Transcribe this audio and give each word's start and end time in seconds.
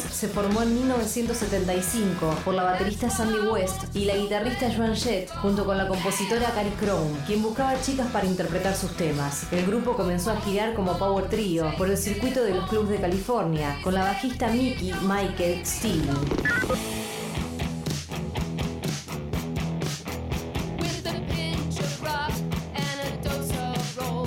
Se 0.00 0.28
formó 0.28 0.62
en 0.62 0.74
1975 0.74 2.34
por 2.44 2.54
la 2.54 2.64
baterista 2.64 3.10
Sandy 3.10 3.48
West 3.48 3.94
y 3.94 4.04
la 4.04 4.16
guitarrista 4.16 4.72
Joan 4.74 4.94
Jett 4.94 5.30
junto 5.30 5.64
con 5.64 5.76
la 5.78 5.88
compositora 5.88 6.50
Cari 6.50 6.70
Crown, 6.70 7.16
quien 7.26 7.42
buscaba 7.42 7.80
chicas 7.80 8.08
para 8.08 8.26
interpretar 8.26 8.74
sus 8.74 8.96
temas. 8.96 9.44
El 9.52 9.66
grupo 9.66 9.96
comenzó 9.96 10.30
a 10.30 10.40
girar 10.40 10.74
como 10.74 10.98
Power 10.98 11.28
Trio 11.28 11.72
por 11.76 11.88
el 11.90 11.96
circuito 11.96 12.42
de 12.42 12.54
los 12.54 12.68
clubs 12.68 12.88
de 12.88 13.00
California 13.00 13.78
con 13.82 13.94
la 13.94 14.04
bajista 14.04 14.48
Mickey 14.48 14.92
Michael 15.02 15.64
Steele. 15.64 16.97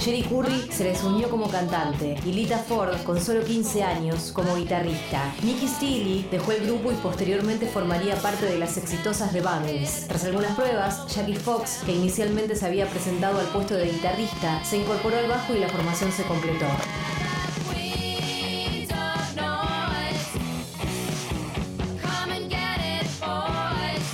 Jerry 0.02 0.24
Curry 0.24 0.68
se 0.72 0.84
les 0.84 1.04
unió 1.04 1.30
como 1.30 1.48
cantante 1.48 2.18
y 2.26 2.32
Lita 2.34 2.58
Ford, 2.58 3.04
con 3.04 3.22
solo 3.22 3.44
15 3.44 3.84
años, 3.84 4.32
como 4.32 4.56
guitarrista. 4.56 5.32
Nicky 5.44 5.68
Steele 5.68 6.26
dejó 6.32 6.54
el 6.54 6.66
grupo 6.66 6.92
y 6.92 6.96
posteriormente 6.96 7.68
formaría 7.68 8.16
parte 8.16 8.48
de 8.48 8.58
las 8.58 8.78
exitosas 8.78 9.32
The 9.32 9.42
Bangles. 9.42 10.08
Tras 10.08 10.26
algunas 10.26 10.56
pruebas, 10.56 11.06
Jackie 11.14 11.36
Fox, 11.36 11.82
que 11.86 11.92
inicialmente 11.92 12.56
se 12.56 12.66
había 12.66 12.88
presentado 12.88 13.40
al 13.40 13.48
puesto 13.50 13.76
de 13.76 13.92
guitarrista, 13.92 14.64
se 14.66 14.78
incorporó 14.78 15.18
al 15.18 15.28
bajo 15.28 15.54
y 15.54 15.60
la 15.60 15.70
formación 15.70 16.12
se 16.12 16.24
completó. 16.24 16.66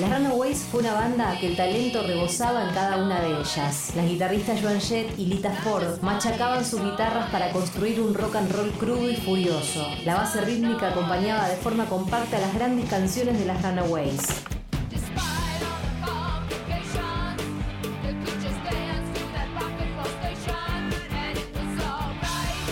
Runaways 0.10 0.60
fue 0.60 0.80
una 0.80 0.94
banda 0.94 1.38
que 1.40 1.48
el 1.48 1.56
talento 1.56 2.02
rebosaba 2.02 2.68
en 2.68 2.74
cada 2.74 2.98
una 2.98 3.20
de 3.20 3.40
ellas. 3.42 3.92
Las 3.96 4.06
guitarristas 4.06 4.62
Joan 4.62 4.80
Jett 4.80 5.20
y 5.20 5.26
Lita 5.26 5.52
Ford 5.52 6.02
machacaban 6.02 6.64
sus 6.64 6.82
guitarras 6.82 7.30
para 7.30 7.52
construir 7.52 8.00
un 8.00 8.14
rock 8.14 8.36
and 8.36 8.52
roll 8.52 8.72
crudo 8.72 9.10
y 9.10 9.16
furioso. 9.16 9.86
La 10.06 10.16
base 10.16 10.42
rítmica 10.42 10.90
acompañaba 10.90 11.50
de 11.50 11.58
forma 11.58 11.86
compacta 11.86 12.40
las 12.40 12.54
grandes 12.54 12.90
canciones 12.90 13.38
de 13.38 13.46
las 13.46 13.62
Runaways. 13.62 14.44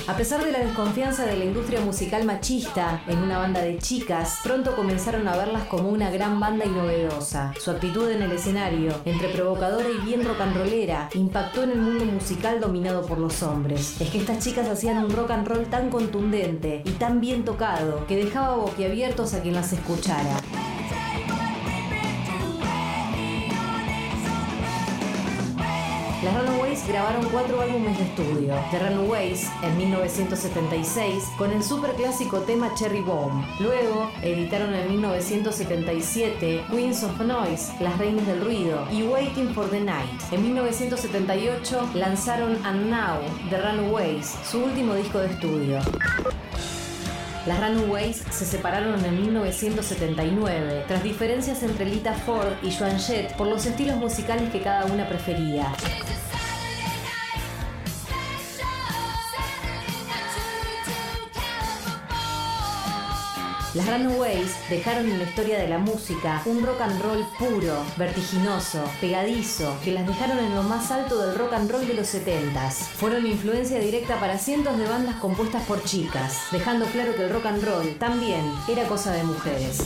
A 0.08 0.16
pesar 0.16 0.46
de 0.46 0.52
la 0.52 0.60
desconfianza 0.60 1.26
de 1.26 1.36
la 1.36 1.46
industria 1.46 1.82
musical 1.82 2.26
machista 2.26 3.02
en 3.08 3.18
una 3.24 3.40
banda 3.40 3.62
de 3.62 3.80
chicas, 3.80 4.42
pronto 4.44 4.76
comenzaron 4.76 5.28
a 5.28 5.36
verlas 5.36 5.64
como 5.64 5.90
una 5.90 6.12
gran 6.12 6.40
banda 6.40 6.64
y 6.64 6.70
novedosa. 6.70 7.54
Su 7.60 7.72
actitud 7.72 8.08
en 8.12 8.22
el 8.22 8.32
escenario, 8.32 8.94
entre 9.06 9.30
provocadora 9.30 9.90
y 9.90 10.06
bien 10.06 10.24
rock 10.24 10.42
and 10.42 10.58
rollera, 10.58 11.10
impactó 11.16 11.64
en 11.64 11.72
el 11.72 11.82
mundo 11.82 12.06
musical 12.06 12.60
dominado 12.60 13.04
por 13.08 13.18
los 13.18 13.42
hombres. 13.42 14.00
Es 14.00 14.12
que 14.12 14.20
estas 14.20 14.44
chicas 14.44 14.70
hacían 14.70 15.04
un 15.04 15.10
rock 15.10 15.32
and 15.32 15.48
roll 15.48 15.66
tan 15.66 15.90
contundente 15.90 16.84
y 16.86 16.92
tan 16.92 17.20
bien 17.20 17.44
tocado 17.44 18.06
que 18.06 18.16
dejaba 18.16 18.58
boquiabiertos 18.58 19.34
a 19.34 19.42
quien 19.42 19.56
las 19.56 19.74
escuchara. 19.74 20.40
Las 26.24 26.34
grabaron 26.88 27.28
cuatro 27.30 27.62
álbumes 27.62 27.98
de 27.98 28.04
estudio. 28.04 28.54
The 28.72 28.80
Runaways 28.80 29.50
en 29.64 29.78
1976 29.78 31.24
con 31.38 31.52
el 31.52 31.64
superclásico 31.64 32.40
tema 32.42 32.74
Cherry 32.76 33.02
Bomb. 33.02 33.44
Luego 33.60 34.12
editaron 34.22 34.74
en 34.74 34.90
1977 34.92 36.64
Queens 36.70 37.04
of 37.04 37.20
Noise, 37.20 37.74
Las 37.80 37.98
Reinas 37.98 38.28
del 38.28 38.42
Ruido 38.42 38.88
y 38.92 39.04
Waiting 39.04 39.54
for 39.54 39.70
the 39.70 39.80
Night. 39.80 40.10
En 40.32 40.44
1978 40.44 41.90
lanzaron 41.96 42.58
And 42.66 42.90
Now, 42.90 43.20
The 43.50 43.62
Runaways, 43.62 44.36
su 44.50 44.64
último 44.64 44.96
disco 44.96 45.20
de 45.20 45.28
estudio. 45.28 45.80
Las 47.46 47.60
Runaways 47.60 48.24
se 48.32 48.44
separaron 48.44 49.06
en 49.06 49.22
1979, 49.22 50.86
tras 50.88 51.04
diferencias 51.04 51.62
entre 51.62 51.86
Lita 51.86 52.14
Ford 52.14 52.54
y 52.64 52.72
Joan 52.76 53.00
Jett 53.00 53.36
por 53.36 53.46
los 53.46 53.68
estilos 53.68 53.98
musicales 53.98 54.52
que 54.52 54.62
cada 54.62 54.86
una 54.86 55.08
prefería. 55.08 55.72
Las 63.76 63.88
Runaways 63.88 64.56
dejaron 64.70 65.12
en 65.12 65.18
la 65.18 65.26
historia 65.26 65.60
de 65.60 65.68
la 65.68 65.78
música 65.78 66.42
un 66.46 66.66
rock 66.66 66.80
and 66.80 67.02
roll 67.02 67.28
puro, 67.38 67.84
vertiginoso, 67.98 68.82
pegadizo, 69.02 69.78
que 69.84 69.92
las 69.92 70.08
dejaron 70.08 70.40
en 70.40 70.56
lo 70.56 70.64
más 70.64 70.92
alto 70.92 71.22
del 71.22 71.38
rock 71.38 71.52
and 71.52 71.70
roll 71.70 71.86
de 71.86 71.94
los 71.94 72.08
70s. 72.16 72.72
Fueron 72.96 73.28
influencia 73.28 73.78
directa 73.80 74.18
para 74.18 74.38
cientos 74.38 74.78
de 74.78 74.88
bandas 74.88 75.16
compuestas 75.16 75.62
por 75.64 75.84
chicas, 75.84 76.44
dejando 76.54 76.86
claro 76.86 77.16
que 77.16 77.24
el 77.24 77.30
rock 77.30 77.48
and 77.48 77.66
roll 77.66 77.96
también 77.96 78.50
era 78.70 78.88
cosa 78.88 79.12
de 79.12 79.24
mujeres. 79.24 79.84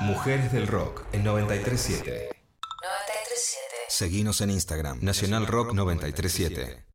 Mujeres 0.00 0.50
del 0.50 0.66
Rock 0.66 1.02
en 1.12 1.24
937. 1.24 2.37
Seguinos 3.98 4.40
en 4.42 4.50
Instagram, 4.50 5.00
Nacional 5.02 5.48
Rock 5.48 5.74
937. 5.74 6.87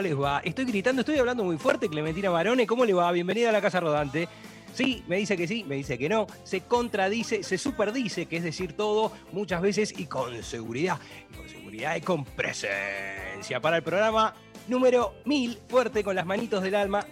¿Cómo 0.00 0.08
les 0.08 0.18
va? 0.18 0.40
Estoy 0.42 0.64
gritando, 0.64 1.00
estoy 1.00 1.18
hablando 1.18 1.44
muy 1.44 1.58
fuerte, 1.58 1.86
Clementina 1.86 2.30
Barone, 2.30 2.66
¿cómo 2.66 2.86
le 2.86 2.94
va? 2.94 3.12
Bienvenida 3.12 3.50
a 3.50 3.52
la 3.52 3.60
Casa 3.60 3.80
Rodante. 3.80 4.28
Sí, 4.72 5.04
me 5.06 5.16
dice 5.16 5.36
que 5.36 5.46
sí, 5.46 5.62
me 5.64 5.74
dice 5.74 5.98
que 5.98 6.08
no, 6.08 6.26
se 6.42 6.62
contradice, 6.62 7.42
se 7.42 7.58
superdice, 7.58 8.24
que 8.24 8.38
es 8.38 8.42
decir 8.42 8.72
todo 8.72 9.12
muchas 9.32 9.60
veces 9.60 9.92
y 9.98 10.06
con 10.06 10.42
seguridad, 10.42 10.98
con 11.36 11.46
seguridad 11.46 11.96
y 11.96 12.00
con 12.00 12.24
presencia 12.24 13.60
para 13.60 13.76
el 13.76 13.82
programa 13.82 14.32
número 14.68 15.16
1000, 15.26 15.58
fuerte 15.68 16.02
con 16.02 16.16
las 16.16 16.24
manitos 16.24 16.62
del 16.62 16.76
alma. 16.76 17.04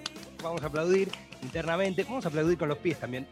Vamos 0.42 0.62
a 0.62 0.68
aplaudir 0.68 1.10
internamente, 1.42 2.04
vamos 2.04 2.24
a 2.24 2.28
aplaudir 2.28 2.56
con 2.56 2.70
los 2.70 2.78
pies 2.78 2.98
también. 2.98 3.26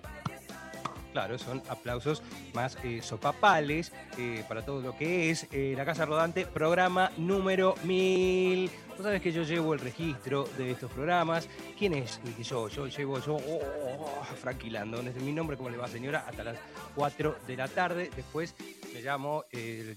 Claro, 1.17 1.39
son 1.39 1.63
aplausos 1.71 2.23
más 2.53 2.77
eh, 2.85 3.01
sopapales 3.01 3.91
eh, 4.19 4.45
para 4.47 4.63
todo 4.67 4.83
lo 4.83 4.95
que 4.95 5.31
es 5.31 5.47
eh, 5.51 5.73
La 5.75 5.87
Casa 5.87 6.05
Rodante, 6.05 6.45
programa 6.45 7.11
número 7.17 7.75
1000. 7.85 8.71
Vos 8.91 8.99
sabés 9.03 9.23
que 9.23 9.33
yo 9.33 9.43
llevo 9.43 9.73
el 9.73 9.81
registro 9.81 10.47
de 10.59 10.73
estos 10.73 10.93
programas. 10.93 11.49
¿Quién 11.79 11.95
es 11.95 12.21
yo? 12.43 12.69
Yo 12.69 12.87
llevo, 12.87 13.19
yo, 13.21 13.37
oh, 13.37 13.41
oh, 13.41 14.21
oh, 14.21 14.35
franquilando. 14.37 15.03
Desde 15.03 15.21
mi 15.21 15.33
nombre, 15.33 15.57
¿cómo 15.57 15.71
le 15.71 15.79
va, 15.79 15.89
señora? 15.89 16.27
Hasta 16.29 16.45
las 16.45 16.59
4 16.95 17.39
de 17.47 17.57
la 17.57 17.69
tarde. 17.69 18.11
Después 18.15 18.55
me 18.93 19.01
llamo 19.01 19.47
el, 19.53 19.97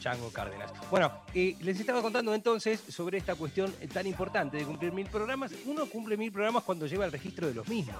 Chango 0.00 0.32
Cárdenas. 0.32 0.72
Bueno, 0.90 1.12
les 1.34 1.78
estaba 1.78 2.02
contando 2.02 2.34
entonces 2.34 2.82
sobre 2.88 3.18
esta 3.18 3.36
cuestión 3.36 3.72
tan 3.92 4.08
importante 4.08 4.56
de 4.56 4.64
cumplir 4.64 4.92
mil 4.92 5.06
programas. 5.06 5.52
Uno 5.66 5.86
cumple 5.86 6.16
mil 6.16 6.32
programas 6.32 6.64
cuando 6.64 6.86
lleva 6.88 7.04
el 7.04 7.12
registro 7.12 7.46
de 7.46 7.54
los 7.54 7.68
mismos. 7.68 7.96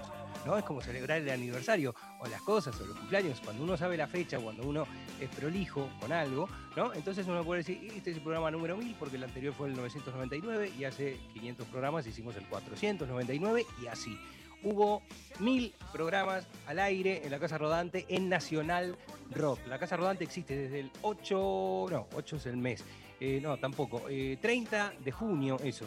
Es 0.57 0.65
como 0.65 0.81
celebrar 0.81 1.21
el 1.21 1.29
aniversario 1.31 1.95
o 2.21 2.27
las 2.27 2.41
cosas 2.43 2.81
o 2.81 2.87
los 2.87 2.97
cumpleaños. 2.97 3.41
Cuando 3.45 3.65
uno 3.65 3.77
sabe 3.77 3.97
la 3.97 4.07
fecha, 4.07 4.39
cuando 4.39 4.67
uno 4.67 4.87
es 5.21 5.29
prolijo 5.31 5.91
con 6.01 6.13
algo, 6.13 6.49
¿no? 6.77 6.95
Entonces 6.95 7.27
uno 7.27 7.45
puede 7.45 7.59
decir, 7.63 7.93
este 7.95 8.11
es 8.11 8.17
el 8.17 8.23
programa 8.23 8.51
número 8.51 8.77
1000 8.77 8.97
porque 8.99 9.17
el 9.17 9.25
anterior 9.25 9.53
fue 9.53 9.69
el 9.69 9.77
999 9.77 10.73
y 10.79 10.85
hace 10.85 11.19
500 11.35 11.67
programas 11.67 12.07
hicimos 12.07 12.37
el 12.37 12.45
499 12.47 13.67
y 13.83 13.87
así. 13.89 14.19
hubo 14.63 15.03
mil 15.39 15.73
programas 15.93 16.47
al 16.67 16.79
aire 16.81 17.23
en 17.25 17.31
la 17.31 17.39
Casa 17.39 17.59
Rodante 17.59 18.07
en 18.09 18.29
Nacional 18.29 18.97
Rock. 19.31 19.61
La 19.69 19.79
Casa 19.79 19.97
Rodante 19.97 20.25
existe 20.25 20.57
desde 20.57 20.81
el 20.81 20.91
8, 21.03 21.87
no, 21.91 22.07
8 22.15 22.37
es 22.37 22.47
el 22.47 22.57
mes, 22.57 22.85
eh, 23.21 23.39
no, 23.41 23.57
tampoco, 23.59 24.03
eh, 24.09 24.37
30 24.41 24.95
de 25.05 25.13
junio, 25.13 25.59
eso. 25.63 25.87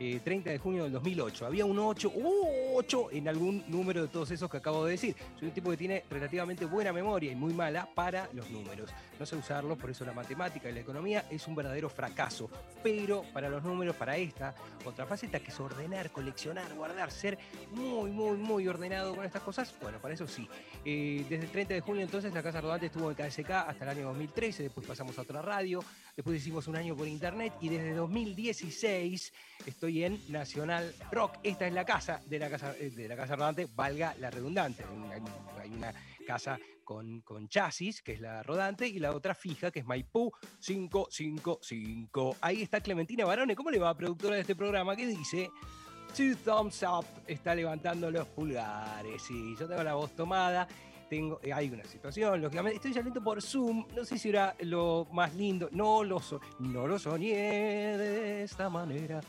Eh, 0.00 0.18
30 0.24 0.50
de 0.50 0.58
junio 0.58 0.84
del 0.84 0.92
2008. 0.92 1.44
Había 1.44 1.66
un 1.66 1.78
8, 1.78 2.10
hubo 2.14 2.78
8 2.78 3.08
en 3.12 3.28
algún 3.28 3.62
número 3.68 4.00
de 4.00 4.08
todos 4.08 4.30
esos 4.30 4.50
que 4.50 4.56
acabo 4.56 4.86
de 4.86 4.92
decir. 4.92 5.14
Soy 5.38 5.48
un 5.48 5.54
tipo 5.54 5.70
que 5.70 5.76
tiene 5.76 6.04
relativamente 6.08 6.64
buena 6.64 6.90
memoria 6.90 7.30
y 7.30 7.34
muy 7.34 7.52
mala 7.52 7.86
para 7.94 8.28
los 8.32 8.48
números. 8.48 8.90
No 9.18 9.26
sé 9.26 9.36
usarlos, 9.36 9.76
por 9.76 9.90
eso 9.90 10.06
la 10.06 10.14
matemática 10.14 10.70
y 10.70 10.72
la 10.72 10.80
economía 10.80 11.26
es 11.30 11.46
un 11.46 11.54
verdadero 11.54 11.90
fracaso. 11.90 12.48
Pero 12.82 13.24
para 13.34 13.50
los 13.50 13.62
números, 13.62 13.94
para 13.94 14.16
esta 14.16 14.54
otra 14.86 15.04
faceta 15.04 15.38
que 15.38 15.50
es 15.50 15.60
ordenar, 15.60 16.10
coleccionar, 16.10 16.72
guardar, 16.74 17.10
ser 17.10 17.38
muy, 17.72 18.10
muy, 18.10 18.38
muy 18.38 18.66
ordenado 18.66 19.14
con 19.14 19.26
estas 19.26 19.42
cosas, 19.42 19.74
bueno, 19.82 19.98
para 19.98 20.14
eso 20.14 20.26
sí. 20.26 20.48
Eh, 20.82 21.26
desde 21.28 21.44
el 21.44 21.50
30 21.50 21.74
de 21.74 21.80
junio 21.82 22.02
entonces 22.02 22.32
la 22.32 22.42
Casa 22.42 22.62
Rodante 22.62 22.86
estuvo 22.86 23.10
en 23.10 23.16
KSK 23.16 23.50
hasta 23.50 23.84
el 23.84 23.90
año 23.90 24.06
2013, 24.06 24.62
después 24.62 24.86
pasamos 24.86 25.18
a 25.18 25.22
otra 25.22 25.42
radio, 25.42 25.84
después 26.20 26.36
hicimos 26.36 26.68
un 26.68 26.76
año 26.76 26.94
por 26.94 27.08
internet 27.08 27.54
y 27.62 27.70
desde 27.70 27.94
2016 27.94 29.32
estoy 29.64 30.04
en 30.04 30.20
Nacional 30.28 30.94
Rock. 31.10 31.38
Esta 31.42 31.66
es 31.66 31.72
la 31.72 31.86
casa 31.86 32.20
de 32.26 32.38
la 32.38 32.50
Casa, 32.50 32.74
eh, 32.78 32.90
de 32.90 33.08
la 33.08 33.16
casa 33.16 33.36
Rodante, 33.36 33.66
valga 33.74 34.14
la 34.20 34.30
redundante. 34.30 34.84
Hay, 35.58 35.70
una 35.70 35.94
casa 36.26 36.58
con, 36.84 37.22
con 37.22 37.48
chasis, 37.48 38.02
que 38.02 38.12
es 38.12 38.20
la 38.20 38.42
rodante, 38.42 38.86
y 38.86 38.98
la 38.98 39.12
otra 39.12 39.34
fija, 39.34 39.70
que 39.70 39.78
es 39.78 39.86
Maipú 39.86 40.30
555. 40.60 42.36
Ahí 42.42 42.60
está 42.60 42.82
Clementina 42.82 43.24
Barone. 43.24 43.56
¿Cómo 43.56 43.70
le 43.70 43.78
va, 43.78 43.96
productora 43.96 44.34
de 44.34 44.42
este 44.42 44.54
programa? 44.54 44.94
Que 44.94 45.06
dice... 45.06 45.50
Two 46.16 46.34
thumbs 46.44 46.82
up, 46.82 47.06
está 47.28 47.54
levantando 47.54 48.10
los 48.10 48.26
pulgares. 48.26 49.22
Sí, 49.22 49.54
yo 49.56 49.68
tengo 49.68 49.84
la 49.84 49.94
voz 49.94 50.10
tomada. 50.16 50.66
Tengo, 51.10 51.40
eh, 51.42 51.52
hay 51.52 51.68
una 51.68 51.82
situación, 51.84 52.40
lógicamente. 52.40 52.76
Estoy 52.76 52.94
saliendo 52.94 53.20
por 53.20 53.42
Zoom. 53.42 53.84
No 53.96 54.04
sé 54.04 54.16
si 54.16 54.28
era 54.28 54.54
lo 54.60 55.08
más 55.12 55.34
lindo. 55.34 55.68
No 55.72 56.04
lo, 56.04 56.20
so- 56.20 56.40
no 56.60 56.86
lo 56.86 57.00
soñé 57.00 57.34
de 57.98 58.44
esta 58.44 58.70
manera. 58.70 59.20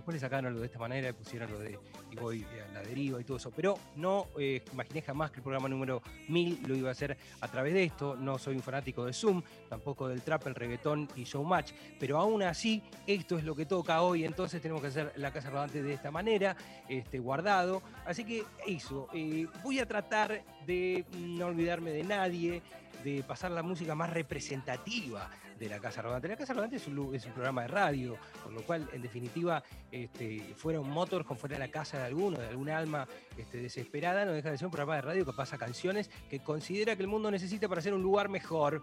Después 0.00 0.14
le 0.14 0.20
sacaron 0.20 0.54
lo 0.54 0.60
de 0.60 0.66
esta 0.66 0.78
manera 0.78 1.10
y 1.10 1.12
pusieron 1.12 1.52
lo 1.52 1.58
de 1.58 1.78
y 2.10 2.16
voy 2.16 2.42
a 2.42 2.72
la 2.72 2.80
deriva 2.80 3.20
y 3.20 3.24
todo 3.24 3.36
eso. 3.36 3.50
Pero 3.50 3.78
no 3.96 4.28
eh, 4.38 4.64
imaginé 4.72 5.02
jamás 5.02 5.30
que 5.30 5.36
el 5.36 5.42
programa 5.42 5.68
número 5.68 6.00
1000 6.26 6.62
lo 6.66 6.74
iba 6.74 6.88
a 6.88 6.92
hacer 6.92 7.18
a 7.38 7.48
través 7.48 7.74
de 7.74 7.84
esto. 7.84 8.16
No 8.16 8.38
soy 8.38 8.56
un 8.56 8.62
fanático 8.62 9.04
de 9.04 9.12
Zoom, 9.12 9.42
tampoco 9.68 10.08
del 10.08 10.22
trap, 10.22 10.46
el 10.46 10.54
reggaetón 10.54 11.06
y 11.16 11.24
showmatch. 11.24 11.72
Pero 11.98 12.18
aún 12.18 12.42
así, 12.42 12.82
esto 13.06 13.36
es 13.36 13.44
lo 13.44 13.54
que 13.54 13.66
toca 13.66 14.00
hoy. 14.00 14.24
Entonces 14.24 14.62
tenemos 14.62 14.80
que 14.80 14.88
hacer 14.88 15.12
la 15.16 15.34
casa 15.34 15.50
rodante 15.50 15.82
de 15.82 15.92
esta 15.92 16.10
manera, 16.10 16.56
este, 16.88 17.18
guardado. 17.18 17.82
Así 18.06 18.24
que 18.24 18.42
eso. 18.66 19.06
eh, 19.12 19.46
voy 19.62 19.80
a 19.80 19.86
tratar 19.86 20.42
de 20.64 21.04
no 21.18 21.48
olvidarme 21.48 21.90
de 21.90 22.04
nadie, 22.04 22.62
de 23.04 23.22
pasar 23.22 23.50
la 23.50 23.62
música 23.62 23.94
más 23.94 24.08
representativa 24.08 25.30
de 25.60 25.68
la 25.68 25.78
Casa 25.78 26.00
Rodante. 26.00 26.26
La 26.26 26.36
Casa 26.36 26.54
Rodante 26.54 26.76
es 26.76 26.86
un, 26.88 27.12
programa 27.34 27.62
de 27.62 27.68
radio, 27.68 28.16
con 28.42 28.54
lo 28.54 28.62
cual, 28.62 28.88
en 28.92 29.02
definitiva, 29.02 29.62
este, 29.92 30.40
fuera 30.56 30.80
un 30.80 30.90
motorhome, 30.90 31.38
fuera 31.38 31.58
la 31.58 31.68
casa 31.68 31.98
de 31.98 32.04
alguno, 32.04 32.38
de 32.38 32.48
alguna 32.48 32.78
alma 32.78 33.06
este, 33.36 33.58
desesperada, 33.58 34.24
no 34.24 34.32
deja 34.32 34.50
de 34.50 34.56
ser 34.56 34.66
un 34.66 34.72
programa 34.72 34.96
de 34.96 35.02
radio 35.02 35.26
que 35.26 35.32
pasa 35.34 35.58
canciones 35.58 36.10
que 36.30 36.40
considera 36.40 36.96
que 36.96 37.02
el 37.02 37.08
mundo 37.08 37.30
necesita 37.30 37.68
para 37.68 37.82
ser 37.82 37.92
un 37.92 38.02
lugar 38.02 38.30
mejor. 38.30 38.82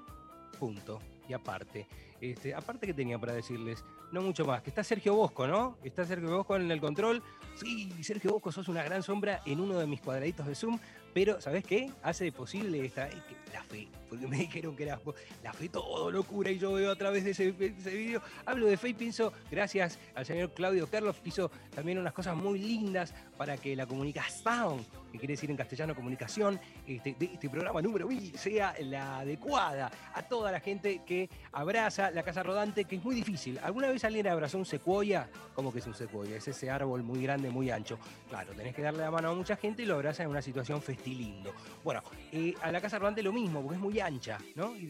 Punto. 0.59 0.99
Y 1.27 1.33
aparte, 1.33 1.87
este, 2.21 2.53
aparte 2.53 2.87
que 2.87 2.93
tenía 2.93 3.19
para 3.19 3.33
decirles, 3.33 3.83
no 4.11 4.21
mucho 4.21 4.45
más, 4.45 4.61
que 4.61 4.69
está 4.69 4.83
Sergio 4.83 5.15
Bosco, 5.15 5.45
¿no? 5.47 5.77
Está 5.83 6.05
Sergio 6.05 6.37
Bosco 6.37 6.55
en 6.55 6.71
el 6.71 6.79
control. 6.79 7.21
Sí, 7.55 7.91
Sergio 8.03 8.31
Bosco, 8.31 8.51
sos 8.51 8.67
una 8.69 8.83
gran 8.83 9.03
sombra 9.03 9.41
en 9.45 9.59
uno 9.59 9.77
de 9.77 9.87
mis 9.87 9.99
cuadraditos 9.99 10.45
de 10.45 10.55
Zoom, 10.55 10.79
pero 11.17 11.41
¿sabes 11.41 11.63
qué? 11.63 11.89
Hace 12.03 12.31
posible 12.31 12.85
esta, 12.85 13.07
es 13.07 13.15
que 13.15 13.35
la 13.51 13.63
fe, 13.63 13.87
porque 14.07 14.27
me 14.27 14.37
dijeron 14.45 14.75
que 14.75 14.83
era 14.83 14.99
la 15.41 15.51
fe 15.51 15.67
todo 15.67 16.11
locura 16.11 16.51
y 16.51 16.59
yo 16.59 16.73
veo 16.73 16.91
a 16.91 16.95
través 16.95 17.23
de 17.23 17.31
ese, 17.31 17.55
ese 17.59 17.89
video. 17.89 18.21
Hablo 18.45 18.67
de 18.67 18.77
fe 18.77 18.89
y 18.89 18.93
pienso, 18.93 19.33
gracias 19.49 19.97
al 20.13 20.27
señor 20.27 20.53
Claudio 20.53 20.87
Kerloff, 20.87 21.19
que 21.21 21.29
hizo 21.29 21.49
también 21.73 21.97
unas 21.97 22.13
cosas 22.13 22.35
muy 22.35 22.59
lindas 22.59 23.15
para 23.35 23.57
que 23.57 23.75
la 23.75 23.87
comunicación, 23.87 24.85
que 25.17 25.21
quiere 25.21 25.33
decir 25.33 25.49
en 25.49 25.57
castellano 25.57 25.95
comunicación, 25.95 26.59
este, 26.85 27.15
este 27.19 27.49
programa 27.49 27.81
número 27.81 28.07
1000 28.07 28.37
sea 28.37 28.75
la 28.81 29.19
adecuada 29.19 29.91
a 30.13 30.21
toda 30.23 30.51
la 30.51 30.59
gente 30.59 31.01
que 31.05 31.29
abraza 31.51 32.11
la 32.11 32.23
casa 32.23 32.43
rodante, 32.43 32.85
que 32.85 32.97
es 32.97 33.03
muy 33.03 33.15
difícil. 33.15 33.59
¿Alguna 33.63 33.89
vez 33.89 34.03
alguien 34.03 34.27
abrazó 34.27 34.57
un 34.57 34.65
secuoya? 34.65 35.29
¿Cómo 35.55 35.73
que 35.73 35.79
es 35.79 35.87
un 35.87 35.93
secuoya? 35.93 36.37
Es 36.37 36.47
ese 36.47 36.69
árbol 36.69 37.03
muy 37.03 37.23
grande, 37.23 37.49
muy 37.49 37.69
ancho. 37.71 37.97
Claro, 38.29 38.53
tenés 38.53 38.75
que 38.75 38.81
darle 38.81 38.99
la 38.99 39.11
mano 39.11 39.29
a 39.29 39.33
mucha 39.33 39.55
gente 39.55 39.83
y 39.83 39.85
lo 39.85 39.95
abraza 39.95 40.23
en 40.23 40.29
una 40.29 40.41
situación 40.41 40.81
festilindo. 40.81 41.53
Bueno, 41.83 42.01
eh, 42.31 42.53
a 42.61 42.71
la 42.71 42.81
casa 42.81 42.99
rodante 42.99 43.23
lo 43.23 43.33
mismo, 43.33 43.61
porque 43.61 43.75
es 43.75 43.81
muy 43.81 43.99
ancha, 43.99 44.37
¿no? 44.55 44.75
Y 44.75 44.87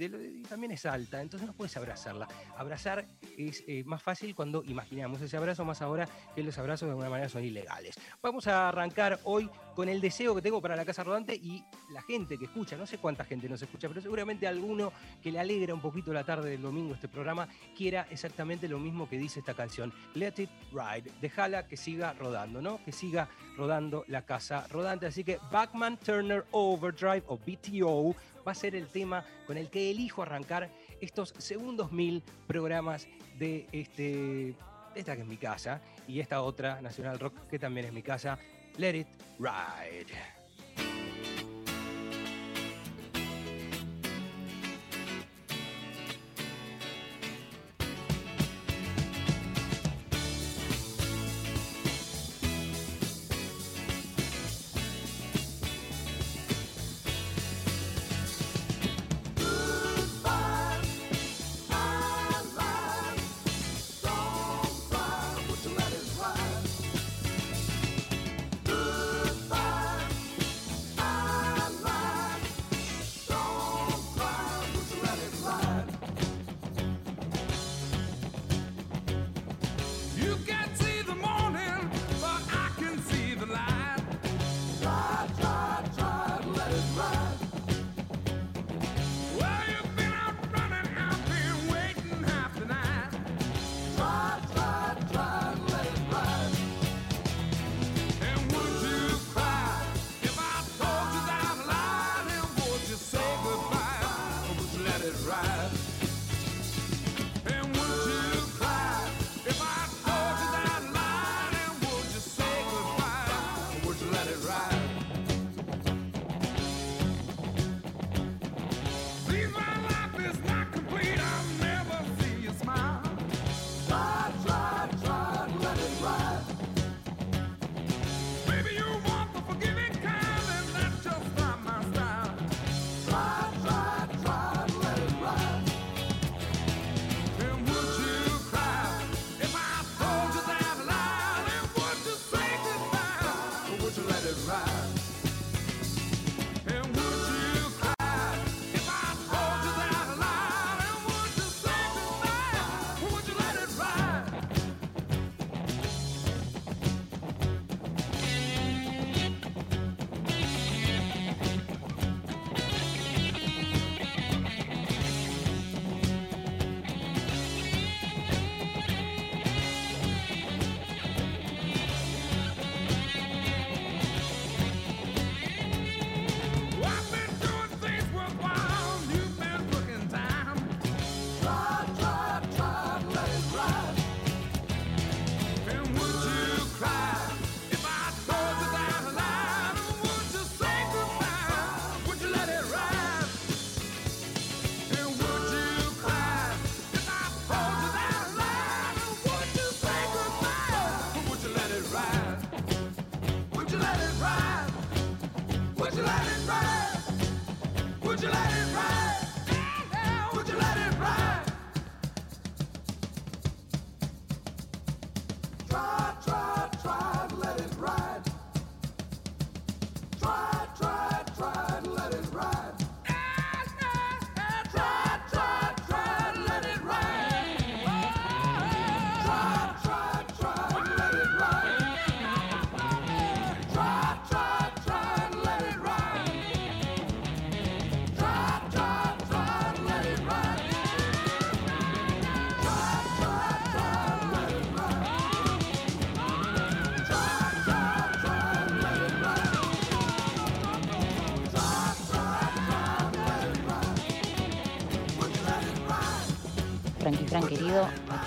también 0.47 0.71
es 0.71 0.85
alta, 0.85 1.21
entonces 1.21 1.47
no 1.47 1.53
puedes 1.53 1.75
abrazarla. 1.77 2.27
Abrazar 2.57 3.05
es 3.37 3.63
eh, 3.67 3.83
más 3.85 4.01
fácil 4.01 4.35
cuando 4.35 4.63
imaginamos 4.63 5.21
ese 5.21 5.37
abrazo, 5.37 5.63
más 5.65 5.81
ahora 5.81 6.07
que 6.35 6.43
los 6.43 6.57
abrazos 6.57 6.87
de 6.87 6.91
alguna 6.91 7.09
manera 7.09 7.29
son 7.29 7.43
ilegales. 7.43 7.95
Vamos 8.21 8.47
a 8.47 8.69
arrancar 8.69 9.19
hoy 9.23 9.49
con 9.77 9.89
el 9.89 10.01
deseo 10.01 10.33
que 10.33 10.41
tengo 10.41 10.59
para 10.59 10.75
la 10.75 10.83
casa 10.83 11.03
rodante 11.03 11.35
y 11.35 11.63
la 11.91 12.01
gente 12.01 12.39
que 12.39 12.45
escucha, 12.45 12.75
no 12.75 12.87
sé 12.87 12.97
cuánta 12.97 13.23
gente 13.23 13.47
nos 13.47 13.61
escucha, 13.61 13.87
pero 13.87 14.01
seguramente 14.01 14.47
alguno 14.47 14.91
que 15.21 15.31
le 15.31 15.39
alegra 15.39 15.71
un 15.71 15.81
poquito 15.81 16.11
la 16.11 16.23
tarde 16.23 16.49
del 16.49 16.63
domingo 16.63 16.95
este 16.95 17.07
programa 17.07 17.47
quiera 17.75 18.07
exactamente 18.09 18.67
lo 18.67 18.79
mismo 18.79 19.07
que 19.07 19.19
dice 19.19 19.39
esta 19.39 19.53
canción. 19.53 19.93
Let 20.15 20.33
it 20.37 20.49
ride, 20.71 21.11
déjala 21.21 21.67
que 21.67 21.77
siga 21.77 22.13
rodando, 22.13 22.59
¿no? 22.59 22.83
Que 22.83 22.91
siga 22.91 23.29
rodando 23.55 24.03
la 24.07 24.23
casa 24.23 24.65
rodante. 24.71 25.05
Así 25.05 25.23
que 25.23 25.37
Backman 25.51 25.97
Turner 25.97 26.43
Overdrive 26.49 27.25
o 27.27 27.37
BTO 27.37 28.15
va 28.47 28.53
a 28.53 28.55
ser 28.55 28.75
el 28.75 28.87
tema 28.87 29.23
con 29.45 29.57
el 29.57 29.69
que 29.69 29.91
elijo 29.91 30.23
arrancar 30.23 30.71
estos 31.01 31.35
segundos 31.37 31.91
mil 31.91 32.23
programas 32.47 33.07
de 33.37 33.67
este 33.71 34.55
esta 34.95 35.15
que 35.15 35.21
es 35.21 35.27
mi 35.27 35.37
casa 35.37 35.81
y 36.07 36.19
esta 36.19 36.41
otra 36.41 36.81
Nacional 36.81 37.19
Rock 37.19 37.47
que 37.47 37.59
también 37.59 37.85
es 37.85 37.93
mi 37.93 38.01
casa. 38.01 38.39
Let 38.79 38.93
it 38.93 39.07
ride. 39.39 40.05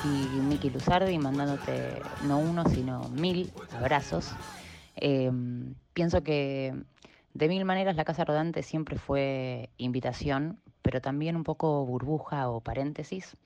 Aquí 0.00 0.40
Miki 0.49 0.71
Luzardi 0.71 1.19
mandándote 1.19 2.00
no 2.26 2.38
uno, 2.38 2.64
sino 2.71 3.09
mil 3.11 3.52
abrazos. 3.76 4.33
Eh, 4.97 5.30
pienso 5.92 6.23
que 6.23 6.75
de 7.35 7.49
mil 7.49 7.66
maneras 7.66 7.97
la 7.97 8.04
Casa 8.04 8.25
Rodante 8.25 8.62
siempre 8.62 8.97
fue 8.97 9.69
invitación, 9.76 10.59
pero 10.80 11.02
también 11.02 11.37
un 11.37 11.45
poco 11.45 11.85
burbuja 11.85 12.49
o 12.49 12.61
paréntesis, 12.61 13.37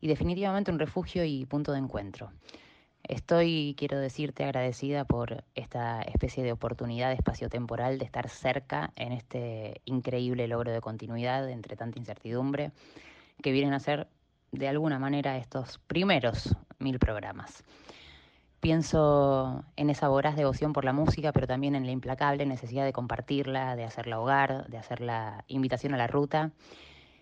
y 0.00 0.06
definitivamente 0.06 0.70
un 0.70 0.78
refugio 0.78 1.24
y 1.24 1.44
punto 1.46 1.72
de 1.72 1.78
encuentro. 1.78 2.30
Estoy, 3.02 3.74
quiero 3.76 3.98
decirte, 3.98 4.44
agradecida 4.44 5.04
por 5.04 5.42
esta 5.56 6.02
especie 6.02 6.44
de 6.44 6.52
oportunidad 6.52 7.12
espaciotemporal 7.12 7.98
de 7.98 8.04
estar 8.04 8.28
cerca 8.28 8.92
en 8.94 9.10
este 9.10 9.80
increíble 9.86 10.46
logro 10.46 10.70
de 10.70 10.80
continuidad 10.80 11.50
entre 11.50 11.74
tanta 11.74 11.98
incertidumbre 11.98 12.70
que 13.42 13.50
vienen 13.50 13.72
a 13.72 13.80
ser 13.80 14.06
de 14.52 14.68
alguna 14.68 14.98
manera 14.98 15.36
estos 15.36 15.78
primeros 15.86 16.56
mil 16.78 16.98
programas. 16.98 17.64
Pienso 18.60 19.64
en 19.76 19.88
esa 19.88 20.08
voraz 20.08 20.36
devoción 20.36 20.74
por 20.74 20.84
la 20.84 20.92
música, 20.92 21.32
pero 21.32 21.46
también 21.46 21.74
en 21.74 21.86
la 21.86 21.92
implacable 21.92 22.44
necesidad 22.44 22.84
de 22.84 22.92
compartirla, 22.92 23.74
de 23.74 23.84
hacerla 23.84 24.20
hogar, 24.20 24.66
de 24.68 24.76
hacer 24.76 25.00
la 25.00 25.44
invitación 25.48 25.94
a 25.94 25.96
la 25.96 26.06
ruta. 26.06 26.50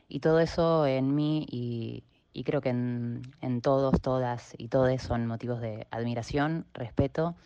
Y 0.08 0.18
todo 0.18 0.40
eso 0.40 0.84
en 0.86 1.14
mí 1.14 1.46
y, 1.48 2.02
y 2.32 2.42
creo 2.42 2.60
que 2.60 2.70
en, 2.70 3.22
en 3.40 3.60
todos, 3.60 4.00
todas 4.00 4.54
y 4.58 4.68
todes 4.68 5.02
son 5.02 5.26
motivos 5.26 5.60
de 5.60 5.86
admiración, 5.92 6.66
respeto 6.72 7.36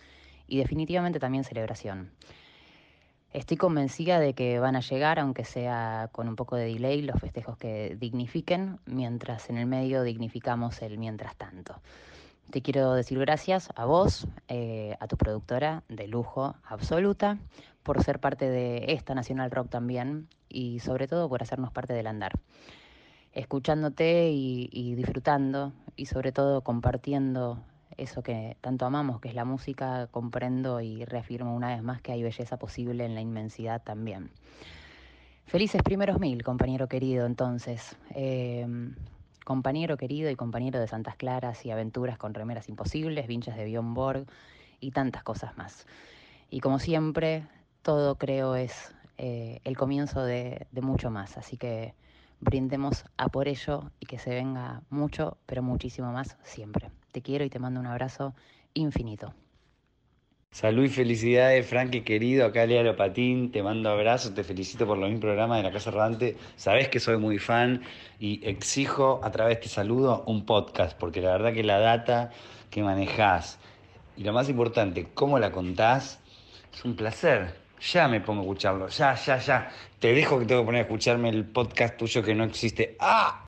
y 0.47 0.59
definitivamente 0.59 1.19
también 1.19 1.45
celebración. 1.45 2.13
Estoy 3.33 3.57
convencida 3.57 4.21
de 4.21 4.35
que 4.35 4.59
van 4.59 4.77
a 4.77 4.81
llegar, 4.81 5.19
aunque 5.19 5.45
sea 5.45 6.11
con 6.13 6.29
un 6.29 6.37
poco 6.37 6.57
de 6.57 6.67
delay, 6.67 7.01
los 7.01 7.19
festejos 7.19 7.57
que 7.57 7.97
dignifiquen, 7.99 8.79
mientras 8.85 9.49
en 9.49 9.57
el 9.57 9.65
medio 9.65 10.03
dignificamos 10.03 10.83
el 10.83 10.99
mientras 10.99 11.35
tanto. 11.37 11.81
Te 12.51 12.61
quiero 12.61 12.93
decir 12.93 13.19
gracias 13.19 13.71
a 13.75 13.87
vos, 13.87 14.27
eh, 14.49 14.97
a 15.01 15.07
tu 15.07 15.17
productora 15.17 15.83
de 15.89 16.09
lujo 16.09 16.57
absoluta, 16.63 17.39
por 17.83 18.03
ser 18.05 18.19
parte 18.21 18.51
de 18.51 18.93
esta 18.93 19.15
Nacional 19.15 19.51
Rock 19.51 19.71
también 19.71 20.29
y 20.51 20.81
sobre 20.81 21.09
todo 21.09 21.31
por 21.31 21.43
hacernos 21.43 21.73
parte 21.73 21.95
del 21.95 22.09
andar. 22.09 22.33
Escuchándote 23.33 24.31
y, 24.31 24.69
y 24.71 24.95
disfrutando 24.95 25.73
y 25.97 26.05
sobre 26.05 26.33
todo 26.33 26.61
compartiendo 26.61 27.65
eso 27.97 28.23
que 28.23 28.57
tanto 28.61 28.87
amamos, 28.87 29.21
que 29.21 29.29
es 29.29 29.35
la 29.35 29.45
música, 29.45 30.09
comprendo 30.11 30.81
y 30.81 31.05
reafirmo 31.05 31.55
una 31.55 31.69
vez 31.69 31.83
más 31.83 32.01
que 32.01 32.13
hay 32.13 32.23
belleza 32.23 32.59
posible 32.59 33.05
en 33.05 33.15
la 33.15 33.21
inmensidad 33.21 33.83
también. 33.83 34.31
Felices 35.47 35.83
primeros 35.83 36.19
mil, 36.21 36.43
compañero 36.43 36.89
querido, 36.89 37.27
entonces. 37.27 37.97
Eh, 38.15 38.67
compañero 39.45 39.97
querido 39.97 40.31
y 40.31 40.37
compañero 40.37 40.81
de 40.81 40.87
Santas 40.87 41.17
Claras 41.17 41.67
y 41.67 41.71
aventuras 41.71 42.17
con 42.17 42.33
remeras 42.35 42.69
imposibles, 42.69 43.27
vinchas 43.27 43.57
de 43.57 43.65
Bjorn 43.65 43.95
Borg 43.95 44.27
y 44.81 44.93
tantas 44.93 45.23
cosas 45.23 45.57
más. 45.57 45.87
Y 46.51 46.61
como 46.61 46.79
siempre, 46.79 47.47
todo 47.83 48.17
creo 48.17 48.55
es 48.57 48.95
eh, 49.19 49.61
el 49.65 49.77
comienzo 49.77 50.25
de, 50.25 50.67
de 50.71 50.81
mucho 50.81 51.11
más. 51.11 51.37
Así 51.37 51.57
que 51.57 51.95
brindemos 52.43 53.05
a 53.17 53.29
por 53.29 53.49
ello 53.49 53.91
y 54.01 54.07
que 54.07 54.19
se 54.19 54.31
venga 54.31 54.83
mucho, 54.91 55.39
pero 55.47 55.63
muchísimo 55.63 56.13
más 56.13 56.37
siempre. 56.43 56.91
Te 57.13 57.23
quiero 57.23 57.45
y 57.45 57.51
te 57.51 57.59
mando 57.59 57.81
un 57.81 57.87
abrazo 57.87 58.35
infinito. 58.75 59.33
Salud 60.51 60.85
y 60.85 60.89
felicidades, 60.89 61.67
Frankie 61.67 62.03
querido, 62.03 62.45
acá 62.45 62.67
Lea 62.67 62.95
Patín, 62.95 63.51
te 63.53 63.63
mando 63.63 63.89
abrazos, 63.89 64.35
te 64.35 64.45
felicito 64.45 64.87
por 64.87 64.99
los 64.99 65.09
mil 65.09 65.19
programas 65.19 65.57
de 65.57 65.63
la 65.63 65.73
Casa 65.73 65.91
Rodante, 65.91 66.37
sabés 66.57 66.89
que 66.89 67.01
soy 67.01 67.17
muy 67.17 67.39
fan 67.39 67.81
y 68.21 68.47
exijo 68.47 69.21
a 69.23 69.31
través 69.31 69.57
de 69.57 69.61
este 69.65 69.75
saludo 69.75 70.25
un 70.27 70.45
podcast, 70.45 70.99
porque 70.99 71.23
la 71.23 71.33
verdad 71.33 71.55
que 71.55 71.63
la 71.63 71.79
data 71.79 72.33
que 72.69 72.83
manejás 72.83 73.59
y 74.15 74.25
lo 74.25 74.35
más 74.35 74.51
importante, 74.51 75.09
cómo 75.15 75.39
la 75.39 75.53
contás, 75.53 76.21
es 76.75 76.85
un 76.85 76.97
placer. 76.97 77.62
Ya 77.91 78.07
me 78.09 78.21
pongo 78.21 78.43
a 78.43 78.45
escucharlo, 78.45 78.89
ya, 78.89 79.15
ya, 79.15 79.39
ya. 79.39 79.73
Te 79.99 80.13
dejo 80.13 80.39
que 80.39 80.47
tengo 80.47 80.63
que 80.63 80.67
poner 80.67 80.81
a 80.81 80.83
escucharme 80.85 81.31
el 81.31 81.45
podcast 81.45 81.97
tuyo 81.97 82.23
que 82.23 82.35
no 82.35 82.45
existe. 82.45 82.97
¡Ah! 83.01 83.45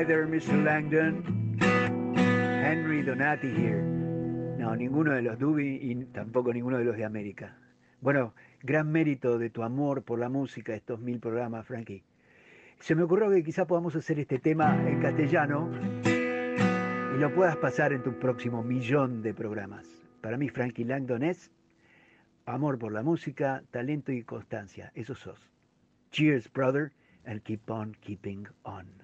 Hi 0.00 0.06
there, 0.06 0.26
Mr. 0.26 0.64
Langdon. 0.64 1.58
Henry 1.60 3.02
Donati 3.02 3.48
here. 3.48 3.82
No, 4.56 4.74
ninguno 4.74 5.12
de 5.12 5.20
los 5.20 5.38
Dubi 5.38 5.78
y 5.82 5.94
tampoco 6.06 6.54
ninguno 6.54 6.78
de 6.78 6.84
los 6.84 6.96
de 6.96 7.04
América. 7.04 7.58
Bueno, 8.00 8.32
gran 8.62 8.90
mérito 8.90 9.38
de 9.38 9.50
tu 9.50 9.62
amor 9.62 10.02
por 10.02 10.18
la 10.18 10.30
música, 10.30 10.74
estos 10.74 11.00
mil 11.00 11.20
programas, 11.20 11.66
Frankie. 11.66 12.02
Se 12.78 12.94
me 12.94 13.02
ocurrió 13.02 13.28
que 13.28 13.44
quizá 13.44 13.66
podamos 13.66 13.94
hacer 13.94 14.18
este 14.18 14.38
tema 14.38 14.74
en 14.88 15.02
castellano 15.02 15.70
y 16.02 17.18
lo 17.18 17.34
puedas 17.34 17.58
pasar 17.58 17.92
en 17.92 18.02
tu 18.02 18.18
próximo 18.18 18.64
millón 18.64 19.20
de 19.20 19.34
programas. 19.34 19.86
Para 20.22 20.38
mí, 20.38 20.48
Frankie 20.48 20.84
Langdon 20.84 21.24
es 21.24 21.50
amor 22.46 22.78
por 22.78 22.92
la 22.92 23.02
música, 23.02 23.64
talento 23.70 24.12
y 24.12 24.22
constancia. 24.22 24.92
Eso 24.94 25.14
sos. 25.14 25.50
Cheers, 26.10 26.50
brother, 26.50 26.90
and 27.26 27.42
keep 27.42 27.70
on 27.70 27.94
keeping 28.00 28.48
on. 28.62 28.99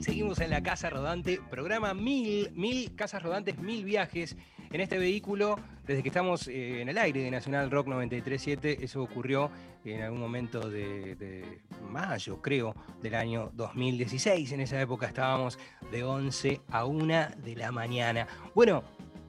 Seguimos 0.00 0.40
en 0.40 0.50
la 0.50 0.62
Casa 0.62 0.90
Rodante, 0.90 1.40
programa 1.50 1.94
mil, 1.94 2.50
mil 2.52 2.94
casas 2.96 3.22
rodantes, 3.22 3.58
mil 3.58 3.84
viajes 3.84 4.36
en 4.70 4.80
este 4.80 4.98
vehículo. 4.98 5.58
Desde 5.86 6.02
que 6.02 6.08
estamos 6.08 6.46
eh, 6.46 6.82
en 6.82 6.88
el 6.88 6.98
aire 6.98 7.22
de 7.22 7.30
Nacional 7.30 7.70
Rock 7.70 7.88
93.7, 7.88 8.78
eso 8.80 9.02
ocurrió 9.02 9.50
en 9.84 10.02
algún 10.02 10.20
momento 10.20 10.68
de, 10.68 11.60
mayo, 11.90 12.40
creo, 12.40 12.74
del 13.02 13.14
año 13.14 13.50
2016. 13.54 14.52
En 14.52 14.60
esa 14.60 14.80
época 14.80 15.06
estábamos 15.06 15.58
de 15.90 16.04
11 16.04 16.60
a 16.70 16.84
1 16.84 17.28
de 17.44 17.56
la 17.56 17.72
mañana. 17.72 18.28
Bueno, 18.54 18.84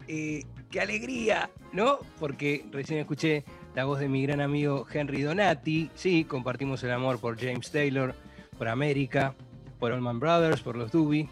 eh, 0.08 0.44
qué 0.70 0.82
alegría, 0.82 1.50
¿no? 1.74 2.00
Porque 2.20 2.66
recién 2.72 3.00
escuché 3.00 3.44
la 3.74 3.86
voz 3.86 4.00
de 4.00 4.10
mi 4.10 4.22
gran 4.24 4.42
amigo 4.42 4.86
Henry 4.92 5.22
Donati. 5.22 5.90
Sí, 5.96 6.26
compartimos 6.26 6.84
el 6.84 6.92
amor 6.92 7.20
por 7.20 7.40
James 7.40 7.72
Taylor, 7.72 8.14
por 8.58 8.68
América, 8.68 9.34
por 9.80 9.94
Allman 9.94 10.20
Brothers, 10.20 10.62
por 10.62 10.76
los 10.76 10.92
Doobie, 10.92 11.28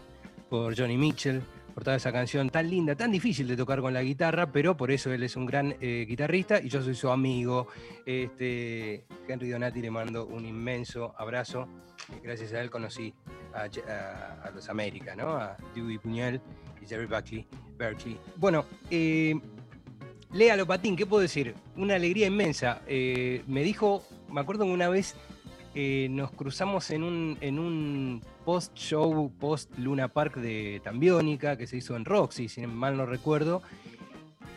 por 0.48 0.76
Johnny 0.76 0.96
Mitchell, 0.96 1.42
por 1.74 1.88
esa 1.88 2.12
canción 2.12 2.50
tan 2.50 2.68
linda, 2.68 2.94
tan 2.94 3.10
difícil 3.10 3.46
de 3.48 3.56
tocar 3.56 3.80
con 3.80 3.94
la 3.94 4.02
guitarra, 4.02 4.50
pero 4.52 4.76
por 4.76 4.90
eso 4.90 5.12
él 5.12 5.22
es 5.22 5.36
un 5.36 5.46
gran 5.46 5.76
eh, 5.80 6.04
guitarrista 6.08 6.60
y 6.60 6.68
yo 6.68 6.82
soy 6.82 6.94
su 6.94 7.10
amigo. 7.10 7.68
Este, 8.04 9.04
Henry 9.28 9.50
Donati 9.50 9.80
le 9.80 9.90
mando 9.90 10.26
un 10.26 10.44
inmenso 10.44 11.14
abrazo. 11.16 11.68
Gracias 12.22 12.52
a 12.52 12.60
él 12.60 12.70
conocí 12.70 13.14
a, 13.54 14.50
los 14.54 14.68
América, 14.68 15.14
¿no? 15.14 15.36
A 15.36 15.56
Dewey 15.74 15.98
Puñal 15.98 16.40
y 16.82 16.86
Jerry 16.86 17.06
Buckley, 17.06 17.46
Berkeley. 17.76 18.18
Bueno, 18.36 18.64
eh, 18.90 19.34
Lea 20.32 20.56
Lopatín, 20.56 20.96
¿qué 20.96 21.06
puedo 21.06 21.22
decir? 21.22 21.54
Una 21.76 21.96
alegría 21.96 22.26
inmensa. 22.26 22.82
Eh, 22.86 23.42
me 23.46 23.62
dijo, 23.62 24.04
me 24.30 24.40
acuerdo 24.40 24.64
una 24.64 24.88
vez 24.88 25.16
eh, 25.74 26.08
nos 26.10 26.32
cruzamos 26.32 26.90
en 26.90 27.04
un, 27.04 27.38
en 27.40 27.58
un 27.58 28.22
post-show, 28.44 29.32
post-Luna 29.38 30.08
Park 30.08 30.36
de 30.36 30.80
Tambiónica, 30.82 31.56
que 31.56 31.66
se 31.66 31.76
hizo 31.76 31.96
en 31.96 32.04
Roxy, 32.04 32.48
si 32.48 32.66
mal 32.66 32.96
no 32.96 33.06
recuerdo, 33.06 33.62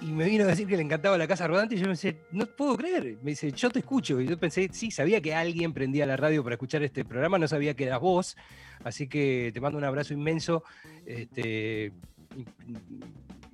y 0.04 0.08
me 0.08 0.26
vino 0.26 0.43
a 0.43 0.47
decir 0.47 0.67
que 0.67 0.76
le 0.76 0.84
encantaba 0.84 1.17
la 1.17 1.28
casa 1.28 1.47
rodante 1.47 1.76
y 1.76 1.78
yo 1.78 1.86
me 1.86 1.91
decía, 1.91 2.15
no 2.32 2.45
puedo 2.45 2.76
creer. 2.76 3.17
Me 3.21 3.32
dice, 3.32 3.52
yo 3.54 3.69
te 3.69 3.80
escucho. 3.80 4.19
Y 4.19 4.28
yo 4.28 4.38
pensé, 4.38 4.69
sí, 4.73 4.91
sabía 4.91 5.21
que 5.21 5.34
alguien 5.34 5.71
prendía 5.71 6.06
la 6.06 6.17
radio 6.17 6.43
para 6.43 6.56
escuchar 6.56 6.84
este 6.84 7.06
programa, 7.06 7.38
no 7.38 7.47
sabía 7.47 7.73
que 7.73 7.86
eras 7.86 8.02
vos. 8.02 8.36
Así 8.84 9.08
que 9.08 9.52
te 9.54 9.62
mando 9.62 9.78
un 9.78 9.86
abrazo 9.86 10.13
inmenso. 10.13 10.63
Este, 11.06 11.93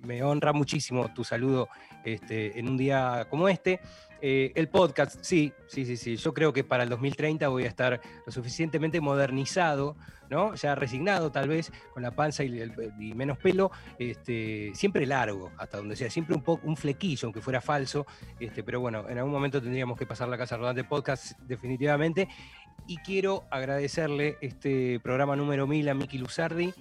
me 0.04 0.24
honra 0.24 0.52
muchísimo 0.52 1.14
tu 1.14 1.24
saludo 1.24 1.70
este, 2.04 2.58
en 2.58 2.68
un 2.68 2.78
día 2.78 3.28
como 3.30 3.48
este. 3.48 3.80
Eh, 4.22 4.52
el 4.56 4.68
podcast, 4.68 5.18
sí, 5.22 5.54
sí, 5.68 5.86
sí, 5.86 5.96
sí. 5.98 6.16
Yo 6.18 6.34
creo 6.34 6.52
que 6.52 6.64
para 6.64 6.84
el 6.84 6.90
2030 6.90 7.48
voy 7.48 7.64
a 7.64 7.68
estar 7.68 8.02
lo 8.26 8.32
suficientemente 8.32 9.00
modernizado, 9.00 9.96
¿no? 10.30 10.54
Ya 10.56 10.76
resignado 10.76 11.32
tal 11.32 11.48
vez, 11.50 11.72
con 11.94 12.04
la 12.04 12.12
panza 12.12 12.44
y, 12.44 12.60
el- 12.60 12.74
menos 13.16 13.38
pelo, 13.38 13.72
este, 13.98 14.72
siempre 14.76 15.06
largo, 15.06 15.52
hasta 15.58 15.78
donde 15.78 15.96
sea, 15.96 16.10
siempre 16.10 16.36
un 16.36 16.44
poco 16.44 16.68
un 16.68 16.76
flequillo, 16.76 17.28
aunque 17.28 17.42
fuera 17.42 17.62
falso. 17.62 18.06
Este, 18.40 18.64
pero 18.64 18.80
bueno, 18.82 19.08
en 19.10 19.18
algún 19.18 19.32
momento 19.32 19.62
tendríamos 19.62 19.98
que 19.98 20.06
pasar 20.06 20.28
la 20.28 20.38
Casa 20.38 20.58
Rodante 20.58 20.84
Podcast 20.84 21.40
definitivamente. 21.42 22.28
Y 22.88 22.98
quiero 22.98 23.46
agradecerle 23.52 24.38
este 24.42 25.00
programa 25.00 25.36
número 25.36 25.66
1000 25.68 25.90
a 25.90 25.94
Miki 25.94 26.18
Luzardi. 26.18 26.74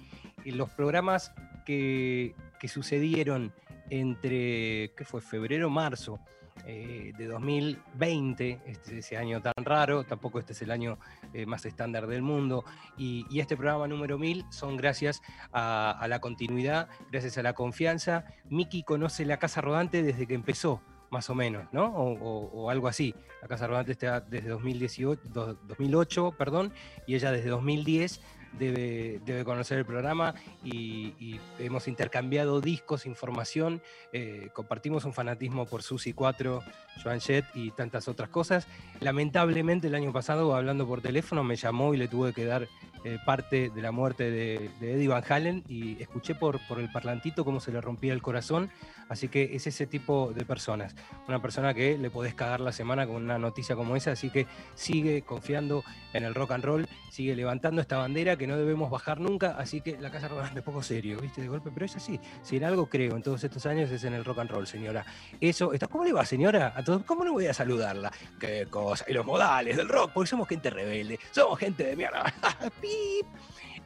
y 0.45 0.51
los 0.51 0.69
programas 0.71 1.33
que, 1.65 2.33
que 2.59 2.67
sucedieron 2.67 3.53
entre, 3.89 4.91
¿qué 4.95 5.05
fue? 5.05 5.21
Febrero, 5.21 5.69
marzo 5.69 6.19
eh, 6.65 7.13
de 7.17 7.25
2020, 7.27 8.61
este, 8.65 8.99
ese 8.99 9.17
año 9.17 9.41
tan 9.41 9.53
raro, 9.63 10.03
tampoco 10.03 10.39
este 10.39 10.53
es 10.53 10.61
el 10.61 10.71
año 10.71 10.97
eh, 11.33 11.45
más 11.45 11.65
estándar 11.65 12.07
del 12.07 12.21
mundo, 12.21 12.63
y, 12.97 13.25
este 13.39 13.55
programa 13.55 13.87
número 13.87 14.17
1000 14.17 14.45
son 14.49 14.75
gracias 14.77 15.21
a, 15.53 16.05
la 16.09 16.19
continuidad, 16.19 16.89
gracias 17.11 17.37
a 17.37 17.43
la 17.43 17.53
confianza. 17.53 18.25
Miki 18.49 18.83
conoce 18.83 19.25
la 19.25 19.37
Casa 19.37 19.61
Rodante 19.61 20.03
desde 20.03 20.27
que 20.27 20.33
empezó, 20.33 20.81
más 21.09 21.29
o 21.29 21.35
menos, 21.35 21.67
¿no? 21.71 21.85
O, 21.87 22.63
o- 22.63 22.69
algo 22.69 22.87
así. 22.87 23.15
La 23.41 23.47
Casa 23.47 23.65
Rodante 23.67 23.93
está 23.93 24.19
desde 24.19 24.49
2018, 24.49 25.21
do- 25.29 25.53
2008, 25.63 26.35
perdón, 26.37 26.73
y 27.07 27.15
ella 27.15 27.31
desde 27.31 27.49
2010 27.49 28.21
debe, 28.57 29.19
debe 29.25 29.43
conocer 29.43 29.77
el 29.77 29.85
programa 29.85 30.35
y, 30.63 31.13
y 31.19 31.39
hemos 31.59 31.87
intercambiado 31.87 32.61
discos, 32.61 33.05
información, 33.05 33.81
eh, 34.13 34.49
compartimos 34.53 35.05
un 35.05 35.13
fanatismo 35.13 35.65
por 35.65 35.83
Susi 35.83 36.13
4, 36.13 36.63
Joan 37.03 37.19
Jett 37.19 37.45
y 37.53 37.71
tantas 37.71 38.07
otras 38.07 38.29
cosas. 38.29 38.67
Lamentablemente 38.99 39.87
el 39.87 39.95
año 39.95 40.11
pasado, 40.11 40.55
hablando 40.55 40.87
por 40.87 41.01
teléfono, 41.01 41.43
me 41.43 41.55
llamó 41.55 41.93
y 41.93 41.97
le 41.97 42.07
tuve 42.07 42.33
que 42.33 42.45
dar 42.45 42.67
eh, 43.05 43.17
parte 43.25 43.69
de 43.69 43.81
la 43.81 43.91
muerte 43.91 44.29
de, 44.29 44.69
de 44.81 44.93
Eddie 44.95 45.07
Van 45.07 45.23
Halen 45.27 45.63
y 45.69 46.01
escuché 46.01 46.35
por, 46.35 46.59
por 46.67 46.79
el 46.79 46.91
parlantito 46.91 47.45
cómo 47.45 47.61
se 47.61 47.71
le 47.71 47.79
rompía 47.79 48.13
el 48.13 48.21
corazón. 48.21 48.69
Así 49.07 49.27
que 49.27 49.55
es 49.55 49.65
ese 49.67 49.87
tipo 49.87 50.33
de 50.35 50.45
personas. 50.45 50.95
Una 51.27 51.41
persona 51.41 51.73
que 51.73 51.97
le 51.97 52.09
podés 52.09 52.35
cagar 52.35 52.59
la 52.59 52.71
semana 52.71 53.07
con 53.07 53.23
una 53.23 53.39
noticia 53.39 53.75
como 53.75 53.95
esa. 53.95 54.11
Así 54.11 54.29
que 54.29 54.47
sigue 54.75 55.21
confiando 55.21 55.83
en 56.13 56.23
el 56.23 56.35
rock 56.35 56.51
and 56.51 56.63
roll, 56.63 56.87
sigue 57.09 57.35
levantando 57.35 57.81
esta 57.81 57.97
bandera 57.97 58.37
que 58.39 58.47
no 58.47 58.57
debemos 58.57 58.89
bajar 58.89 59.19
nunca. 59.19 59.55
Así 59.59 59.81
que 59.81 59.99
la 59.99 60.09
Casa 60.09 60.27
Rodante 60.27 60.59
es 60.59 60.65
poco 60.65 60.81
serio, 60.81 61.19
¿viste? 61.19 61.41
De 61.41 61.47
golpe, 61.47 61.69
pero 61.71 61.85
es 61.85 61.95
así. 61.95 62.19
Si 62.41 62.57
en 62.57 62.63
algo 62.63 62.87
creo 62.87 63.15
en 63.15 63.21
todos 63.21 63.43
estos 63.43 63.67
años 63.67 63.91
es 63.91 64.03
en 64.03 64.13
el 64.15 64.25
rock 64.25 64.39
and 64.39 64.49
roll, 64.49 64.65
señora. 64.65 65.05
Eso, 65.39 65.73
está, 65.73 65.85
¿cómo 65.85 66.03
le 66.03 66.13
va, 66.13 66.25
señora? 66.25 66.73
A 66.75 66.83
todos, 66.83 67.03
¿Cómo 67.03 67.23
no 67.23 67.33
voy 67.33 67.45
a 67.45 67.53
saludarla? 67.53 68.11
Qué 68.39 68.65
cosa. 68.67 69.05
Y 69.07 69.13
los 69.13 69.25
modales 69.25 69.77
del 69.77 69.87
rock, 69.87 70.11
porque 70.13 70.29
somos 70.29 70.47
gente 70.47 70.71
rebelde, 70.71 71.19
somos 71.29 71.59
gente 71.59 71.83
de 71.83 71.95
mierda. 71.95 72.33
Pip. 72.81 73.27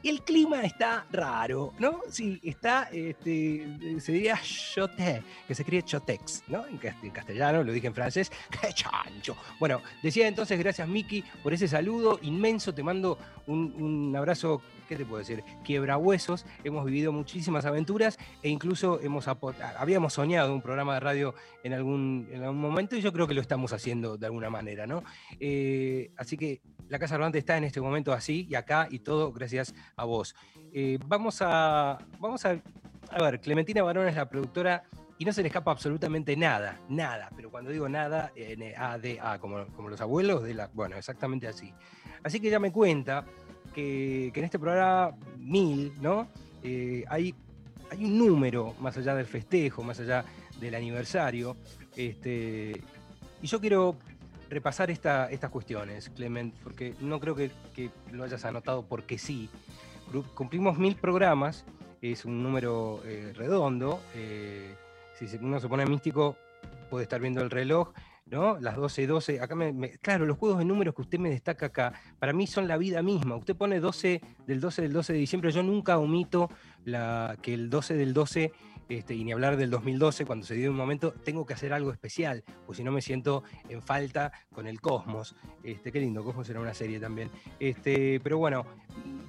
El 0.03 0.21
clima 0.23 0.61
está 0.63 1.05
raro, 1.11 1.73
¿no? 1.79 2.01
Sí, 2.09 2.39
está, 2.43 2.89
este, 2.91 3.99
se 3.99 4.11
diría 4.11 4.37
chote, 4.43 5.23
que 5.47 5.55
se 5.55 5.61
escribe 5.61 5.83
chotex, 5.83 6.43
¿no? 6.47 6.65
En 6.67 6.79
cast- 6.79 7.03
en 7.03 7.11
castellano, 7.11 7.63
lo 7.63 7.71
dije 7.71 7.87
en 7.87 7.93
francés, 7.95 8.31
¡qué 8.49 8.67
chancho! 8.73 9.35
Bueno, 9.59 9.81
decía 10.01 10.27
entonces, 10.27 10.59
gracias 10.59 10.87
Miki 10.87 11.23
por 11.41 11.53
ese 11.53 11.67
saludo 11.67 12.19
inmenso, 12.21 12.73
te 12.73 12.83
mando 12.83 13.17
un, 13.47 13.73
un 13.81 14.15
abrazo, 14.15 14.61
¿qué 14.89 14.97
te 14.97 15.05
puedo 15.05 15.19
decir? 15.19 15.43
Quiebra 15.63 15.97
huesos, 15.97 16.45
hemos 16.65 16.83
vivido 16.85 17.11
muchísimas 17.13 17.65
aventuras 17.65 18.17
e 18.41 18.49
incluso 18.49 18.99
hemos 19.01 19.25
habíamos 19.77 20.13
soñado 20.13 20.53
un 20.53 20.61
programa 20.61 20.95
de 20.95 20.99
radio 20.99 21.33
en 21.63 21.73
algún, 21.73 22.27
en 22.31 22.43
algún 22.43 22.59
momento 22.59 22.97
y 22.97 23.01
yo 23.01 23.13
creo 23.13 23.25
que 23.27 23.33
lo 23.33 23.41
estamos 23.41 23.71
haciendo 23.71 24.17
de 24.17 24.25
alguna 24.25 24.49
manera, 24.49 24.85
¿no? 24.85 25.03
Eh, 25.39 26.11
así 26.17 26.35
que 26.37 26.61
la 26.93 26.99
Casa 26.99 27.17
Rodante 27.17 27.39
está 27.39 27.57
en 27.57 27.63
este 27.63 27.81
momento 27.81 28.13
así 28.13 28.45
y 28.47 28.53
acá 28.53 28.87
y 28.87 28.99
todo 28.99 29.33
gracias 29.33 29.73
a 29.95 30.05
vos. 30.05 30.35
Eh, 30.71 30.99
vamos 31.07 31.41
a, 31.41 31.97
vamos 32.19 32.45
a, 32.45 32.61
a 33.09 33.23
ver, 33.23 33.41
Clementina 33.41 33.81
Barón 33.81 34.07
es 34.07 34.15
la 34.15 34.29
productora 34.29 34.83
y 35.17 35.25
no 35.25 35.33
se 35.33 35.41
le 35.41 35.47
escapa 35.47 35.71
absolutamente 35.71 36.37
nada, 36.37 36.79
nada, 36.89 37.31
pero 37.35 37.49
cuando 37.49 37.71
digo 37.71 37.89
nada, 37.89 38.31
N-A-D-A, 38.35 39.39
como, 39.39 39.65
como 39.75 39.89
los 39.89 40.01
abuelos 40.01 40.43
de 40.43 40.53
la, 40.53 40.69
bueno, 40.71 40.95
exactamente 40.95 41.47
así. 41.47 41.73
Así 42.21 42.39
que 42.39 42.49
ella 42.49 42.59
me 42.59 42.71
cuenta 42.71 43.25
que, 43.73 44.27
en 44.27 44.43
este 44.43 44.59
programa 44.59 45.15
1000, 45.39 45.99
¿no? 45.99 46.27
Eh, 46.61 47.05
hay, 47.09 47.33
hay 47.89 48.05
un 48.05 48.19
número 48.19 48.75
más 48.79 48.95
allá 48.97 49.15
del 49.15 49.25
festejo, 49.25 49.81
más 49.81 49.99
allá 49.99 50.25
del 50.61 50.75
aniversario, 50.75 51.57
este, 51.95 52.83
y 53.41 53.47
yo 53.47 53.59
quiero 53.59 53.97
repasar 54.49 54.91
esta- 54.91 55.29
estas 55.31 55.49
cuestiones, 55.49 56.09
Clement, 56.09 56.53
porque 56.63 56.95
no 57.01 57.19
creo 57.19 57.35
que, 57.35 57.51
lo 58.11 58.23
hayas 58.23 58.45
anotado 58.45 58.83
porque 58.87 59.17
sí. 59.17 59.49
Cumplimos 60.35 60.77
mil 60.77 60.95
programas, 60.95 61.65
es 62.01 62.25
un 62.25 62.43
número 62.43 63.01
eh, 63.05 63.33
redondo. 63.35 63.99
eh, 64.15 64.75
si 65.15 65.37
uno 65.37 65.59
se 65.59 65.67
pone 65.69 65.85
místico, 65.85 66.35
puede 66.89 67.03
estar 67.03 67.19
viendo 67.21 67.41
el 67.41 67.49
reloj. 67.49 67.93
¿no? 68.25 68.57
Las 68.59 68.77
12, 68.77 69.05
12, 69.05 69.41
acá 69.41 69.53
me, 69.53 69.91
claro, 69.99 70.25
los 70.25 70.37
juegos 70.37 70.57
de 70.57 70.65
números 70.65 70.95
que 70.95 71.01
usted 71.01 71.19
me 71.19 71.29
destaca 71.29 71.67
acá, 71.67 71.93
para 72.19 72.33
mí 72.33 72.47
son 72.47 72.67
la 72.67 72.77
vida 72.77 73.01
misma. 73.03 73.35
Usted 73.35 73.55
pone 73.55 73.79
12 73.79 74.21
del 74.47 74.59
12 74.59 74.81
del 74.81 74.93
12 74.93 75.13
de 75.13 75.19
diciembre, 75.19 75.51
yo 75.51 75.61
nunca 75.61 75.99
omito 75.99 76.49
que 77.41 77.53
el 77.53 77.69
12 77.69 77.93
del 77.95 78.13
12, 78.13 78.51
este, 78.89 79.15
y 79.15 79.23
ni 79.23 79.31
hablar 79.31 79.57
del 79.57 79.69
2012, 79.69 80.25
cuando 80.25 80.45
se 80.45 80.55
dio 80.55 80.69
un 80.71 80.77
momento, 80.77 81.11
tengo 81.13 81.45
que 81.45 81.53
hacer 81.53 81.73
algo 81.73 81.91
especial, 81.91 82.43
pues 82.65 82.77
si 82.77 82.83
no 82.83 82.91
me 82.91 83.01
siento 83.01 83.43
en 83.69 83.81
falta 83.81 84.31
con 84.53 84.67
el 84.67 84.81
Cosmos. 84.81 85.35
Este, 85.63 85.91
qué 85.91 85.99
lindo, 85.99 86.23
Cosmos 86.23 86.49
era 86.49 86.59
una 86.59 86.73
serie 86.73 86.99
también. 86.99 87.29
Este, 87.59 88.19
pero 88.19 88.37
bueno, 88.37 88.65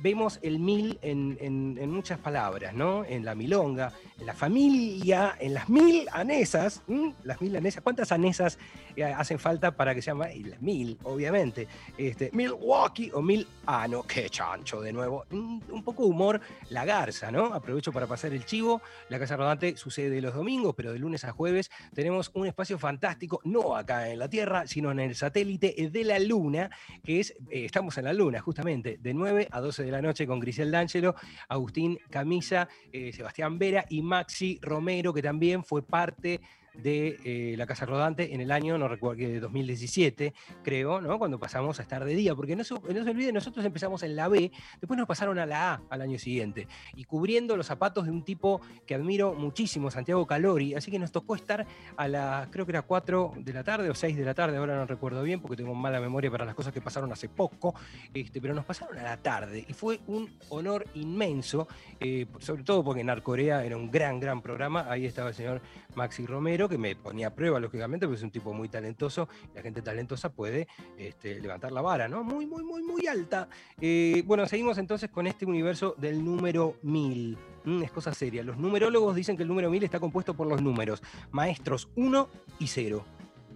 vemos 0.03 0.39
el 0.43 0.59
mil 0.59 0.99
en, 1.03 1.39
en- 1.41 1.91
muchas 1.91 2.19
palabras, 2.19 2.75
¿no? 2.75 3.05
En 3.05 3.25
la 3.25 3.35
milonga, 3.35 3.93
en 4.19 4.27
la 4.27 4.35
familia, 4.35 5.37
en 5.39 5.55
las 5.55 5.69
mil 5.69 6.07
anesas. 6.13 6.83
Las 7.23 7.41
mil 7.41 7.55
anesas. 7.57 7.83
¿Cuántas 7.83 8.11
anesas 8.13 8.59
eh, 8.97 9.05
hacen 9.05 9.39
falta 9.39 9.71
para 9.77 9.95
que 9.95 10.03
se 10.03 10.11
llama? 10.11 10.33
Y 10.33 10.45
las 10.45 10.61
mil, 10.61 10.99
obviamente. 11.05 11.69
Este, 11.97 12.31
Milwaukee 12.33 13.11
o 13.15 13.23
mil. 13.23 13.47
Ah, 13.67 13.87
qué 14.09 14.29
chancho 14.29 14.81
de 14.81 14.93
nuevo. 14.93 15.25
Un 15.31 15.83
poco 15.85 16.05
humor, 16.05 16.41
la 16.71 16.85
garza, 16.85 17.31
¿no? 17.31 17.47
Aprovecho 17.55 17.93
para 17.93 18.07
pasar 18.07 18.33
el 18.33 18.45
chivo. 18.45 18.83
La 19.09 19.19
Casa 19.19 19.37
Sucede 19.77 20.21
los 20.21 20.35
domingos, 20.35 20.75
pero 20.75 20.93
de 20.93 20.99
lunes 20.99 21.25
a 21.25 21.33
jueves 21.33 21.71
tenemos 21.95 22.31
un 22.35 22.47
espacio 22.47 22.79
fantástico, 22.79 23.41
no 23.45 23.77
acá 23.77 24.11
en 24.11 24.19
la 24.19 24.29
Tierra, 24.29 24.67
sino 24.67 24.91
en 24.91 25.01
el 25.01 25.15
satélite 25.15 25.75
de 25.91 26.05
la 26.05 26.19
Luna, 26.19 26.71
que 27.05 27.21
es, 27.21 27.33
eh, 27.51 27.65
estamos 27.65 27.97
en 27.99 28.05
la 28.05 28.13
Luna, 28.13 28.41
justamente, 28.41 28.99
de 29.01 29.15
9 29.15 29.49
a 29.51 29.61
12 29.61 29.85
de 29.85 29.91
la 29.91 30.03
noche 30.03 30.27
con 30.27 30.41
Grisel 30.41 30.71
D'Angelo, 30.71 31.15
Agustín 31.49 31.99
Camisa, 32.11 32.69
eh, 32.93 33.13
Sebastián 33.13 33.59
Vera 33.59 33.85
y 33.89 34.03
Maxi 34.03 34.59
Romero, 34.63 35.13
que 35.13 35.23
también 35.23 35.63
fue 35.63 35.87
parte 35.87 36.41
eh, 36.83 37.55
la 37.57 37.67
Casa 37.67 37.87
Rodante 37.87 38.35
en 38.35 38.41
el 38.41 38.51
año, 38.51 38.77
no 38.79 38.89
recuerdo, 38.89 39.19
que 39.19 39.41
2017, 39.41 40.35
creo, 40.63 41.01
¿no? 41.01 41.19
Cuando 41.19 41.39
pasamos 41.39 41.79
a 41.79 41.83
estar 41.83 42.05
de 42.05 42.15
día, 42.15 42.35
porque 42.35 42.57
no 42.57 42.65
se, 42.65 42.75
no 42.75 43.05
se 43.05 43.11
olvide, 43.11 43.33
nosotros 43.33 43.65
empezamos 43.65 44.03
en 44.03 44.17
la 44.17 44.29
B, 44.29 44.51
después 44.81 44.99
nos 44.99 45.07
pasaron 45.07 45.39
a 45.39 45.47
la 45.47 45.75
A 45.75 45.83
al 45.91 46.03
año 46.03 46.19
siguiente, 46.19 46.67
y 46.95 47.05
cubriendo 47.05 47.57
los 47.57 47.67
zapatos 47.67 48.05
de 48.05 48.11
un 48.11 48.23
tipo 48.25 48.61
que 48.87 48.95
admiro 48.95 49.35
muchísimo, 49.35 49.91
Santiago 49.91 50.27
Calori, 50.27 50.75
así 50.75 50.91
que 50.91 50.99
nos 50.99 51.13
tocó 51.13 51.35
estar 51.35 51.67
a 51.97 52.09
las, 52.09 52.49
creo 52.49 52.67
que 52.67 52.73
era 52.73 52.83
4 52.83 53.35
de 53.37 53.53
la 53.53 53.65
tarde 53.65 53.91
o 53.91 53.95
6 53.95 54.17
de 54.17 54.25
la 54.25 54.35
tarde, 54.35 54.57
ahora 54.57 54.77
no 54.77 54.87
recuerdo 54.87 55.23
bien, 55.23 55.41
porque 55.41 55.57
tengo 55.57 55.75
mala 55.75 56.01
memoria 56.01 56.31
para 56.31 56.45
las 56.45 56.55
cosas 56.55 56.73
que 56.73 56.81
pasaron 56.81 57.13
hace 57.13 57.29
poco, 57.29 57.75
este, 58.13 58.41
pero 58.41 58.55
nos 58.55 58.65
pasaron 58.65 58.99
a 58.99 59.03
la 59.03 59.17
tarde, 59.17 59.65
y 59.69 59.73
fue 59.73 60.01
un 60.07 60.31
honor 60.49 60.87
inmenso, 60.95 61.69
eh, 62.01 62.27
sobre 62.39 62.65
todo 62.65 62.83
porque 62.83 63.05
Narcorea 63.05 63.65
era 63.65 63.77
un 63.77 63.91
gran, 63.91 64.21
gran 64.21 64.43
programa, 64.43 64.87
ahí 64.89 65.07
estaba 65.07 65.29
el 65.29 65.35
señor 65.35 65.63
Maxi 65.95 66.27
Romero, 66.27 66.64
que 66.69 66.79
me 66.79 66.97
ponía 66.97 67.29
a 67.29 67.35
prueba, 67.35 67.61
lógicamente, 67.61 68.07
porque 68.07 68.19
es 68.19 68.23
un 68.23 68.31
tipo 68.31 68.53
muy 68.53 68.69
talentoso. 68.69 69.29
La 69.55 69.63
gente 69.63 69.83
talentosa 69.83 70.31
puede 70.31 70.69
este, 70.99 71.41
levantar 71.41 71.73
la 71.73 71.83
vara, 71.83 72.09
¿no? 72.09 72.23
Muy, 72.25 72.47
muy, 72.47 72.63
muy, 72.63 72.83
muy 72.83 73.07
alta. 73.07 73.49
Eh, 73.81 74.23
bueno, 74.27 74.47
seguimos 74.47 74.79
entonces 74.79 75.11
con 75.11 75.27
este 75.27 75.47
universo 75.47 75.95
del 75.99 76.25
número 76.25 76.77
1000. 76.83 77.37
Mm, 77.65 77.83
es 77.83 77.91
cosa 77.91 78.13
seria. 78.13 78.43
Los 78.43 78.59
numerólogos 78.59 79.15
dicen 79.15 79.37
que 79.37 79.43
el 79.43 79.49
número 79.49 79.71
1000 79.71 79.85
está 79.85 80.01
compuesto 80.01 80.35
por 80.35 80.47
los 80.47 80.61
números 80.63 81.03
maestros 81.31 81.89
1 81.97 82.29
y 82.59 82.67
0. 82.67 83.05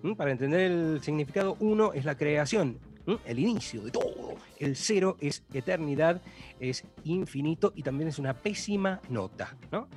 Mm, 0.02 0.12
Para 0.14 0.30
entender 0.30 0.70
el 0.70 1.00
significado, 1.02 1.56
1 1.60 1.92
es 1.92 2.04
la 2.04 2.16
creación, 2.16 2.78
mm, 3.06 3.14
el 3.24 3.38
inicio 3.38 3.82
de 3.82 3.90
todo. 3.90 4.36
El 4.58 4.76
0 4.76 5.16
es 5.20 5.44
eternidad, 5.52 6.22
es 6.58 6.84
infinito 7.04 7.72
y 7.76 7.82
también 7.82 8.08
es 8.08 8.18
una 8.18 8.34
pésima 8.34 9.00
nota, 9.08 9.56
¿no? 9.70 9.88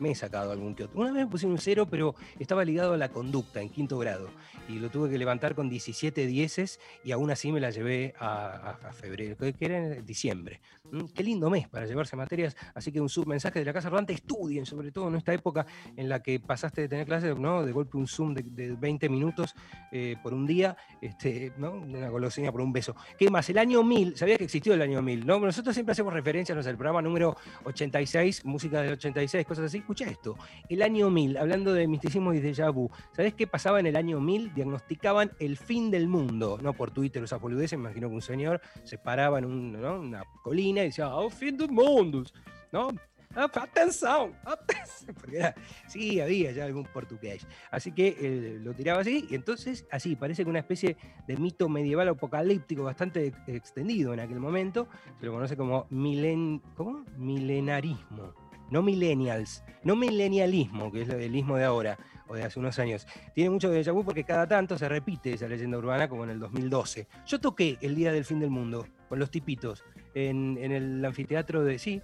Me 0.00 0.10
he 0.10 0.14
sacado 0.14 0.50
algún 0.50 0.74
que 0.74 0.84
otro. 0.84 0.98
Una 0.98 1.12
vez 1.12 1.24
me 1.24 1.30
puse 1.30 1.46
un 1.46 1.58
cero, 1.58 1.86
pero 1.88 2.14
estaba 2.38 2.64
ligado 2.64 2.94
a 2.94 2.96
la 2.96 3.10
conducta 3.10 3.60
en 3.60 3.68
quinto 3.68 3.98
grado 3.98 4.28
y 4.68 4.78
lo 4.78 4.90
tuve 4.90 5.10
que 5.10 5.18
levantar 5.18 5.54
con 5.54 5.68
17 5.68 6.26
dieces 6.26 6.80
y 7.04 7.12
aún 7.12 7.30
así 7.30 7.52
me 7.52 7.60
la 7.60 7.70
llevé 7.70 8.14
a, 8.18 8.78
febrero, 8.92 9.36
que 9.36 9.54
era 9.60 9.78
en 9.78 10.04
diciembre. 10.04 10.60
Mm, 10.90 11.04
Qué 11.14 11.22
lindo 11.22 11.50
mes 11.50 11.68
para 11.68 11.86
llevarse 11.86 12.16
materias, 12.16 12.56
así 12.74 12.90
que 12.90 13.00
un 13.00 13.08
submensaje 13.08 13.58
de 13.58 13.64
la 13.64 13.72
Casa 13.72 13.90
Rodante, 13.90 14.12
estudien, 14.12 14.66
sobre 14.66 14.90
todo 14.90 15.08
en 15.08 15.16
esta 15.16 15.32
época 15.32 15.66
en 15.96 16.08
la 16.08 16.22
que 16.22 16.40
pasaste 16.40 16.82
de 16.82 16.88
tener 16.88 17.06
clases, 17.06 17.38
¿no? 17.38 17.64
de 17.64 17.72
golpe 17.72 17.96
un 17.96 18.06
Zoom 18.06 18.34
de, 18.34 18.42
de 18.42 18.72
20 18.74 19.08
minutos 19.08 19.54
eh, 19.92 20.16
por 20.22 20.34
un 20.34 20.46
día, 20.46 20.76
este, 21.00 21.52
¿no? 21.58 21.72
una 21.72 22.08
golosina 22.08 22.50
por 22.50 22.60
un 22.60 22.72
beso. 22.72 22.96
¿Qué 23.18 23.30
más? 23.30 23.48
El 23.50 23.58
año 23.58 23.82
1000, 23.82 24.16
sabía 24.16 24.38
que 24.38 24.44
existió 24.44 24.74
el 24.74 24.82
año 24.82 25.02
1000, 25.02 25.26
¿no? 25.26 25.38
Nosotros 25.38 25.74
siempre 25.74 25.92
hacemos 25.92 26.12
referencias, 26.12 26.56
no 26.56 26.62
sé, 26.62 26.70
el 26.70 26.76
programa 26.76 27.02
número 27.02 27.36
86, 27.64 28.44
música 28.44 28.82
del 28.82 28.92
86, 28.92 29.46
cosas 29.46 29.66
así. 29.66 29.80
Escucha 29.90 30.08
esto. 30.08 30.36
El 30.68 30.82
año 30.82 31.10
1000, 31.10 31.36
hablando 31.36 31.72
de 31.72 31.88
misticismo 31.88 32.32
y 32.32 32.38
déjà 32.38 32.72
vu. 32.72 32.88
¿Sabés 33.10 33.34
qué 33.34 33.48
pasaba 33.48 33.80
en 33.80 33.86
el 33.86 33.96
año 33.96 34.20
1000? 34.20 34.54
Diagnosticaban 34.54 35.32
el 35.40 35.56
fin 35.56 35.90
del 35.90 36.06
mundo. 36.06 36.58
No 36.62 36.74
por 36.74 36.92
Twitter, 36.92 37.24
esas 37.24 37.40
boludeces. 37.40 37.76
Me 37.76 37.86
imagino 37.86 38.08
que 38.08 38.14
un 38.14 38.22
señor 38.22 38.60
se 38.84 38.98
paraba 38.98 39.40
en 39.40 39.46
una 39.46 40.22
colina 40.44 40.82
y 40.82 40.86
decía, 40.86 41.12
¡Oh, 41.12 41.28
fin 41.28 41.56
del 41.56 41.72
mundo! 41.72 42.22
¿No? 42.70 42.90
Ah, 43.34 43.50
atención, 43.52 44.32
atención, 44.44 45.14
porque 45.20 45.54
sí, 45.88 46.20
había 46.20 46.52
ya 46.52 46.64
algún 46.66 46.84
portugués. 46.84 47.44
Así 47.72 47.90
que 47.92 48.16
eh, 48.20 48.58
lo 48.60 48.74
tiraba 48.74 49.00
así, 49.00 49.26
y 49.28 49.34
entonces, 49.36 49.86
así, 49.90 50.14
parece 50.16 50.42
que 50.44 50.50
una 50.50 50.58
especie 50.60 50.96
de 51.28 51.36
mito 51.36 51.68
medieval 51.68 52.08
apocalíptico 52.08 52.82
bastante 52.84 53.26
ex- 53.26 53.38
extendido 53.48 54.12
en 54.14 54.20
aquel 54.20 54.40
momento, 54.40 54.88
se 55.20 55.26
lo 55.26 55.32
conoce 55.32 55.56
como 55.56 55.86
milen, 55.90 56.60
¿cómo? 56.76 57.04
milenarismo. 57.18 58.34
No 58.70 58.82
millennials, 58.82 59.64
no 59.82 59.96
millennialismo, 59.96 60.92
que 60.92 61.02
es 61.02 61.08
el 61.08 61.34
ismo 61.34 61.56
de 61.56 61.64
ahora 61.64 61.98
o 62.28 62.34
de 62.34 62.44
hace 62.44 62.60
unos 62.60 62.78
años. 62.78 63.06
Tiene 63.34 63.50
mucho 63.50 63.70
de 63.70 63.82
déjà 63.82 63.92
vu 63.92 64.04
porque 64.04 64.24
cada 64.24 64.46
tanto 64.46 64.78
se 64.78 64.88
repite 64.88 65.32
esa 65.32 65.48
leyenda 65.48 65.78
urbana 65.78 66.08
como 66.08 66.24
en 66.24 66.30
el 66.30 66.38
2012. 66.38 67.08
Yo 67.26 67.40
toqué 67.40 67.76
el 67.80 67.94
día 67.96 68.12
del 68.12 68.24
fin 68.24 68.38
del 68.38 68.50
mundo 68.50 68.86
con 69.08 69.18
los 69.18 69.30
tipitos 69.30 69.84
en, 70.14 70.56
el 70.58 71.04
anfiteatro 71.04 71.64
de, 71.64 71.78
sí, 71.78 72.00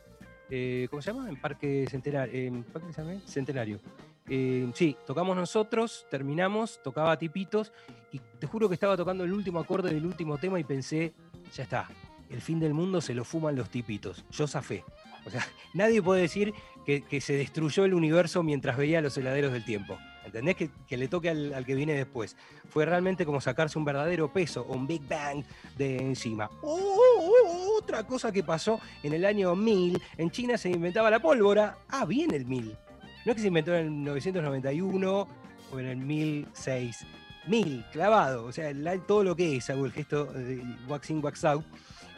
eh, 0.50 0.88
¿cómo 0.90 1.02
se 1.02 1.12
llama? 1.12 1.28
En 1.28 1.36
Parque 1.36 1.86
Centenario. 1.88 2.34
en 2.34 2.64
Parque? 2.64 2.92
Centenario. 3.24 3.80
Eh, 4.28 4.68
sí, 4.74 4.96
tocamos 5.06 5.36
nosotros, 5.36 6.06
terminamos, 6.10 6.80
tocaba 6.82 7.16
tipitos 7.16 7.72
y 8.10 8.18
te 8.18 8.46
juro 8.46 8.68
que 8.68 8.74
estaba 8.74 8.96
tocando 8.96 9.22
el 9.22 9.32
último 9.32 9.60
acorde 9.60 9.94
del 9.94 10.04
último 10.04 10.38
tema 10.38 10.58
y 10.58 10.64
pensé, 10.64 11.14
ya 11.54 11.62
está, 11.62 11.88
el 12.28 12.40
fin 12.40 12.58
del 12.58 12.74
mundo 12.74 13.00
se 13.00 13.14
lo 13.14 13.24
fuman 13.24 13.54
los 13.54 13.70
tipitos. 13.70 14.24
Yo 14.30 14.48
zafé. 14.48 14.84
O 15.26 15.30
sea, 15.30 15.46
nadie 15.74 16.00
puede 16.00 16.22
decir 16.22 16.54
que, 16.84 17.20
se 17.20 17.34
destruyó 17.34 17.84
el 17.84 17.94
universo 17.94 18.42
mientras 18.42 18.76
veía 18.76 19.00
los 19.00 19.16
heladeros 19.18 19.52
del 19.52 19.64
tiempo. 19.64 19.98
¿Entendés? 20.24 20.56
Que, 20.56 20.96
le 20.96 21.08
toque 21.08 21.30
al, 21.30 21.64
que 21.64 21.74
viene 21.74 21.94
después. 21.94 22.36
Fue 22.68 22.84
realmente 22.84 23.26
como 23.26 23.40
sacarse 23.40 23.78
un 23.78 23.84
verdadero 23.84 24.32
peso, 24.32 24.64
un 24.64 24.86
Big 24.86 25.06
Bang 25.08 25.44
de 25.76 25.98
encima. 25.98 26.48
Oh, 26.62 26.78
oh, 26.78 27.30
oh, 27.44 27.78
otra 27.78 28.04
cosa 28.04 28.32
que 28.32 28.42
pasó 28.42 28.80
en 29.02 29.12
el 29.12 29.24
año 29.24 29.54
1000, 29.54 30.00
en 30.16 30.30
China 30.30 30.56
se 30.56 30.70
inventaba 30.70 31.10
la 31.10 31.20
pólvora. 31.20 31.78
Ah, 31.88 32.04
bien 32.04 32.32
el 32.32 32.46
1000. 32.46 32.76
No 33.24 33.32
es 33.32 33.36
que 33.36 33.42
se 33.42 33.48
inventó 33.48 33.74
en 33.74 33.86
el 33.86 34.04
991 34.04 35.28
o 35.72 35.78
en 35.80 35.86
el 35.86 35.96
1006. 35.96 37.06
1000, 37.46 37.84
clavado. 37.92 38.44
O 38.44 38.52
sea, 38.52 38.72
todo 39.06 39.22
lo 39.24 39.36
que 39.36 39.56
es, 39.56 39.68
el 39.68 39.92
gesto 39.92 40.26
de 40.26 40.62
wax. 40.88 41.12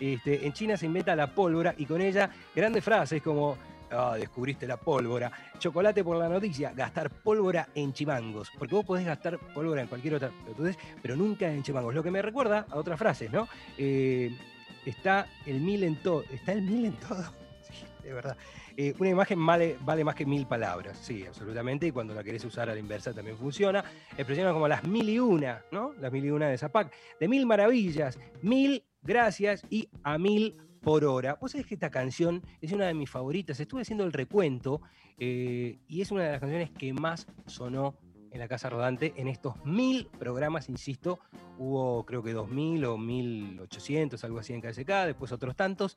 Este, 0.01 0.47
en 0.47 0.53
China 0.53 0.77
se 0.77 0.87
inventa 0.87 1.15
la 1.17 1.35
pólvora 1.35 1.75
y 1.77 1.87
con 1.87 2.01
ella 2.01 2.31
grandes 2.55 2.85
frases 2.85 3.23
como 3.23 3.57
"Ah, 3.91 4.17
descubriste 4.19 4.67
la 4.67 4.77
pólvora, 4.77 5.33
chocolate 5.59 6.05
por 6.05 6.17
la 6.19 6.29
noticia, 6.29 6.73
gastar 6.75 7.09
pólvora 7.11 7.69
en 7.75 7.93
chimangos, 7.93 8.51
porque 8.59 8.75
vos 8.75 8.85
podés 8.85 9.07
gastar 9.07 9.39
pólvora 9.55 9.81
en 9.81 9.89
cualquier 9.89 10.15
otra, 10.15 10.31
pero 11.01 11.17
nunca 11.17 11.51
en 11.51 11.63
chimangos. 11.63 11.95
Lo 11.95 12.03
que 12.03 12.11
me 12.11 12.21
recuerda 12.21 12.67
a 12.69 12.77
otras 12.77 12.99
frases, 12.99 13.33
¿no? 13.33 13.49
Eh, 13.79 14.31
está 14.85 15.27
el 15.47 15.61
mil 15.61 15.85
en 15.85 15.97
todo, 15.97 16.23
está 16.31 16.53
el 16.53 16.63
mil 16.63 16.85
en 16.85 16.93
todo, 16.97 17.25
de 18.03 18.13
verdad. 18.13 18.37
Eh, 18.77 18.95
una 18.99 19.09
imagen 19.09 19.45
vale, 19.45 19.77
vale 19.81 20.05
más 20.05 20.15
que 20.15 20.25
mil 20.25 20.47
palabras, 20.47 20.99
sí, 20.99 21.25
absolutamente, 21.27 21.87
y 21.87 21.91
cuando 21.91 22.15
la 22.15 22.23
querés 22.23 22.45
usar 22.45 22.69
a 22.71 22.75
la 22.75 22.79
inversa 22.79 23.13
también 23.13 23.37
funciona. 23.37 23.83
Expresiones 24.17 24.53
como 24.53 24.69
las 24.69 24.85
mil 24.85 25.09
y 25.09 25.19
una, 25.19 25.63
¿no? 25.73 25.95
Las 25.99 26.13
mil 26.13 26.25
y 26.25 26.31
una 26.31 26.49
de 26.49 26.59
Zapac, 26.59 26.93
de 27.19 27.27
mil 27.27 27.45
maravillas, 27.47 28.19
mil 28.43 28.85
gracias 29.03 29.63
y 29.71 29.89
a 30.03 30.19
mil 30.19 30.57
por 30.81 31.05
hora. 31.05 31.39
Vos 31.41 31.53
sabés 31.53 31.67
que 31.67 31.75
esta 31.75 31.91
canción 31.91 32.43
es 32.61 32.73
una 32.73 32.87
de 32.87 32.95
mis 32.95 33.11
favoritas. 33.11 33.59
Estuve 33.61 33.83
haciendo 33.83 34.05
el 34.05 34.13
recuento 34.13 34.81
eh, 35.19 35.79
y 35.89 36.01
es 36.01 36.11
una 36.11 36.25
de 36.25 36.33
las 36.33 36.41
canciones 36.41 36.71
que 36.71 36.93
más 36.93 37.27
sonó 37.47 37.97
en 38.31 38.41
la 38.41 38.49
Casa 38.49 38.69
Rodante 38.71 39.15
en 39.17 39.29
estos 39.29 39.65
mil 39.65 40.09
programas, 40.19 40.69
insisto. 40.69 41.19
Hubo 41.59 42.05
creo 42.05 42.23
que 42.23 42.33
2000 42.33 42.85
o 42.85 42.99
1800, 42.99 44.23
algo 44.25 44.39
así 44.39 44.53
en 44.53 44.61
KSK, 44.61 45.07
después 45.07 45.33
otros 45.33 45.57
tantos. 45.57 45.97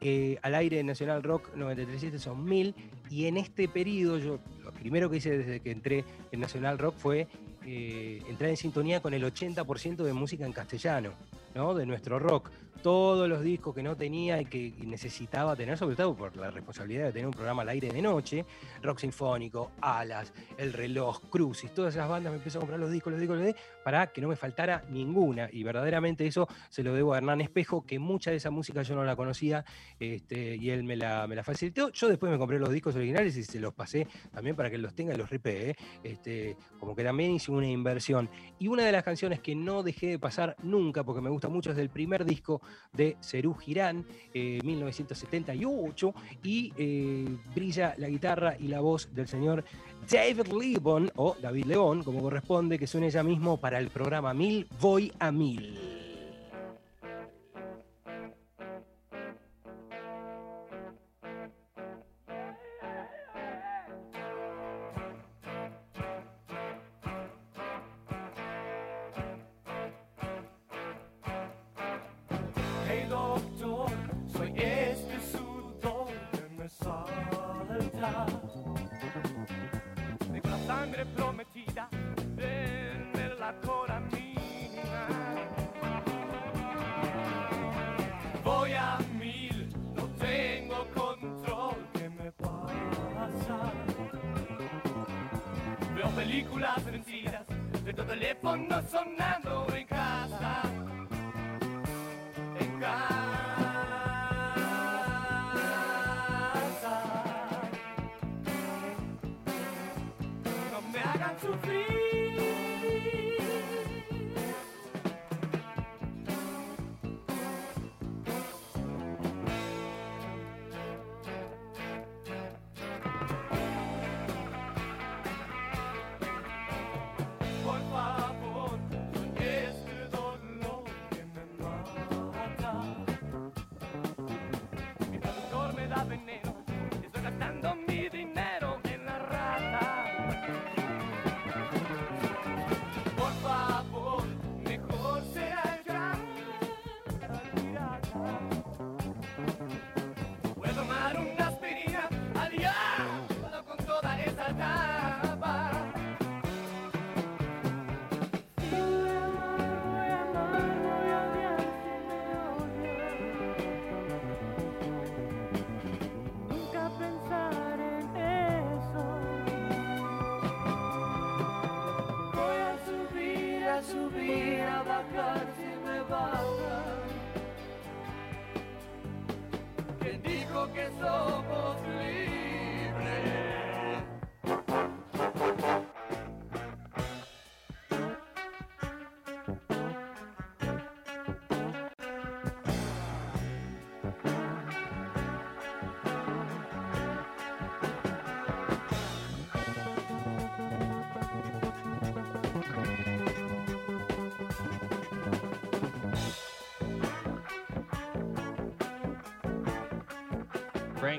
Eh, 0.00 0.38
al 0.42 0.54
aire 0.54 0.76
de 0.76 0.84
Nacional 0.84 1.22
Rock 1.22 1.54
937 1.54 2.18
son 2.18 2.44
mil 2.44 2.74
y 3.08 3.24
en 3.26 3.38
este 3.38 3.66
periodo 3.66 4.18
yo 4.18 4.38
lo 4.62 4.70
primero 4.72 5.08
que 5.08 5.16
hice 5.16 5.38
desde 5.38 5.60
que 5.60 5.70
entré 5.70 6.04
en 6.32 6.40
Nacional 6.40 6.78
Rock 6.78 6.96
fue 6.98 7.28
eh, 7.64 8.22
entrar 8.28 8.50
en 8.50 8.58
sintonía 8.58 9.00
con 9.00 9.14
el 9.14 9.24
80% 9.24 9.96
de 10.04 10.12
música 10.12 10.44
en 10.44 10.52
castellano. 10.52 11.12
¿No? 11.56 11.74
de 11.74 11.86
nuestro 11.86 12.18
rock. 12.18 12.50
Todos 12.82 13.28
los 13.28 13.42
discos 13.42 13.74
que 13.74 13.82
no 13.82 13.96
tenía 13.96 14.40
y 14.40 14.46
que 14.46 14.72
necesitaba 14.84 15.56
tener, 15.56 15.76
sobre 15.76 15.96
todo 15.96 16.14
por 16.14 16.36
la 16.36 16.50
responsabilidad 16.50 17.06
de 17.06 17.12
tener 17.12 17.26
un 17.26 17.32
programa 17.32 17.62
al 17.62 17.70
aire 17.70 17.88
de 17.88 18.00
noche, 18.00 18.44
rock 18.82 18.98
sinfónico, 18.98 19.72
Alas, 19.80 20.32
El 20.56 20.72
Reloj, 20.72 21.20
Crucis, 21.30 21.72
todas 21.72 21.94
esas 21.94 22.08
bandas 22.08 22.32
me 22.32 22.38
empecé 22.38 22.58
a 22.58 22.60
comprar 22.60 22.78
los 22.78 22.90
discos, 22.90 23.12
los 23.12 23.20
discos, 23.20 23.36
los 23.36 23.46
discos, 23.46 23.62
para 23.84 24.08
que 24.08 24.20
no 24.20 24.28
me 24.28 24.36
faltara 24.36 24.84
ninguna. 24.90 25.48
Y 25.52 25.62
verdaderamente 25.62 26.26
eso 26.26 26.48
se 26.68 26.82
lo 26.82 26.92
debo 26.92 27.14
a 27.14 27.18
Hernán 27.18 27.40
Espejo, 27.40 27.84
que 27.84 27.98
mucha 27.98 28.30
de 28.30 28.36
esa 28.36 28.50
música 28.50 28.82
yo 28.82 28.94
no 28.94 29.04
la 29.04 29.16
conocía 29.16 29.64
este, 29.98 30.56
y 30.56 30.70
él 30.70 30.84
me 30.84 30.96
la, 30.96 31.26
me 31.26 31.34
la 31.34 31.42
facilitó. 31.42 31.90
Yo 31.90 32.08
después 32.08 32.30
me 32.30 32.38
compré 32.38 32.58
los 32.58 32.70
discos 32.70 32.94
originales 32.96 33.36
y 33.36 33.42
se 33.42 33.60
los 33.60 33.74
pasé 33.74 34.06
también 34.32 34.56
para 34.56 34.70
que 34.70 34.78
los 34.78 34.94
tenga 34.94 35.14
y 35.14 35.16
los 35.16 35.30
ripee. 35.30 35.70
¿eh? 35.70 35.76
Este, 36.02 36.56
como 36.78 36.94
que 36.94 37.04
también 37.04 37.32
hice 37.32 37.50
una 37.50 37.66
inversión. 37.66 38.28
Y 38.58 38.68
una 38.68 38.84
de 38.84 38.92
las 38.92 39.02
canciones 39.02 39.40
que 39.40 39.54
no 39.54 39.82
dejé 39.82 40.08
de 40.08 40.18
pasar 40.18 40.56
nunca, 40.62 41.04
porque 41.04 41.20
me 41.20 41.30
gusta 41.30 41.48
mucho, 41.48 41.70
es 41.70 41.76
del 41.76 41.90
primer 41.90 42.24
disco 42.24 42.60
de 42.92 43.16
Cerú 43.20 43.54
Girán, 43.54 44.04
eh, 44.32 44.60
1978, 44.64 46.14
y 46.42 46.72
eh, 46.76 47.36
brilla 47.54 47.94
la 47.98 48.08
guitarra 48.08 48.56
y 48.58 48.68
la 48.68 48.80
voz 48.80 49.14
del 49.14 49.28
señor 49.28 49.64
David 50.10 50.46
Lebon, 50.48 51.10
o 51.16 51.36
David 51.40 51.66
León, 51.66 52.02
como 52.02 52.22
corresponde, 52.22 52.78
que 52.78 52.86
suene 52.86 53.10
ya 53.10 53.22
mismo 53.22 53.58
para 53.58 53.78
el 53.78 53.88
programa 53.88 54.32
Mil, 54.34 54.66
Voy 54.80 55.12
a 55.18 55.30
Mil. 55.30 56.05
Prometida, 81.76 81.88
denme 82.36 83.34
la 83.38 83.54
coramina. 83.60 85.08
Voy 88.44 88.72
a 88.72 88.98
mil, 89.18 89.68
no 89.94 90.08
tengo 90.18 90.86
control, 90.94 91.76
¿qué 91.92 92.08
me 92.08 92.32
pasa? 92.32 93.72
Veo 95.94 96.10
películas 96.10 96.84
vencidas, 96.84 97.46
de 97.84 97.92
tu 97.92 98.04
teléfono 98.04 98.82
sonando 98.90 99.45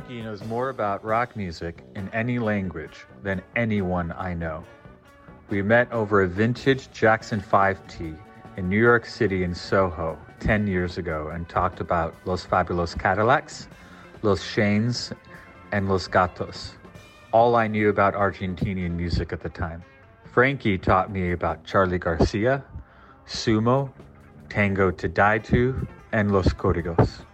Frankie 0.07 0.23
knows 0.23 0.41
more 0.45 0.69
about 0.69 1.03
rock 1.03 1.35
music 1.35 1.83
in 1.97 2.07
any 2.13 2.39
language 2.39 3.05
than 3.23 3.41
anyone 3.57 4.13
I 4.17 4.33
know. 4.33 4.63
We 5.49 5.61
met 5.61 5.91
over 5.91 6.21
a 6.21 6.27
vintage 6.29 6.89
Jackson 6.91 7.41
5T 7.41 8.17
in 8.55 8.69
New 8.69 8.79
York 8.79 9.05
City 9.05 9.43
in 9.43 9.53
Soho 9.53 10.17
10 10.39 10.65
years 10.65 10.97
ago 10.97 11.27
and 11.33 11.49
talked 11.49 11.81
about 11.81 12.15
Los 12.23 12.45
Fabulos 12.45 12.97
Cadillacs, 12.97 13.67
Los 14.21 14.41
Shanes, 14.41 15.11
and 15.73 15.89
Los 15.89 16.07
Gatos. 16.07 16.75
All 17.33 17.57
I 17.57 17.67
knew 17.67 17.89
about 17.89 18.13
Argentinian 18.13 18.91
music 18.91 19.33
at 19.33 19.41
the 19.41 19.49
time. 19.49 19.83
Frankie 20.31 20.77
taught 20.77 21.11
me 21.11 21.33
about 21.33 21.65
Charlie 21.65 21.99
Garcia, 21.99 22.63
Sumo, 23.27 23.91
Tango 24.47 24.89
to 24.89 25.09
Die 25.09 25.39
To, 25.39 25.85
and 26.13 26.31
Los 26.31 26.47
Códigos. 26.53 27.26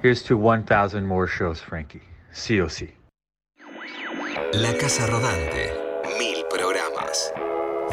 Here's 0.00 0.22
to 0.26 0.36
1,000 0.36 1.04
more 1.04 1.26
shows, 1.26 1.60
Frankie. 1.60 2.02
Sí 2.30 2.60
o 2.60 2.68
sí. 2.68 2.94
La 4.52 4.72
Casa 4.78 5.08
Rodante. 5.08 5.72
Mil 6.16 6.44
programas. 6.48 7.32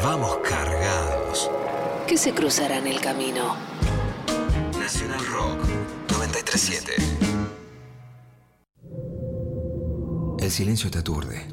Vamos 0.00 0.38
cargados. 0.48 1.50
¿Qué 2.06 2.16
se 2.16 2.32
cruzará 2.32 2.78
en 2.78 2.86
el 2.86 3.00
camino? 3.00 3.56
Nacional 4.78 5.18
Rock 5.26 5.58
937. 6.12 6.92
El 10.38 10.50
silencio 10.52 10.88
te 10.92 11.00
aturde. 11.00 11.44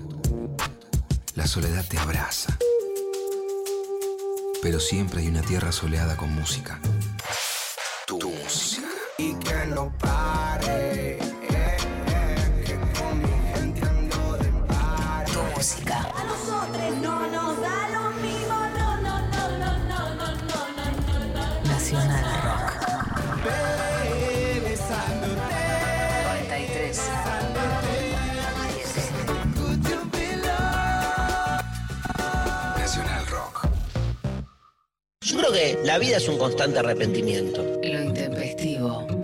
La 1.33 1.47
soledad 1.47 1.83
te 1.89 1.97
abraza. 1.97 2.55
Pero 4.61 4.79
siempre 4.79 5.21
hay 5.21 5.29
una 5.29 5.41
tierra 5.41 5.71
soleada 5.71 6.15
con 6.15 6.31
música. 6.31 6.79
Tu 8.05 8.19
música. 8.19 8.72
Que 9.63 9.69
no 9.69 9.93
pare. 9.97 11.11
eh, 11.13 11.19
eh, 11.49 11.77
que 12.65 12.75
con 12.99 13.17
mi 13.17 13.29
gente 13.53 13.81
ando 13.87 14.33
de 14.37 14.49
pare. 14.67 15.31
Tu 15.31 15.39
música. 15.55 15.97
A 15.99 16.23
nosotros 16.25 16.89
no 17.01 17.15
nos 17.27 17.61
da 17.61 17.77
lo 17.95 18.03
mismo, 18.25 18.57
no, 18.77 18.87
no, 19.05 19.13
no, 19.31 19.43
no, 19.61 19.71
no, 19.87 20.03
no, 20.19 20.27
no, 20.35 20.67
no, 20.75 20.85
no, 21.07 21.15
no. 21.35 21.45
Nacional 21.71 22.25
Rock. 22.43 22.67
Besándote, 24.65 25.61
93. 26.27 26.99
could 29.55 29.81
you 29.89 29.99
be 30.11 30.27
loved? 30.43 31.63
Nacional 32.79 33.25
Rock. 33.31 33.55
Yo 35.21 35.37
creo 35.37 35.51
que 35.53 35.79
la 35.85 35.97
vida 35.99 36.17
es 36.17 36.27
un 36.27 36.37
constante 36.37 36.79
arrepentimiento. 36.79 37.63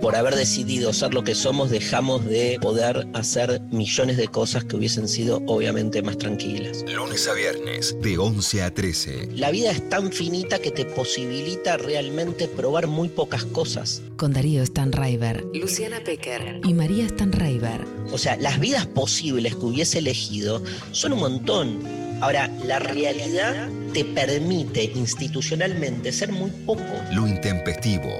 Por 0.00 0.16
haber 0.16 0.34
decidido 0.34 0.94
ser 0.94 1.12
lo 1.12 1.24
que 1.24 1.34
somos, 1.34 1.70
dejamos 1.70 2.24
de 2.24 2.58
poder 2.60 3.06
hacer 3.12 3.60
millones 3.70 4.16
de 4.16 4.28
cosas 4.28 4.64
que 4.64 4.76
hubiesen 4.76 5.08
sido 5.08 5.42
obviamente 5.46 6.00
más 6.00 6.16
tranquilas. 6.16 6.84
Lunes 6.88 7.28
a 7.28 7.34
viernes, 7.34 7.94
de 8.00 8.16
11 8.16 8.62
a 8.62 8.72
13. 8.72 9.28
La 9.34 9.50
vida 9.50 9.70
es 9.70 9.86
tan 9.90 10.10
finita 10.10 10.58
que 10.58 10.70
te 10.70 10.86
posibilita 10.86 11.76
realmente 11.76 12.48
probar 12.48 12.86
muy 12.86 13.10
pocas 13.10 13.44
cosas. 13.44 14.02
Con 14.16 14.32
Darío 14.32 14.64
Stanraiver, 14.64 15.44
Luciana 15.52 16.00
Pecker 16.02 16.60
y 16.64 16.72
María 16.72 17.06
Stanraiver. 17.06 17.84
O 18.10 18.16
sea, 18.16 18.36
las 18.36 18.58
vidas 18.58 18.86
posibles 18.86 19.54
que 19.54 19.66
hubiese 19.66 19.98
elegido 19.98 20.62
son 20.92 21.12
un 21.12 21.20
montón. 21.20 21.78
Ahora, 22.22 22.50
la 22.64 22.78
realidad 22.78 23.68
te 23.92 24.04
permite 24.04 24.84
institucionalmente 24.94 26.12
ser 26.12 26.32
muy 26.32 26.50
poco. 26.66 26.84
Lo 27.12 27.26
intempestivo, 27.26 28.10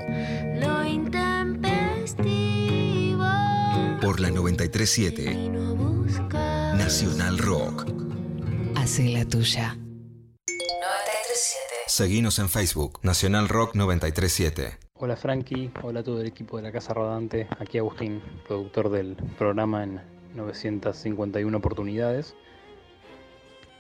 Lo 0.59 0.87
intempestivo. 0.87 1.70
Por 4.01 4.21
la 4.21 4.31
937 4.31 5.35
No 5.51 5.75
busca. 5.75 6.75
Nacional 6.75 7.39
Rock. 7.39 7.87
Hace 8.77 9.09
la 9.11 9.25
tuya. 9.27 9.77
937. 10.47 11.59
Seguinos 11.87 12.39
en 12.39 12.49
Facebook, 12.49 13.01
Nacional 13.03 13.49
Rock 13.49 13.75
937. 13.75 14.79
Hola 14.95 15.17
Frankie, 15.17 15.71
hola 15.83 16.01
a 16.01 16.03
todo 16.03 16.21
el 16.21 16.27
equipo 16.27 16.57
de 16.57 16.63
la 16.63 16.73
Casa 16.73 16.95
Rodante, 16.95 17.47
aquí 17.59 17.79
Agustín, 17.79 18.23
productor 18.47 18.91
del 18.91 19.17
programa 19.39 19.85
en 19.85 20.01
951 20.35 21.57
oportunidades. 21.57 22.35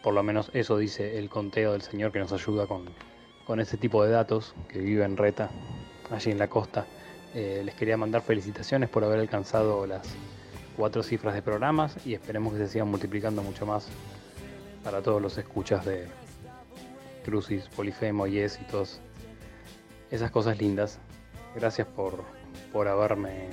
Por 0.03 0.15
lo 0.15 0.23
menos 0.23 0.51
eso 0.55 0.77
dice 0.79 1.19
el 1.19 1.29
conteo 1.29 1.73
del 1.73 1.83
señor 1.83 2.13
que 2.13 2.19
nos 2.19 2.33
ayuda 2.33 2.67
con, 2.67 2.91
con 3.47 3.61
ese 3.61 3.77
tipo 3.77 4.05
de 4.05 4.11
datos, 4.11 4.55
que 4.69 4.81
vive 4.81 5.05
en 5.05 5.17
Reta, 5.17 5.51
allí 6.11 6.31
en 6.31 6.39
la 6.39 6.49
costa. 6.49 6.87
Eh, 7.35 7.63
les 7.65 7.75
quería 7.75 7.97
mandar 7.97 8.23
felicitaciones 8.23 8.89
por 8.89 9.05
haber 9.05 9.21
alcanzado 9.21 9.87
las 9.87 10.03
cuatro 10.77 11.03
cifras 11.03 11.35
de 11.35 11.43
programas 11.43 11.97
y 12.05 12.15
esperemos 12.15 12.53
que 12.53 12.59
se 12.59 12.69
sigan 12.69 12.89
multiplicando 12.89 13.43
mucho 13.43 13.67
más 13.67 13.87
para 14.83 15.01
todos 15.03 15.23
los 15.23 15.39
escuchas 15.39 15.85
de 15.85 16.09
Crucis, 17.25 17.69
Polifemo, 17.69 18.27
y 18.27 18.45
todas 18.71 19.01
esas 20.11 20.31
cosas 20.31 20.59
lindas. 20.59 20.99
Gracias 21.55 21.87
por, 21.87 22.25
por 22.73 22.89
haberme 22.89 23.49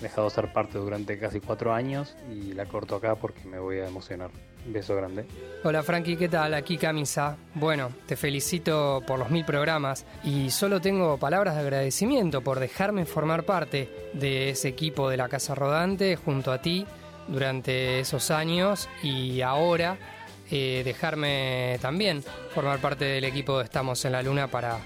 dejado 0.00 0.30
ser 0.30 0.52
parte 0.52 0.78
durante 0.78 1.18
casi 1.18 1.40
cuatro 1.40 1.74
años 1.74 2.16
y 2.32 2.54
la 2.54 2.66
corto 2.66 2.96
acá 2.96 3.16
porque 3.16 3.44
me 3.44 3.58
voy 3.58 3.78
a 3.78 3.88
emocionar. 3.88 4.30
Beso 4.66 4.94
grande. 4.94 5.26
Hola 5.64 5.82
Frankie, 5.82 6.16
¿qué 6.16 6.28
tal? 6.28 6.54
Aquí 6.54 6.76
Camisa. 6.76 7.36
Bueno, 7.54 7.90
te 8.06 8.16
felicito 8.16 9.02
por 9.06 9.18
los 9.18 9.30
mil 9.30 9.44
programas 9.44 10.04
y 10.22 10.50
solo 10.50 10.80
tengo 10.80 11.18
palabras 11.18 11.54
de 11.54 11.60
agradecimiento 11.60 12.42
por 12.42 12.60
dejarme 12.60 13.06
formar 13.06 13.44
parte 13.44 13.88
de 14.12 14.50
ese 14.50 14.68
equipo 14.68 15.08
de 15.08 15.16
la 15.16 15.28
Casa 15.28 15.54
Rodante 15.54 16.16
junto 16.16 16.52
a 16.52 16.60
ti 16.60 16.86
durante 17.28 18.00
esos 18.00 18.30
años 18.30 18.88
y 19.02 19.40
ahora 19.40 19.96
eh, 20.50 20.82
dejarme 20.84 21.78
también 21.80 22.22
formar 22.54 22.80
parte 22.80 23.04
del 23.04 23.24
equipo 23.24 23.58
de 23.58 23.64
Estamos 23.64 24.04
en 24.04 24.12
la 24.12 24.22
Luna 24.22 24.48
para 24.48 24.78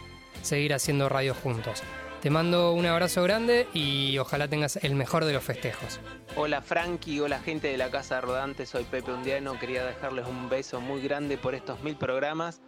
seguir 0.43 0.75
haciendo 0.75 1.09
radio 1.09 1.35
juntos. 1.35 1.83
Te 2.25 2.31
mando 2.31 2.73
un 2.73 2.87
abrazo 2.87 3.23
grande 3.23 3.69
y 3.75 4.17
ojalá 4.17 4.49
tengas 4.49 4.77
el 4.77 4.95
mejor 4.95 5.27
de 5.27 5.35
los 5.35 5.45
festejos. 5.45 6.01
Hola 6.37 6.63
Frankie, 6.63 7.21
hola 7.21 7.39
gente 7.39 7.69
de 7.69 7.77
la 7.77 7.91
Casa 7.91 8.19
Rodante, 8.23 8.65
soy 8.65 8.85
Pepe 8.85 9.13
Undiano, 9.13 9.59
quería 9.59 9.85
dejarles 9.85 10.27
un 10.27 10.49
beso 10.49 10.81
muy 10.81 11.03
grande 11.03 11.37
por 11.37 11.55
estos 11.55 11.83
mil 11.83 11.97
programas. 11.97 12.63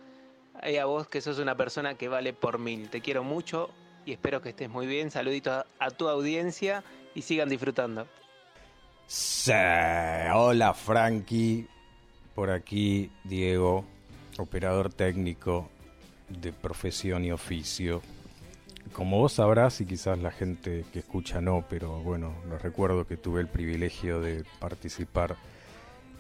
Y 0.62 0.76
a 0.76 0.84
vos 0.84 1.08
que 1.08 1.22
sos 1.22 1.38
una 1.38 1.56
persona 1.56 1.94
que 1.94 2.06
vale 2.06 2.34
por 2.34 2.58
mil, 2.58 2.90
te 2.90 3.00
quiero 3.00 3.24
mucho 3.24 3.70
y 4.04 4.12
espero 4.12 4.42
que 4.42 4.50
estés 4.50 4.68
muy 4.68 4.86
bien. 4.86 5.10
Saluditos 5.10 5.54
a, 5.54 5.66
a 5.78 5.90
tu 5.90 6.06
audiencia 6.06 6.84
y 7.14 7.22
sigan 7.22 7.48
disfrutando. 7.48 8.06
Sí, 9.06 9.52
hola 10.34 10.74
Frankie, 10.74 11.66
por 12.34 12.50
aquí 12.50 13.10
Diego, 13.24 13.86
operador 14.36 14.92
técnico 14.92 15.70
de 16.28 16.52
profesión 16.52 17.24
y 17.24 17.32
oficio. 17.32 18.02
Como 18.96 19.18
vos 19.18 19.34
sabrás, 19.34 19.82
y 19.82 19.84
quizás 19.84 20.18
la 20.20 20.30
gente 20.30 20.86
que 20.90 21.00
escucha 21.00 21.42
no, 21.42 21.66
pero 21.68 21.98
bueno, 21.98 22.32
les 22.48 22.62
recuerdo 22.62 23.06
que 23.06 23.18
tuve 23.18 23.42
el 23.42 23.46
privilegio 23.46 24.22
de 24.22 24.42
participar 24.58 25.36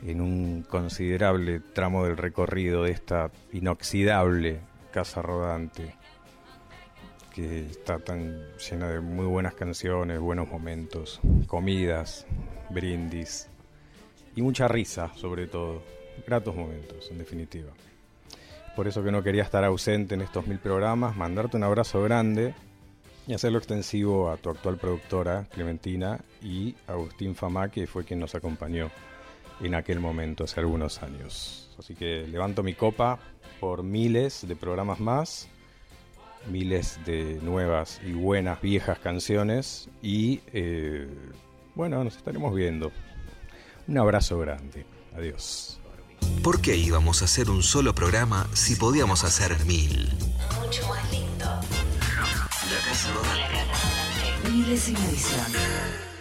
en 0.04 0.20
un 0.20 0.60
considerable 0.60 1.60
tramo 1.60 2.04
del 2.04 2.18
recorrido 2.18 2.82
de 2.82 2.90
esta 2.90 3.30
inoxidable 3.54 4.60
casa 4.92 5.22
rodante, 5.22 5.94
que 7.34 7.64
está 7.64 7.98
tan 7.98 8.42
llena 8.58 8.90
de 8.90 9.00
muy 9.00 9.24
buenas 9.24 9.54
canciones, 9.54 10.20
buenos 10.20 10.46
momentos, 10.46 11.18
comidas, 11.46 12.26
brindis 12.68 13.48
y 14.34 14.42
mucha 14.42 14.68
risa 14.68 15.10
sobre 15.14 15.46
todo, 15.46 15.82
gratos 16.26 16.54
momentos 16.54 17.10
en 17.10 17.16
definitiva. 17.16 17.72
Por 18.76 18.86
eso 18.86 19.02
que 19.02 19.10
no 19.10 19.22
quería 19.22 19.44
estar 19.44 19.64
ausente 19.64 20.14
en 20.14 20.20
estos 20.20 20.46
mil 20.46 20.58
programas, 20.58 21.16
mandarte 21.16 21.56
un 21.56 21.64
abrazo 21.64 22.02
grande 22.02 22.54
y 23.26 23.34
hacerlo 23.34 23.58
extensivo 23.58 24.30
a 24.30 24.36
tu 24.36 24.50
actual 24.50 24.76
productora, 24.76 25.46
Clementina, 25.50 26.20
y 26.42 26.74
Agustín 26.86 27.34
Famá, 27.34 27.70
que 27.70 27.86
fue 27.86 28.04
quien 28.04 28.20
nos 28.20 28.34
acompañó 28.34 28.90
en 29.60 29.74
aquel 29.74 30.00
momento, 30.00 30.44
hace 30.44 30.60
algunos 30.60 31.02
años. 31.02 31.74
Así 31.78 31.94
que 31.94 32.26
levanto 32.28 32.62
mi 32.62 32.74
copa 32.74 33.18
por 33.58 33.82
miles 33.82 34.46
de 34.46 34.54
programas 34.54 35.00
más, 35.00 35.48
miles 36.50 37.00
de 37.04 37.40
nuevas 37.42 38.00
y 38.06 38.12
buenas 38.12 38.60
viejas 38.60 38.98
canciones, 38.98 39.88
y 40.02 40.40
eh, 40.52 41.08
bueno, 41.74 42.04
nos 42.04 42.16
estaremos 42.16 42.54
viendo. 42.54 42.92
Un 43.88 43.98
abrazo 43.98 44.38
grande. 44.38 44.84
Adiós. 45.16 45.80
¿Por 46.42 46.60
qué 46.60 46.76
íbamos 46.76 47.22
a 47.22 47.24
hacer 47.24 47.50
un 47.50 47.62
solo 47.62 47.94
programa 47.94 48.48
si 48.52 48.76
podíamos 48.76 49.24
hacer 49.24 49.64
mil? 49.64 50.08
Mucho 50.60 50.86
más 50.88 51.10
lindo. 51.10 51.44
La 51.44 52.80
Casa 52.88 53.12
Rodante. 53.12 54.50
Milésima 54.50 55.04
edición. 55.06 56.15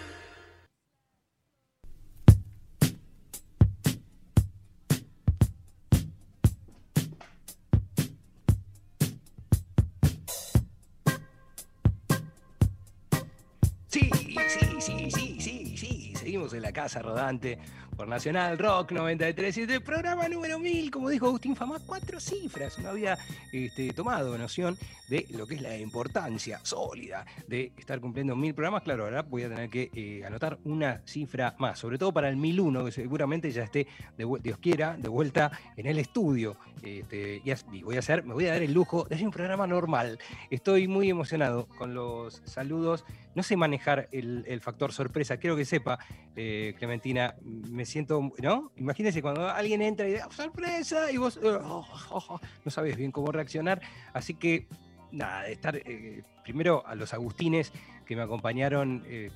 En 16.56 16.64
la 16.64 16.72
casa 16.72 17.02
rodante 17.02 17.60
por 17.96 18.08
Nacional 18.08 18.58
Rock 18.58 18.92
93. 18.92 19.58
Y 19.58 19.62
el 19.62 19.82
programa 19.82 20.28
número 20.28 20.60
1000, 20.60 20.92
como 20.92 21.10
dijo 21.10 21.28
Agustín 21.28 21.56
Famá, 21.56 21.80
cuatro 21.86 22.20
cifras. 22.20 22.78
No 22.80 22.90
había 22.90 23.18
este, 23.52 23.92
tomado 23.94 24.38
noción 24.38 24.78
de 25.08 25.26
lo 25.32 25.48
que 25.48 25.56
es 25.56 25.62
la 25.62 25.78
importancia 25.78 26.60
sólida 26.64 27.26
de 27.48 27.72
estar 27.78 28.00
cumpliendo 28.00 28.36
mil 28.36 28.54
programas. 28.54 28.84
Claro, 28.84 29.06
ahora 29.06 29.22
voy 29.22 29.44
a 29.44 29.50
tener 29.50 29.70
que 29.70 29.92
eh, 29.94 30.26
anotar 30.26 30.58
una 30.66 31.02
cifra 31.06 31.56
más, 31.60 31.80
sobre 31.80 31.98
todo 31.98 32.12
para 32.12 32.30
el 32.30 32.36
1001, 32.36 32.86
que 32.86 32.92
seguramente 32.92 33.52
ya 33.52 33.64
esté, 33.64 33.88
de, 34.18 34.28
Dios 34.42 34.58
quiera, 34.60 34.98
de 34.98 35.08
vuelta 35.08 35.52
en 35.78 35.86
el 35.86 36.00
estudio. 36.00 36.58
Este, 36.82 37.42
y 37.72 37.82
voy 37.84 37.96
a 37.96 38.00
hacer, 38.00 38.24
me 38.24 38.34
voy 38.34 38.48
a 38.48 38.54
dar 38.54 38.62
el 38.62 38.74
lujo 38.74 39.06
de 39.06 39.16
hacer 39.16 39.26
un 39.26 39.34
programa 39.34 39.68
normal. 39.68 40.20
Estoy 40.50 40.88
muy 40.88 41.10
emocionado 41.10 41.68
con 41.68 41.94
los 41.94 42.42
saludos. 42.46 43.06
No 43.36 43.44
sé 43.44 43.56
manejar 43.58 44.08
el, 44.14 44.46
el 44.48 44.62
factor 44.62 44.94
sorpresa, 44.94 45.36
quiero 45.38 45.58
que 45.58 45.66
sepa, 45.66 46.00
eh, 46.38 46.74
Clementina, 46.78 47.36
me 47.44 47.86
siento, 47.86 48.32
¿no? 48.42 48.72
Imagínese 48.78 49.22
cuando 49.22 49.50
alguien 49.50 49.82
entra 49.82 50.08
y 50.08 50.14
dice, 50.14 50.24
"Oh, 50.26 50.32
sorpresa, 50.32 51.12
y 51.12 51.18
vos 51.18 51.38
oh, 51.44 51.86
oh, 52.12 52.24
oh", 52.30 52.40
no 52.64 52.72
sabes 52.72 52.96
bien 52.96 53.12
cómo 53.12 53.34
reaccionar. 53.34 53.82
Así 54.14 54.36
que, 54.36 54.68
nada, 55.12 55.44
de 55.44 55.52
estar 55.52 55.76
eh, 55.76 56.24
primero 56.46 56.88
a 56.88 56.96
los 56.96 57.14
Agustines 57.14 57.74
que 58.06 58.16
me 58.16 58.22
acompañaron 58.22 59.04
eh, 59.06 59.32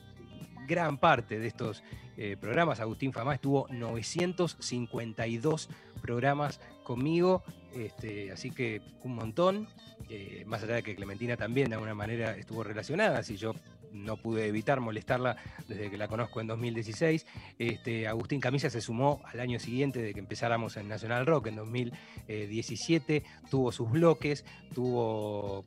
gran 0.65 0.97
parte 0.97 1.37
de 1.37 1.47
estos 1.47 1.83
programas. 2.41 2.81
Agustín 2.81 3.13
Famá 3.13 3.35
estuvo 3.35 3.65
952 3.69 5.69
programas 6.01 6.59
conmigo, 6.83 7.43
este, 7.73 8.33
así 8.33 8.51
que 8.51 8.81
un 9.03 9.15
montón. 9.15 9.69
más 10.45 10.63
allá 10.63 10.75
de 10.75 10.83
que 10.83 10.97
Clementina 10.97 11.37
también 11.37 11.69
de 11.69 11.75
alguna 11.75 11.95
manera 11.95 12.35
estuvo 12.35 12.61
relacionada, 12.61 13.23
si 13.23 13.37
yo 13.37 13.53
no 13.93 14.17
pude 14.17 14.47
evitar 14.47 14.79
molestarla 14.79 15.37
desde 15.67 15.89
que 15.89 15.97
la 15.97 16.07
conozco 16.07 16.41
en 16.41 16.47
2016. 16.47 17.25
Este, 17.57 18.07
Agustín 18.07 18.39
Camisa 18.39 18.69
se 18.69 18.81
sumó 18.81 19.21
al 19.25 19.39
año 19.39 19.59
siguiente 19.59 20.01
de 20.01 20.13
que 20.13 20.19
empezáramos 20.19 20.77
en 20.77 20.87
Nacional 20.87 21.25
Rock 21.25 21.47
en 21.47 21.55
2017, 21.55 23.23
tuvo 23.49 23.71
sus 23.71 23.89
bloques, 23.89 24.45
tuvo 24.73 25.65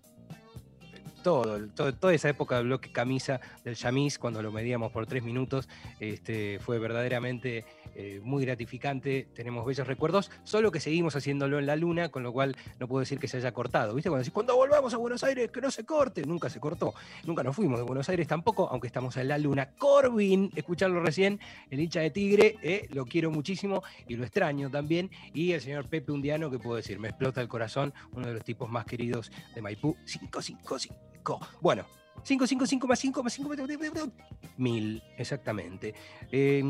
todo, 1.22 1.68
toda 1.68 2.14
esa 2.14 2.28
época 2.28 2.56
del 2.56 2.66
bloque 2.66 2.92
camisa 2.92 3.40
del 3.64 3.74
Yamis, 3.74 4.18
cuando 4.18 4.42
lo 4.42 4.52
medíamos 4.52 4.92
por 4.92 5.06
tres 5.06 5.22
minutos, 5.22 5.68
este, 6.00 6.58
fue 6.60 6.78
verdaderamente 6.78 7.64
eh, 7.94 8.20
muy 8.22 8.44
gratificante. 8.44 9.28
Tenemos 9.34 9.64
bellos 9.64 9.86
recuerdos, 9.86 10.30
solo 10.44 10.70
que 10.70 10.80
seguimos 10.80 11.16
haciéndolo 11.16 11.58
en 11.58 11.66
la 11.66 11.76
luna, 11.76 12.10
con 12.10 12.22
lo 12.22 12.32
cual 12.32 12.56
no 12.78 12.88
puedo 12.88 13.00
decir 13.00 13.18
que 13.18 13.28
se 13.28 13.36
haya 13.36 13.52
cortado. 13.52 13.94
¿Viste? 13.94 14.10
Cuando 14.10 14.22
decís, 14.22 14.32
cuando 14.32 14.56
volvamos 14.56 14.92
a 14.94 14.96
Buenos 14.96 15.22
Aires, 15.24 15.50
que 15.50 15.60
no 15.60 15.70
se 15.70 15.84
corte, 15.84 16.22
nunca 16.26 16.50
se 16.50 16.60
cortó. 16.60 16.94
Nunca 17.24 17.42
nos 17.42 17.54
fuimos 17.54 17.78
de 17.78 17.84
Buenos 17.84 18.08
Aires 18.08 18.26
tampoco, 18.26 18.68
aunque 18.70 18.86
estamos 18.86 19.16
en 19.16 19.28
la 19.28 19.38
luna. 19.38 19.70
Corbin, 19.78 20.50
escucharlo 20.54 21.00
recién, 21.00 21.40
el 21.70 21.80
hincha 21.80 22.00
de 22.00 22.10
Tigre, 22.10 22.56
eh, 22.62 22.88
lo 22.92 23.04
quiero 23.04 23.30
muchísimo 23.30 23.82
y 24.08 24.16
lo 24.16 24.24
extraño 24.24 24.70
también. 24.70 25.10
Y 25.32 25.52
el 25.52 25.60
señor 25.60 25.88
Pepe 25.88 26.12
Undiano, 26.12 26.50
que 26.50 26.58
puedo 26.58 26.76
decir, 26.76 26.98
me 26.98 27.08
explota 27.08 27.40
el 27.40 27.48
corazón, 27.48 27.94
uno 28.12 28.26
de 28.26 28.34
los 28.34 28.44
tipos 28.44 28.70
más 28.70 28.84
queridos 28.84 29.30
de 29.54 29.62
Maipú. 29.62 29.96
555. 30.06 31.11
Bueno, 31.60 31.84
555 32.24 32.86
más 32.86 32.98
5 33.00 33.22
más 33.22 33.32
5 33.32 33.48
más 33.48 33.58
5, 33.58 34.12
mil, 34.58 35.02
exactamente. 35.18 35.94
Eh, 36.30 36.62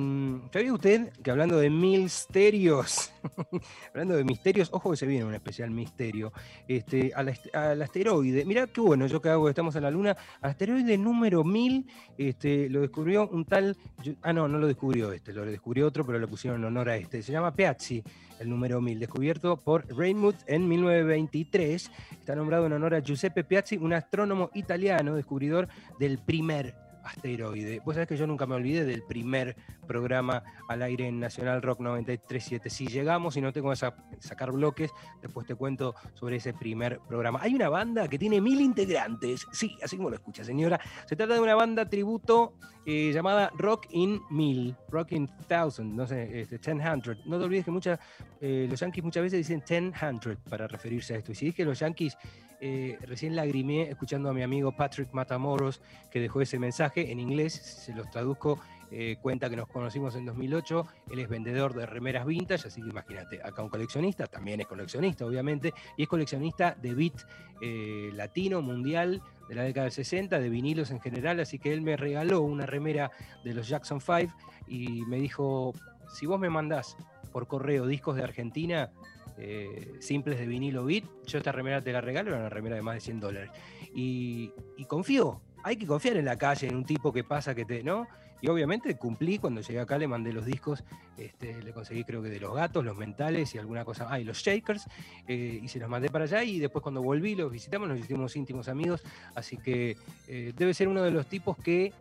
¿Sabía 0.53 0.73
usted 0.73 1.13
que 1.23 1.31
hablando 1.31 1.59
de 1.59 1.69
misterios, 1.69 3.13
hablando 3.91 4.15
de 4.17 4.25
misterios, 4.25 4.71
ojo 4.73 4.91
que 4.93 4.97
se 4.97 5.07
viene 5.07 5.25
un 5.25 5.35
especial 5.35 5.71
misterio, 5.71 6.33
este, 6.69 7.13
al, 7.15 7.35
al 7.53 7.83
asteroide, 7.83 8.45
mirá 8.47 8.67
qué 8.67 8.81
bueno, 8.81 9.07
yo 9.07 9.21
que 9.21 9.29
hago, 9.29 9.49
estamos 9.49 9.77
en 9.77 9.83
la 9.83 9.91
Luna, 9.91 10.17
asteroide 10.41 10.97
número 10.97 11.45
1000 11.45 11.87
este, 12.17 12.71
lo 12.71 12.81
descubrió 12.81 13.29
un 13.29 13.45
tal, 13.45 13.77
yo- 14.03 14.15
ah 14.23 14.33
no, 14.33 14.49
no 14.49 14.59
lo 14.59 14.67
descubrió 14.67 15.13
este, 15.13 15.33
lo 15.33 15.45
descubrió 15.45 15.87
otro, 15.87 16.07
pero 16.07 16.19
le 16.19 16.27
pusieron 16.29 16.61
en 16.61 16.67
honor 16.67 16.89
a 16.89 16.97
este, 16.97 17.23
se 17.23 17.33
llama 17.33 17.53
Peazzi, 17.55 18.03
el 18.39 18.49
número 18.49 18.81
1000, 18.81 18.99
descubierto 19.01 19.57
por 19.57 19.87
Reinmuth 19.95 20.37
en 20.47 20.67
1923, 20.69 21.91
está 22.13 22.35
nombrado 22.35 22.67
en 22.67 22.73
honor 22.73 22.95
a 22.95 23.01
Giuseppe 23.01 23.45
Piazzi, 23.45 23.77
un 23.77 23.93
astrónomo 23.93 24.51
italiano, 24.55 25.15
descubridor 25.33 25.69
del 25.99 26.19
primer 26.19 26.75
asteroide. 27.05 27.81
Vos 27.85 27.95
sabés 27.95 28.07
que 28.09 28.17
yo 28.17 28.29
nunca 28.29 28.47
me 28.47 28.55
olvidé 28.55 28.85
del 28.85 29.03
primer 29.03 29.57
programa 29.89 30.45
al 30.69 30.83
aire 30.83 31.09
en 31.09 31.19
Nacional 31.19 31.61
Rock 31.61 31.81
937. 31.81 32.71
Si 32.71 32.87
llegamos 32.87 33.37
y 33.37 33.41
no 33.41 33.53
tengo 33.53 33.71
que 33.71 33.77
sa- 33.77 33.97
sacar 34.21 34.53
bloques, 34.53 34.93
después 35.21 35.45
te 35.45 35.57
cuento 35.57 35.97
sobre 36.15 36.37
ese 36.37 36.53
primer 36.55 37.01
programa. 37.01 37.41
Hay 37.43 37.57
una 37.57 37.69
banda 37.69 38.07
que 38.07 38.21
tiene 38.21 38.41
mil 38.41 38.61
integrantes. 38.61 39.45
Sí, 39.51 39.77
así 39.83 39.97
como 39.97 40.11
lo 40.11 40.15
escucha, 40.17 40.45
señora. 40.45 40.81
Se 41.07 41.17
trata 41.17 41.35
de 41.35 41.41
una 41.41 41.57
banda 41.57 41.89
tributo 41.89 42.55
eh, 42.87 43.11
llamada 43.13 43.51
Rock 43.59 43.87
in 43.91 44.21
Mil, 44.31 44.77
Rock 44.89 45.11
in 45.13 45.29
Thousand, 45.49 45.95
no 45.95 46.07
sé, 46.07 46.41
este, 46.43 46.61
1000. 46.61 47.19
No 47.27 47.37
te 47.39 47.45
olvides 47.45 47.65
que 47.65 47.71
muchas, 47.73 47.99
eh, 48.41 48.69
los 48.71 48.79
yankees 48.79 49.03
muchas 49.03 49.25
veces 49.25 49.39
dicen 49.49 49.61
1000 49.69 50.37
para 50.49 50.69
referirse 50.69 51.15
a 51.15 51.19
esto. 51.19 51.33
Y 51.33 51.35
si 51.35 51.47
dije 51.47 51.65
los 51.65 51.81
yankees, 51.81 52.17
eh, 52.65 52.97
recién 53.01 53.35
lagrimé 53.35 53.91
escuchando 53.91 54.31
a 54.31 54.33
mi 54.33 54.41
amigo 54.41 54.71
Patrick 54.71 55.13
Matamoros 55.13 55.83
que 56.13 56.21
dejó 56.21 56.41
ese 56.41 56.61
mensaje 56.61 57.11
en 57.11 57.19
inglés, 57.19 57.55
se 57.55 57.93
los 57.93 58.09
traduzco, 58.09 58.61
eh, 58.93 59.17
cuenta 59.21 59.51
que 59.51 59.57
nos 59.57 59.67
conocimos 59.67 60.15
en 60.15 60.27
2008, 60.27 60.87
él 61.11 61.19
es 61.19 61.29
vendedor 61.29 61.75
de 61.75 61.87
remeras 61.87 62.25
vintage, 62.25 62.69
así 62.69 62.81
que 62.81 62.91
imagínate, 62.91 63.41
acá 63.43 63.65
un 63.65 63.69
coleccionista, 63.69 64.29
también 64.29 64.61
es 64.61 64.69
coleccionista 64.69 65.27
obviamente, 65.27 65.75
y 65.97 66.05
es 66.05 66.09
coleccionista 66.09 66.77
de 66.81 66.95
beat 66.95 67.27
eh, 67.61 68.11
latino, 68.13 68.63
mundial, 68.63 69.21
de 69.49 69.57
la 69.57 69.65
década 69.65 69.87
del 69.87 69.93
60, 69.93 70.39
de 70.39 70.49
vinilos 70.49 70.93
en 70.93 71.01
general, 71.01 71.41
así 71.41 71.59
que 71.59 71.73
él 71.73 71.81
me 71.81 71.97
regaló 71.97 72.43
una 72.43 72.65
remera 72.65 73.11
de 73.43 73.55
los 73.55 73.67
Jackson 73.67 74.01
5 74.01 74.33
y 74.69 75.05
me 75.07 75.17
dijo, 75.17 75.73
si 76.15 76.27
vos 76.27 76.39
me 76.39 76.49
mandás 76.49 76.97
por 77.33 77.49
correo 77.49 77.87
discos 77.87 78.15
de 78.15 78.23
Argentina, 78.23 78.93
eh, 79.39 79.95
simples 80.01 80.39
de 80.39 80.47
vinilo 80.47 80.85
beat, 80.85 81.05
yo 81.27 81.39
esta 81.39 81.53
remera 81.53 81.81
te 81.81 81.93
la 81.93 82.01
regalo, 82.01 82.31
era 82.31 82.39
una 82.39 82.49
remera 82.49 82.77
de 82.77 82.83
más 82.83 82.95
de 82.95 83.01
100 83.01 83.21
dólares. 83.21 83.51
Y, 83.95 84.53
confío, 84.89 85.41
hay 85.63 85.77
que 85.77 85.87
confiar 85.87 86.17
en 86.17 86.25
la 86.25 86.37
calle, 86.37 86.69
en 86.69 86.77
un 86.77 86.85
tipo 86.85 87.13
que 87.13 87.25
pasa, 87.25 87.55
que 87.55 87.65
te, 87.65 87.83
¿no? 87.83 88.07
Y 88.41 88.49
obviamente 88.49 88.97
cumplí, 88.97 89.39
cuando 89.39 89.61
llegué 89.61 89.79
acá 89.79 89.97
le 89.99 90.09
mandé 90.09 90.33
los 90.33 90.45
discos, 90.45 90.83
este, 91.17 91.63
le 91.63 91.73
conseguí 91.73 92.03
creo 92.03 92.21
que 92.23 92.29
de 92.29 92.41
los 92.41 92.53
gatos, 92.53 92.85
los 92.85 92.97
mentales 92.97 93.55
y 93.55 93.59
alguna 93.59 93.85
cosa, 93.85 94.09
ah, 94.11 94.19
y 94.19 94.25
los 94.25 94.39
shakers, 94.39 94.87
eh, 95.29 95.61
y 95.63 95.69
se 95.69 95.79
los 95.79 95.89
mandé 95.89 96.11
para 96.11 96.25
allá 96.25 96.43
y 96.43 96.59
después 96.59 96.83
cuando 96.83 97.03
volví 97.03 97.37
los 97.37 97.53
visitamos, 97.53 97.89
nos 97.89 98.01
hicimos 98.01 98.35
íntimos 98.35 98.69
amigos, 98.69 99.05
así 99.37 99.59
que 99.59 99.97
eh, 100.27 100.53
debe 100.57 100.75
ser 100.75 100.89
uno 100.89 101.03
de 101.03 101.13
los 101.13 101.27
tipos 101.27 101.57
que 101.57 101.93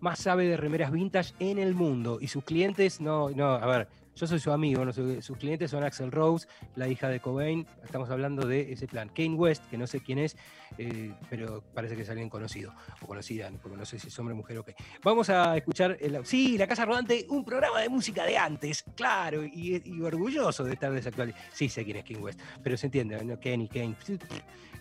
más 0.00 0.18
sabe 0.18 0.46
de 0.46 0.56
remeras 0.56 0.90
vintage 0.90 1.34
en 1.38 1.58
el 1.58 1.74
mundo 1.74 2.18
y 2.18 2.28
sus 2.28 2.44
clientes 2.44 3.02
no, 3.02 3.28
no, 3.28 3.50
a 3.52 3.66
ver, 3.66 3.88
yo 4.20 4.26
soy 4.26 4.38
su 4.38 4.52
amigo, 4.52 4.84
sus 4.92 5.38
clientes 5.38 5.70
son 5.70 5.82
Axel 5.82 6.12
Rose, 6.12 6.46
la 6.76 6.86
hija 6.88 7.08
de 7.08 7.20
Cobain, 7.20 7.66
estamos 7.82 8.10
hablando 8.10 8.46
de 8.46 8.70
ese 8.70 8.86
plan. 8.86 9.08
Kane 9.08 9.34
West, 9.34 9.64
que 9.70 9.78
no 9.78 9.86
sé 9.86 10.00
quién 10.00 10.18
es, 10.18 10.36
eh, 10.76 11.14
pero 11.30 11.64
parece 11.72 11.96
que 11.96 12.02
es 12.02 12.10
alguien 12.10 12.28
conocido 12.28 12.74
o 13.00 13.06
conocida, 13.06 13.50
porque 13.62 13.78
no 13.78 13.86
sé 13.86 13.98
si 13.98 14.08
es 14.08 14.18
hombre, 14.18 14.34
mujer 14.34 14.58
o 14.58 14.64
qué. 14.64 14.74
Vamos 15.02 15.30
a 15.30 15.56
escuchar, 15.56 15.96
sí, 16.24 16.58
La 16.58 16.66
Casa 16.66 16.84
Rodante, 16.84 17.24
un 17.30 17.46
programa 17.46 17.80
de 17.80 17.88
música 17.88 18.26
de 18.26 18.36
antes, 18.36 18.84
claro, 18.94 19.42
y, 19.42 19.80
orgulloso 20.02 20.64
de 20.64 20.74
estar 20.74 20.92
desactualizado. 20.92 21.42
Sí, 21.50 21.70
sé 21.70 21.82
quién 21.82 21.96
es 21.96 22.04
Kane 22.04 22.20
West, 22.20 22.40
pero 22.62 22.76
se 22.76 22.88
entiende, 22.88 23.24
¿no? 23.24 23.40
Kenny, 23.40 23.68
Kane. 23.68 23.96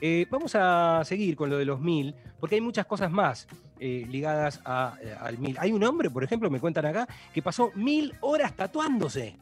Eh, 0.01 0.25
vamos 0.29 0.55
a 0.55 1.01
seguir 1.03 1.35
con 1.35 1.49
lo 1.49 1.57
de 1.57 1.65
los 1.65 1.79
mil, 1.79 2.15
porque 2.39 2.55
hay 2.55 2.61
muchas 2.61 2.85
cosas 2.85 3.11
más 3.11 3.47
eh, 3.79 4.05
ligadas 4.09 4.61
a, 4.65 4.95
eh, 5.01 5.15
al 5.19 5.37
mil. 5.37 5.57
Hay 5.59 5.71
un 5.71 5.83
hombre, 5.83 6.09
por 6.09 6.23
ejemplo, 6.23 6.49
me 6.49 6.59
cuentan 6.59 6.85
acá, 6.85 7.07
que 7.33 7.41
pasó 7.41 7.71
mil 7.75 8.13
horas 8.21 8.55
tatuándose. 8.55 9.37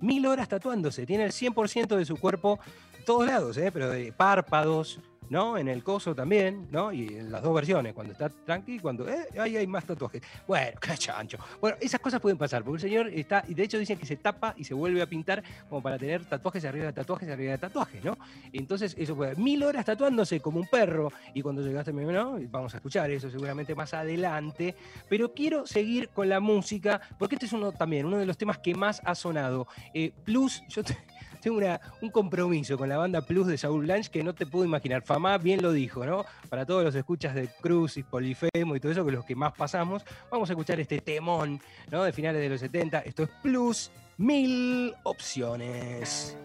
Mil 0.00 0.26
horas 0.26 0.48
tatuándose. 0.48 1.06
Tiene 1.06 1.24
el 1.24 1.32
100% 1.32 1.96
de 1.96 2.04
su 2.04 2.16
cuerpo, 2.16 2.58
todos 3.06 3.26
lados, 3.26 3.56
¿eh? 3.56 3.70
pero 3.72 3.90
de 3.90 4.12
párpados, 4.12 5.00
¿no? 5.30 5.56
En 5.58 5.68
el 5.68 5.82
coso 5.82 6.14
también, 6.14 6.68
¿no? 6.70 6.92
Y 6.92 7.06
en 7.06 7.30
las 7.32 7.42
dos 7.42 7.54
versiones, 7.54 7.92
cuando 7.94 8.12
está 8.12 8.28
tranqui 8.28 8.74
y 8.76 8.78
cuando 8.78 9.08
eh, 9.08 9.26
ahí 9.38 9.56
hay 9.56 9.66
más 9.66 9.84
tatuajes. 9.84 10.22
Bueno, 10.46 10.78
qué 10.80 10.96
chancho. 10.96 11.38
Bueno, 11.60 11.76
esas 11.80 12.00
cosas 12.00 12.20
pueden 12.20 12.38
pasar, 12.38 12.62
porque 12.62 12.76
el 12.84 12.90
señor 12.90 13.08
está, 13.08 13.44
y 13.48 13.54
de 13.54 13.62
hecho 13.64 13.78
dicen 13.78 13.98
que 13.98 14.06
se 14.06 14.16
tapa 14.16 14.54
y 14.56 14.64
se 14.64 14.74
vuelve 14.74 15.02
a 15.02 15.06
pintar 15.06 15.42
como 15.68 15.82
para 15.82 15.98
tener 15.98 16.24
tatuajes 16.24 16.64
arriba 16.64 16.86
de 16.86 16.92
tatuajes 16.92 17.28
arriba 17.28 17.52
de 17.52 17.58
tatuajes, 17.58 18.04
¿no? 18.04 18.16
Entonces, 18.52 18.94
eso 18.98 19.14
puede. 19.16 19.36
Mil 19.36 19.62
horas 19.62 19.84
tatuándose 19.84 20.40
como 20.40 20.60
un 20.60 20.66
perro, 20.66 21.12
y 21.34 21.42
cuando 21.42 21.62
llegaste, 21.62 21.92
¿no? 21.92 22.38
Vamos 22.50 22.74
a 22.74 22.78
escuchar 22.78 23.10
eso 23.10 23.30
seguramente 23.30 23.74
más 23.74 23.92
adelante, 23.94 24.74
pero 25.08 25.32
quiero 25.32 25.66
seguir 25.66 26.08
con 26.10 26.28
la 26.28 26.40
música, 26.40 27.00
porque 27.18 27.34
este 27.36 27.46
es 27.46 27.52
uno 27.52 27.72
también, 27.72 28.06
uno 28.06 28.18
de 28.18 28.26
los 28.26 28.36
temas 28.38 28.58
que 28.58 28.74
más 28.74 29.00
ha 29.04 29.14
sonado. 29.14 29.66
Eh, 29.94 30.12
Plus, 30.24 30.62
yo 30.68 30.82
te- 30.82 30.96
tengo 31.40 31.58
una- 31.58 31.80
un 32.02 32.10
compromiso 32.10 32.76
con 32.76 32.88
la 32.88 32.96
banda 32.96 33.20
Plus 33.22 33.46
de 33.46 33.58
Saúl 33.58 33.82
Blanche 33.82 34.10
que 34.10 34.22
no 34.22 34.34
te 34.34 34.46
puedo 34.46 34.64
imaginar. 34.64 35.02
Famá 35.02 35.38
bien 35.38 35.62
lo 35.62 35.72
dijo, 35.72 36.04
¿no? 36.06 36.24
Para 36.48 36.64
todos 36.66 36.84
los 36.84 36.94
escuchas 36.94 37.34
de 37.34 37.48
Cruz 37.60 37.96
y 37.96 38.02
Polifemo 38.02 38.74
y 38.76 38.80
todo 38.80 38.92
eso, 38.92 39.04
que 39.04 39.12
los 39.12 39.24
que 39.24 39.34
más 39.36 39.52
pasamos, 39.52 40.04
vamos 40.30 40.48
a 40.50 40.52
escuchar 40.52 40.80
este 40.80 41.00
temón, 41.00 41.60
¿no? 41.90 42.04
De 42.04 42.12
finales 42.12 42.40
de 42.40 42.48
los 42.48 42.60
70. 42.60 43.00
Esto 43.00 43.24
es 43.24 43.30
Plus, 43.42 43.90
mil 44.18 44.94
opciones. 45.04 46.36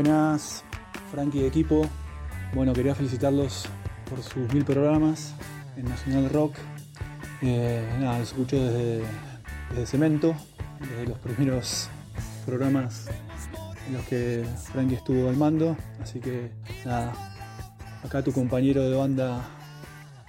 Buenas, 0.00 0.62
Frankie 1.10 1.40
de 1.40 1.48
equipo. 1.48 1.84
Bueno, 2.54 2.72
quería 2.72 2.94
felicitarlos 2.94 3.66
por 4.08 4.22
sus 4.22 4.54
mil 4.54 4.64
programas 4.64 5.34
en 5.76 5.88
Nacional 5.88 6.30
Rock. 6.30 6.54
Eh, 7.42 7.84
nada, 7.98 8.20
los 8.20 8.28
escucho 8.28 8.62
desde, 8.62 9.04
Cemento, 9.86 10.36
desde 10.78 11.04
los 11.08 11.18
primeros 11.18 11.88
programas 12.46 13.08
en 13.88 13.94
los 13.94 14.04
que 14.04 14.46
Frankie 14.70 14.94
estuvo 14.94 15.28
al 15.28 15.36
mando. 15.36 15.76
Así 16.00 16.20
que 16.20 16.52
nada, 16.84 17.12
acá 18.04 18.22
tu 18.22 18.30
compañero 18.30 18.88
de 18.88 18.96
banda 18.96 19.48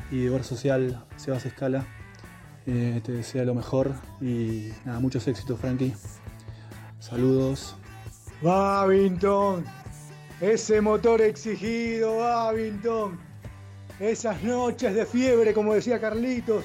y 0.09 0.21
de 0.21 0.31
bar 0.31 0.43
social, 0.43 1.05
Sebas 1.15 1.45
Escala, 1.45 1.85
eh, 2.65 3.01
te 3.03 3.11
desea 3.11 3.45
lo 3.45 3.53
mejor 3.53 3.93
y 4.19 4.69
nada, 4.83 4.99
muchos 4.99 5.27
éxitos, 5.27 5.59
Frankie. 5.59 5.93
Saludos. 6.97 7.78
Babington, 8.41 9.65
ese 10.39 10.79
motor 10.79 11.21
exigido, 11.21 12.19
Babington. 12.19 13.19
Esas 13.99 14.41
noches 14.43 14.95
de 14.95 15.05
fiebre, 15.05 15.53
como 15.53 15.73
decía 15.73 15.99
Carlitos, 15.99 16.63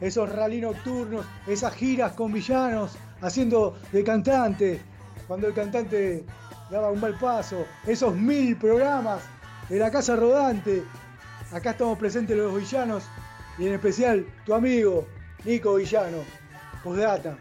esos 0.00 0.30
rally 0.30 0.60
nocturnos, 0.60 1.26
esas 1.48 1.74
giras 1.74 2.12
con 2.12 2.32
villanos, 2.32 2.96
haciendo 3.20 3.76
de 3.90 4.04
cantante, 4.04 4.80
cuando 5.26 5.48
el 5.48 5.54
cantante 5.54 6.24
daba 6.70 6.92
un 6.92 7.00
mal 7.00 7.18
paso, 7.18 7.66
esos 7.84 8.14
mil 8.14 8.56
programas 8.56 9.20
de 9.68 9.80
la 9.80 9.90
Casa 9.90 10.14
Rodante. 10.14 10.84
Acá 11.50 11.70
estamos 11.70 11.98
presentes 11.98 12.36
los 12.36 12.54
villanos 12.54 13.02
y 13.58 13.66
en 13.66 13.72
especial 13.72 14.24
tu 14.46 14.54
amigo, 14.54 15.04
Nico 15.44 15.74
Villano. 15.74 16.18
Postdata, 16.84 17.36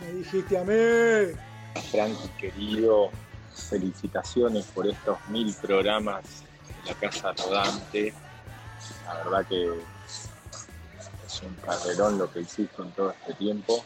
me 0.00 0.12
dijiste 0.14 0.56
a 0.56 0.64
mí. 0.64 1.51
Frankie 1.80 2.28
querido, 2.38 3.10
felicitaciones 3.54 4.66
por 4.66 4.86
estos 4.86 5.18
mil 5.28 5.54
programas 5.54 6.24
de 6.84 6.90
la 6.90 6.94
Casa 6.98 7.32
Rodante. 7.32 8.14
La 9.06 9.14
verdad 9.14 9.46
que 9.46 9.64
es 11.26 11.42
un 11.42 11.54
carrerón 11.64 12.18
lo 12.18 12.30
que 12.30 12.40
hiciste 12.40 12.82
en 12.82 12.90
todo 12.92 13.10
este 13.10 13.34
tiempo 13.34 13.84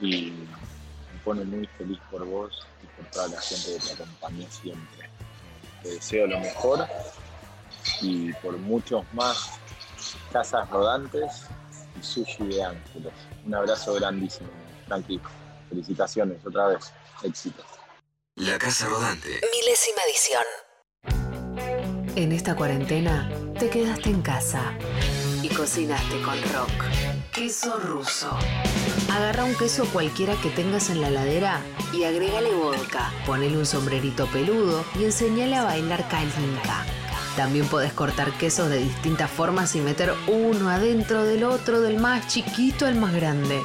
y 0.00 0.30
me 0.30 1.20
pone 1.24 1.44
muy 1.44 1.66
feliz 1.78 1.98
por 2.10 2.24
vos 2.24 2.66
y 2.82 2.86
por 3.00 3.10
toda 3.10 3.28
la 3.28 3.40
gente 3.40 3.72
que 3.74 3.78
te 3.78 3.92
acompañó 4.02 4.46
siempre. 4.50 5.10
Te 5.82 5.90
deseo 5.90 6.26
lo 6.26 6.40
mejor 6.40 6.86
y 8.00 8.32
por 8.34 8.56
muchos 8.58 9.04
más 9.12 9.58
casas 10.32 10.68
rodantes 10.70 11.46
y 11.98 12.02
sushi 12.02 12.44
de 12.46 12.64
ángeles. 12.64 13.12
Un 13.44 13.54
abrazo 13.54 13.94
grandísimo, 13.94 14.48
Frankie. 14.86 15.20
Felicitaciones 15.68 16.38
otra 16.44 16.68
vez. 16.68 16.92
Éxitos. 17.22 17.64
La 18.36 18.58
Casa 18.58 18.86
Rodante. 18.86 19.40
Milésima 19.52 20.00
edición. 20.08 20.44
En 22.16 22.32
esta 22.32 22.56
cuarentena 22.56 23.30
te 23.58 23.68
quedaste 23.68 24.10
en 24.10 24.22
casa 24.22 24.72
y 25.42 25.48
cocinaste 25.48 26.20
con 26.22 26.40
rock. 26.52 26.70
Queso 27.32 27.78
ruso. 27.78 28.36
Agarra 29.12 29.44
un 29.44 29.54
queso 29.54 29.86
cualquiera 29.92 30.34
que 30.40 30.50
tengas 30.50 30.90
en 30.90 31.00
la 31.00 31.08
heladera 31.08 31.60
y 31.92 32.04
agrégale 32.04 32.54
vodka. 32.54 33.12
Ponele 33.26 33.56
un 33.56 33.66
sombrerito 33.66 34.26
peludo 34.26 34.84
y 34.98 35.04
enseñale 35.04 35.56
a 35.56 35.64
bailar 35.64 36.08
calinca. 36.08 36.84
También 37.36 37.66
podés 37.68 37.92
cortar 37.92 38.32
quesos 38.38 38.70
de 38.70 38.78
distintas 38.78 39.30
formas 39.30 39.76
y 39.76 39.80
meter 39.80 40.14
uno 40.26 40.70
adentro 40.70 41.24
del 41.24 41.44
otro, 41.44 41.82
del 41.82 41.98
más 41.98 42.26
chiquito 42.28 42.86
al 42.86 42.94
más 42.94 43.14
grande. 43.14 43.62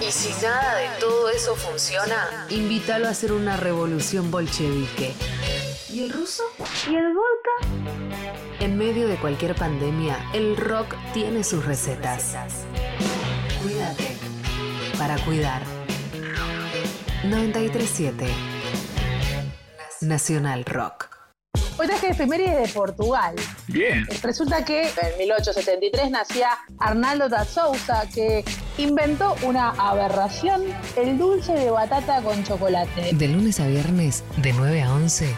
Y 0.00 0.10
si 0.10 0.32
nada 0.42 0.76
de 0.76 0.88
todo 1.00 1.30
eso 1.30 1.54
funciona, 1.56 2.46
invítalo 2.50 3.06
a 3.06 3.10
hacer 3.10 3.32
una 3.32 3.56
revolución 3.56 4.30
bolchevique. 4.30 5.14
¿Y 5.90 6.04
el 6.04 6.12
ruso? 6.12 6.42
¿Y 6.90 6.94
el 6.94 7.14
vodka? 7.14 7.84
En 8.60 8.76
medio 8.76 9.08
de 9.08 9.16
cualquier 9.16 9.54
pandemia, 9.54 10.18
el 10.32 10.56
rock 10.56 10.94
tiene 11.12 11.44
sus 11.44 11.64
recetas. 11.64 12.34
Cuídate. 13.62 14.16
Para 14.98 15.16
cuidar. 15.24 15.62
937 17.24 18.26
Nacional 20.02 20.64
Rock. 20.64 21.08
Hoy 21.76 21.86
traje 21.88 22.10
efemérides 22.10 22.68
de 22.68 22.68
Portugal. 22.68 23.34
Bien. 23.66 24.06
Resulta 24.22 24.64
que 24.64 24.82
en 24.82 25.18
1873 25.18 26.10
nacía 26.10 26.50
Arnaldo 26.78 27.28
da 27.28 27.44
Souza, 27.44 28.08
que 28.14 28.44
inventó 28.78 29.36
una 29.42 29.70
aberración, 29.70 30.62
el 30.96 31.18
dulce 31.18 31.52
de 31.52 31.70
batata 31.70 32.20
con 32.22 32.42
chocolate. 32.44 33.10
De 33.12 33.28
lunes 33.28 33.60
a 33.60 33.66
viernes, 33.66 34.24
de 34.38 34.52
9 34.52 34.82
a 34.82 34.92
11, 34.94 35.36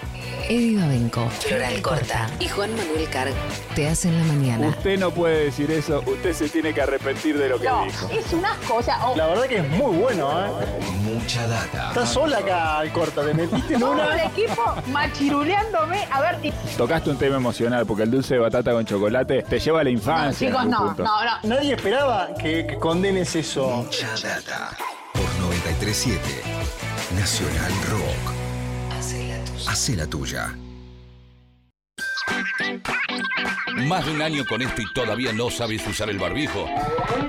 Eddie 0.48 0.78
Babenco, 0.78 1.28
Floral 1.28 1.82
Corta 1.82 2.28
y 2.38 2.48
Juan 2.48 2.70
Manuel 2.76 3.08
Carg 3.10 3.32
te 3.74 3.88
hacen 3.88 4.16
la 4.18 4.24
mañana. 4.32 4.68
Usted 4.68 4.98
no 4.98 5.10
puede 5.10 5.44
decir 5.46 5.70
eso, 5.70 6.02
usted 6.06 6.32
se 6.32 6.48
tiene 6.48 6.72
que 6.72 6.80
arrepentir 6.80 7.36
de 7.38 7.48
lo 7.48 7.58
que 7.60 7.66
No, 7.68 7.84
dijo. 7.84 8.08
es 8.10 8.32
un 8.32 8.44
asco, 8.44 8.76
o 8.76 8.82
sea, 8.82 9.06
o- 9.08 9.16
La 9.16 9.26
verdad 9.26 9.44
que 9.44 9.56
es 9.58 9.68
muy 9.70 9.96
bueno, 9.96 10.30
¿eh? 10.46 10.50
Mucha 11.02 11.46
data. 11.46 11.88
Estás 11.88 12.08
sola 12.10 12.38
acá 12.38 12.78
al 12.78 12.92
corta, 12.92 13.22
te 13.24 13.34
metiste 13.34 13.74
en 13.74 13.80
todo 13.80 13.92
el 13.94 14.00
una. 14.00 14.24
equipo 14.24 14.62
machiruleándome. 14.92 16.06
A 16.10 16.20
ver, 16.20 16.52
Tocaste 16.76 17.10
un 17.10 17.18
tema 17.18 17.36
emocional 17.36 17.84
porque 17.86 18.02
el 18.04 18.10
dulce 18.10 18.34
de 18.34 18.40
batata 18.40 18.72
con 18.72 18.84
chocolate 18.84 19.42
te 19.42 19.58
lleva 19.58 19.80
a 19.80 19.84
la 19.84 19.90
infancia. 19.90 20.48
chicos, 20.48 20.66
no, 20.66 20.78
punto. 20.86 21.04
no, 21.04 21.24
no. 21.24 21.54
Nadie 21.54 21.74
esperaba 21.74 22.28
que, 22.40 22.66
que 22.66 22.76
condenes 22.76 23.25
eso. 23.34 23.68
Mucha 23.68 24.14
data. 24.22 24.76
Por 25.12 25.22
937 25.40 26.20
Nacional 27.14 27.72
Rock. 27.90 28.36
Hace 29.68 29.96
la 29.96 30.06
tuya. 30.06 30.56
Más 33.74 34.06
de 34.06 34.12
un 34.12 34.22
año 34.22 34.44
con 34.46 34.62
esto 34.62 34.82
y 34.82 34.92
todavía 34.94 35.32
no 35.32 35.50
sabes 35.50 35.86
usar 35.86 36.08
el 36.08 36.18
barbijo. 36.18 36.66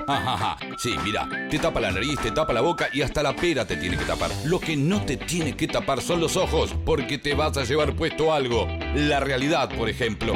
Ajaja, 0.06 0.56
sí, 0.78 0.94
mira, 1.04 1.28
te 1.50 1.58
tapa 1.58 1.80
la 1.80 1.90
nariz, 1.90 2.18
te 2.20 2.30
tapa 2.30 2.52
la 2.52 2.60
boca 2.60 2.88
y 2.92 3.02
hasta 3.02 3.22
la 3.22 3.34
pera 3.34 3.66
te 3.66 3.76
tiene 3.76 3.96
que 3.96 4.04
tapar. 4.04 4.30
Lo 4.44 4.58
que 4.60 4.76
no 4.76 5.04
te 5.04 5.16
tiene 5.16 5.56
que 5.56 5.68
tapar 5.68 6.00
son 6.00 6.20
los 6.20 6.36
ojos, 6.36 6.74
porque 6.84 7.18
te 7.18 7.34
vas 7.34 7.56
a 7.56 7.64
llevar 7.64 7.94
puesto 7.94 8.32
algo. 8.32 8.66
La 8.94 9.20
realidad, 9.20 9.68
por 9.76 9.88
ejemplo. 9.88 10.32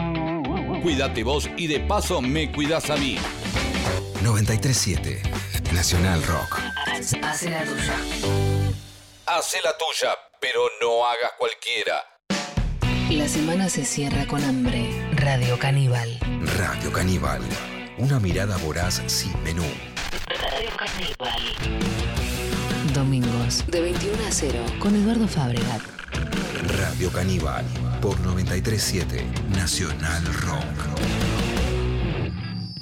Cuídate 0.82 1.22
vos 1.22 1.48
y 1.56 1.66
de 1.66 1.80
paso 1.80 2.20
me 2.20 2.50
cuidas 2.52 2.90
a 2.90 2.96
mí. 2.96 3.16
937 4.22 5.22
Nacional 5.74 6.22
Rock. 6.24 6.58
Hace 7.22 7.50
la 7.50 7.64
tuya. 7.64 7.96
Hacé 9.26 9.58
la 9.62 9.76
tuya, 9.78 10.10
pero 10.40 10.60
no 10.80 11.04
hagas 11.06 11.32
cualquiera. 11.38 12.02
La 13.10 13.28
semana 13.28 13.68
se 13.68 13.84
cierra 13.84 14.26
con 14.26 14.42
hambre. 14.44 15.08
Radio 15.14 15.58
Caníbal. 15.58 16.18
Radio 16.58 16.92
Caníbal. 16.92 17.42
Una 17.98 18.20
mirada 18.20 18.56
voraz 18.58 19.02
sin 19.06 19.32
menú. 19.42 19.64
Radio 20.28 20.70
Caníbal. 20.76 21.42
Domingos, 22.94 23.64
de 23.66 23.80
21 23.80 24.26
a 24.26 24.30
0, 24.30 24.64
con 24.78 24.94
Eduardo 24.94 25.26
Fabregat. 25.26 25.82
Radio 26.78 27.10
Caníbal. 27.12 27.64
Por 28.00 28.18
937 28.20 29.24
Nacional 29.50 30.24
Rock. 30.42 30.64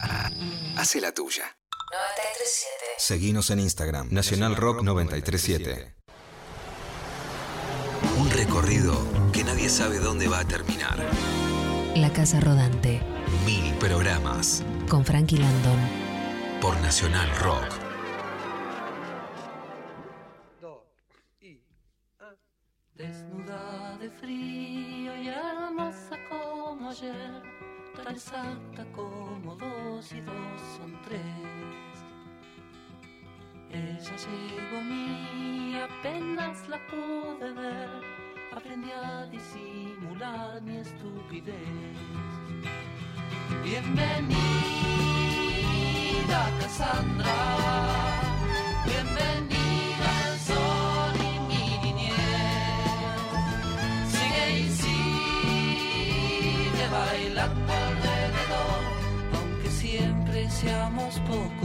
Ah, 0.01 0.31
Hace 0.77 1.01
la 1.01 1.13
tuya. 1.13 1.57
937. 1.91 2.85
Seguinos 2.99 3.51
en 3.51 3.61
Instagram. 3.61 4.09
Nacional 4.11 4.55
Rock 4.57 4.83
937. 4.83 5.95
Un 8.19 8.31
recorrido 8.31 8.95
que 9.33 9.43
nadie 9.45 9.69
sabe 9.69 9.99
dónde 9.99 10.29
va 10.29 10.41
a 10.41 10.45
terminar. 10.45 10.99
La 11.97 12.13
Casa 12.13 12.39
Rodante, 12.41 13.01
Mil 13.45 13.75
programas 13.75 14.63
con 14.89 15.05
Frankie 15.05 15.39
Landon. 15.39 15.79
por 16.61 16.79
Nacional 16.81 17.29
Rock. 17.41 17.67
Desnuda 22.95 23.97
de 23.99 24.11
frío 24.11 25.17
y 25.17 25.29
hermosa 25.29 26.17
como 26.29 26.91
ayer, 26.91 27.43
tan 27.97 28.15
exacta 28.15 28.85
como 28.93 29.57
dos 29.57 30.13
y 30.13 30.21
dos 30.21 30.61
son 30.77 31.01
tres. 31.03 31.21
Ella 33.73 34.01
llegó 34.01 34.79
a 34.79 34.83
mí, 34.83 35.77
apenas 35.77 36.69
la 36.69 36.79
pude 36.89 37.53
ver, 37.53 37.89
aprendí 38.57 38.91
a 38.91 39.27
disimular 39.27 40.61
mi 40.63 40.79
estupidez. 40.79 41.55
Bienvenida, 43.63 44.41
Cassandra. 46.61 47.33
Bienvenida 48.85 50.27
al 50.27 50.39
sol 50.41 51.15
y 51.21 51.39
mi 51.49 51.79
niñez. 51.85 52.17
Sigue 54.11 54.47
y 54.59 54.61
sigue 54.83 56.85
bailando 56.91 57.73
alrededor, 57.73 58.83
aunque 59.35 59.69
siempre 59.71 60.51
seamos 60.51 61.21
pocos 61.21 61.60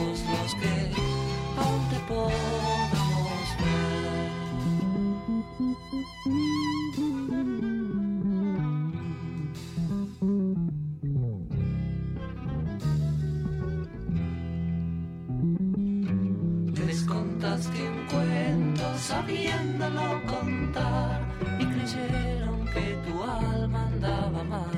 sabiéndolo 19.07 20.21
contar 20.25 21.21
y 21.59 21.65
creyeron 21.65 22.65
que 22.73 22.97
tu 23.05 23.23
alma 23.23 23.87
andaba 23.87 24.43
mal. 24.43 24.75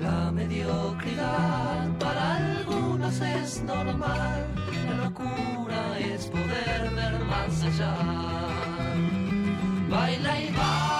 La 0.00 0.30
mediocridad 0.32 1.88
para 1.98 2.55
es 3.14 3.62
normal. 3.62 4.46
La 4.84 5.04
locura 5.04 5.98
es 5.98 6.26
poder 6.26 6.90
ver 6.94 7.24
más 7.24 7.62
allá. 7.62 7.94
Baila 9.88 10.40
y 10.40 10.46
baila. 10.46 10.95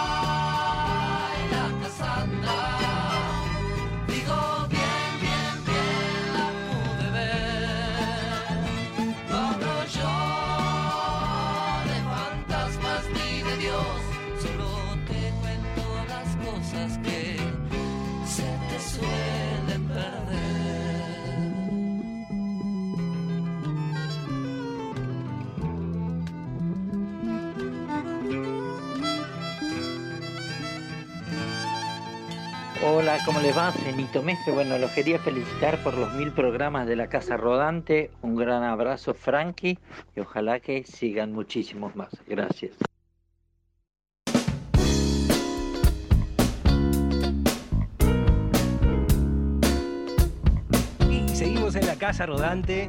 Hola, 32.88 33.18
¿cómo 33.24 33.40
les 33.40 33.54
va? 33.56 33.72
Cenito 33.72 34.22
Mestre. 34.22 34.52
Bueno, 34.52 34.78
los 34.78 34.92
quería 34.92 35.18
felicitar 35.18 35.82
por 35.82 35.98
los 35.98 36.14
mil 36.14 36.30
programas 36.30 36.86
de 36.86 36.94
la 36.94 37.08
Casa 37.08 37.36
Rodante. 37.36 38.12
Un 38.22 38.36
gran 38.36 38.62
abrazo, 38.62 39.12
Frankie, 39.12 39.80
y 40.14 40.20
ojalá 40.20 40.60
que 40.60 40.84
sigan 40.84 41.32
muchísimos 41.32 41.96
más. 41.96 42.10
Gracias. 42.28 42.76
Y 51.10 51.28
seguimos 51.34 51.74
en 51.74 51.86
la 51.86 51.96
casa 51.96 52.24
rodante. 52.26 52.88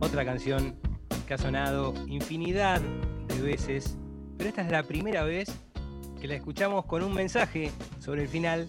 Otra 0.00 0.24
canción 0.24 0.74
que 1.28 1.34
ha 1.34 1.38
sonado 1.38 1.94
infinidad 2.08 2.80
de 3.28 3.40
veces, 3.40 3.96
pero 4.36 4.48
esta 4.48 4.62
es 4.62 4.72
la 4.72 4.82
primera 4.82 5.22
vez 5.22 5.48
que 6.20 6.26
la 6.26 6.34
escuchamos 6.34 6.86
con 6.86 7.04
un 7.04 7.14
mensaje 7.14 7.70
sobre 8.10 8.22
el 8.22 8.28
final 8.28 8.68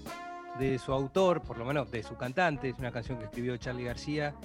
de 0.60 0.78
su 0.78 0.94
autor, 0.94 1.42
por 1.42 1.58
lo 1.58 1.66
menos 1.66 1.90
de 1.90 2.04
su 2.04 2.16
cantante. 2.16 2.70
Es 2.70 2.78
una 2.78 2.92
canción 2.92 3.18
que 3.18 3.24
escribió 3.26 3.58
Charlie 3.58 3.86
García 3.86 4.36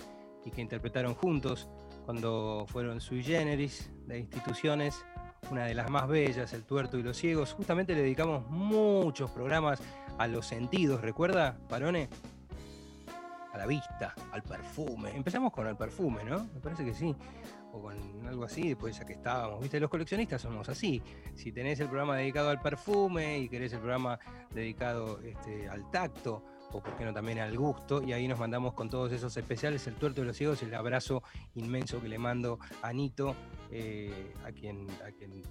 y 0.42 0.50
que 0.50 0.62
interpretaron 0.62 1.14
juntos 1.14 1.68
cuando 2.06 2.64
fueron 2.66 3.02
sui 3.02 3.22
generis 3.22 3.90
de 4.06 4.20
instituciones, 4.20 5.04
una 5.50 5.66
de 5.66 5.74
las 5.74 5.90
más 5.90 6.08
bellas, 6.08 6.54
El 6.54 6.64
Tuerto 6.64 6.96
y 6.96 7.02
los 7.02 7.18
Ciegos. 7.18 7.52
Justamente 7.52 7.94
le 7.94 8.00
dedicamos 8.00 8.48
muchos 8.48 9.30
programas 9.32 9.82
a 10.16 10.26
los 10.28 10.46
sentidos, 10.46 11.02
¿recuerda, 11.02 11.58
Parone? 11.68 12.08
A 13.56 13.60
la 13.60 13.66
vista, 13.66 14.14
al 14.32 14.42
perfume. 14.42 15.16
Empezamos 15.16 15.50
con 15.50 15.66
el 15.66 15.78
perfume, 15.78 16.22
¿no? 16.24 16.44
Me 16.52 16.60
parece 16.60 16.84
que 16.84 16.92
sí. 16.92 17.16
O 17.72 17.80
con 17.80 17.96
algo 18.26 18.44
así, 18.44 18.68
después 18.68 18.98
ya 18.98 19.06
que 19.06 19.14
estábamos. 19.14 19.62
¿Viste? 19.62 19.80
Los 19.80 19.88
coleccionistas 19.88 20.42
somos 20.42 20.68
así. 20.68 21.00
Si 21.34 21.52
tenés 21.52 21.80
el 21.80 21.88
programa 21.88 22.18
dedicado 22.18 22.50
al 22.50 22.60
perfume 22.60 23.38
y 23.38 23.48
querés 23.48 23.72
el 23.72 23.78
programa 23.78 24.18
dedicado 24.50 25.20
este, 25.22 25.70
al 25.70 25.90
tacto, 25.90 26.44
o 26.70 26.82
por 26.82 26.98
qué 26.98 27.06
no 27.06 27.14
también 27.14 27.38
al 27.38 27.56
gusto, 27.56 28.02
y 28.02 28.12
ahí 28.12 28.28
nos 28.28 28.38
mandamos 28.38 28.74
con 28.74 28.90
todos 28.90 29.10
esos 29.10 29.34
especiales, 29.34 29.86
el 29.86 29.94
tuerto 29.94 30.20
de 30.20 30.26
los 30.26 30.36
ciegos, 30.36 30.62
el 30.62 30.74
abrazo 30.74 31.22
inmenso 31.54 32.02
que 32.02 32.08
le 32.08 32.18
mando 32.18 32.58
a 32.82 32.92
Nito, 32.92 33.34
eh, 33.70 34.34
a, 34.44 34.52
quien, 34.52 34.86
a 35.02 35.12
quien 35.12 35.42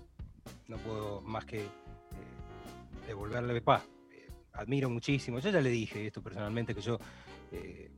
no 0.67 0.77
puedo 0.77 1.21
más 1.21 1.45
que 1.45 1.61
eh, 1.61 1.69
devolverle 3.07 3.59
paz. 3.61 3.81
admiro 4.53 4.91
muchísimo. 4.91 5.39
Yo 5.39 5.49
ya 5.49 5.59
le 5.59 5.71
dije 5.71 6.05
esto 6.05 6.21
personalmente, 6.21 6.75
que 6.75 6.81
yo 6.81 6.99
eh, 7.55 7.91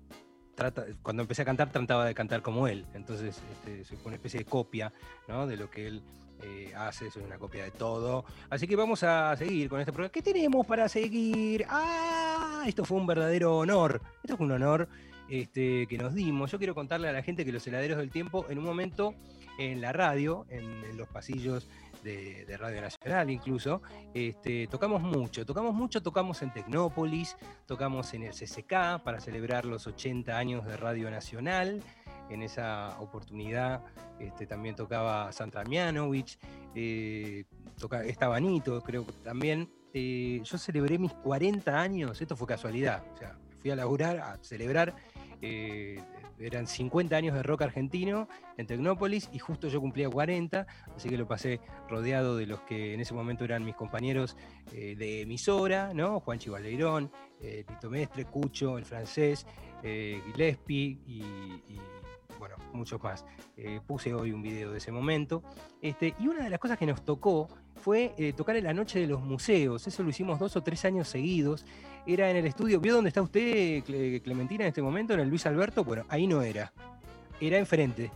cuando 1.02 1.22
empecé 1.22 1.44
a 1.44 1.46
cantar 1.46 1.72
trataba 1.72 2.06
de 2.06 2.14
cantar 2.14 2.42
como 2.42 2.68
él. 2.68 2.86
Entonces 2.94 3.42
este, 3.52 3.84
una 4.06 4.16
especie 4.16 4.40
de 4.40 4.46
copia 4.46 4.92
de 5.28 5.58
lo 5.58 5.70
que 5.70 5.88
él 5.88 6.04
eh, 6.44 6.72
hace, 6.76 7.10
soy 7.12 7.24
una 7.24 7.38
copia 7.38 7.64
de 7.64 7.72
todo. 7.72 8.26
Así 8.50 8.68
que 8.68 8.76
vamos 8.76 9.04
a 9.04 9.36
seguir 9.36 9.70
con 9.70 9.80
este 9.80 9.92
programa. 9.92 10.12
¿Qué 10.12 10.22
tenemos 10.22 10.66
para 10.66 10.88
seguir? 10.90 11.66
¡Ah! 11.70 12.64
Esto 12.66 12.86
fue 12.86 12.98
un 12.98 13.08
verdadero 13.08 13.58
honor. 13.58 14.02
Esto 14.24 14.38
fue 14.38 14.46
un 14.46 14.52
honor 14.54 14.88
este, 15.30 15.88
que 15.88 15.98
nos 15.98 16.14
dimos. 16.14 16.52
Yo 16.52 16.58
quiero 16.58 16.76
contarle 16.76 17.08
a 17.08 17.12
la 17.12 17.24
gente 17.24 17.46
que 17.46 17.52
los 17.52 17.66
heladeros 17.68 17.98
del 17.98 18.12
tiempo, 18.12 18.46
en 18.50 18.58
un 18.58 18.66
momento 18.66 19.14
en 19.60 19.82
la 19.82 19.92
radio, 19.94 20.46
en 20.50 20.98
los 20.98 21.08
pasillos 21.08 21.68
de, 22.08 22.58
Radio 22.58 22.82
Nacional 22.82 23.30
incluso, 23.30 23.82
este, 24.14 24.68
tocamos 24.68 25.02
mucho, 25.02 25.46
tocamos 25.46 25.74
mucho, 25.74 26.02
tocamos 26.02 26.42
en 26.42 26.52
Tecnópolis, 26.52 27.36
tocamos 27.66 28.14
en 28.14 28.24
el 28.24 28.32
CCK 28.32 29.04
para 29.04 29.20
celebrar 29.20 29.66
los 29.66 29.86
80 29.86 30.38
años 30.38 30.66
de 30.66 30.78
Radio 30.78 31.12
Nacional. 31.12 31.84
En 32.30 32.42
esa 32.42 32.98
oportunidad 33.00 33.84
este, 34.20 34.48
también 34.48 34.76
tocaba 34.76 35.32
Sandra 35.32 35.64
Mianovich, 35.64 36.38
eh, 36.76 37.46
estaba 38.06 38.40
Nito, 38.40 38.82
creo 38.82 39.06
que 39.06 39.14
también. 39.24 39.70
Eh, 39.94 40.42
yo 40.44 40.58
celebré 40.58 41.00
mis 41.00 41.14
40 41.14 41.80
años, 41.80 42.22
esto 42.22 42.36
fue 42.36 42.46
casualidad, 42.46 43.04
o 43.14 43.18
sea, 43.18 43.36
fui 43.58 43.72
a 43.72 43.76
laburar, 43.76 44.20
a 44.20 44.38
celebrar 44.44 44.96
eh, 45.42 46.04
eran 46.40 46.68
50 46.68 47.16
años 47.16 47.36
de 47.36 47.44
rock 47.44 47.64
argentino 47.64 48.28
en 48.58 48.68
Tecnópolis 48.68 49.30
y 49.34 49.40
justo 49.40 49.68
yo 49.68 49.80
cumplía 49.80 50.10
40, 50.10 50.68
así 50.96 51.10
que 51.10 51.18
lo 51.18 51.28
pasé 51.28 51.60
rodeado 51.90 52.38
de 52.38 52.46
los 52.46 52.62
que 52.62 52.94
en 52.94 53.00
ese 53.00 53.14
momento 53.14 53.44
eran 53.44 53.64
mis 53.64 53.76
compañeros 53.76 54.38
eh, 54.74 54.96
de 54.96 55.22
emisora, 55.22 55.94
¿no? 55.94 56.20
Juan 56.20 56.40
Chivaleirón, 56.40 57.12
eh, 57.42 57.64
Tito 57.68 57.90
Mestre, 57.90 58.26
Cucho, 58.26 58.78
el 58.78 58.86
francés, 58.86 59.46
eh, 59.84 60.22
Gillespie 60.26 61.00
y, 61.06 61.24
bueno, 62.40 62.56
muchos 62.74 63.02
más. 63.02 63.26
Eh, 63.56 63.80
puse 63.86 64.14
hoy 64.14 64.32
un 64.32 64.42
video 64.42 64.72
de 64.72 64.78
ese 64.78 64.92
momento. 64.92 65.44
Este, 65.82 66.14
y 66.20 66.28
una 66.28 66.44
de 66.44 66.50
las 66.50 66.60
cosas 66.60 66.78
que 66.78 66.86
nos 66.86 67.04
tocó 67.04 67.48
fue 67.76 68.14
eh, 68.18 68.34
tocar 68.34 68.56
en 68.56 68.64
la 68.66 68.74
noche 68.74 69.00
de 69.00 69.08
los 69.08 69.22
museos. 69.22 69.88
Eso 69.88 70.04
lo 70.04 70.10
hicimos 70.10 70.40
dos 70.40 70.56
o 70.56 70.62
tres 70.64 70.84
años 70.86 71.08
seguidos. 71.08 71.66
Era 72.06 72.30
en 72.30 72.38
el 72.38 72.46
estudio. 72.46 72.80
¿Vio 72.80 72.94
dónde 72.94 73.10
está 73.10 73.22
usted, 73.22 73.84
Cle- 73.84 74.22
Clementina, 74.22 74.64
en 74.64 74.70
este 74.70 74.82
momento? 74.82 75.14
En 75.14 75.20
el 75.20 75.30
Luis 75.30 75.46
Alberto. 75.46 75.84
Bueno, 75.84 76.06
ahí 76.10 76.28
no 76.28 76.42
era. 76.42 76.72
Era 77.40 77.58
enfrente. 77.58 78.12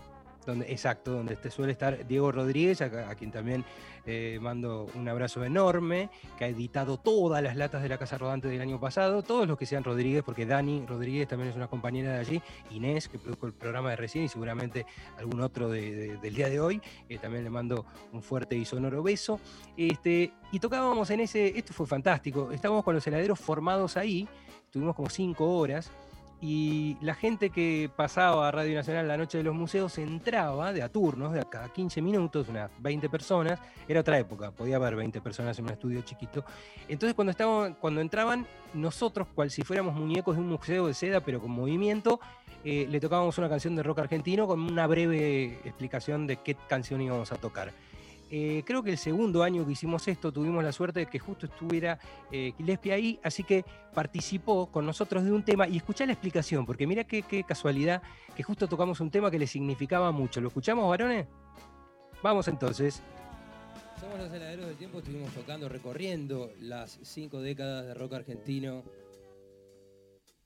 Donde, 0.45 0.71
exacto, 0.71 1.11
donde 1.11 1.35
este 1.35 1.51
suele 1.51 1.71
estar 1.71 2.07
Diego 2.07 2.31
Rodríguez, 2.31 2.81
a, 2.81 3.13
quien 3.15 3.31
también 3.31 3.63
eh, 4.07 4.39
mando 4.41 4.87
un 4.95 5.07
abrazo 5.07 5.43
enorme, 5.45 6.09
que 6.37 6.45
ha 6.45 6.47
editado 6.47 6.97
todas 6.97 7.43
las 7.43 7.55
latas 7.55 7.83
de 7.83 7.89
la 7.89 7.99
Casa 7.99 8.17
Rodante 8.17 8.47
del 8.47 8.59
año 8.59 8.79
pasado, 8.79 9.21
todos 9.21 9.47
los 9.47 9.55
que 9.55 9.67
sean 9.67 9.83
Rodríguez, 9.83 10.23
porque 10.23 10.47
Dani 10.47 10.83
Rodríguez 10.87 11.27
también 11.27 11.51
es 11.51 11.55
una 11.55 11.67
compañera 11.67 12.13
de 12.13 12.19
allí, 12.19 12.41
Inés, 12.71 13.07
que 13.07 13.19
produjo 13.19 13.45
el 13.45 13.53
programa 13.53 13.91
de 13.91 13.97
recién, 13.97 14.25
y 14.25 14.29
seguramente 14.29 14.87
algún 15.19 15.41
otro 15.41 15.69
de- 15.69 15.91
de- 15.95 16.17
del 16.17 16.33
día 16.33 16.49
de 16.49 16.59
hoy, 16.59 16.81
eh, 17.07 17.19
también 17.19 17.43
le 17.43 17.51
mando 17.51 17.85
un 18.11 18.23
fuerte 18.23 18.55
y 18.55 18.65
sonoro 18.65 19.03
beso. 19.03 19.39
Este, 19.77 20.33
y 20.51 20.59
tocábamos 20.59 21.07
en 21.11 21.19
ese, 21.19 21.55
esto 21.55 21.71
fue 21.71 21.85
fantástico, 21.85 22.51
estábamos 22.51 22.83
con 22.83 22.95
los 22.95 23.05
heladeros 23.05 23.39
formados 23.39 23.95
ahí, 23.95 24.27
estuvimos 24.65 24.95
como 24.95 25.07
cinco 25.09 25.57
horas, 25.59 25.91
y 26.41 26.97
la 27.01 27.13
gente 27.13 27.51
que 27.51 27.89
pasaba 27.95 28.47
a 28.47 28.51
Radio 28.51 28.75
Nacional 28.75 29.07
la 29.07 29.15
noche 29.15 29.37
de 29.37 29.43
los 29.43 29.53
museos 29.53 29.99
entraba 29.99 30.73
de 30.73 30.81
a 30.81 30.89
turnos, 30.89 31.33
de 31.33 31.39
a 31.39 31.43
cada 31.43 31.69
15 31.69 32.01
minutos, 32.01 32.49
unas 32.49 32.71
20 32.79 33.09
personas, 33.09 33.59
era 33.87 33.99
otra 33.99 34.17
época, 34.17 34.49
podía 34.49 34.77
haber 34.77 34.95
20 34.95 35.21
personas 35.21 35.57
en 35.59 35.65
un 35.65 35.71
estudio 35.71 36.01
chiquito. 36.01 36.43
Entonces 36.87 37.13
cuando, 37.13 37.29
estaban, 37.29 37.75
cuando 37.75 38.01
entraban, 38.01 38.47
nosotros, 38.73 39.27
cual 39.35 39.51
si 39.51 39.61
fuéramos 39.61 39.93
muñecos 39.93 40.35
de 40.35 40.41
un 40.41 40.49
museo 40.49 40.87
de 40.87 40.95
seda, 40.95 41.21
pero 41.21 41.39
con 41.39 41.51
movimiento, 41.51 42.19
eh, 42.63 42.87
le 42.89 42.99
tocábamos 42.99 43.37
una 43.37 43.47
canción 43.47 43.75
de 43.75 43.83
rock 43.83 43.99
argentino 43.99 44.47
con 44.47 44.59
una 44.61 44.87
breve 44.87 45.59
explicación 45.63 46.25
de 46.25 46.37
qué 46.37 46.55
canción 46.67 47.01
íbamos 47.01 47.31
a 47.31 47.35
tocar. 47.35 47.71
Eh, 48.33 48.63
creo 48.65 48.81
que 48.81 48.91
el 48.91 48.97
segundo 48.97 49.43
año 49.43 49.65
que 49.65 49.73
hicimos 49.73 50.07
esto 50.07 50.31
tuvimos 50.31 50.63
la 50.63 50.71
suerte 50.71 51.01
de 51.01 51.05
que 51.05 51.19
justo 51.19 51.47
estuviera 51.47 51.99
eh, 52.31 52.53
ahí, 52.89 53.19
así 53.23 53.43
que 53.43 53.65
participó 53.93 54.71
con 54.71 54.85
nosotros 54.85 55.25
de 55.25 55.33
un 55.33 55.43
tema 55.43 55.67
y 55.67 55.75
escuchá 55.75 56.05
la 56.05 56.13
explicación, 56.13 56.65
porque 56.65 56.87
mira 56.87 57.03
qué, 57.03 57.43
casualidad 57.45 58.01
que 58.33 58.41
justo 58.41 58.69
tocamos 58.69 59.01
un 59.01 59.11
tema 59.11 59.29
que 59.29 59.37
le 59.37 59.47
significaba 59.47 60.13
mucho. 60.13 60.39
¿Lo 60.39 60.47
escuchamos, 60.47 60.89
varones? 60.89 61.27
Vamos 62.23 62.47
entonces. 62.47 63.03
Somos 63.99 64.17
los 64.17 64.31
heladeros 64.31 64.67
del 64.67 64.77
tiempo, 64.77 64.99
estuvimos 64.99 65.33
tocando, 65.33 65.67
recorriendo 65.67 66.53
las 66.61 66.99
cinco 67.01 67.41
décadas 67.41 67.85
de 67.85 67.93
rock 67.93 68.13
argentino 68.13 68.85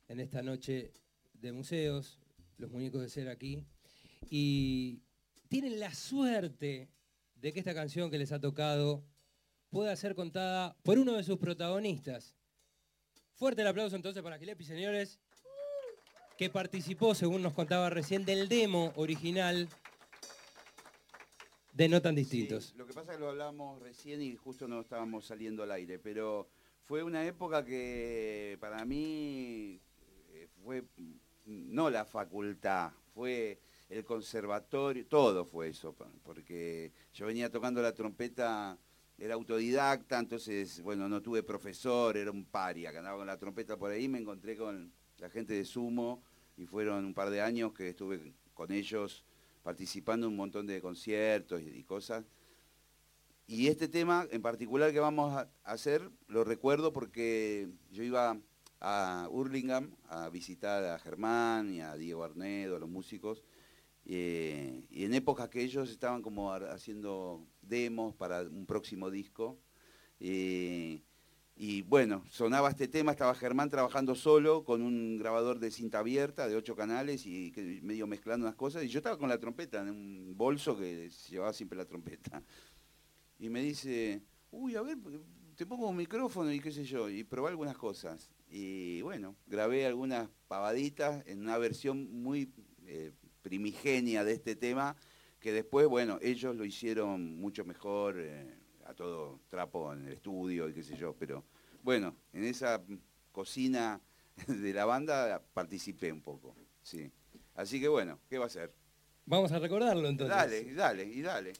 en 0.08 0.20
esta 0.20 0.42
noche 0.42 0.92
de 1.36 1.52
museos, 1.52 2.20
los 2.58 2.72
muñecos 2.72 3.02
de 3.02 3.10
cera 3.10 3.32
aquí, 3.32 3.64
y 4.28 5.04
tienen 5.50 5.80
la 5.80 5.94
suerte 5.94 6.90
de 7.46 7.54
que 7.54 7.60
esta 7.60 7.76
canción 7.76 8.10
que 8.10 8.18
les 8.18 8.32
ha 8.32 8.40
tocado 8.40 9.04
pueda 9.70 9.96
ser 9.96 10.16
contada 10.16 10.76
por 10.82 10.98
uno 10.98 11.14
de 11.14 11.24
sus 11.24 11.38
protagonistas. 11.38 12.34
Fuerte 13.36 13.62
el 13.62 13.68
aplauso 13.68 13.96
entonces 13.96 14.24
para 14.24 14.40
Gillespie, 14.40 14.66
señores, 14.66 15.20
que 16.40 16.50
participó, 16.50 17.14
según 17.14 17.44
nos 17.44 17.54
contaba 17.54 17.92
recién, 17.92 18.26
del 18.26 18.50
demo 18.50 18.94
original 18.96 19.70
de 21.72 21.88
No 21.88 22.02
Tan 22.02 22.16
Distintos. 22.16 22.74
Lo 22.78 22.88
que 22.88 22.94
pasa 22.94 23.12
es 23.12 23.18
que 23.18 23.22
lo 23.22 23.30
hablamos 23.30 23.80
recién 23.80 24.24
y 24.24 24.36
justo 24.36 24.68
no 24.68 24.82
estábamos 24.82 25.28
saliendo 25.28 25.62
al 25.62 25.72
aire, 25.72 26.00
pero 26.00 26.50
fue 26.88 27.04
una 27.04 27.28
época 27.28 27.64
que 27.64 28.58
para 28.60 28.84
mí 28.86 29.80
eh, 30.34 30.48
fue 30.64 30.84
no 31.46 31.92
la 31.92 32.06
facultad, 32.06 32.92
fue 33.14 33.60
el 33.90 34.04
conservatorio, 34.04 35.06
todo 35.06 35.46
fue 35.46 35.70
eso, 35.70 35.96
porque 36.24 36.92
yo 37.14 37.26
venía 37.26 37.52
tocando 37.52 37.82
la 37.82 37.94
trompeta, 37.94 38.78
era 39.18 39.36
autodidacta, 39.36 40.20
entonces, 40.20 40.82
bueno, 40.82 41.08
no 41.08 41.22
tuve 41.22 41.44
profesor, 41.44 42.18
era 42.18 42.32
un 42.32 42.46
paria, 42.46 42.92
que 42.92 42.98
andaba 42.98 43.18
con 43.18 43.28
la 43.28 43.38
trompeta 43.38 43.78
por 43.78 43.92
ahí, 43.92 44.08
me 44.08 44.20
encontré 44.20 44.58
con 44.58 44.92
la 45.20 45.30
gente 45.30 45.54
de 45.54 45.66
Sumo 45.66 46.24
y 46.58 46.66
fueron 46.66 47.06
un 47.06 47.14
par 47.14 47.30
de 47.30 47.42
años 47.42 47.74
que 47.74 47.90
estuve 47.90 48.34
con 48.54 48.72
ellos 48.72 49.24
participando 49.64 50.28
en 50.28 50.32
un 50.32 50.38
montón 50.38 50.68
de 50.68 50.82
conciertos 50.82 51.62
y, 51.62 51.70
y 51.70 51.84
cosas. 51.84 52.26
Y 53.48 53.68
este 53.68 53.88
tema 53.88 54.28
en 54.32 54.42
particular 54.42 54.92
que 54.92 55.00
vamos 55.00 55.32
a 55.34 55.48
hacer, 55.64 56.10
lo 56.28 56.44
recuerdo 56.44 56.92
porque 56.92 57.70
yo 57.92 58.04
iba 58.04 58.38
a 58.80 59.28
Hurlingham 59.32 59.96
a 60.10 60.30
visitar 60.30 60.84
a 60.84 61.00
Germán 61.00 61.72
y 61.74 61.82
a 61.82 61.96
Diego 61.96 62.24
Arnedo, 62.24 62.76
a 62.76 62.80
los 62.80 62.90
músicos, 62.90 63.44
eh, 64.06 64.86
y 64.90 65.06
en 65.06 65.14
épocas 65.14 65.50
que 65.50 65.62
ellos 65.62 65.90
estaban 65.90 66.22
como 66.22 66.54
haciendo 66.54 67.46
demos 67.62 68.16
para 68.16 68.42
un 68.42 68.66
próximo 68.66 69.10
disco. 69.10 69.60
eh, 70.20 71.02
y 71.58 71.84
bueno, 71.84 72.26
sonaba 72.30 72.70
este 72.70 72.90
tema, 72.90 73.14
estaba 73.14 73.34
Germán 73.34 73.70
trabajando 73.70 74.14
solo 74.14 74.66
con 74.66 74.82
un 74.82 75.18
grabador 75.18 75.60
de 75.60 75.72
cinta 75.72 76.00
abierta 76.00 76.50
de 76.50 76.56
ocho 76.58 76.76
canales 76.76 77.26
y 77.26 77.54
medio 77.82 78.08
mezclando 78.08 78.46
unas 78.46 78.58
cosas. 78.58 78.84
Y 78.84 78.90
yo 78.90 79.00
estaba 79.00 79.18
con 79.18 79.30
la 79.30 79.40
trompeta 79.40 79.82
en 79.82 79.90
un 79.90 80.34
bolso 80.36 80.78
que 80.78 81.10
llevaba 81.30 81.54
siempre 81.54 81.78
la 81.78 81.86
trompeta. 81.86 82.44
Y 83.40 83.50
me 83.50 83.62
dice, 83.62 84.22
uy, 84.52 84.76
a 84.76 84.82
ver, 84.82 84.98
te 85.56 85.66
pongo 85.66 85.88
un 85.88 85.96
micrófono 85.96 86.52
y 86.52 86.60
qué 86.60 86.72
sé 86.72 86.84
yo, 86.84 87.10
y 87.10 87.24
probé 87.24 87.50
algunas 87.50 87.78
cosas. 87.78 88.30
Y 88.50 89.02
bueno, 89.02 89.36
grabé 89.48 89.86
algunas 89.86 90.30
pavaditas 90.50 91.26
en 91.26 91.40
una 91.40 91.58
versión 91.58 92.22
muy 92.22 92.52
eh, 92.86 93.14
primigenia 93.46 94.24
de 94.24 94.34
este 94.34 94.56
tema, 94.56 94.96
que 95.40 95.52
después, 95.52 95.86
bueno, 95.88 96.18
ellos 96.24 96.56
lo 96.56 96.66
hicieron 96.66 97.40
mucho 97.40 97.64
mejor, 97.64 98.16
eh, 98.18 98.58
a 98.86 98.96
todo 98.96 99.40
trapo 99.50 99.94
en 99.94 100.08
el 100.08 100.14
estudio 100.14 100.68
y 100.68 100.74
qué 100.74 100.82
sé 100.82 100.98
yo, 100.98 101.14
pero 101.14 101.44
bueno, 101.84 102.16
en 102.34 102.44
esa 102.44 102.84
cocina 103.32 104.02
de 104.48 104.74
la 104.74 104.86
banda 104.86 105.44
participé 105.54 106.12
un 106.12 106.22
poco, 106.22 106.56
sí. 106.82 107.12
Así 107.54 107.80
que 107.80 107.88
bueno, 107.88 108.20
¿qué 108.28 108.40
va 108.40 108.48
a 108.48 108.50
ser? 108.50 108.74
Vamos 109.28 109.52
a 109.52 109.60
recordarlo 109.60 110.10
entonces. 110.10 110.36
Dale, 110.36 110.60
y 110.62 110.74
dale, 110.74 111.06
y 111.06 111.22
dale. 111.22 111.54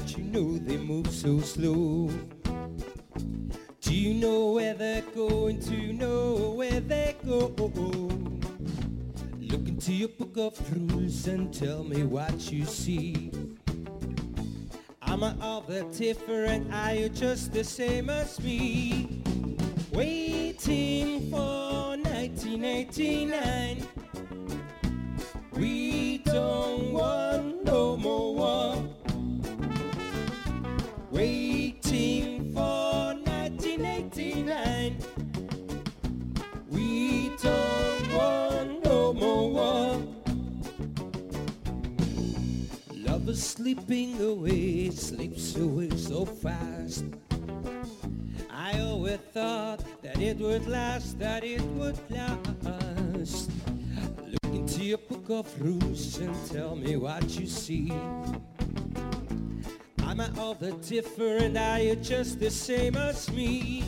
But 0.00 0.16
you 0.16 0.24
know 0.24 0.56
they 0.56 0.78
move 0.78 1.10
so 1.10 1.40
slow. 1.40 2.10
Do 3.82 3.94
you 3.94 4.14
know 4.14 4.52
where 4.52 4.72
they're 4.72 5.02
going 5.14 5.60
to 5.60 5.92
know 5.92 6.54
where 6.56 6.80
they 6.80 7.16
go? 7.26 7.48
Look 9.40 9.68
into 9.68 9.92
your 9.92 10.08
book 10.08 10.38
of 10.38 10.54
rules 10.74 11.26
and 11.26 11.52
tell 11.52 11.84
me 11.84 12.04
what 12.04 12.50
you 12.50 12.64
see. 12.64 13.30
Am 15.02 15.22
I 15.22 15.34
all 15.42 15.60
that 15.68 15.92
different? 15.92 16.72
Are 16.72 16.94
you 16.94 17.10
just 17.10 17.52
the 17.52 17.64
same 17.64 18.08
as 18.08 18.40
me? 18.40 19.22
Waiting 19.92 21.30
for 21.30 21.98
1989. 21.98 23.89
Sleeping 43.60 44.18
away, 44.22 44.88
sleeps 44.88 45.54
away 45.54 45.90
so 45.90 46.24
fast. 46.24 47.04
I 48.50 48.80
always 48.80 49.18
thought 49.34 49.84
that 50.00 50.18
it 50.18 50.38
would 50.38 50.66
last, 50.66 51.18
that 51.18 51.44
it 51.44 51.60
would 51.76 51.98
last. 52.10 53.50
Look 54.24 54.54
into 54.54 54.82
your 54.82 54.96
book 54.96 55.28
of 55.28 55.60
rules 55.60 56.16
and 56.16 56.34
tell 56.46 56.74
me 56.74 56.96
what 56.96 57.22
you 57.38 57.46
see. 57.46 57.90
Am 60.04 60.20
I 60.20 60.30
all 60.38 60.54
that 60.54 60.80
different? 60.80 61.58
Are 61.58 61.80
you 61.80 61.96
just 61.96 62.40
the 62.40 62.50
same 62.50 62.96
as 62.96 63.30
me? 63.30 63.84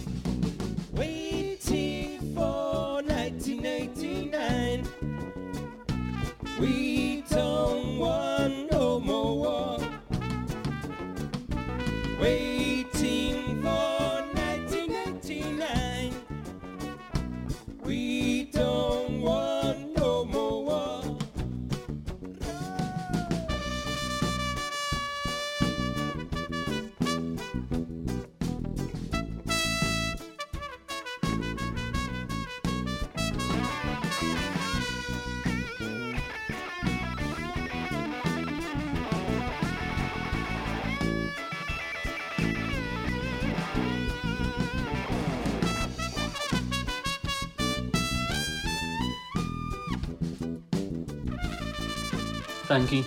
Frankie, 52.82 53.04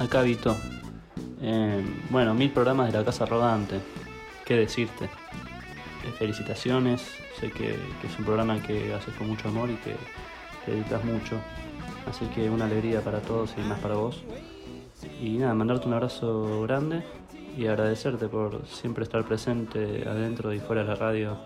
acá 0.00 0.22
Vito. 0.22 0.56
Eh, 1.40 1.84
bueno, 2.10 2.34
mil 2.34 2.50
programas 2.50 2.90
de 2.90 2.98
la 2.98 3.04
Casa 3.04 3.24
Rodante. 3.24 3.80
¿Qué 4.44 4.54
decirte? 4.56 5.04
Eh, 5.04 6.12
felicitaciones. 6.18 7.02
Sé 7.38 7.52
que, 7.52 7.78
que 8.00 8.06
es 8.08 8.18
un 8.18 8.24
programa 8.24 8.60
que 8.60 8.92
haces 8.94 9.14
con 9.14 9.28
mucho 9.28 9.48
amor 9.48 9.70
y 9.70 9.76
que 9.76 9.94
te 10.64 10.72
dedicas 10.72 11.04
mucho. 11.04 11.38
Así 12.08 12.24
que 12.34 12.50
una 12.50 12.64
alegría 12.64 13.00
para 13.00 13.20
todos 13.20 13.54
y 13.56 13.60
más 13.60 13.78
para 13.78 13.94
vos. 13.94 14.24
Y 15.22 15.38
nada, 15.38 15.54
mandarte 15.54 15.86
un 15.86 15.94
abrazo 15.94 16.62
grande 16.62 17.04
y 17.56 17.68
agradecerte 17.68 18.26
por 18.26 18.66
siempre 18.66 19.04
estar 19.04 19.24
presente 19.24 20.02
adentro 20.08 20.52
y 20.52 20.58
fuera 20.58 20.82
de 20.82 20.88
la 20.88 20.96
radio 20.96 21.36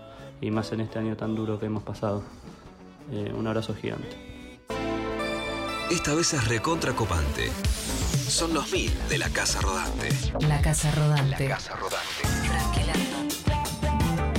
y 0.41 0.51
más 0.51 0.73
en 0.73 0.81
este 0.81 0.99
año 0.99 1.15
tan 1.15 1.35
duro 1.35 1.61
que 1.61 1.67
hemos 1.67 1.83
pasado. 1.83 2.23
Eh, 3.13 3.35
un 3.37 3.47
abrazo 3.47 3.75
gigante. 3.75 4.30
Esta 5.91 6.15
vez 6.15 6.33
es 6.35 6.47
recontra 6.47 6.93
copante. 6.93 7.51
Son 8.29 8.55
los 8.55 8.71
mil 8.71 8.97
de 9.09 9.19
la 9.19 9.29
Casa 9.29 9.61
Rodante. 9.61 10.09
La 10.47 10.63
Casa 10.63 10.89
Rodante. 10.93 11.49
La 11.49 11.57
Casa 11.57 11.75
Rodante. 11.75 12.09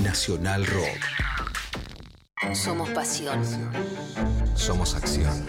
Nacional 0.02 0.66
Rock. 0.66 2.56
Somos 2.56 2.90
pasión. 2.92 3.44
Somos 4.56 4.96
acción. 4.96 5.46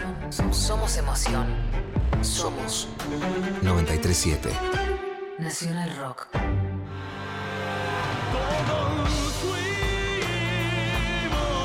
Somos 0.51 0.97
emoción. 0.97 1.47
Somos 2.21 2.89
937. 3.61 4.49
Nacional 5.39 5.95
Rock. 5.95 6.27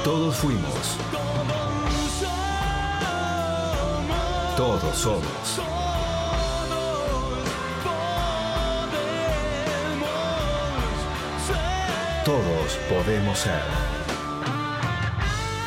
Todos 0.05 0.37
fuimos. 0.37 0.97
Todos 1.11 1.68
somos. 4.59 5.23
Todos 12.25 12.79
podemos 12.91 13.39
ser. 13.39 13.53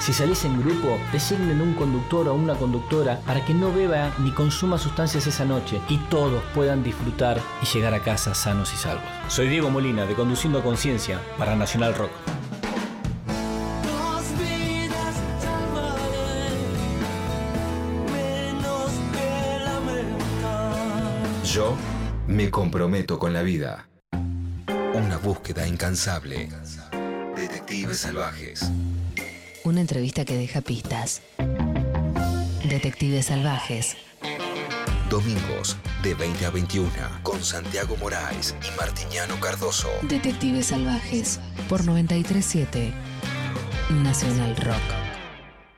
Si 0.01 0.11
salís 0.11 0.43
en 0.43 0.59
grupo, 0.59 0.99
designen 1.13 1.61
un 1.61 1.73
conductor 1.75 2.27
o 2.27 2.33
una 2.33 2.55
conductora 2.55 3.21
para 3.25 3.45
que 3.45 3.53
no 3.53 3.71
beba 3.71 4.11
ni 4.17 4.31
consuma 4.31 4.77
sustancias 4.77 5.25
esa 5.25 5.45
noche 5.45 5.79
y 5.87 5.97
todos 6.09 6.43
puedan 6.53 6.83
disfrutar 6.83 7.39
y 7.61 7.65
llegar 7.67 7.93
a 7.93 8.01
casa 8.01 8.33
sanos 8.33 8.73
y 8.73 8.77
salvos. 8.77 9.05
Soy 9.29 9.47
Diego 9.47 9.69
Molina 9.69 10.05
de 10.05 10.15
Conduciendo 10.15 10.59
a 10.59 10.63
Conciencia 10.63 11.21
para 11.37 11.55
Nacional 11.55 11.95
Rock. 11.95 12.11
Me 22.51 22.57
Me 22.57 22.63
comprometo 22.63 23.17
con 23.17 23.33
la 23.33 23.43
vida. 23.43 23.87
Una 24.93 25.17
búsqueda 25.17 25.65
incansable. 25.65 26.49
Detectives 27.35 27.99
salvajes. 27.99 28.69
Una 29.63 29.79
entrevista 29.79 30.25
que 30.25 30.35
deja 30.35 30.59
pistas. 30.59 31.21
Detectives 32.67 33.27
salvajes. 33.27 33.95
Domingos 35.09 35.77
de 36.03 36.13
20 36.13 36.45
a 36.45 36.49
21 36.49 36.91
con 37.23 37.41
Santiago 37.41 37.95
Moraes 37.97 38.55
y 38.61 38.77
Martiniano 38.77 39.39
Cardoso. 39.39 39.89
Detectives 40.03 40.67
salvajes. 40.67 41.39
Por 41.69 41.85
937 41.85 42.93
Nacional 44.03 44.55
Rock. 44.57 44.83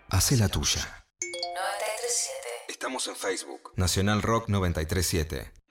Hace 0.09 0.37
la 0.37 0.49
tuya. 0.49 0.81
937. 1.21 2.37
Estamos 2.67 3.07
en 3.07 3.15
Facebook. 3.15 3.73
Nacional 3.75 4.21
Rock 4.21 4.49
937. 4.49 5.62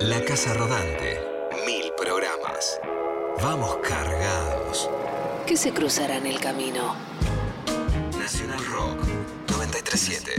La 0.00 0.24
Casa 0.24 0.54
Rodante. 0.54 1.20
Mil 1.66 1.92
programas. 1.96 2.80
Vamos 3.42 3.78
cargados. 3.78 4.88
¿Qué 5.44 5.56
se 5.56 5.72
cruzará 5.72 6.18
en 6.18 6.26
el 6.26 6.38
camino? 6.38 6.94
Nacional 8.16 8.64
Rock 8.66 9.00
937. 9.48 10.34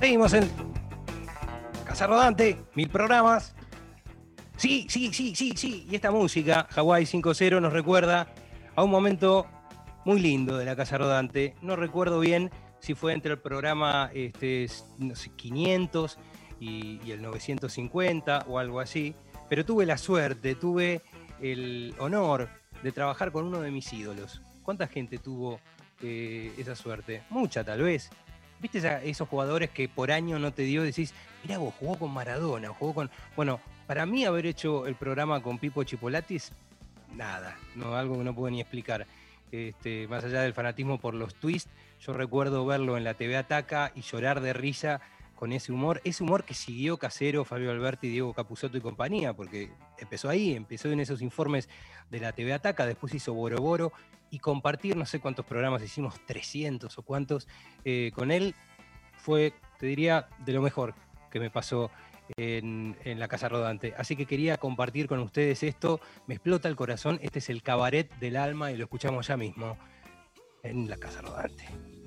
Seguimos 0.00 0.32
en 0.32 0.67
Casa 1.98 2.06
Rodante, 2.06 2.56
mil 2.76 2.88
programas. 2.88 3.56
Sí, 4.56 4.86
sí, 4.88 5.12
sí, 5.12 5.34
sí, 5.34 5.54
sí. 5.56 5.84
Y 5.90 5.96
esta 5.96 6.12
música, 6.12 6.68
Hawaii 6.76 7.04
5.0, 7.04 7.60
nos 7.60 7.72
recuerda 7.72 8.32
a 8.76 8.84
un 8.84 8.90
momento 8.92 9.48
muy 10.04 10.20
lindo 10.20 10.56
de 10.56 10.64
la 10.64 10.76
Casa 10.76 10.96
Rodante. 10.96 11.56
No 11.60 11.74
recuerdo 11.74 12.20
bien 12.20 12.52
si 12.78 12.94
fue 12.94 13.14
entre 13.14 13.32
el 13.32 13.40
programa 13.40 14.12
este, 14.14 14.68
no 14.98 15.16
sé, 15.16 15.30
500 15.34 16.18
y, 16.60 17.00
y 17.04 17.10
el 17.10 17.20
950 17.20 18.44
o 18.46 18.60
algo 18.60 18.78
así, 18.78 19.16
pero 19.48 19.64
tuve 19.64 19.84
la 19.84 19.98
suerte, 19.98 20.54
tuve 20.54 21.02
el 21.40 21.96
honor 21.98 22.48
de 22.84 22.92
trabajar 22.92 23.32
con 23.32 23.44
uno 23.44 23.60
de 23.60 23.72
mis 23.72 23.92
ídolos. 23.92 24.40
¿Cuánta 24.62 24.86
gente 24.86 25.18
tuvo 25.18 25.58
eh, 26.00 26.52
esa 26.58 26.76
suerte? 26.76 27.24
Mucha 27.28 27.64
tal 27.64 27.82
vez. 27.82 28.08
¿Viste 28.60 28.78
esa- 28.78 29.02
esos 29.02 29.28
jugadores 29.28 29.70
que 29.70 29.88
por 29.88 30.10
año 30.10 30.38
no 30.38 30.52
te 30.52 30.62
dio? 30.62 30.82
Decís, 30.82 31.14
mira 31.44 31.58
vos, 31.58 31.74
jugó 31.78 31.98
con 31.98 32.10
Maradona, 32.12 32.68
jugó 32.70 32.94
con... 32.94 33.10
Bueno, 33.36 33.60
para 33.86 34.04
mí 34.06 34.24
haber 34.24 34.46
hecho 34.46 34.86
el 34.86 34.94
programa 34.96 35.40
con 35.42 35.58
Pipo 35.58 35.84
Chipolatis, 35.84 36.52
nada, 37.14 37.56
no, 37.74 37.94
algo 37.94 38.18
que 38.18 38.24
no 38.24 38.34
puedo 38.34 38.50
ni 38.50 38.60
explicar. 38.60 39.06
Este, 39.50 40.06
más 40.08 40.24
allá 40.24 40.42
del 40.42 40.52
fanatismo 40.52 40.98
por 40.98 41.14
los 41.14 41.34
twists, 41.34 41.70
yo 42.00 42.12
recuerdo 42.12 42.66
verlo 42.66 42.96
en 42.98 43.04
la 43.04 43.14
TV 43.14 43.36
Ataca 43.36 43.92
y 43.94 44.02
llorar 44.02 44.40
de 44.40 44.52
risa 44.52 45.00
con 45.34 45.52
ese 45.52 45.72
humor, 45.72 46.00
ese 46.04 46.24
humor 46.24 46.44
que 46.44 46.52
siguió 46.52 46.96
Casero, 46.98 47.44
Fabio 47.44 47.70
Alberti, 47.70 48.08
Diego 48.08 48.34
Capuzotto 48.34 48.76
y 48.76 48.80
compañía, 48.80 49.32
porque 49.34 49.70
empezó 49.98 50.28
ahí, 50.28 50.52
empezó 50.54 50.90
en 50.90 50.98
esos 51.00 51.22
informes 51.22 51.68
de 52.10 52.18
la 52.20 52.32
TV 52.32 52.52
Ataca, 52.52 52.86
después 52.86 53.14
hizo 53.14 53.32
Boro 53.34 53.58
Boro 53.58 53.92
y 54.30 54.38
compartir 54.38 54.96
no 54.96 55.06
sé 55.06 55.20
cuántos 55.20 55.46
programas 55.46 55.82
hicimos, 55.82 56.14
300 56.26 56.96
o 56.96 57.02
cuántos, 57.02 57.48
eh, 57.84 58.10
con 58.14 58.30
él 58.30 58.54
fue, 59.16 59.52
te 59.78 59.86
diría, 59.86 60.28
de 60.44 60.52
lo 60.52 60.62
mejor 60.62 60.94
que 61.30 61.40
me 61.40 61.50
pasó 61.50 61.90
en, 62.36 62.96
en 63.04 63.18
la 63.18 63.28
Casa 63.28 63.48
Rodante. 63.48 63.94
Así 63.96 64.16
que 64.16 64.26
quería 64.26 64.56
compartir 64.56 65.08
con 65.08 65.20
ustedes 65.20 65.62
esto, 65.62 66.00
me 66.26 66.34
explota 66.34 66.68
el 66.68 66.76
corazón, 66.76 67.18
este 67.22 67.38
es 67.38 67.50
el 67.50 67.62
cabaret 67.62 68.12
del 68.18 68.36
alma 68.36 68.70
y 68.70 68.76
lo 68.76 68.84
escuchamos 68.84 69.26
ya 69.26 69.36
mismo 69.36 69.76
en 70.62 70.88
la 70.88 70.96
Casa 70.96 71.20
Rodante. 71.20 71.97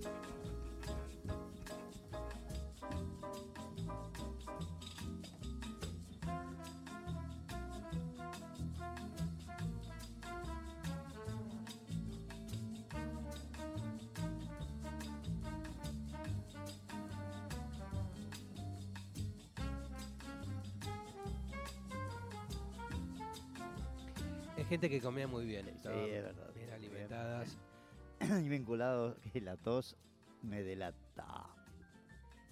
Gente 24.71 24.89
que 24.89 25.01
comía 25.01 25.27
muy 25.27 25.45
bien. 25.45 25.65
Sí, 25.83 25.89
es 25.89 26.23
verdad. 26.23 26.49
Bien 26.55 26.69
alimentadas. 26.71 27.57
y 28.21 28.47
vinculado 28.47 29.17
que 29.33 29.41
la 29.41 29.57
tos 29.57 29.97
me 30.43 30.63
delata. 30.63 31.49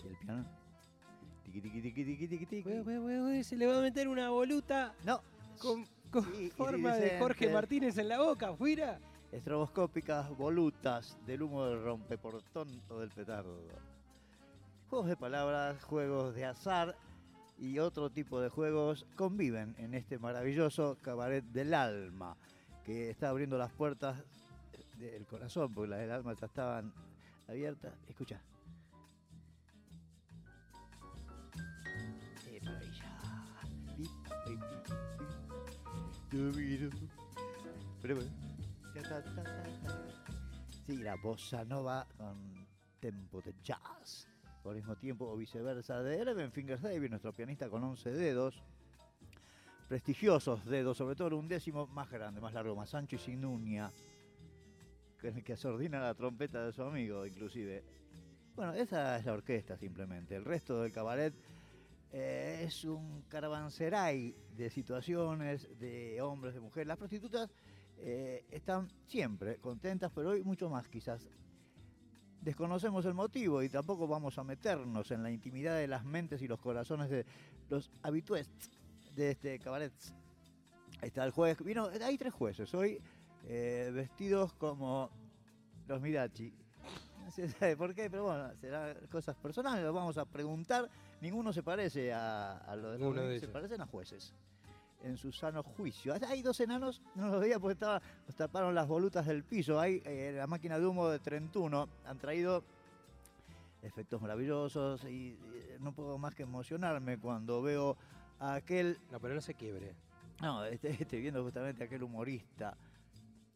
¿Y 0.04 0.08
el 0.10 0.18
piano? 0.18 0.46
Tiqui, 1.46 1.62
tiqui, 1.62 1.82
tiqui, 1.82 2.04
tiqui, 2.04 2.28
tiqui, 2.28 2.46
tiqui. 2.46 2.70
Ué, 2.70 3.00
ué, 3.00 3.44
se 3.46 3.56
le 3.56 3.68
va 3.68 3.78
a 3.78 3.82
meter 3.82 4.10
una 4.10 4.30
voluta. 4.32 4.94
No. 5.06 5.22
Con, 5.60 5.86
con 6.12 6.26
Sí, 6.26 6.50
forma 6.50 6.98
de. 6.98 7.20
Jorge 7.20 7.54
Martínez 7.54 7.98
en 7.98 8.10
la 8.10 8.20
boca, 8.20 8.54
fuera. 8.54 9.00
Estroboscópicas 9.32 10.30
volutas 10.36 11.18
del 11.26 11.44
humo 11.44 11.68
del 11.68 11.82
rompeportón 11.82 12.82
o 12.90 13.00
del 13.00 13.12
petardo. 13.12 13.62
Juegos 14.90 15.08
de 15.08 15.16
palabras, 15.16 15.82
juegos 15.86 16.36
de 16.36 16.44
azar 16.44 16.98
y 17.60 17.80
otro 17.80 18.10
tipo 18.10 18.40
de 18.40 18.50
juegos 18.50 19.06
conviven 19.16 19.76
en 19.78 19.94
este 19.94 20.18
maravilloso 20.18 20.98
cabaret 21.02 21.44
del 21.44 21.74
alma 21.74 22.38
que 22.86 23.10
está 23.10 23.30
abriendo 23.30 23.58
las 23.58 23.72
puertas 23.72 24.24
del 24.98 25.26
corazón, 25.26 25.74
porque 25.74 25.90
las 25.90 26.00
del 26.00 26.12
alma 26.12 26.34
ya 26.34 26.46
estaban 26.46 26.94
abiertas. 27.48 27.94
Escucha. 28.08 28.42
Sí, 40.86 40.98
la 40.98 41.16
bossa 41.16 41.66
nova 41.66 42.08
con 42.18 42.68
tempo 43.00 43.42
de 43.42 43.54
jazz. 43.64 44.28
Por 44.70 44.76
mismo 44.76 44.96
tiempo 44.98 45.28
o 45.28 45.36
viceversa 45.36 46.04
de 46.04 46.22
Eleven 46.22 46.52
Fingers 46.52 46.84
David, 46.84 47.10
nuestro 47.10 47.34
pianista 47.34 47.68
con 47.72 47.84
11 47.84 48.12
dedos. 48.12 48.62
Prestigiosos 49.88 50.64
dedos, 50.64 50.96
sobre 50.96 51.16
todo 51.16 51.36
un 51.38 51.48
décimo 51.48 51.88
más 51.88 52.08
grande, 52.12 52.40
más 52.40 52.54
largo, 52.54 52.76
más 52.76 52.94
ancho 52.94 53.16
y 53.16 53.20
sin 53.20 53.44
uña. 53.46 53.92
Con 55.20 55.36
el 55.36 55.44
que 55.44 55.54
asordina 55.54 56.00
la 56.00 56.14
trompeta 56.14 56.64
de 56.64 56.72
su 56.72 56.84
amigo, 56.84 57.26
inclusive. 57.26 57.84
Bueno, 58.56 58.76
esa 58.76 59.18
es 59.18 59.26
la 59.26 59.34
orquesta 59.34 59.76
simplemente. 59.76 60.36
El 60.36 60.46
resto 60.46 60.84
del 60.84 60.92
cabaret 60.92 61.34
eh, 62.14 62.62
es 62.68 62.84
un 62.84 63.24
caravanserai 63.28 64.36
de 64.56 64.70
situaciones, 64.70 65.68
de 65.80 66.22
hombres, 66.22 66.54
de 66.54 66.60
mujeres. 66.60 66.88
Las 66.88 67.00
prostitutas 67.00 67.50
eh, 67.98 68.46
están 68.52 68.88
siempre 69.08 69.58
contentas, 69.58 70.12
pero 70.14 70.30
hoy 70.30 70.44
mucho 70.44 70.70
más 70.70 70.88
quizás. 70.88 71.28
Desconocemos 72.42 73.06
el 73.06 73.14
motivo 73.14 73.62
y 73.62 73.70
tampoco 73.70 74.08
vamos 74.08 74.38
a 74.38 74.44
meternos 74.44 75.12
en 75.12 75.24
la 75.24 75.30
intimidad 75.30 75.76
de 75.76 75.88
las 75.88 76.06
mentes 76.06 76.42
y 76.42 76.48
los 76.48 76.60
corazones 76.60 77.10
de 77.10 77.26
los 77.70 77.92
habitués 78.02 78.50
de 79.16 79.32
este 79.32 79.60
cabaret. 79.60 79.92
Ahí 81.02 81.10
está 81.10 81.26
el 81.26 81.32
juez. 81.32 81.62
Vino, 81.64 81.90
hay 82.02 82.18
tres 82.18 82.34
jueces 82.34 82.74
hoy 82.74 83.02
eh, 83.48 83.92
vestidos 83.94 84.54
como 84.54 85.10
los 85.88 86.02
Mirachi. 86.02 86.54
No 87.24 87.32
se 87.32 87.50
sabe 87.50 87.76
por 87.76 87.94
qué, 87.94 88.10
pero 88.10 88.24
bueno, 88.24 88.50
serán 88.60 88.96
cosas 89.12 89.36
personales, 89.36 89.84
lo 89.84 89.94
vamos 89.94 90.18
a 90.18 90.26
preguntar. 90.26 90.90
Ninguno 91.22 91.52
se 91.52 91.62
parece 91.62 92.14
a, 92.14 92.58
a 92.58 92.76
lo 92.76 92.92
de 92.92 93.00
los 93.00 93.42
se 93.42 93.48
parecen 93.50 93.82
a 93.82 93.86
jueces. 93.86 94.34
En 95.02 95.18
su 95.18 95.32
sano 95.32 95.64
juicio. 95.64 96.14
Hay 96.28 96.42
dos 96.42 96.60
enanos, 96.60 97.02
no 97.16 97.30
los 97.30 97.40
veía 97.40 97.58
porque 97.60 97.74
estaba, 97.74 98.02
nos 98.28 98.36
taparon 98.36 98.76
las 98.76 98.88
volutas 98.88 99.26
del 99.26 99.44
piso. 99.44 99.80
Hay 99.80 100.02
eh, 100.06 100.34
la 100.36 100.46
máquina 100.46 100.78
de 100.78 100.86
humo 100.86 101.08
de 101.08 101.20
Trentuno. 101.20 101.88
Han 102.06 102.18
traído 102.18 102.64
efectos 103.82 104.22
maravillosos 104.22 105.04
y, 105.06 105.38
no 105.80 105.94
puedo 105.94 106.18
más 106.18 106.36
que 106.36 106.44
emocionarme 106.44 107.18
cuando 107.18 107.62
veo 107.62 107.96
a 108.40 108.56
aquel 108.56 108.98
No, 109.12 109.20
pero 109.22 109.36
no 109.36 109.42
se 109.42 109.54
quiebre. 109.54 109.96
no, 110.42 110.66
este- 110.66 110.90
estoy 111.02 111.22
viendo 111.22 111.42
justamente 111.44 111.86
aquel 111.86 112.04
humorista 112.04 112.76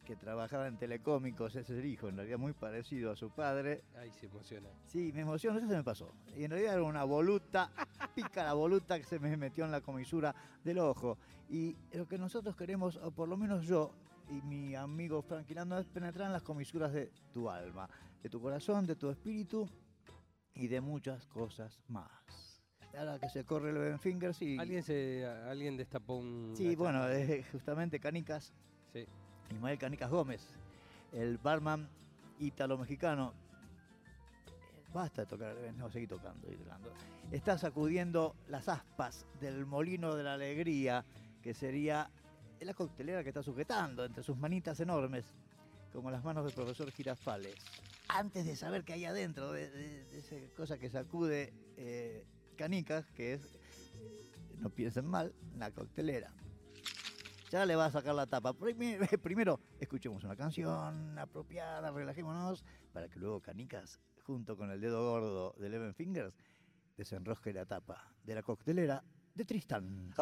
que 0.04 0.16
trabajaba 0.16 0.68
en 0.68 0.76
Telecómicos, 0.76 1.56
ese 1.56 1.72
es 1.72 1.78
el 1.78 1.86
hijo, 1.86 2.08
en 2.08 2.16
realidad 2.16 2.38
muy 2.38 2.52
parecido 2.52 3.10
a 3.10 3.16
su 3.16 3.30
padre. 3.30 3.82
Ay, 3.96 4.12
se 4.12 4.26
emociona. 4.26 4.68
Sí, 4.86 5.10
me 5.12 5.22
emociona, 5.22 5.58
eso 5.58 5.68
se 5.68 5.76
me 5.76 5.82
pasó. 5.82 6.14
Y 6.36 6.44
en 6.44 6.50
realidad 6.50 6.74
era 6.74 6.82
una 6.82 7.04
voluta, 7.04 7.70
pica 8.14 8.44
la 8.44 8.52
voluta 8.52 8.98
que 8.98 9.04
se 9.04 9.18
me 9.18 9.36
metió 9.36 9.64
en 9.64 9.72
la 9.72 9.80
comisura 9.80 10.34
del 10.62 10.78
ojo. 10.78 11.18
Y 11.48 11.76
lo 11.92 12.06
que 12.06 12.18
nosotros 12.18 12.54
queremos, 12.56 12.96
o 12.96 13.10
por 13.10 13.28
lo 13.28 13.36
menos 13.36 13.66
yo 13.66 13.92
y 14.30 14.40
mi 14.42 14.74
amigo 14.74 15.22
Frankie 15.22 15.54
Lando, 15.54 15.78
es 15.78 15.86
penetrar 15.86 16.26
en 16.26 16.32
las 16.32 16.42
comisuras 16.42 16.92
de 16.92 17.10
tu 17.32 17.50
alma, 17.50 17.88
de 18.22 18.28
tu 18.28 18.40
corazón, 18.40 18.86
de 18.86 18.96
tu 18.96 19.10
espíritu 19.10 19.68
y 20.54 20.68
de 20.68 20.80
muchas 20.80 21.26
cosas 21.26 21.80
más. 21.88 22.62
ahora 22.96 23.18
que 23.18 23.28
se 23.28 23.44
corre 23.44 23.70
el 23.70 23.78
Ben 23.78 23.98
Fingers 23.98 24.40
y... 24.42 24.58
Alguien, 24.58 24.82
se, 24.82 25.26
alguien 25.26 25.76
destapó 25.76 26.16
un... 26.16 26.54
Sí, 26.56 26.76
bueno, 26.76 27.08
es 27.08 27.48
justamente 27.50 27.98
Canicas, 27.98 28.54
Sí. 28.92 29.06
Ismael 29.50 29.78
Canicas 29.78 30.10
Gómez, 30.10 30.46
el 31.12 31.38
barman 31.38 31.88
ítalo-mexicano. 32.38 33.32
Basta 34.92 35.22
de 35.22 35.26
tocar, 35.26 35.56
eh, 35.58 35.72
no, 35.76 35.90
seguí 35.90 36.06
tocando, 36.06 36.46
seguí 36.46 36.56
tocando. 36.56 36.92
Está 37.32 37.58
sacudiendo 37.58 38.36
las 38.48 38.68
aspas 38.68 39.26
del 39.40 39.66
molino 39.66 40.14
de 40.14 40.22
la 40.22 40.34
alegría, 40.34 41.04
que 41.42 41.54
sería 41.54 42.10
la 42.60 42.74
coctelera 42.74 43.22
que 43.22 43.30
está 43.30 43.42
sujetando 43.42 44.04
entre 44.04 44.22
sus 44.22 44.36
manitas 44.36 44.78
enormes, 44.80 45.24
como 45.92 46.10
las 46.10 46.24
manos 46.24 46.44
del 46.44 46.54
profesor 46.54 46.90
Girafales. 46.90 47.56
Antes 48.08 48.46
de 48.46 48.56
saber 48.56 48.84
qué 48.84 48.92
hay 48.94 49.04
adentro 49.04 49.52
de, 49.52 50.06
esa 50.16 50.36
cosa 50.56 50.78
que 50.78 50.90
sacude 50.90 51.52
eh, 51.76 52.24
Canicas, 52.56 53.10
que 53.10 53.34
es, 53.34 53.58
no 54.58 54.70
piensen 54.70 55.06
mal, 55.06 55.34
la 55.58 55.70
coctelera. 55.70 56.32
Ya 57.54 57.64
le 57.64 57.76
va 57.76 57.84
a 57.84 57.90
sacar 57.92 58.16
la 58.16 58.26
tapa. 58.26 58.52
Primero, 59.22 59.60
escuchemos 59.78 60.24
una 60.24 60.34
canción 60.34 61.16
apropiada, 61.16 61.92
relajémonos, 61.92 62.64
para 62.92 63.08
que 63.08 63.20
luego 63.20 63.40
Canicas, 63.40 64.00
junto 64.24 64.56
con 64.56 64.72
el 64.72 64.80
dedo 64.80 65.08
gordo 65.08 65.54
de 65.56 65.68
Eleven 65.68 65.94
Fingers, 65.94 66.34
desenrosque 66.96 67.52
la 67.52 67.64
tapa 67.64 68.12
de 68.24 68.34
la 68.34 68.42
coctelera 68.42 69.04
de 69.36 69.44
Tristán. 69.44 70.12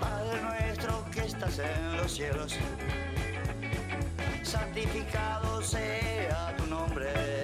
Padre 0.00 0.42
nuestro 0.42 1.04
que 1.10 1.22
estás 1.22 1.58
en 1.58 1.96
los 1.96 2.12
cielos, 2.12 2.56
santificado 4.44 5.60
sea 5.60 6.56
tu 6.56 6.66
nombre. 6.66 7.35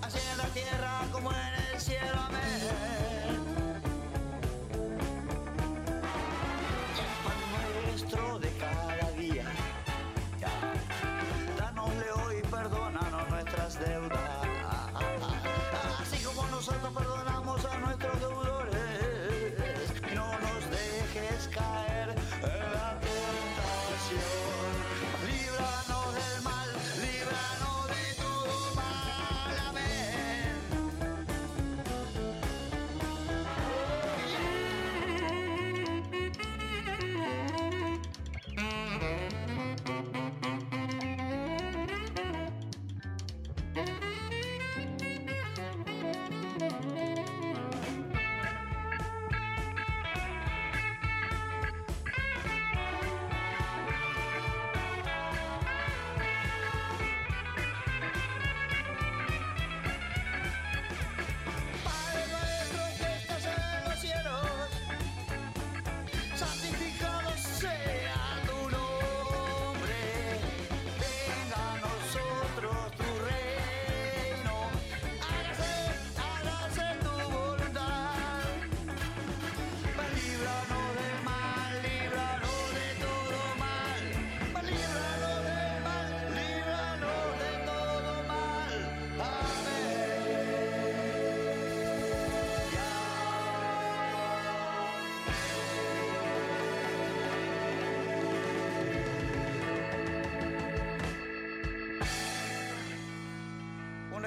Así 0.00 0.18
en 0.30 0.38
la 0.38 0.46
tierra 0.46 1.00
como 1.12 1.30
en 1.32 1.74
el 1.74 1.80
cielo. 1.80 2.20
Amén. 2.26 2.91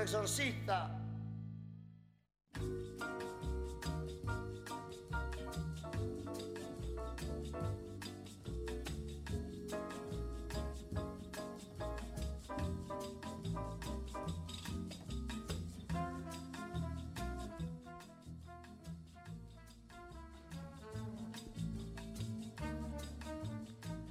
Exorcista. 0.06 0.92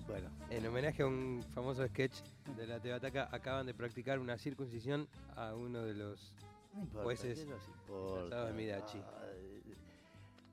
Bueno. 0.08 0.28
En 0.50 0.66
homenaje 0.66 1.02
a 1.02 1.06
un 1.06 1.44
famoso 1.54 1.86
sketch 1.86 2.20
de 2.56 2.66
la 2.66 2.80
Tebataca, 2.80 3.28
acaban 3.32 3.66
de 3.66 3.74
practicar 3.74 4.18
una 4.18 4.38
circuncisión 4.38 5.08
a 5.36 5.54
uno 5.54 5.82
de 5.82 5.94
los 5.94 6.32
No 6.74 6.80
importa, 6.82 7.04
jueces 7.04 7.38
¿qué 7.40 7.46
nos 7.46 7.66
importa? 7.68 8.52
Midachi. 8.52 9.00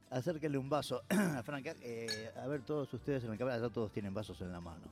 Acérquenle 0.09 0.57
un 0.57 0.69
vaso 0.69 1.03
a 1.09 1.41
Frank. 1.43 1.67
eh, 1.81 2.31
a 2.35 2.47
ver, 2.47 2.61
todos 2.63 2.93
ustedes 2.93 3.23
en 3.23 3.29
la 3.31 3.37
cámara 3.37 3.59
ya 3.59 3.69
todos 3.69 3.91
tienen 3.91 4.13
vasos 4.13 4.41
en 4.41 4.51
la 4.51 4.59
mano. 4.59 4.83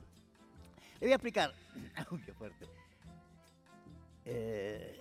Le 1.00 1.06
voy 1.06 1.12
a 1.12 1.16
explicar. 1.16 1.52
Uy, 2.10 2.22
qué 2.22 2.32
fuerte. 2.32 2.66
Eh, 4.24 4.98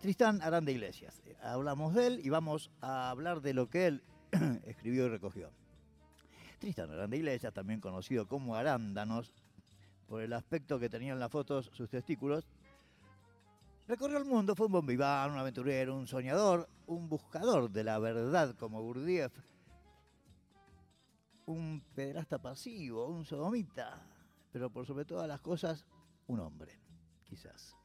Tristán 0.00 0.40
Aranda 0.42 0.70
Iglesias. 0.72 1.20
Eh, 1.26 1.36
Hablamos 1.42 1.94
de 1.94 2.06
él 2.06 2.20
y 2.24 2.28
vamos 2.30 2.70
a 2.80 3.10
hablar 3.10 3.40
de 3.42 3.54
lo 3.54 3.68
que 3.68 3.86
él 3.86 4.02
escribió 4.66 5.06
y 5.06 5.08
recogió. 5.08 5.50
Tristán 6.58 6.90
Aranda 6.90 7.16
Iglesias, 7.16 7.52
también 7.52 7.80
conocido 7.80 8.26
como 8.26 8.56
Arándanos, 8.56 9.32
por 10.08 10.20
el 10.22 10.32
aspecto 10.32 10.78
que 10.80 10.88
tenían 10.88 11.14
en 11.14 11.20
las 11.20 11.30
fotos 11.30 11.70
sus 11.74 11.88
testículos, 11.90 12.46
recorrió 13.86 14.18
el 14.18 14.24
mundo, 14.24 14.54
fue 14.54 14.66
un 14.66 14.72
bombiván, 14.72 15.30
un 15.30 15.38
aventurero, 15.38 15.96
un 15.96 16.06
soñador, 16.06 16.68
un 16.86 17.08
buscador 17.08 17.70
de 17.70 17.84
la 17.84 17.98
verdad 17.98 18.54
como 18.56 18.82
Gurdjieff, 18.82 19.32
un 21.46 21.82
pederasta 21.94 22.38
pasivo, 22.38 23.06
un 23.06 23.24
sodomita, 23.24 24.00
pero 24.52 24.70
por 24.70 24.86
sobre 24.86 25.04
todas 25.04 25.28
las 25.28 25.40
cosas, 25.40 25.84
un 26.26 26.40
hombre, 26.40 26.78
quizás. 27.24 27.76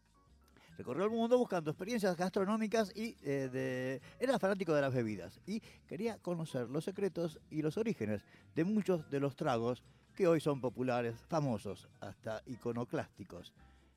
Recorrió 0.78 1.04
el 1.04 1.12
mundo 1.12 1.38
buscando 1.38 1.72
experiencias 1.72 2.16
gastronómicas 2.16 2.96
y 2.96 3.18
eh, 3.22 4.00
era 4.18 4.40
fanático 4.40 4.74
de 4.74 4.82
las 4.82 4.94
bebidas 4.94 5.42
y 5.46 5.60
quería 5.86 6.18
conocer 6.20 6.70
los 6.70 6.86
secretos 6.86 7.38
y 7.50 7.62
los 7.62 7.78
orígenes 7.78 8.24
de 8.56 8.64
muchos 8.64 9.10
de 9.10 9.20
los 9.20 9.36
tragos 9.36 9.84
que 10.16 10.26
hoy 10.26 10.40
son 10.40 10.62
populares, 10.62 11.18
famosos, 11.28 11.90
hasta 12.00 12.42
iconoclásticos. 12.46 13.54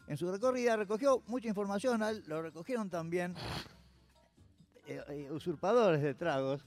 En 0.09 0.17
su 0.17 0.31
recorrida 0.31 0.77
recogió 0.77 1.23
mucha 1.27 1.49
información, 1.49 2.01
lo 2.27 2.43
recogieron 2.43 2.91
también 2.91 3.35
eh, 4.87 5.01
eh, 5.09 5.29
usurpadores 5.31 6.03
de 6.03 6.15
tragos. 6.15 6.65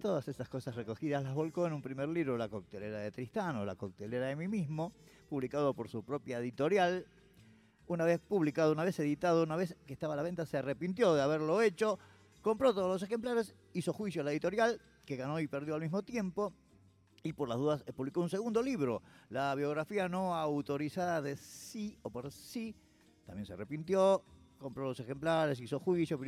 Todas 0.00 0.28
estas 0.28 0.48
cosas 0.48 0.74
recogidas 0.74 1.22
las 1.22 1.34
volcó 1.34 1.66
en 1.66 1.72
un 1.72 1.82
primer 1.82 2.08
libro, 2.08 2.36
La 2.36 2.48
coctelera 2.48 2.98
de 2.98 3.10
Tristán 3.10 3.56
o 3.56 3.64
La 3.64 3.76
coctelera 3.76 4.26
de 4.26 4.36
mí 4.36 4.48
mismo, 4.48 4.92
publicado 5.28 5.72
por 5.74 5.88
su 5.88 6.04
propia 6.04 6.38
editorial. 6.38 7.06
Una 7.86 8.04
vez 8.04 8.20
publicado, 8.20 8.72
una 8.72 8.84
vez 8.84 8.98
editado, 8.98 9.42
una 9.42 9.56
vez 9.56 9.76
que 9.86 9.92
estaba 9.92 10.14
a 10.14 10.16
la 10.16 10.22
venta, 10.22 10.46
se 10.46 10.58
arrepintió 10.58 11.14
de 11.14 11.22
haberlo 11.22 11.62
hecho, 11.62 11.98
compró 12.42 12.74
todos 12.74 12.88
los 12.88 13.02
ejemplares, 13.02 13.54
hizo 13.72 13.92
juicio 13.92 14.22
a 14.22 14.24
la 14.24 14.32
editorial, 14.32 14.80
que 15.06 15.16
ganó 15.16 15.40
y 15.40 15.46
perdió 15.46 15.74
al 15.74 15.80
mismo 15.80 16.02
tiempo, 16.02 16.52
y 17.24 17.32
por 17.32 17.48
las 17.48 17.58
dudas 17.58 17.82
eh, 17.86 17.92
publicó 17.92 18.20
un 18.20 18.28
segundo 18.28 18.62
libro, 18.62 19.02
la 19.30 19.54
biografía 19.54 20.08
no 20.08 20.34
autorizada 20.34 21.22
de 21.22 21.36
sí 21.36 21.98
o 22.02 22.10
por 22.10 22.30
sí. 22.30 22.76
También 23.26 23.46
se 23.46 23.54
arrepintió, 23.54 24.22
compró 24.58 24.84
los 24.84 25.00
ejemplares, 25.00 25.58
hizo 25.58 25.80
juicio, 25.80 26.20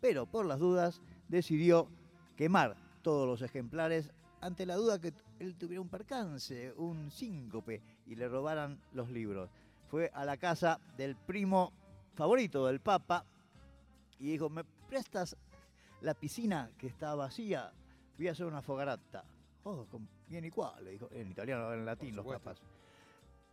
pero 0.00 0.26
por 0.26 0.46
las 0.46 0.58
dudas 0.58 1.00
decidió 1.28 1.88
quemar 2.36 2.76
todos 3.00 3.26
los 3.26 3.40
ejemplares 3.40 4.12
ante 4.42 4.66
la 4.66 4.76
duda 4.76 5.00
que 5.00 5.14
él 5.38 5.56
tuviera 5.56 5.80
un 5.80 5.88
percance, 5.88 6.74
un 6.76 7.10
síncope, 7.10 7.80
y 8.06 8.16
le 8.16 8.28
robaran 8.28 8.78
los 8.92 9.08
libros. 9.10 9.48
Fue 9.88 10.10
a 10.12 10.26
la 10.26 10.36
casa 10.36 10.78
del 10.98 11.16
primo 11.16 11.72
favorito 12.14 12.66
del 12.66 12.80
Papa 12.80 13.24
y 14.18 14.32
dijo, 14.32 14.50
¿me 14.50 14.64
prestas 14.64 15.36
la 16.02 16.12
piscina 16.12 16.70
que 16.76 16.86
está 16.86 17.14
vacía? 17.14 17.72
Voy 18.18 18.28
a 18.28 18.32
hacer 18.32 18.44
una 18.44 18.60
fogarata. 18.60 19.24
Oh, 19.64 19.86
bien 20.28 20.44
y 20.44 20.50
le 20.82 20.90
dijo, 20.90 21.08
en 21.12 21.30
italiano, 21.30 21.72
en 21.74 21.84
latín, 21.84 22.16
los 22.16 22.26
papas. 22.26 22.60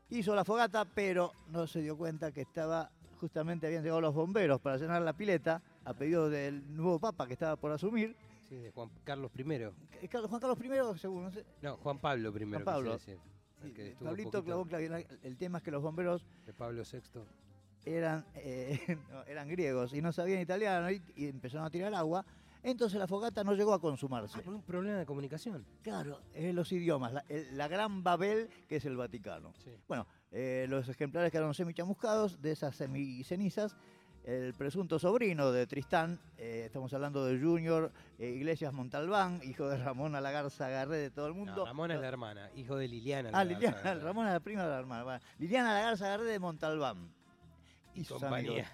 Hizo 0.10 0.34
la 0.36 0.46
fogata, 0.46 0.86
pero 0.86 1.34
no 1.50 1.68
se 1.68 1.82
dio 1.82 1.98
cuenta 1.98 2.32
que 2.32 2.42
estaba, 2.42 2.90
justamente 3.20 3.68
habían 3.68 3.84
llegado 3.84 4.00
los 4.00 4.16
bomberos 4.16 4.62
para 4.62 4.78
llenar 4.78 5.02
la 5.02 5.14
pileta, 5.14 5.62
a 5.84 5.94
pedido 5.94 6.30
del 6.30 6.76
nuevo 6.76 7.00
papa 7.00 7.28
que 7.28 7.34
estaba 7.34 7.56
por 7.58 7.72
asumir. 7.72 8.16
Sí, 8.48 8.56
de 8.56 8.72
Juan 8.72 8.90
Carlos 9.04 9.32
I. 9.36 9.42
Eh, 9.52 10.08
Carlos- 10.10 10.30
Juan 10.30 10.40
Carlos 10.40 10.58
I, 10.96 11.00
según, 11.00 11.24
no 11.24 11.32
sé. 11.32 11.46
No, 11.62 11.76
Juan 11.78 12.00
Pablo 12.00 12.30
I. 12.38 12.46
Juan 12.50 12.64
Pablo. 12.64 12.92
decir. 12.94 13.18
El 13.64 13.74
que 13.74 13.96
Pablito 14.02 14.44
clavó. 14.44 14.66
El 15.24 15.36
tema 15.38 15.58
es 15.58 15.64
que 15.64 15.72
los 15.72 15.82
bomberos 15.82 16.26
De 16.46 16.54
Pablo 16.54 16.84
VI. 16.90 17.02
eran, 17.86 18.26
eh, 18.36 18.98
no, 19.12 19.24
eran 19.24 19.50
griegos 19.50 19.94
y 19.94 20.02
no 20.02 20.12
sabían 20.14 20.40
italiano 20.40 20.90
y, 20.92 21.02
y 21.16 21.28
empezaron 21.28 21.66
a 21.66 21.70
tirar 21.70 21.94
agua. 21.96 22.24
Entonces 22.64 23.00
la 23.00 23.08
fogata 23.08 23.44
no 23.44 23.54
llegó 23.54 23.74
a 23.74 23.80
consumarse. 23.80 24.40
un 24.46 24.62
problema 24.64 24.98
de 25.00 25.06
comunicación. 25.06 25.66
Claro, 25.84 26.22
es 26.34 26.54
los 26.54 26.72
idiomas, 26.72 27.14
la, 27.14 27.24
el- 27.30 27.58
la 27.58 27.68
gran 27.68 28.04
Babel 28.04 28.50
que 28.68 28.78
es 28.78 28.86
el 28.86 28.98
Vaticano. 28.98 29.54
Bueno, 29.88 30.06
eh, 30.32 30.66
los 30.70 30.88
ejemplares 30.90 31.32
quedaron 31.32 31.54
semichamuscados 31.54 32.42
de 32.42 32.52
esas 32.52 32.76
semicenizas. 32.76 33.76
El 34.24 34.54
presunto 34.56 35.00
sobrino 35.00 35.54
de 35.54 35.66
Tristán, 35.68 36.20
eh, 36.38 36.64
estamos 36.66 36.94
hablando 36.94 37.24
de 37.24 37.40
Junior 37.40 37.94
eh, 38.20 38.28
Iglesias 38.32 38.74
Montalbán, 38.74 39.40
hijo 39.46 39.70
de 39.70 39.78
Ramón 39.78 40.16
Alagarza 40.16 40.68
Garré 40.68 40.98
de 40.98 41.10
todo 41.12 41.28
el 41.28 41.34
mundo. 41.34 41.56
No, 41.56 41.66
Ramona 41.66 41.94
es 41.96 42.02
la 42.02 42.08
hermana, 42.10 42.50
hijo 42.58 42.76
de 42.76 42.90
Liliana. 42.90 43.30
Ah, 43.32 43.46
Liliana. 43.46 43.94
Ramón 43.96 44.28
es 44.28 44.34
la 44.34 44.42
prima 44.42 44.64
de 44.64 44.70
la 44.70 44.80
hermana. 44.80 45.04
Bueno, 45.06 45.20
Liliana 45.40 45.74
Lagarza 45.76 46.10
Garré 46.10 46.26
de 46.26 46.40
Montalbán. 46.40 47.10
Y, 47.96 48.04
sus 48.04 48.20
compañía. 48.20 48.52
amigos. 48.52 48.70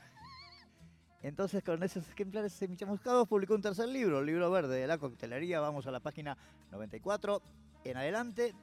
Entonces, 1.23 1.63
con 1.63 1.81
esos 1.83 2.07
ejemplares 2.09 2.51
semichamuscados, 2.51 3.29
publicó 3.29 3.55
un 3.55 3.61
tercer 3.61 3.87
libro, 3.87 4.19
el 4.19 4.25
libro 4.25 4.51
verde 4.51 4.77
de 4.77 4.87
la 4.87 4.97
coctelería. 4.97 5.61
Vamos 5.61 5.87
a 5.87 5.91
la 5.91 6.01
página 6.01 6.37
94 6.69 7.41
en 7.85 7.95
adelante, 7.95 8.53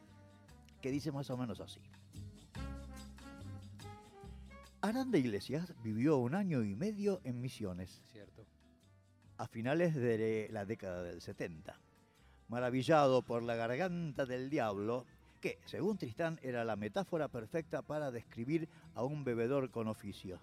que 0.83 0.91
dice 0.91 1.11
más 1.11 1.31
o 1.31 1.39
menos 1.39 1.59
así. 1.61 1.81
Aranda 4.83 5.17
Iglesias 5.17 5.75
vivió 5.83 6.19
un 6.19 6.35
año 6.35 6.63
y 6.63 6.75
medio 6.75 7.21
en 7.25 7.41
Misiones 7.41 8.03
Cierto. 8.13 8.47
a 9.39 9.47
finales 9.47 9.95
de 9.95 10.49
la 10.51 10.67
década 10.67 11.03
del 11.03 11.23
70. 11.23 11.79
Maravillado 12.49 13.23
por 13.23 13.43
la 13.43 13.55
garganta 13.55 14.27
del 14.27 14.51
diablo, 14.51 15.07
que, 15.41 15.59
según 15.65 15.97
Tristán, 15.97 16.39
era 16.43 16.65
la 16.67 16.77
metáfora 16.77 17.29
perfecta 17.29 17.81
para 17.81 18.11
describir 18.11 18.69
a 18.95 19.03
un 19.03 19.25
bebedor 19.25 19.71
con 19.71 19.89
oficio. 19.89 20.41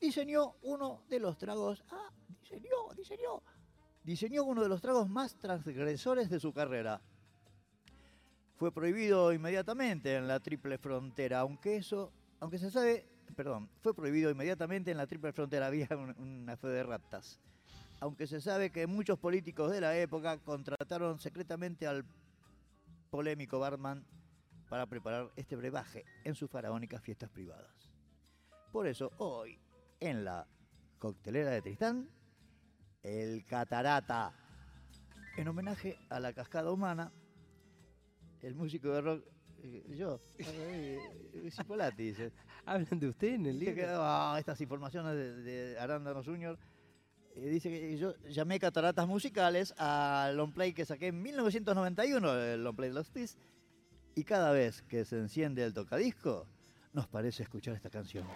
Diseñó 0.00 0.56
uno 0.62 1.02
de 1.08 1.18
los 1.20 1.38
tragos. 1.38 1.84
Ah, 1.90 2.10
diseñó, 2.40 2.92
diseñó. 2.96 3.42
Diseñó 4.04 4.44
uno 4.44 4.62
de 4.62 4.68
los 4.68 4.80
tragos 4.80 5.08
más 5.08 5.36
transgresores 5.38 6.30
de 6.30 6.38
su 6.38 6.52
carrera. 6.52 7.00
Fue 8.56 8.72
prohibido 8.72 9.32
inmediatamente 9.32 10.14
en 10.16 10.28
la 10.28 10.40
triple 10.40 10.78
frontera, 10.78 11.40
aunque 11.40 11.76
eso, 11.76 12.12
aunque 12.40 12.58
se 12.58 12.70
sabe, 12.70 13.06
perdón, 13.34 13.68
fue 13.82 13.94
prohibido 13.94 14.30
inmediatamente 14.30 14.90
en 14.90 14.96
la 14.96 15.06
triple 15.06 15.32
frontera, 15.32 15.66
había 15.68 15.88
un- 15.90 16.16
una 16.18 16.56
fe 16.56 16.68
de 16.68 16.82
ratas. 16.82 17.40
Aunque 18.00 18.26
se 18.26 18.40
sabe 18.40 18.70
que 18.70 18.86
muchos 18.86 19.18
políticos 19.18 19.70
de 19.72 19.80
la 19.80 19.96
época 19.98 20.38
contrataron 20.38 21.18
secretamente 21.18 21.86
al 21.86 22.04
polémico 23.10 23.58
barman 23.58 24.04
para 24.68 24.86
preparar 24.86 25.30
este 25.36 25.56
brebaje 25.56 26.04
en 26.24 26.34
sus 26.34 26.50
faraónicas 26.50 27.00
fiestas 27.02 27.30
privadas. 27.30 27.90
Por 28.72 28.86
eso 28.86 29.10
hoy, 29.18 29.58
en 30.06 30.24
la 30.24 30.46
coctelera 30.98 31.50
de 31.50 31.62
Tristán, 31.62 32.08
el 33.02 33.44
catarata, 33.44 34.32
en 35.36 35.48
homenaje 35.48 35.98
a 36.08 36.20
la 36.20 36.32
cascada 36.32 36.72
humana, 36.72 37.12
el 38.42 38.54
músico 38.54 38.88
de 38.90 39.00
rock, 39.00 39.24
eh, 39.62 39.84
yo, 39.96 40.20
eh, 40.38 40.98
Cipolati, 41.50 42.04
dice. 42.04 42.32
¿Hablan 42.66 42.98
de 42.98 43.08
usted 43.08 43.34
en 43.34 43.46
el 43.46 43.58
libro? 43.58 43.74
que, 43.74 43.86
ah, 43.88 44.36
estas 44.38 44.60
informaciones 44.60 45.14
de, 45.14 45.42
de 45.42 45.78
Arándano 45.78 46.22
Junior. 46.22 46.58
eh, 47.34 47.48
dice 47.48 47.70
que 47.70 47.96
yo 47.96 48.16
llamé 48.28 48.58
cataratas 48.58 49.06
musicales 49.06 49.72
al 49.78 50.36
long 50.36 50.52
play 50.52 50.72
que 50.72 50.84
saqué 50.84 51.08
en 51.08 51.22
1991, 51.22 52.34
el 52.34 52.64
long 52.64 52.74
play 52.74 52.90
de 52.90 52.94
los 52.94 53.10
Tis, 53.10 53.38
y 54.14 54.24
cada 54.24 54.50
vez 54.52 54.82
que 54.82 55.04
se 55.04 55.18
enciende 55.18 55.64
el 55.64 55.74
tocadisco, 55.74 56.46
nos 56.92 57.06
parece 57.06 57.42
escuchar 57.42 57.74
esta 57.74 57.90
canción. 57.90 58.26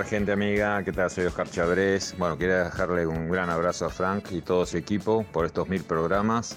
Gente 0.00 0.32
amiga? 0.32 0.82
¿Qué 0.82 0.90
tal? 0.90 1.10
Soy 1.10 1.26
Oscar 1.26 1.48
Chabrés. 1.50 2.14
Bueno, 2.16 2.38
quería 2.38 2.64
dejarle 2.64 3.06
un 3.06 3.28
gran 3.28 3.50
abrazo 3.50 3.84
a 3.84 3.90
Frank 3.90 4.32
y 4.32 4.40
todo 4.40 4.64
su 4.64 4.78
equipo 4.78 5.24
por 5.32 5.44
estos 5.44 5.68
mil 5.68 5.84
programas. 5.84 6.56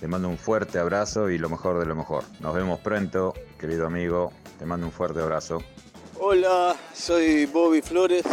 Le 0.00 0.08
mando 0.08 0.28
un 0.28 0.36
fuerte 0.36 0.78
abrazo 0.78 1.30
y 1.30 1.38
lo 1.38 1.48
mejor 1.48 1.78
de 1.78 1.86
lo 1.86 1.94
mejor. 1.94 2.24
Nos 2.40 2.54
vemos 2.54 2.80
pronto, 2.80 3.32
querido 3.60 3.86
amigo. 3.86 4.32
Te 4.58 4.66
mando 4.66 4.86
un 4.86 4.92
fuerte 4.92 5.20
abrazo. 5.20 5.62
Hola, 6.18 6.74
soy 6.92 7.46
Bobby 7.46 7.80
Flores. 7.80 8.24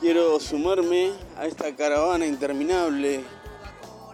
Quiero 0.00 0.38
sumarme 0.38 1.10
a 1.36 1.46
esta 1.46 1.74
caravana 1.74 2.24
interminable 2.26 3.22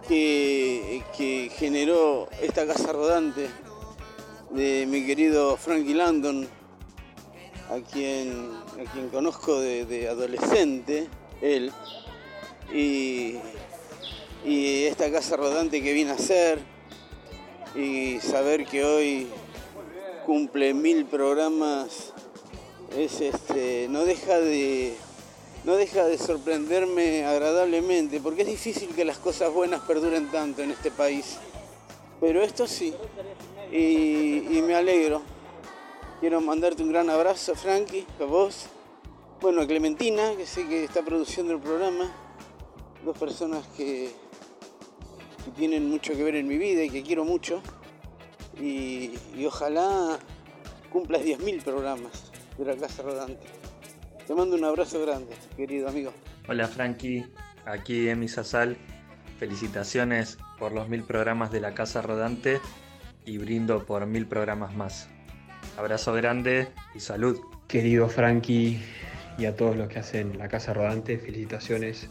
que, 0.07 1.03
que 1.15 1.51
generó 1.55 2.29
esta 2.41 2.65
casa 2.65 2.91
rodante 2.91 3.47
de 4.49 4.87
mi 4.87 5.05
querido 5.05 5.55
Frankie 5.55 5.93
Landon, 5.93 6.47
a 7.69 7.79
quien, 7.89 8.60
a 8.79 8.91
quien 8.91 9.09
conozco 9.09 9.59
de, 9.59 10.07
adolescente, 10.07 11.07
él, 11.41 11.71
y, 12.73 13.37
esta 14.43 15.11
casa 15.11 15.37
rodante 15.37 15.81
que 15.81 15.93
vine 15.93 16.11
a 16.11 16.15
hacer, 16.15 16.59
y 17.75 18.19
saber 18.19 18.65
que 18.65 18.83
hoy 18.83 19.27
cumple 20.25 20.73
mil 20.73 21.05
programas 21.05 22.13
es 22.97 23.21
este 23.21 23.87
no 23.89 24.03
deja 24.03 24.39
de 24.39 24.93
no 25.63 25.77
deja 25.77 26.05
de 26.05 26.17
sorprenderme 26.17 27.25
agradablemente 27.25 28.19
porque 28.19 28.41
es 28.41 28.49
difícil 28.49 28.89
que 28.89 29.05
las 29.05 29.17
cosas 29.17 29.53
buenas 29.53 29.81
perduren 29.81 30.29
tanto 30.29 30.61
en 30.61 30.71
este 30.71 30.91
país. 30.91 31.37
Pero 32.19 32.43
esto 32.43 32.67
sí 32.67 32.93
y 33.71 34.61
me 34.67 34.75
alegro 34.75 35.21
quiero 36.21 36.39
mandarte 36.39 36.83
un 36.83 36.89
gran 36.89 37.09
abrazo 37.09 37.55
Frankie 37.55 38.05
a 38.19 38.25
vos 38.25 38.67
bueno 39.41 39.61
a 39.61 39.67
Clementina 39.67 40.35
que 40.37 40.45
sé 40.45 40.67
que 40.67 40.83
está 40.83 41.01
produciendo 41.01 41.51
el 41.51 41.59
programa 41.59 42.11
dos 43.03 43.17
personas 43.17 43.65
que, 43.75 44.11
tienen 45.57 45.89
mucho 45.89 46.13
que 46.13 46.23
ver 46.23 46.35
en 46.35 46.47
mi 46.47 46.57
vida 46.57 46.83
y 46.83 46.89
que 46.91 47.01
quiero 47.01 47.25
mucho 47.25 47.61
y, 48.59 49.11
y 49.35 49.45
ojalá 49.45 50.19
cumplas 50.91 51.23
10.000 51.23 51.63
programas 51.63 52.31
de 52.57 52.65
la 52.65 52.75
Casa 52.75 53.01
Rodante. 53.01 53.47
Te 54.27 54.35
mando 54.35 54.55
un 54.55 54.63
abrazo 54.63 55.01
grande, 55.01 55.33
querido 55.57 55.89
amigo. 55.89 56.13
Hola 56.47 56.67
Frankie, 56.67 57.25
aquí 57.65 58.07
Emi 58.07 58.27
Sasal. 58.27 58.77
Felicitaciones 59.39 60.37
por 60.59 60.71
los 60.71 60.87
mil 60.87 61.03
programas 61.03 61.51
de 61.51 61.59
la 61.59 61.73
Casa 61.73 62.03
Rodante 62.03 62.61
y 63.25 63.39
brindo 63.39 63.85
por 63.85 64.05
mil 64.05 64.27
programas 64.27 64.75
más. 64.75 65.09
Abrazo 65.77 66.13
grande 66.13 66.67
y 66.93 66.99
salud. 66.99 67.39
Querido 67.67 68.09
Frankie 68.09 68.81
y 69.37 69.45
a 69.45 69.55
todos 69.55 69.75
los 69.75 69.87
que 69.87 69.99
hacen 69.99 70.37
la 70.37 70.47
Casa 70.47 70.73
Rodante, 70.73 71.17
felicitaciones. 71.17 72.09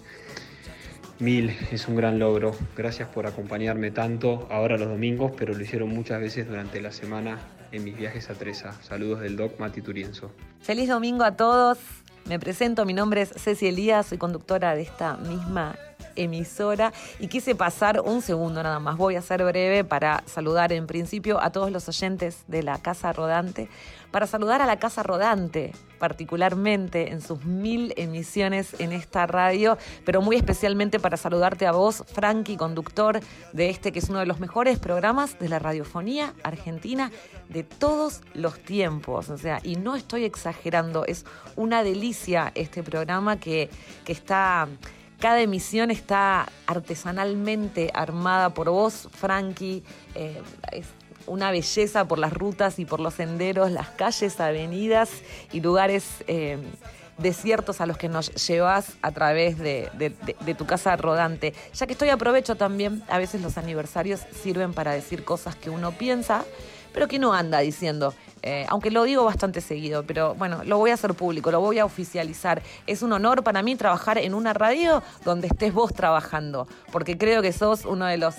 Mil 1.18 1.54
es 1.70 1.86
un 1.86 1.96
gran 1.96 2.18
logro. 2.18 2.56
Gracias 2.76 3.08
por 3.08 3.26
acompañarme 3.26 3.90
tanto 3.90 4.48
ahora 4.50 4.78
los 4.78 4.88
domingos, 4.88 5.32
pero 5.36 5.54
lo 5.54 5.62
hicieron 5.62 5.90
muchas 5.90 6.20
veces 6.20 6.48
durante 6.48 6.80
la 6.80 6.92
semana 6.92 7.38
en 7.72 7.84
mis 7.84 7.96
viajes 7.96 8.30
a 8.30 8.34
Treza. 8.34 8.72
Saludos 8.82 9.20
del 9.20 9.36
Doc 9.36 9.60
Mati 9.60 9.82
Turienzo. 9.82 10.30
Feliz 10.60 10.88
domingo 10.88 11.24
a 11.24 11.36
todos. 11.36 11.78
Me 12.24 12.38
presento, 12.38 12.84
mi 12.86 12.94
nombre 12.94 13.22
es 13.22 13.30
Ceci 13.36 13.68
Elías, 13.68 14.06
soy 14.06 14.18
conductora 14.18 14.74
de 14.74 14.82
esta 14.82 15.16
misma 15.16 15.76
emisora 16.22 16.92
y 17.18 17.28
quise 17.28 17.54
pasar 17.54 18.00
un 18.00 18.22
segundo 18.22 18.62
nada 18.62 18.78
más. 18.78 18.96
Voy 18.96 19.16
a 19.16 19.22
ser 19.22 19.44
breve 19.44 19.84
para 19.84 20.22
saludar 20.26 20.72
en 20.72 20.86
principio 20.86 21.40
a 21.42 21.50
todos 21.50 21.70
los 21.70 21.88
oyentes 21.88 22.44
de 22.48 22.62
la 22.62 22.78
Casa 22.78 23.12
Rodante, 23.12 23.68
para 24.10 24.26
saludar 24.26 24.62
a 24.62 24.66
la 24.66 24.78
Casa 24.78 25.02
Rodante 25.02 25.72
particularmente 26.00 27.12
en 27.12 27.20
sus 27.20 27.44
mil 27.44 27.92
emisiones 27.96 28.74
en 28.80 28.92
esta 28.92 29.26
radio, 29.26 29.78
pero 30.04 30.22
muy 30.22 30.34
especialmente 30.34 30.98
para 30.98 31.16
saludarte 31.16 31.66
a 31.66 31.72
vos, 31.72 32.02
Frankie, 32.12 32.56
conductor 32.56 33.20
de 33.52 33.70
este 33.70 33.92
que 33.92 34.00
es 34.00 34.08
uno 34.08 34.18
de 34.18 34.26
los 34.26 34.40
mejores 34.40 34.80
programas 34.80 35.38
de 35.38 35.48
la 35.48 35.60
radiofonía 35.60 36.34
argentina 36.42 37.12
de 37.48 37.62
todos 37.62 38.22
los 38.34 38.58
tiempos. 38.60 39.28
O 39.28 39.36
sea, 39.36 39.60
y 39.62 39.76
no 39.76 39.94
estoy 39.94 40.24
exagerando, 40.24 41.04
es 41.04 41.24
una 41.54 41.84
delicia 41.84 42.50
este 42.54 42.82
programa 42.82 43.38
que, 43.38 43.68
que 44.04 44.12
está 44.12 44.66
cada 45.20 45.40
emisión 45.40 45.90
está 45.90 46.48
artesanalmente 46.66 47.90
armada 47.94 48.50
por 48.54 48.70
vos, 48.70 49.08
Frankie. 49.12 49.82
Eh, 50.14 50.40
es 50.72 50.86
una 51.26 51.50
belleza 51.50 52.06
por 52.06 52.18
las 52.18 52.32
rutas 52.32 52.78
y 52.78 52.84
por 52.84 53.00
los 53.00 53.14
senderos, 53.14 53.70
las 53.70 53.88
calles, 53.90 54.40
avenidas 54.40 55.10
y 55.52 55.60
lugares 55.60 56.04
eh, 56.26 56.58
desiertos 57.18 57.80
a 57.80 57.86
los 57.86 57.96
que 57.98 58.08
nos 58.08 58.34
llevas 58.46 58.94
a 59.02 59.12
través 59.12 59.58
de, 59.58 59.90
de- 59.94 60.54
tu 60.54 60.66
casa 60.66 60.96
rodante. 60.96 61.54
Ya 61.74 61.86
que 61.86 61.92
estoy 61.92 62.08
aprovecho 62.08 62.56
también, 62.56 63.02
a 63.08 63.18
veces 63.18 63.42
los 63.42 63.58
aniversarios 63.58 64.20
sirven 64.42 64.72
para 64.72 64.92
decir 64.92 65.24
cosas 65.24 65.54
que 65.54 65.70
uno 65.70 65.92
piensa, 65.92 66.44
pero 66.92 67.06
que 67.08 67.18
no 67.18 67.32
anda 67.34 67.58
diciendo. 67.60 68.14
Eh, 68.42 68.66
aunque 68.68 68.90
lo 68.90 69.04
digo 69.04 69.24
bastante 69.24 69.60
seguido, 69.60 70.04
pero 70.04 70.34
bueno, 70.34 70.64
lo 70.64 70.78
voy 70.78 70.90
a 70.90 70.94
hacer 70.94 71.14
público, 71.14 71.50
lo 71.50 71.60
voy 71.60 71.78
a 71.78 71.84
oficializar. 71.84 72.62
Es 72.86 73.02
un 73.02 73.12
honor 73.12 73.42
para 73.42 73.62
mí 73.62 73.76
trabajar 73.76 74.18
en 74.18 74.34
una 74.34 74.52
radio 74.52 75.02
donde 75.24 75.48
estés 75.48 75.74
vos 75.74 75.92
trabajando, 75.92 76.66
porque 76.90 77.18
creo 77.18 77.42
que 77.42 77.52
sos 77.52 77.84
uno 77.84 78.06
de 78.06 78.16
los 78.16 78.36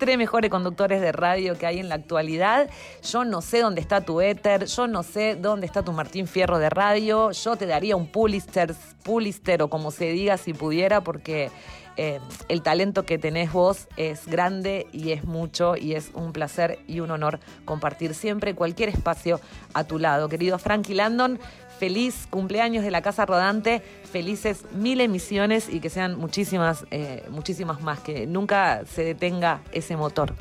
tres 0.00 0.16
mejores 0.16 0.50
conductores 0.50 1.00
de 1.00 1.12
radio 1.12 1.56
que 1.56 1.66
hay 1.66 1.78
en 1.78 1.88
la 1.88 1.94
actualidad. 1.96 2.70
Yo 3.02 3.24
no 3.24 3.42
sé 3.42 3.60
dónde 3.60 3.82
está 3.82 4.00
tu 4.00 4.20
éter, 4.20 4.64
yo 4.64 4.86
no 4.88 5.02
sé 5.02 5.36
dónde 5.36 5.66
está 5.66 5.84
tu 5.84 5.92
Martín 5.92 6.26
Fierro 6.26 6.58
de 6.58 6.70
radio. 6.70 7.30
Yo 7.32 7.54
te 7.56 7.66
daría 7.66 7.96
un 7.96 8.06
Pulitzer, 8.06 8.74
Pulitzer 9.04 9.62
o 9.62 9.68
como 9.68 9.90
se 9.90 10.06
diga 10.06 10.38
si 10.38 10.54
pudiera, 10.54 11.02
porque 11.02 11.50
eh, 11.96 12.20
el 12.48 12.62
talento 12.62 13.04
que 13.04 13.18
tenés 13.18 13.52
vos 13.52 13.88
es 13.96 14.26
grande 14.26 14.86
y 14.92 15.12
es 15.12 15.24
mucho 15.24 15.76
y 15.76 15.94
es 15.94 16.10
un 16.14 16.32
placer 16.32 16.78
y 16.86 17.00
un 17.00 17.10
honor 17.10 17.40
compartir 17.64 18.14
siempre 18.14 18.54
cualquier 18.54 18.88
espacio 18.88 19.40
a 19.74 19.84
tu 19.84 19.98
lado. 19.98 20.28
Querido 20.28 20.58
Frankie 20.58 20.94
Landon, 20.94 21.38
feliz 21.78 22.26
cumpleaños 22.28 22.84
de 22.84 22.90
la 22.90 23.02
Casa 23.02 23.26
Rodante, 23.26 23.82
felices 24.10 24.64
mil 24.72 25.00
emisiones 25.00 25.68
y 25.68 25.80
que 25.80 25.90
sean 25.90 26.18
muchísimas, 26.18 26.84
eh, 26.90 27.24
muchísimas 27.30 27.80
más, 27.80 28.00
que 28.00 28.26
nunca 28.26 28.82
se 28.86 29.04
detenga 29.04 29.62
ese 29.72 29.96
motor. 29.96 30.34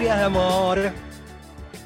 Historias 0.00 0.18
de 0.18 0.24
amor. 0.24 0.78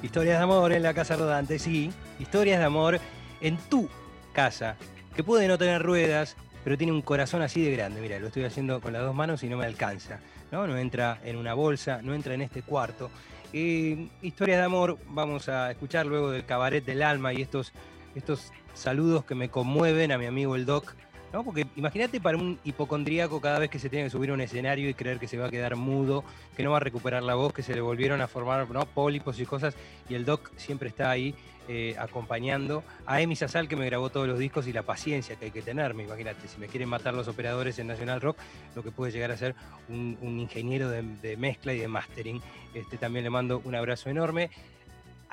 Historias 0.00 0.38
de 0.38 0.44
amor 0.44 0.72
en 0.72 0.84
la 0.84 0.94
casa 0.94 1.16
rodante, 1.16 1.58
sí. 1.58 1.90
Historias 2.20 2.60
de 2.60 2.64
amor 2.64 3.00
en 3.40 3.56
tu 3.56 3.88
casa, 4.32 4.76
que 5.16 5.24
puede 5.24 5.48
no 5.48 5.58
tener 5.58 5.82
ruedas, 5.82 6.36
pero 6.62 6.78
tiene 6.78 6.92
un 6.92 7.02
corazón 7.02 7.42
así 7.42 7.64
de 7.64 7.72
grande. 7.72 8.00
Mira, 8.00 8.20
lo 8.20 8.28
estoy 8.28 8.44
haciendo 8.44 8.80
con 8.80 8.92
las 8.92 9.02
dos 9.02 9.16
manos 9.16 9.42
y 9.42 9.48
no 9.48 9.56
me 9.56 9.66
alcanza. 9.66 10.20
No, 10.52 10.64
no 10.68 10.78
entra 10.78 11.18
en 11.24 11.34
una 11.34 11.54
bolsa, 11.54 12.02
no 12.02 12.14
entra 12.14 12.34
en 12.34 12.42
este 12.42 12.62
cuarto. 12.62 13.10
Eh, 13.52 14.06
historias 14.22 14.58
de 14.58 14.64
amor, 14.64 14.96
vamos 15.08 15.48
a 15.48 15.72
escuchar 15.72 16.06
luego 16.06 16.30
del 16.30 16.46
cabaret 16.46 16.84
del 16.84 17.02
alma 17.02 17.32
y 17.32 17.42
estos, 17.42 17.72
estos 18.14 18.52
saludos 18.74 19.24
que 19.24 19.34
me 19.34 19.48
conmueven 19.48 20.12
a 20.12 20.18
mi 20.18 20.26
amigo 20.26 20.54
el 20.54 20.66
Doc. 20.66 20.94
¿No? 21.34 21.42
Porque 21.42 21.66
imagínate 21.74 22.20
para 22.20 22.38
un 22.38 22.60
hipocondríaco 22.62 23.40
cada 23.40 23.58
vez 23.58 23.68
que 23.68 23.80
se 23.80 23.90
tiene 23.90 24.04
que 24.04 24.10
subir 24.10 24.30
a 24.30 24.34
un 24.34 24.40
escenario 24.40 24.88
y 24.88 24.94
creer 24.94 25.18
que 25.18 25.26
se 25.26 25.36
va 25.36 25.48
a 25.48 25.50
quedar 25.50 25.74
mudo, 25.74 26.22
que 26.56 26.62
no 26.62 26.70
va 26.70 26.76
a 26.76 26.80
recuperar 26.80 27.24
la 27.24 27.34
voz, 27.34 27.52
que 27.52 27.64
se 27.64 27.74
le 27.74 27.80
volvieron 27.80 28.20
a 28.20 28.28
formar 28.28 28.70
¿no? 28.70 28.86
pólipos 28.86 29.40
y 29.40 29.44
cosas, 29.44 29.74
y 30.08 30.14
el 30.14 30.24
doc 30.24 30.52
siempre 30.56 30.88
está 30.88 31.10
ahí 31.10 31.34
eh, 31.66 31.96
acompañando 31.98 32.84
a 33.04 33.20
Emi 33.20 33.34
Sasal 33.34 33.66
que 33.66 33.74
me 33.74 33.84
grabó 33.86 34.10
todos 34.10 34.28
los 34.28 34.38
discos 34.38 34.68
y 34.68 34.72
la 34.72 34.82
paciencia 34.82 35.34
que 35.34 35.46
hay 35.46 35.50
que 35.50 35.62
tenerme. 35.62 36.04
Imagínate, 36.04 36.46
si 36.46 36.60
me 36.60 36.68
quieren 36.68 36.88
matar 36.88 37.14
los 37.14 37.26
operadores 37.26 37.80
en 37.80 37.88
National 37.88 38.20
Rock, 38.20 38.36
lo 38.76 38.84
que 38.84 38.92
puede 38.92 39.10
llegar 39.10 39.32
a 39.32 39.36
ser 39.36 39.56
un, 39.88 40.16
ingeniero 40.22 40.88
de, 40.88 41.36
mezcla 41.36 41.74
y 41.74 41.78
de 41.78 41.88
mastering. 41.88 42.40
Este, 42.74 42.96
también 42.96 43.24
le 43.24 43.30
mando 43.30 43.60
un 43.64 43.74
abrazo 43.74 44.08
enorme. 44.08 44.50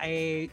Eh, 0.04 0.50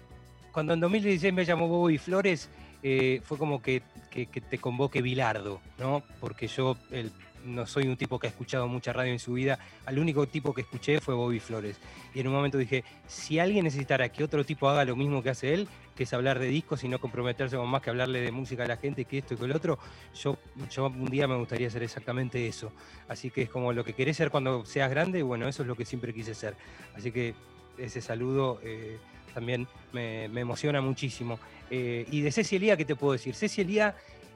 cuando 0.52 0.74
en 0.74 0.80
2016 0.80 1.32
me 1.32 1.46
llamó 1.46 1.68
Bobo 1.68 1.88
y 1.88 1.96
Flores, 1.96 2.50
eh, 2.82 3.20
fue 3.24 3.38
como 3.38 3.62
que, 3.62 3.82
que- 4.26 4.40
te 4.40 4.58
convoque 4.58 5.02
Bilardo, 5.02 5.60
¿no? 5.78 6.02
Porque 6.20 6.46
yo 6.48 6.76
el- 6.90 7.12
no 7.44 7.66
soy 7.66 7.86
un 7.86 7.96
tipo 7.96 8.18
que 8.18 8.26
ha 8.26 8.30
escuchado 8.30 8.66
mucha 8.66 8.92
radio 8.92 9.12
en 9.12 9.18
su 9.20 9.34
vida. 9.34 9.58
Al 9.86 9.98
único 9.98 10.26
tipo 10.26 10.52
que 10.52 10.62
escuché 10.62 11.00
fue 11.00 11.14
Bobby 11.14 11.38
Flores. 11.38 11.78
Y 12.12 12.20
en 12.20 12.26
un 12.26 12.34
momento 12.34 12.58
dije, 12.58 12.84
si 13.06 13.38
alguien 13.38 13.64
necesitara 13.64 14.08
que 14.10 14.24
otro 14.24 14.44
tipo 14.44 14.68
haga 14.68 14.84
lo 14.84 14.96
mismo 14.96 15.22
que 15.22 15.30
hace 15.30 15.54
él, 15.54 15.68
que 15.94 16.02
es 16.02 16.12
hablar 16.12 16.38
de 16.40 16.48
discos 16.48 16.82
y 16.84 16.88
no 16.88 16.98
comprometerse 17.00 17.56
con 17.56 17.68
más 17.68 17.80
que 17.80 17.90
hablarle 17.90 18.20
de 18.20 18.32
música 18.32 18.64
a 18.64 18.66
la 18.66 18.76
gente, 18.76 19.04
que 19.04 19.18
esto 19.18 19.34
y 19.34 19.36
que 19.36 19.44
el 19.44 19.52
otro, 19.52 19.78
yo, 20.20 20.36
yo 20.70 20.86
un 20.86 21.06
día 21.06 21.26
me 21.28 21.36
gustaría 21.36 21.68
hacer 21.68 21.82
exactamente 21.84 22.46
eso. 22.46 22.72
Así 23.08 23.30
que 23.30 23.42
es 23.42 23.50
como 23.50 23.72
lo 23.72 23.84
que 23.84 23.94
querés 23.94 24.16
ser 24.16 24.30
cuando 24.30 24.64
seas 24.66 24.90
grande, 24.90 25.22
bueno, 25.22 25.46
eso 25.48 25.62
es 25.62 25.68
lo 25.68 25.76
que 25.76 25.84
siempre 25.84 26.12
quise 26.12 26.34
ser. 26.34 26.56
Así 26.96 27.12
que 27.12 27.34
ese 27.78 28.00
saludo 28.00 28.60
eh, 28.64 28.98
también 29.34 29.66
me, 29.92 30.24
emociona 30.24 30.80
muchísimo. 30.80 31.38
Eh, 31.70 32.06
y 32.10 32.20
de 32.22 32.32
Ceci 32.32 32.58
¿qué 32.58 32.84
te 32.84 32.96
puedo 32.96 33.12
decir? 33.12 33.34
Ceci 33.34 33.66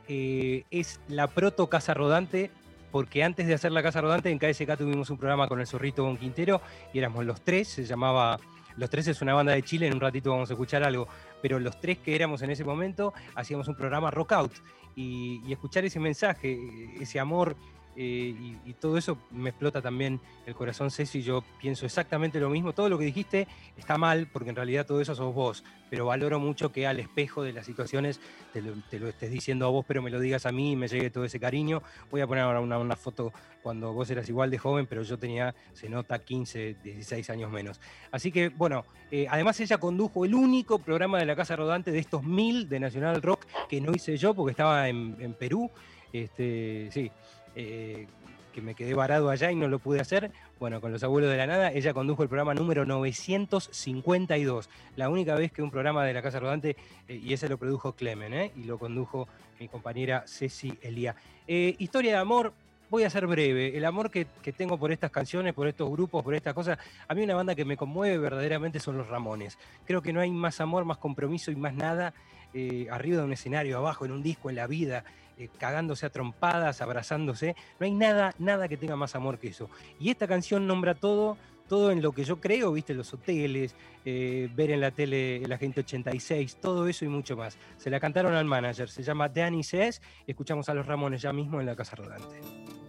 eh, 0.09 0.65
es 0.71 1.01
la 1.09 1.29
proto 1.29 1.69
casa 1.69 1.95
rodante, 1.95 2.51
porque 2.91 3.25
antes 3.25 3.47
de 3.47 3.55
hacer 3.55 3.73
la 3.73 3.83
casa 3.83 4.01
rodante 4.01 4.31
en 4.31 4.39
KSK 4.39 4.77
tuvimos 4.77 5.11
un 5.11 5.17
programa 5.17 5.49
con 5.49 5.61
el 5.61 5.67
Zorrito 5.67 6.05
Bon 6.05 6.17
Quintero 6.17 6.61
y 6.93 6.99
éramos 6.99 7.25
los 7.25 7.41
tres, 7.41 7.69
se 7.69 7.85
llamaba 7.85 8.39
Los 8.77 8.91
Tres 8.91 9.09
es 9.09 9.23
una 9.23 9.35
banda 9.35 9.53
de 9.53 9.63
Chile, 9.63 9.87
en 9.87 9.95
un 9.95 10.01
ratito 10.01 10.31
vamos 10.31 10.51
a 10.51 10.53
escuchar 10.53 10.85
algo, 10.85 11.09
pero 11.41 11.59
los 11.59 11.81
tres 11.81 11.99
que 11.99 12.15
éramos 12.15 12.43
en 12.43 12.51
ese 12.51 12.65
momento 12.65 13.15
hacíamos 13.35 13.69
un 13.69 13.77
programa 13.77 14.11
Rock 14.11 14.33
Out 14.33 14.53
y, 14.95 15.41
escuchar 15.51 15.85
ese 15.85 16.01
mensaje, 16.01 16.59
ese 17.01 17.19
amor 17.19 17.57
y, 17.97 18.57
y 18.65 18.75
todo 18.79 18.97
eso 18.97 19.19
me 19.31 19.51
explota 19.51 19.83
también 19.83 20.21
el 20.47 20.55
corazón, 20.55 20.91
Ceci. 20.91 21.23
Yo 21.23 21.45
pienso 21.61 21.87
exactamente 21.87 22.41
lo 22.41 22.51
mismo. 22.51 22.73
Todo 22.73 22.89
lo 22.89 22.99
que 22.99 23.05
dijiste 23.05 23.47
está 23.77 23.99
mal, 23.99 24.29
porque 24.33 24.51
en 24.51 24.57
realidad 24.57 24.87
todo 24.87 25.01
eso 25.01 25.15
sos 25.15 25.35
vos. 25.35 25.65
Pero 25.91 26.07
valoro 26.07 26.41
mucho 26.41 26.73
que 26.73 26.87
al 26.87 26.99
espejo 27.01 27.43
de 27.43 27.53
las 27.53 27.67
situaciones 27.67 28.21
te 28.53 28.63
lo, 28.63 29.09
estés 29.09 29.31
diciendo 29.31 29.67
a 29.67 29.69
vos, 29.69 29.85
pero 29.87 30.03
me 30.03 30.11
lo 30.11 30.21
digas 30.21 30.47
a 30.47 30.53
mí 30.53 30.73
y 30.73 30.77
me 30.77 30.89
llegue 30.89 31.11
todo 31.11 31.25
ese 31.25 31.39
cariño. 31.39 31.83
Voy 32.11 32.21
a 32.21 32.27
poner 32.27 32.45
ahora 32.45 32.61
una, 32.61 32.79
una 32.79 32.97
foto 32.97 33.33
cuando 33.63 33.93
vos 33.93 34.11
eras 34.11 34.29
igual 34.29 34.51
de 34.51 34.59
joven, 34.59 34.87
pero 34.87 35.03
yo 35.03 35.19
tenía, 35.19 35.55
se 35.73 35.89
nota, 35.89 36.19
15, 36.19 36.77
16 36.83 37.31
años 37.31 37.51
menos. 37.51 37.81
Así 38.11 38.33
que, 38.33 38.49
bueno, 38.49 38.85
eh, 39.11 39.27
además 39.31 39.61
ella 39.61 39.79
condujo 39.79 40.25
el 40.25 40.35
único 40.35 40.79
programa 40.79 41.19
de 41.19 41.27
la 41.27 41.37
Casa 41.37 41.57
Rodante 41.57 41.93
de 41.93 41.99
estos 41.99 42.23
mil 42.25 42.69
de 42.69 42.81
Nacional 42.81 43.21
Rock 43.23 43.47
que 43.69 43.81
no 43.81 43.93
hice 43.93 44.17
yo 44.17 44.35
porque 44.35 44.53
estaba 44.53 44.89
en, 44.89 45.17
en 45.21 45.35
Perú. 45.35 45.71
Este, 46.13 46.89
sí, 46.91 47.11
eh, 47.57 48.07
que 48.53 48.61
me 48.61 48.75
quedé 48.75 48.95
varado 48.95 49.31
allá 49.31 49.51
y 49.51 49.57
no 49.57 49.67
lo 49.67 49.79
pude 49.79 50.01
hacer. 50.01 50.31
Bueno, 50.61 50.81
con 50.81 50.93
los 50.93 51.03
abuelos 51.03 51.31
de 51.31 51.37
la 51.37 51.47
nada, 51.47 51.73
ella 51.73 51.93
condujo 51.93 52.23
el 52.23 52.29
programa 52.29 52.55
número 52.55 52.85
952. 52.85 54.69
La 54.97 55.09
única 55.09 55.35
vez 55.35 55.51
que 55.51 55.63
un 55.63 55.71
programa 55.71 56.05
de 56.05 56.15
la 56.15 56.23
Casa 56.23 56.39
Rodante, 56.39 56.77
eh, 57.09 57.21
y 57.23 57.33
ese 57.33 57.49
lo 57.49 57.59
produjo 57.59 57.93
Clemen, 57.93 58.35
¿eh? 58.35 58.53
y 58.57 58.65
lo 58.65 58.79
condujo 58.79 59.27
mi 59.59 59.69
compañera 59.69 60.25
Ceci 60.27 60.79
Elía. 60.83 61.17
Eh, 61.49 61.75
historia 61.79 62.13
de 62.13 62.19
amor, 62.19 62.53
voy 62.91 63.05
a 63.05 63.11
ser 63.11 63.27
breve. 63.27 63.77
El 63.77 63.85
amor 63.85 64.11
que, 64.11 64.27
que 64.43 64.53
tengo 64.53 64.79
por 64.79 64.93
estas 64.93 65.11
canciones, 65.11 65.55
por 65.55 65.67
estos 65.67 65.91
grupos, 65.91 66.23
por 66.23 66.35
estas 66.35 66.55
cosas. 66.55 66.79
A 67.09 67.15
mí 67.15 67.23
una 67.23 67.35
banda 67.35 67.55
que 67.55 67.65
me 67.65 67.77
conmueve 67.77 68.19
verdaderamente 68.19 68.79
son 68.79 68.99
los 68.99 69.09
Ramones. 69.09 69.59
Creo 69.87 70.03
que 70.03 70.13
no 70.13 70.21
hay 70.21 70.31
más 70.31 70.61
amor, 70.61 70.85
más 70.85 70.99
compromiso 70.99 71.51
y 71.51 71.57
más 71.57 71.75
nada 71.75 72.13
eh, 72.55 72.87
arriba 72.91 73.19
de 73.19 73.25
un 73.25 73.33
escenario, 73.33 73.79
abajo, 73.79 74.05
en 74.05 74.13
un 74.13 74.23
disco, 74.23 74.51
en 74.51 74.57
la 74.57 74.67
vida, 74.67 75.05
eh, 75.39 75.49
cagándose 75.59 76.07
a 76.07 76.11
trompadas, 76.11 76.81
abrazándose. 76.81 77.57
No 77.81 77.87
hay 77.87 77.93
nada, 77.93 78.35
nada 78.39 78.69
que 78.69 78.77
tenga 78.77 78.97
más 78.97 79.15
amor 79.15 79.39
que 79.39 79.49
eso. 79.49 79.71
Y 79.99 80.11
esta 80.11 80.27
canción 80.27 80.67
nombra 80.67 80.95
todo, 80.95 81.37
todo 81.69 81.91
en 81.91 82.03
lo 82.03 82.13
que 82.13 82.25
yo 82.25 82.41
creo, 82.41 82.73
viste, 82.73 82.95
los 82.95 83.13
hoteles, 83.15 83.75
eh, 84.05 84.51
ver 84.55 84.71
en 84.71 84.81
la 84.81 84.91
tele 84.91 85.43
la 85.47 85.59
gente 85.59 85.81
86, 85.81 86.57
todo 86.61 86.87
eso 86.87 87.05
y 87.05 87.09
mucho 87.09 87.37
más. 87.37 87.57
Se 87.79 87.91
la 87.91 87.99
cantaron 87.99 88.35
al 88.35 88.45
manager, 88.45 88.89
se 88.89 89.03
llama 89.03 89.29
Danny 89.29 89.63
Says, 89.63 90.03
escuchamos 90.27 90.69
a 90.69 90.75
los 90.75 90.87
Ramones 90.87 91.23
ya 91.23 91.33
mismo 91.33 91.61
en 91.61 91.67
la 91.67 91.75
Casa 91.77 91.97
Rodante. 91.97 92.82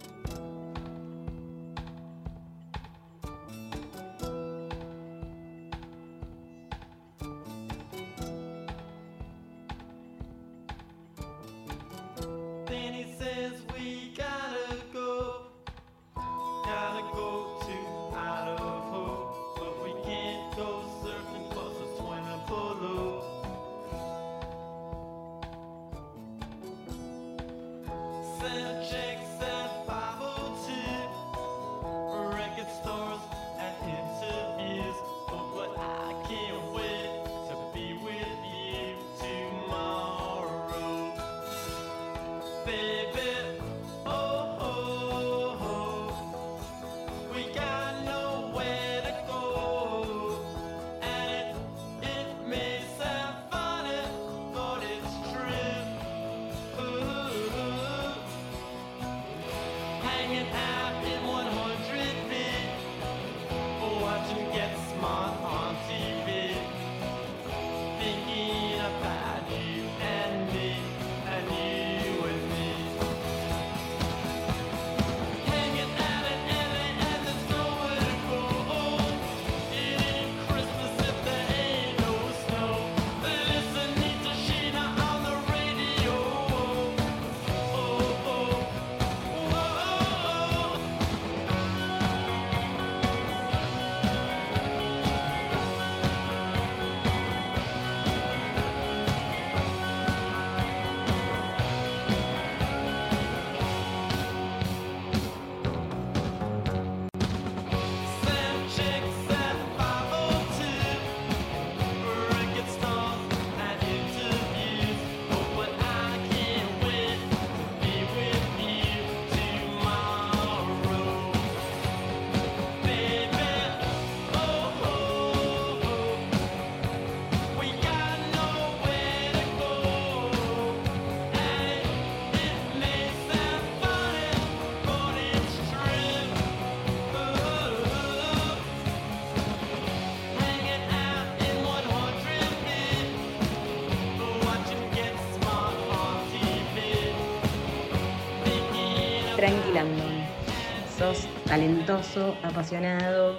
Talentoso, 151.84 152.36
apasionado, 152.42 153.38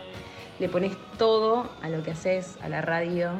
le 0.59 0.69
pones 0.69 0.95
todo 1.17 1.69
a 1.81 1.89
lo 1.89 2.03
que 2.03 2.11
haces, 2.11 2.57
a 2.61 2.69
la 2.69 2.81
radio. 2.81 3.31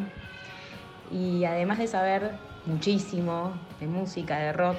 Y 1.11 1.45
además 1.45 1.77
de 1.77 1.87
saber 1.87 2.31
muchísimo 2.65 3.53
de 3.79 3.87
música, 3.87 4.37
de 4.37 4.53
rock, 4.53 4.77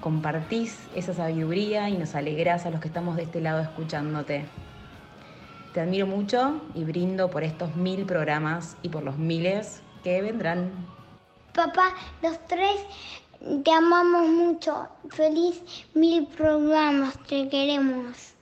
compartís 0.00 0.78
esa 0.94 1.14
sabiduría 1.14 1.88
y 1.88 1.96
nos 1.96 2.14
alegrás 2.14 2.66
a 2.66 2.70
los 2.70 2.80
que 2.80 2.88
estamos 2.88 3.16
de 3.16 3.22
este 3.22 3.40
lado 3.40 3.60
escuchándote. 3.60 4.44
Te 5.74 5.80
admiro 5.80 6.06
mucho 6.06 6.60
y 6.74 6.82
brindo 6.84 7.30
por 7.30 7.44
estos 7.44 7.76
mil 7.76 8.04
programas 8.06 8.76
y 8.82 8.88
por 8.88 9.04
los 9.04 9.16
miles 9.16 9.82
que 10.02 10.20
vendrán. 10.20 10.72
Papá, 11.54 11.94
los 12.22 12.44
tres 12.46 12.80
te 13.64 13.72
amamos 13.72 14.28
mucho. 14.28 14.88
Feliz 15.10 15.62
mil 15.94 16.26
programas, 16.26 17.16
te 17.28 17.48
queremos. 17.48 18.34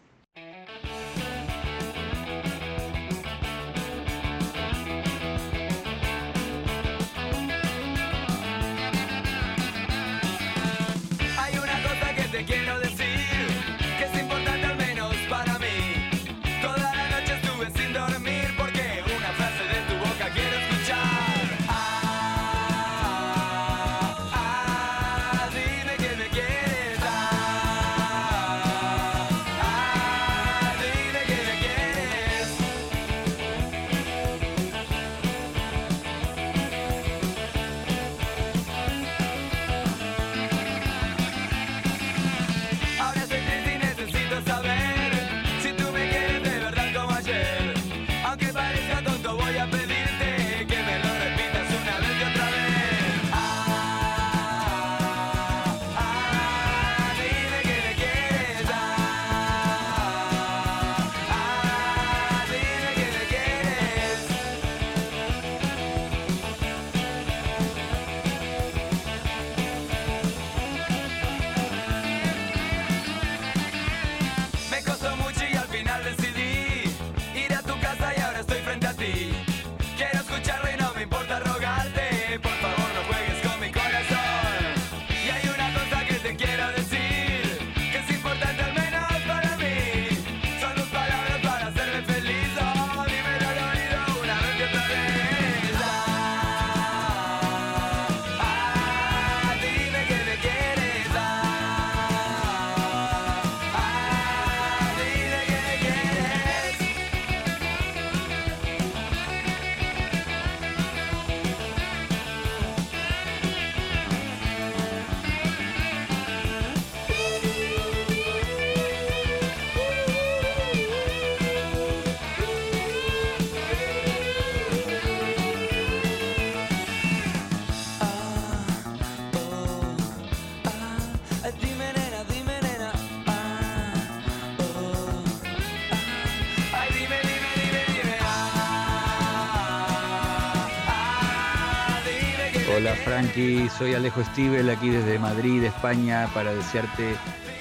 Frankie, 143.18 143.68
soy 143.76 143.94
Alejo 143.94 144.22
Stivel 144.22 144.70
aquí 144.70 144.90
desde 144.90 145.18
Madrid, 145.18 145.64
España, 145.64 146.28
para 146.32 146.54
desearte 146.54 147.16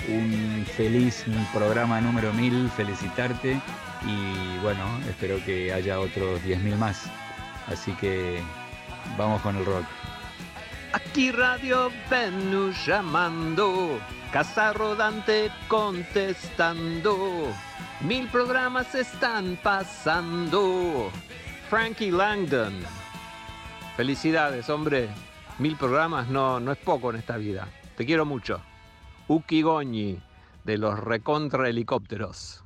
un 0.07 0.63
feliz 0.75 1.25
programa 1.51 1.99
número 1.99 2.31
1000, 2.31 2.69
felicitarte 2.69 3.59
y 4.05 4.59
bueno, 4.61 4.83
espero 5.09 5.43
que 5.43 5.73
haya 5.73 5.99
otros 5.99 6.39
10.000 6.43 6.75
más. 6.75 7.09
Así 7.65 7.91
que 7.93 8.39
vamos 9.17 9.41
con 9.41 9.55
el 9.55 9.65
rock. 9.65 9.83
Aquí 10.93 11.31
Radio 11.31 11.91
Venus 12.07 12.85
llamando, 12.85 13.99
Casa 14.31 14.73
Rodante 14.73 15.49
contestando. 15.67 17.47
Mil 18.01 18.27
programas 18.27 18.93
están 18.93 19.57
pasando. 19.63 21.09
Frankie 21.67 22.11
Langdon. 22.11 22.75
Felicidades, 23.95 24.69
hombre. 24.69 25.09
Mil 25.59 25.75
programas 25.75 26.27
no, 26.27 26.59
no 26.59 26.71
es 26.71 26.77
poco 26.77 27.09
en 27.09 27.15
esta 27.15 27.35
vida. 27.37 27.67
Te 27.95 28.05
quiero 28.05 28.25
mucho. 28.25 28.61
Uki 29.27 29.63
Goñi, 29.63 30.19
de 30.63 30.77
los 30.77 30.99
recontra 30.99 31.67
helicópteros. 31.67 32.63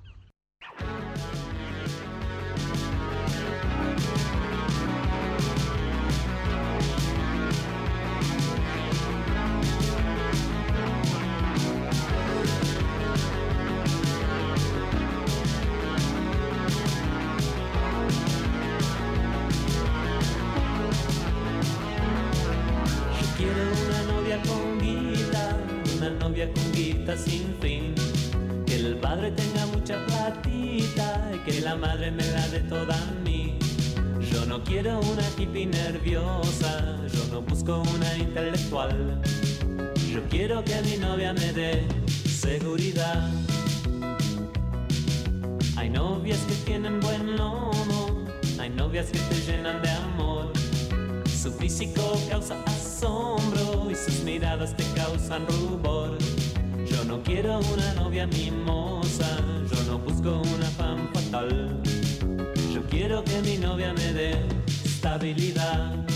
Estabilidad. 65.11 66.10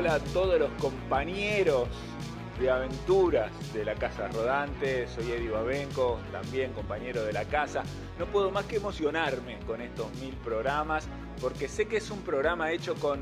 Hola 0.00 0.14
a 0.14 0.18
todos 0.18 0.58
los 0.58 0.70
compañeros 0.80 1.86
de 2.58 2.70
aventuras 2.70 3.52
de 3.74 3.84
la 3.84 3.94
Casa 3.96 4.28
Rodante. 4.28 5.06
Soy 5.06 5.30
Eddie 5.30 5.50
Babenco, 5.50 6.18
también 6.32 6.72
compañero 6.72 7.22
de 7.22 7.34
la 7.34 7.44
casa. 7.44 7.82
No 8.18 8.24
puedo 8.24 8.50
más 8.50 8.64
que 8.64 8.76
emocionarme 8.76 9.58
con 9.66 9.82
estos 9.82 10.10
mil 10.14 10.34
programas 10.36 11.06
porque 11.38 11.68
sé 11.68 11.86
que 11.86 11.98
es 11.98 12.10
un 12.10 12.22
programa 12.22 12.72
hecho 12.72 12.94
con 12.94 13.20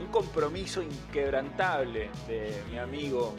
un 0.00 0.06
compromiso 0.06 0.80
inquebrantable 0.80 2.08
de 2.26 2.62
mi 2.70 2.78
amigo, 2.78 3.36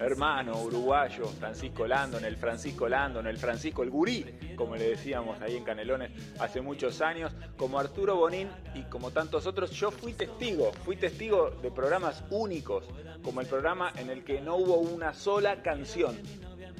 hermano 0.00 0.60
uruguayo 0.62 1.26
Francisco 1.26 1.86
Landon, 1.86 2.24
el 2.24 2.36
Francisco 2.36 2.88
Landon, 2.88 3.26
el 3.26 3.38
Francisco 3.38 3.82
el 3.82 3.90
Gurí, 3.90 4.54
como 4.56 4.76
le 4.76 4.90
decíamos 4.90 5.40
ahí 5.40 5.56
en 5.56 5.64
Canelones 5.64 6.10
hace 6.38 6.60
muchos 6.60 7.00
años, 7.00 7.32
como 7.56 7.78
Arturo 7.78 8.16
Bonín 8.16 8.48
y 8.74 8.82
como 8.84 9.10
tantos 9.10 9.46
otros. 9.46 9.70
Yo 9.72 9.90
fui 9.90 10.12
testigo, 10.12 10.72
fui 10.84 10.96
testigo 10.96 11.50
de 11.62 11.70
programas 11.70 12.24
únicos, 12.30 12.84
como 13.22 13.40
el 13.40 13.46
programa 13.46 13.92
en 13.96 14.10
el 14.10 14.24
que 14.24 14.40
no 14.40 14.56
hubo 14.56 14.76
una 14.76 15.14
sola 15.14 15.62
canción. 15.62 16.16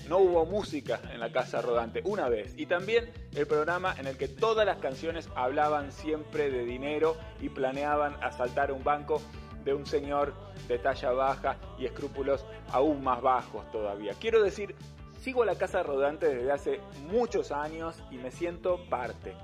No 0.08 0.18
hubo 0.18 0.46
música 0.46 1.00
en 1.12 1.20
la 1.20 1.30
Casa 1.30 1.60
Rodante, 1.60 2.00
una 2.04 2.28
vez. 2.28 2.54
Y 2.56 2.66
también 2.66 3.10
el 3.34 3.46
programa 3.46 3.94
en 3.98 4.06
el 4.06 4.16
que 4.16 4.28
todas 4.28 4.66
las 4.66 4.78
canciones 4.78 5.28
hablaban 5.36 5.92
siempre 5.92 6.50
de 6.50 6.64
dinero 6.64 7.16
y 7.40 7.50
planeaban 7.50 8.16
asaltar 8.22 8.72
un 8.72 8.82
banco 8.82 9.20
de 9.64 9.74
un 9.74 9.86
señor 9.86 10.32
de 10.70 10.78
talla 10.78 11.12
baja 11.12 11.56
y 11.78 11.86
escrúpulos 11.86 12.44
aún 12.72 13.02
más 13.02 13.20
bajos 13.20 13.70
todavía. 13.70 14.14
Quiero 14.18 14.42
decir, 14.42 14.74
sigo 15.20 15.44
la 15.44 15.56
Casa 15.56 15.82
Rodante 15.82 16.34
desde 16.34 16.52
hace 16.52 16.80
muchos 17.10 17.52
años 17.52 18.02
y 18.10 18.16
me 18.16 18.30
siento 18.30 18.78
parte. 18.88 19.34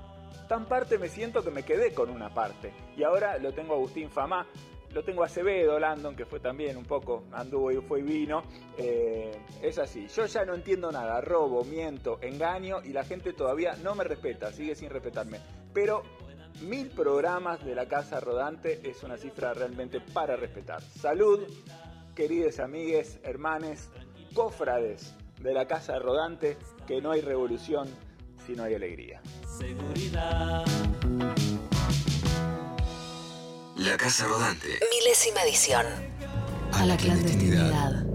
Tan 0.47 0.65
parte 0.65 0.97
me 0.97 1.09
siento 1.09 1.43
que 1.43 1.51
me 1.51 1.63
quedé 1.63 1.93
con 1.93 2.09
una 2.09 2.33
parte. 2.33 2.73
Y 2.95 3.03
ahora 3.03 3.37
lo 3.37 3.53
tengo 3.53 3.73
a 3.73 3.77
Agustín 3.77 4.09
Famá, 4.09 4.47
lo 4.93 5.03
tengo 5.03 5.23
a 5.23 5.25
Acevedo, 5.25 5.77
Landon, 5.77 6.15
que 6.15 6.25
fue 6.25 6.39
también 6.39 6.77
un 6.77 6.85
poco, 6.85 7.25
anduvo 7.33 7.71
y 7.71 7.77
fue 7.81 7.99
y 7.99 8.03
vino. 8.03 8.43
Eh, 8.77 9.31
es 9.61 9.77
así, 9.77 10.07
yo 10.07 10.25
ya 10.25 10.45
no 10.45 10.55
entiendo 10.55 10.91
nada, 10.91 11.19
robo, 11.19 11.63
miento, 11.65 12.19
engaño 12.21 12.81
y 12.83 12.93
la 12.93 13.03
gente 13.03 13.33
todavía 13.33 13.75
no 13.83 13.93
me 13.95 14.05
respeta, 14.05 14.51
sigue 14.53 14.75
sin 14.75 14.89
respetarme. 14.89 15.39
Pero 15.73 16.03
mil 16.61 16.89
programas 16.89 17.63
de 17.63 17.75
la 17.75 17.87
Casa 17.87 18.19
Rodante 18.19 18.81
es 18.83 19.03
una 19.03 19.17
cifra 19.17 19.53
realmente 19.53 20.01
para 20.01 20.35
respetar. 20.35 20.81
Salud, 20.81 21.41
queridos 22.15 22.59
amigues, 22.59 23.19
hermanes, 23.23 23.89
cofrades 24.33 25.13
de 25.39 25.53
la 25.53 25.67
Casa 25.67 25.99
Rodante, 25.99 26.57
que 26.87 27.01
no 27.01 27.11
hay 27.11 27.21
revolución 27.21 27.87
si 28.45 28.53
no 28.53 28.63
hay 28.63 28.75
alegría. 28.75 29.21
Seguridad. 29.57 30.65
La 33.75 33.97
Casa 33.97 34.25
Rodante. 34.27 34.79
Milésima 34.99 35.43
edición. 35.43 35.85
A 36.73 36.85
la 36.85 36.97
clandestinidad. 36.97 38.05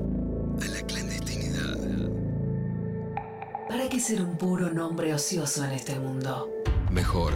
¿Para 3.69 3.89
qué 3.89 4.01
ser 4.01 4.21
un 4.21 4.37
puro 4.37 4.71
nombre 4.71 5.15
ocioso 5.15 5.65
en 5.65 5.71
este 5.71 5.99
mundo? 5.99 6.53
Mejor 6.91 7.33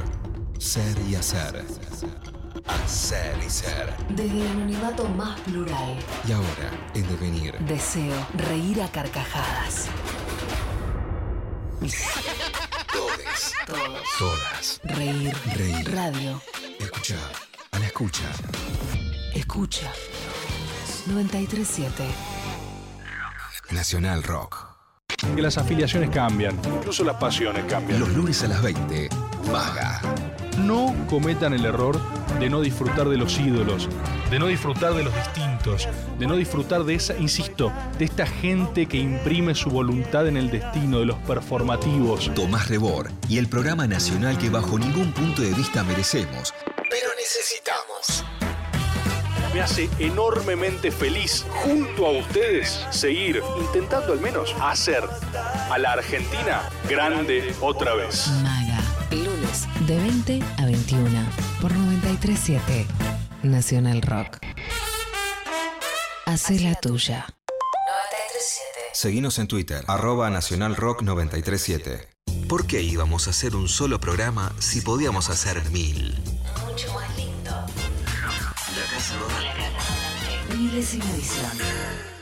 ser 0.58 0.96
y 1.08 1.14
hacer. 1.14 1.64
Hacer 2.66 3.38
y 3.44 3.50
ser. 3.50 3.94
Desde 4.10 4.42
el 4.42 4.48
anonimato 4.48 5.08
más 5.10 5.38
plural. 5.40 5.96
Y 6.26 6.32
ahora, 6.32 6.70
en 6.94 7.08
devenir. 7.08 7.58
Deseo 7.60 8.14
reír 8.34 8.82
a 8.82 8.90
carcajadas. 8.90 9.86
Todes. 12.92 13.52
Todos. 13.66 14.02
Todas. 14.18 14.80
Reír. 14.84 15.34
Reír. 15.54 15.94
Radio. 15.94 16.40
Escucha. 16.80 17.16
A 17.72 17.78
la 17.78 17.86
escucha. 17.86 18.24
Escucha. 19.34 19.92
937. 21.06 22.04
Nacional 23.70 24.22
Rock. 24.22 24.76
Que 25.34 25.42
las 25.42 25.58
afiliaciones 25.58 26.10
cambian, 26.10 26.60
incluso 26.64 27.04
las 27.04 27.16
pasiones 27.16 27.64
cambian. 27.64 28.00
Los 28.00 28.10
lunes 28.10 28.42
a 28.42 28.48
las 28.48 28.62
20. 28.62 29.08
Maga. 29.50 30.00
No 30.58 30.94
cometan 31.08 31.52
el 31.52 31.64
error 31.66 32.00
de 32.40 32.48
no 32.48 32.60
disfrutar 32.60 33.08
de 33.08 33.16
los 33.16 33.38
ídolos, 33.38 33.88
de 34.30 34.38
no 34.38 34.46
disfrutar 34.46 34.94
de 34.94 35.04
los 35.04 35.14
distintos, 35.14 35.88
de 36.18 36.26
no 36.26 36.36
disfrutar 36.36 36.84
de 36.84 36.94
esa, 36.94 37.16
insisto, 37.16 37.72
de 37.98 38.06
esta 38.06 38.26
gente 38.26 38.86
que 38.86 38.96
imprime 38.96 39.54
su 39.54 39.70
voluntad 39.70 40.26
en 40.26 40.36
el 40.36 40.50
destino, 40.50 40.98
de 41.00 41.06
los 41.06 41.18
performativos. 41.18 42.32
Tomás 42.34 42.68
Rebor 42.68 43.10
y 43.28 43.38
el 43.38 43.48
programa 43.48 43.86
nacional 43.86 44.38
que 44.38 44.50
bajo 44.50 44.78
ningún 44.78 45.12
punto 45.12 45.42
de 45.42 45.52
vista 45.52 45.84
merecemos, 45.84 46.54
pero 46.90 47.08
necesitamos. 47.18 48.24
me 49.54 49.60
hace 49.62 49.88
enormemente 49.98 50.90
feliz 50.90 51.46
junto 51.64 52.06
a 52.06 52.10
ustedes 52.10 52.84
seguir 52.90 53.42
intentando 53.60 54.12
al 54.12 54.20
menos 54.20 54.54
hacer 54.60 55.02
a 55.70 55.78
la 55.78 55.92
Argentina 55.92 56.68
grande 56.88 57.54
otra 57.60 57.94
vez. 57.94 58.28
Maga, 58.42 58.75
lunes 59.56 59.86
de 59.86 59.96
20 59.96 60.42
a 60.58 60.66
21 60.66 61.10
por 61.60 61.72
937 61.72 62.86
Nacional 63.42 64.02
Rock. 64.02 64.38
Hace 66.26 66.60
la 66.60 66.74
tuya. 66.74 67.26
Seguinos 68.92 69.38
en 69.38 69.46
Twitter, 69.46 69.84
arroba 69.86 70.30
Nacional 70.30 70.74
Rock 70.74 71.02
937. 71.02 72.08
¿Por 72.48 72.66
qué 72.66 72.82
íbamos 72.82 73.26
a 73.26 73.30
hacer 73.30 73.54
un 73.54 73.68
solo 73.68 74.00
programa 74.00 74.52
si 74.58 74.80
podíamos 74.80 75.30
hacer 75.30 75.62
mil? 75.70 76.14
Mucho 76.66 76.92
más 76.94 77.16
lindo. 77.16 77.50
La 77.50 78.84
Casa 78.90 79.14
Rodante. 79.18 80.56
Milésima 80.56 81.04
edición. 81.10 82.15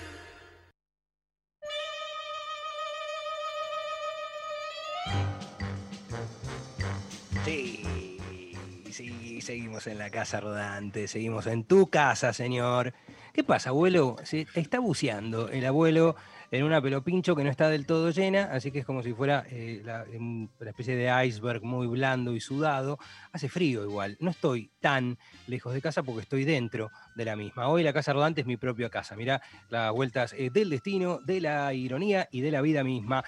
Seguimos 9.45 9.87
en 9.87 9.99
la 9.99 10.09
casa 10.11 10.41
rodante, 10.41 11.07
seguimos 11.07 11.47
en 11.47 11.65
tu 11.65 11.89
casa, 11.89 12.33
señor. 12.33 12.95
¿Qué 13.35 13.45
pasa, 13.45 13.69
abuelo? 13.71 14.16
Se 14.25 14.47
está 14.55 14.79
buceando 14.79 15.49
el 15.51 15.66
abuelo 15.66 16.16
en 16.51 16.62
una 16.65 16.81
pelopincho 16.81 17.37
que 17.37 17.45
no 17.45 17.51
está 17.51 17.69
del 17.69 17.85
todo 17.85 18.11
llena, 18.11 18.45
así 18.53 18.71
que 18.71 18.79
es 18.79 18.87
como 18.87 19.03
si 19.03 19.12
fuera 19.12 19.45
eh, 19.51 19.83
la, 19.85 20.07
un- 20.15 20.51
una 20.61 20.71
especie 20.71 20.97
de 20.97 21.27
iceberg 21.27 21.62
muy 21.62 21.87
blando 21.89 22.33
y 22.35 22.41
sudado. 22.41 22.99
Hace 23.33 23.49
frío 23.51 23.85
igual, 23.85 24.16
no 24.21 24.31
estoy 24.31 24.71
tan 24.81 25.19
lejos 25.47 25.75
de 25.75 25.83
casa 25.83 26.03
porque 26.03 26.23
estoy 26.23 26.45
dentro 26.45 26.91
de 27.15 27.25
la 27.27 27.37
misma. 27.37 27.69
Hoy 27.69 27.83
la 27.83 27.93
casa 27.93 28.12
rodante 28.15 28.41
es 28.41 28.47
mi 28.47 28.57
propia 28.57 28.89
casa, 28.89 29.15
mirá 29.15 29.43
las 29.69 29.93
vueltas 29.93 30.33
eh, 30.33 30.49
del 30.51 30.71
destino, 30.71 31.19
de 31.25 31.41
la 31.43 31.75
ironía 31.75 32.29
y 32.33 32.41
de 32.41 32.51
la 32.51 32.62
vida 32.62 32.83
misma. 32.83 33.25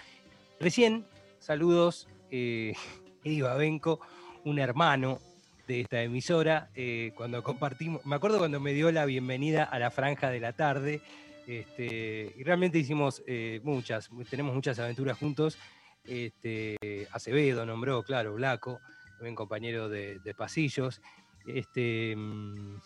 Recién, 0.60 1.04
saludos, 1.40 2.08
eh, 2.30 2.72
Eddie 3.24 3.42
Babenco, 3.42 4.00
un 4.44 4.58
hermano 4.60 5.18
de 5.66 5.80
esta 5.80 6.02
emisora, 6.02 6.70
eh, 6.74 7.12
cuando 7.16 7.42
compartimos, 7.42 8.04
me 8.06 8.16
acuerdo 8.16 8.38
cuando 8.38 8.60
me 8.60 8.72
dio 8.72 8.90
la 8.92 9.04
bienvenida 9.04 9.64
a 9.64 9.78
la 9.78 9.90
franja 9.90 10.30
de 10.30 10.40
la 10.40 10.52
tarde, 10.52 11.00
este, 11.46 12.34
y 12.36 12.42
realmente 12.42 12.78
hicimos 12.78 13.22
eh, 13.26 13.60
muchas, 13.62 14.10
tenemos 14.28 14.54
muchas 14.54 14.78
aventuras 14.78 15.16
juntos. 15.18 15.58
Este, 16.04 16.76
Acevedo 17.12 17.64
nombró, 17.64 18.02
claro, 18.02 18.34
Blaco, 18.34 18.80
también 19.16 19.34
compañero 19.34 19.88
de, 19.88 20.18
de 20.20 20.34
pasillos. 20.34 21.00
Este, 21.46 22.14
mm, 22.16 22.80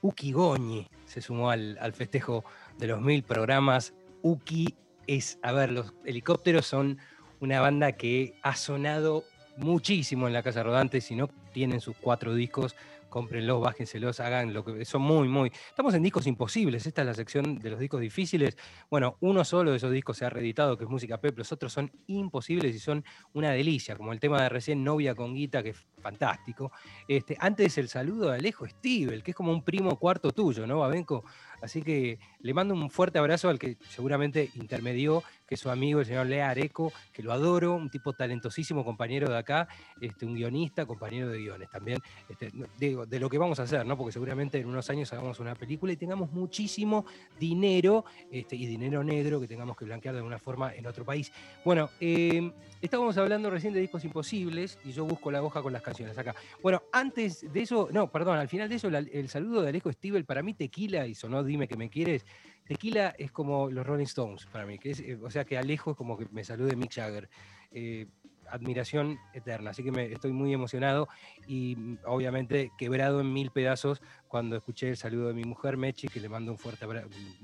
Uki 0.00 0.32
Goñi 0.32 0.86
se 1.04 1.20
sumó 1.20 1.50
al, 1.50 1.76
al 1.80 1.92
festejo 1.92 2.44
de 2.78 2.86
los 2.86 3.00
mil 3.00 3.22
programas. 3.22 3.94
Uki 4.22 4.74
es, 5.06 5.38
a 5.42 5.52
ver, 5.52 5.72
los 5.72 5.94
helicópteros 6.04 6.66
son 6.66 6.98
una 7.40 7.60
banda 7.60 7.92
que 7.92 8.34
ha 8.42 8.56
sonado 8.56 9.24
muchísimo 9.58 10.26
en 10.26 10.32
la 10.32 10.42
Casa 10.42 10.62
Rodante. 10.62 11.00
Si 11.00 11.14
no 11.14 11.28
tienen 11.52 11.80
sus 11.80 11.96
cuatro 11.96 12.34
discos, 12.34 12.74
cómprenlos, 13.08 13.60
bájenselos, 13.60 14.20
hagan 14.20 14.52
lo 14.52 14.64
que 14.64 14.84
son 14.84 15.02
muy, 15.02 15.28
muy. 15.28 15.50
Estamos 15.68 15.94
en 15.94 16.02
discos 16.02 16.26
imposibles. 16.26 16.86
Esta 16.86 17.02
es 17.02 17.06
la 17.06 17.14
sección 17.14 17.58
de 17.58 17.70
los 17.70 17.80
discos 17.80 18.00
difíciles. 18.00 18.56
Bueno, 18.90 19.16
uno 19.20 19.44
solo 19.44 19.70
de 19.70 19.78
esos 19.78 19.92
discos 19.92 20.16
se 20.18 20.24
ha 20.24 20.30
reeditado, 20.30 20.76
que 20.76 20.84
es 20.84 20.90
Música 20.90 21.20
Pep. 21.20 21.36
Los 21.38 21.52
otros 21.52 21.72
son 21.72 21.90
imposibles 22.06 22.74
y 22.74 22.78
son 22.78 23.04
una 23.32 23.50
delicia, 23.50 23.96
como 23.96 24.12
el 24.12 24.20
tema 24.20 24.42
de 24.42 24.48
recién 24.48 24.84
Novia 24.84 25.14
con 25.14 25.34
Guita, 25.34 25.62
que 25.62 25.70
es 25.70 25.86
fantástico. 26.00 26.72
Este, 27.06 27.36
antes 27.40 27.78
el 27.78 27.88
saludo 27.88 28.30
de 28.30 28.36
Alejo 28.36 28.66
Stivel, 28.66 29.22
que 29.22 29.32
es 29.32 29.36
como 29.36 29.52
un 29.52 29.62
primo 29.62 29.96
cuarto 29.96 30.32
tuyo, 30.32 30.66
¿no, 30.66 30.78
Babenco? 30.78 31.24
Así 31.62 31.82
que 31.82 32.18
le 32.40 32.54
mando 32.54 32.74
un 32.74 32.90
fuerte 32.90 33.18
abrazo 33.18 33.48
al 33.48 33.58
que 33.58 33.76
seguramente 33.88 34.50
intermedió, 34.54 35.22
que 35.46 35.54
es 35.54 35.60
su 35.60 35.70
amigo, 35.70 36.00
el 36.00 36.06
señor 36.06 36.26
Lea 36.26 36.50
Areco, 36.50 36.92
que 37.12 37.22
lo 37.22 37.32
adoro, 37.32 37.74
un 37.74 37.90
tipo 37.90 38.12
talentosísimo, 38.12 38.84
compañero 38.84 39.30
de 39.30 39.38
acá, 39.38 39.68
este, 40.00 40.26
un 40.26 40.34
guionista, 40.34 40.86
compañero 40.86 41.28
de 41.28 41.38
guiones 41.38 41.70
también. 41.70 41.98
Este, 42.28 42.52
digo, 42.78 43.06
de 43.06 43.18
lo 43.18 43.30
que 43.30 43.38
vamos 43.38 43.58
a 43.60 43.62
hacer, 43.62 43.86
¿no? 43.86 43.96
Porque 43.96 44.12
seguramente 44.12 44.58
en 44.58 44.66
unos 44.66 44.88
años 44.90 45.12
hagamos 45.12 45.40
una 45.40 45.54
película 45.54 45.92
y 45.92 45.96
tengamos 45.96 46.30
muchísimo 46.32 47.06
dinero 47.38 48.04
este, 48.30 48.56
y 48.56 48.66
dinero 48.66 49.02
negro 49.02 49.40
que 49.40 49.48
tengamos 49.48 49.76
que 49.76 49.84
blanquear 49.84 50.14
de 50.14 50.18
alguna 50.18 50.38
forma 50.38 50.74
en 50.74 50.86
otro 50.86 51.04
país. 51.04 51.32
Bueno, 51.64 51.90
eh, 52.00 52.52
estábamos 52.82 53.16
hablando 53.16 53.50
recién 53.50 53.72
de 53.72 53.80
discos 53.80 54.04
imposibles 54.04 54.78
y 54.84 54.92
yo 54.92 55.04
busco 55.04 55.30
la 55.30 55.42
hoja 55.42 55.62
con 55.62 55.72
las 55.72 55.82
canciones 55.82 56.16
acá. 56.18 56.34
Bueno, 56.62 56.82
antes 56.92 57.50
de 57.52 57.62
eso, 57.62 57.88
no, 57.90 58.10
perdón, 58.10 58.38
al 58.38 58.48
final 58.48 58.68
de 58.68 58.74
eso, 58.76 58.88
el 58.88 59.28
saludo 59.28 59.62
de 59.62 59.70
Alejo 59.70 59.90
Stivel, 59.90 60.24
para 60.24 60.42
mí 60.42 60.54
Tequila, 60.54 61.06
y 61.06 61.14
sonó 61.14 61.42
Dime 61.48 61.66
que 61.66 61.76
me 61.76 61.90
quieres, 61.90 62.24
Tequila 62.66 63.14
es 63.18 63.32
como 63.32 63.70
los 63.70 63.86
Rolling 63.86 64.04
Stones 64.04 64.46
para 64.46 64.66
mí, 64.66 64.78
que 64.78 64.90
es, 64.90 65.00
eh, 65.00 65.18
o 65.22 65.30
sea 65.30 65.44
que 65.44 65.58
Alejo 65.58 65.92
es 65.92 65.96
como 65.96 66.16
que 66.16 66.26
me 66.30 66.44
salude 66.44 66.76
Mick 66.76 66.94
Jagger. 66.94 67.28
Eh, 67.72 68.06
admiración 68.50 69.18
eterna, 69.34 69.70
así 69.70 69.82
que 69.82 69.92
me, 69.92 70.10
estoy 70.12 70.32
muy 70.32 70.52
emocionado 70.52 71.08
y 71.46 71.76
mm, 71.76 71.98
obviamente 72.06 72.72
quebrado 72.78 73.20
en 73.20 73.32
mil 73.32 73.50
pedazos 73.50 74.00
cuando 74.26 74.56
escuché 74.56 74.88
el 74.88 74.96
saludo 74.96 75.28
de 75.28 75.34
mi 75.34 75.44
mujer 75.44 75.76
Mechi, 75.76 76.08
que 76.08 76.20
le 76.20 76.28
mando 76.28 76.52
un 76.52 76.58
fuerte, 76.58 76.86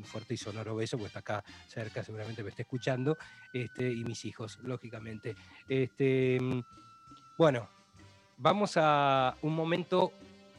fuerte 0.05 0.35
y 0.35 0.37
sonoro 0.37 0.77
beso, 0.77 0.97
porque 0.97 1.09
está 1.09 1.21
acá 1.21 1.45
cerca, 1.67 2.03
seguramente 2.03 2.43
me 2.43 2.51
está 2.51 2.63
escuchando, 2.63 3.17
este, 3.53 3.91
y 3.93 4.05
mis 4.05 4.25
hijos, 4.25 4.59
lógicamente. 4.63 5.35
Este, 5.69 6.39
mm, 6.41 6.61
bueno, 7.37 7.69
vamos 8.39 8.77
a 8.77 9.37
un 9.43 9.55
momento 9.55 10.13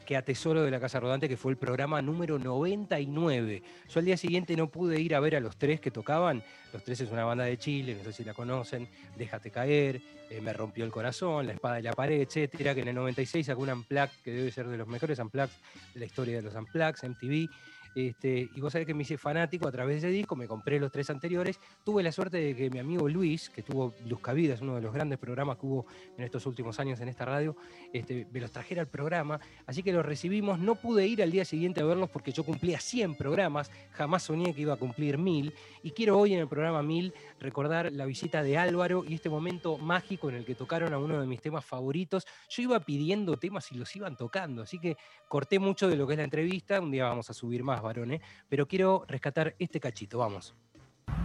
que 0.06 0.16
atesoro 0.16 0.62
de 0.62 0.70
la 0.70 0.80
Casa 0.80 1.00
Rodante, 1.00 1.28
que 1.28 1.36
fue 1.36 1.50
el 1.52 1.58
programa 1.58 2.00
número 2.00 2.38
99. 2.38 3.62
Yo 3.88 3.98
al 3.98 4.06
día 4.06 4.16
siguiente 4.16 4.56
no 4.56 4.68
pude 4.70 5.00
ir 5.00 5.14
a 5.14 5.20
ver 5.20 5.36
a 5.36 5.40
los 5.40 5.56
tres 5.56 5.80
que 5.80 5.90
tocaban. 5.90 6.42
Los 6.72 6.82
tres 6.82 7.00
es 7.00 7.10
una 7.10 7.24
banda 7.24 7.44
de 7.44 7.58
Chile, 7.58 7.96
no 7.98 8.04
sé 8.04 8.12
si 8.12 8.24
la 8.24 8.32
conocen, 8.32 8.88
Déjate 9.16 9.50
caer, 9.50 10.00
eh, 10.30 10.40
Me 10.40 10.52
rompió 10.52 10.84
el 10.84 10.90
corazón, 10.90 11.46
La 11.46 11.52
espada 11.52 11.76
de 11.76 11.82
la 11.82 11.92
pared, 11.92 12.20
etcétera, 12.20 12.74
que 12.74 12.80
en 12.80 12.88
el 12.88 12.94
96 12.94 13.44
sacó 13.44 13.62
un 13.62 13.70
Unplugged 13.70 14.22
que 14.24 14.30
debe 14.30 14.50
ser 14.50 14.68
de 14.68 14.78
los 14.78 14.86
mejores 14.86 15.18
Unplugged 15.18 15.52
de 15.92 16.00
la 16.00 16.06
historia 16.06 16.36
de 16.36 16.42
los 16.42 16.54
Unplugged, 16.54 17.08
MTV. 17.08 17.50
Este, 17.96 18.50
y 18.54 18.60
vos 18.60 18.70
sabés 18.70 18.86
que 18.86 18.92
me 18.92 19.04
hice 19.04 19.16
fanático 19.16 19.66
a 19.66 19.72
través 19.72 20.02
de 20.02 20.08
ese 20.08 20.14
disco, 20.14 20.36
me 20.36 20.46
compré 20.46 20.78
los 20.78 20.92
tres 20.92 21.08
anteriores. 21.08 21.58
Tuve 21.82 22.02
la 22.02 22.12
suerte 22.12 22.36
de 22.36 22.54
que 22.54 22.68
mi 22.68 22.78
amigo 22.78 23.08
Luis, 23.08 23.48
que 23.48 23.62
tuvo 23.62 23.94
Luz 24.04 24.20
Cavidas, 24.20 24.60
uno 24.60 24.74
de 24.74 24.82
los 24.82 24.92
grandes 24.92 25.18
programas 25.18 25.56
que 25.56 25.64
hubo 25.64 25.86
en 26.18 26.24
estos 26.24 26.44
últimos 26.44 26.78
años 26.78 27.00
en 27.00 27.08
esta 27.08 27.24
radio, 27.24 27.56
este, 27.94 28.26
me 28.30 28.38
los 28.38 28.52
trajera 28.52 28.82
al 28.82 28.88
programa. 28.88 29.40
Así 29.64 29.82
que 29.82 29.92
los 29.92 30.04
recibimos. 30.04 30.58
No 30.58 30.74
pude 30.74 31.06
ir 31.06 31.22
al 31.22 31.30
día 31.30 31.46
siguiente 31.46 31.80
a 31.80 31.84
verlos 31.84 32.10
porque 32.10 32.32
yo 32.32 32.44
cumplía 32.44 32.78
100 32.78 33.14
programas. 33.14 33.70
Jamás 33.92 34.24
soñé 34.24 34.54
que 34.54 34.60
iba 34.60 34.74
a 34.74 34.76
cumplir 34.76 35.16
1000. 35.16 35.54
Y 35.82 35.92
quiero 35.92 36.18
hoy 36.18 36.34
en 36.34 36.40
el 36.40 36.48
programa 36.48 36.82
1000 36.82 37.14
recordar 37.40 37.90
la 37.92 38.04
visita 38.04 38.42
de 38.42 38.58
Álvaro 38.58 39.06
y 39.08 39.14
este 39.14 39.30
momento 39.30 39.78
mágico 39.78 40.28
en 40.28 40.36
el 40.36 40.44
que 40.44 40.54
tocaron 40.54 40.92
a 40.92 40.98
uno 40.98 41.18
de 41.18 41.26
mis 41.26 41.40
temas 41.40 41.64
favoritos. 41.64 42.26
Yo 42.50 42.62
iba 42.62 42.78
pidiendo 42.80 43.38
temas 43.38 43.72
y 43.72 43.76
los 43.76 43.96
iban 43.96 44.18
tocando. 44.18 44.60
Así 44.60 44.78
que 44.78 44.98
corté 45.28 45.58
mucho 45.58 45.88
de 45.88 45.96
lo 45.96 46.06
que 46.06 46.12
es 46.12 46.18
la 46.18 46.24
entrevista. 46.24 46.78
Un 46.78 46.90
día 46.90 47.04
vamos 47.04 47.30
a 47.30 47.32
subir 47.32 47.64
más, 47.64 47.85
varones. 47.86 48.20
Pero 48.48 48.66
quiero 48.66 49.04
rescatar 49.08 49.54
este 49.58 49.80
cachito. 49.80 50.18
Vamos. 50.18 50.54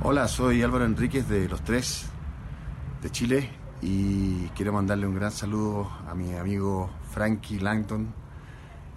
Hola, 0.04 0.28
soy 0.28 0.62
Álvaro 0.64 0.86
Enríquez 0.86 1.28
de 1.28 1.48
Los 1.50 1.64
Tres, 1.64 2.08
de 3.02 3.10
Chile, 3.12 3.50
y 3.82 4.48
quiero 4.50 4.74
mandarle 4.74 5.08
un 5.08 5.16
gran 5.16 5.32
saludo 5.32 5.90
a 6.08 6.16
mi 6.16 6.34
amigo 6.36 6.90
Frankie 7.12 7.60
Langton, 7.60 8.14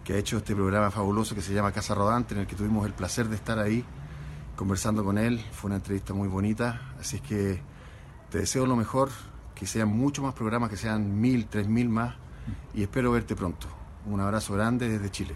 que 0.05 0.15
ha 0.15 0.17
hecho 0.17 0.37
este 0.39 0.55
programa 0.55 0.91
fabuloso 0.91 1.35
que 1.35 1.41
se 1.41 1.53
llama 1.55 1.73
Casa 1.73 1.95
Rodante, 1.95 2.35
en 2.35 2.41
el 2.41 2.47
que 2.47 2.55
tuvimos 2.55 2.87
el 2.87 2.93
placer 2.93 3.29
de 3.29 3.37
estar 3.37 3.59
ahí 3.59 3.85
conversando 4.57 5.05
con 5.05 5.19
él. 5.19 5.41
Fue 5.53 5.69
una 5.69 5.77
entrevista 5.77 6.15
muy 6.15 6.29
bonita, 6.29 6.95
así 7.01 7.17
es 7.17 7.23
que 7.23 7.61
te 8.31 8.39
deseo 8.39 8.67
lo 8.67 8.77
mejor, 8.77 9.11
que 9.55 9.67
sean 9.67 9.89
muchos 9.89 10.25
más 10.25 10.35
programas, 10.35 10.69
que 10.69 10.77
sean 10.77 11.21
mil, 11.21 11.47
tres 11.47 11.67
mil 11.67 11.89
más, 11.89 12.15
y 12.75 12.83
espero 12.83 13.11
verte 13.11 13.35
pronto. 13.35 13.67
Un 14.07 14.21
abrazo 14.21 14.55
grande 14.55 14.89
desde 14.89 15.11
Chile. 15.11 15.35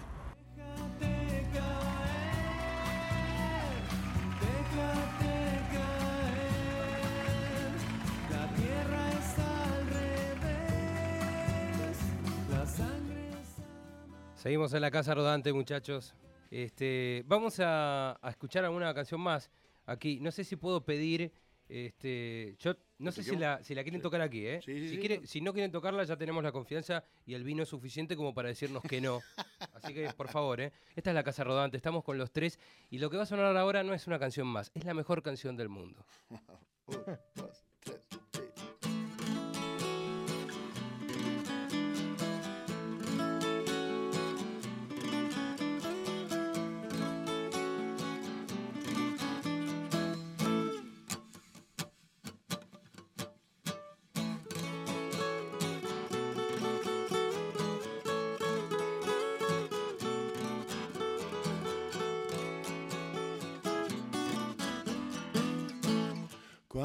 Seguimos 14.48 14.72
en 14.72 14.80
la 14.80 14.90
casa 14.90 15.12
rodante, 15.12 15.52
muchachos. 15.52 16.14
Este, 16.50 17.22
vamos 17.26 17.60
a, 17.60 18.12
a 18.26 18.30
escuchar 18.30 18.64
alguna 18.64 18.94
canción 18.94 19.20
más 19.20 19.50
aquí. 19.84 20.20
No 20.20 20.30
sé 20.32 20.42
si 20.42 20.56
puedo 20.56 20.86
pedir. 20.86 21.30
Este, 21.68 22.56
yo 22.58 22.74
no 22.96 23.12
sé 23.12 23.22
si 23.22 23.36
la, 23.36 23.62
si 23.62 23.74
la 23.74 23.82
quieren 23.82 24.00
tocar 24.00 24.22
aquí, 24.22 24.46
¿eh? 24.46 24.62
Sí, 24.64 24.72
sí, 24.80 24.88
si, 24.88 24.96
quiere- 24.98 25.26
si 25.26 25.42
no 25.42 25.52
quieren 25.52 25.70
tocarla, 25.70 26.02
ya 26.04 26.16
tenemos 26.16 26.42
la 26.42 26.50
confianza 26.50 27.04
y 27.26 27.34
el 27.34 27.44
vino 27.44 27.62
es 27.64 27.68
suficiente 27.68 28.16
como 28.16 28.32
para 28.32 28.48
decirnos 28.48 28.82
que 28.84 29.02
no. 29.02 29.20
Así 29.74 29.92
que, 29.92 30.08
por 30.16 30.28
favor, 30.28 30.62
¿eh? 30.62 30.72
Esta 30.96 31.10
es 31.10 31.14
la 31.14 31.22
casa 31.24 31.44
rodante, 31.44 31.76
estamos 31.76 32.02
con 32.02 32.16
los 32.16 32.32
tres. 32.32 32.58
Y 32.88 33.00
lo 33.00 33.10
que 33.10 33.18
va 33.18 33.24
a 33.24 33.26
sonar 33.26 33.54
ahora 33.54 33.82
no 33.82 33.92
es 33.92 34.06
una 34.06 34.18
canción 34.18 34.46
más, 34.46 34.70
es 34.74 34.86
la 34.86 34.94
mejor 34.94 35.22
canción 35.22 35.58
del 35.58 35.68
mundo. 35.68 36.06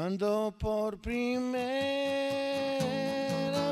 Cuando 0.04 0.52
por 0.58 0.98
primera 0.98 1.72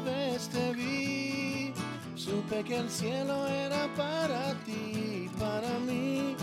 vez 0.00 0.48
te 0.48 0.72
vi, 0.72 1.74
supe 2.14 2.64
que 2.64 2.76
el 2.76 2.88
cielo 2.88 3.46
era 3.48 3.86
para 3.94 4.54
ti, 4.64 5.28
para 5.38 5.78
mí, 5.80 6.34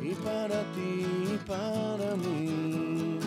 y 0.00 0.14
para 0.24 0.62
ti, 0.72 1.34
y 1.34 1.38
para 1.46 2.16
mí. 2.16 3.18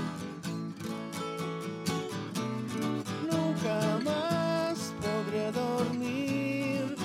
Nunca 3.32 4.00
más 4.04 4.96
podré 5.00 5.52
dormir, 5.52 6.96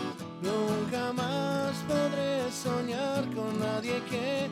nunca 0.41 1.13
más 1.13 1.77
podré 1.87 2.51
soñar 2.51 3.29
con 3.35 3.61
nadie 3.61 4.03
que 4.09 4.49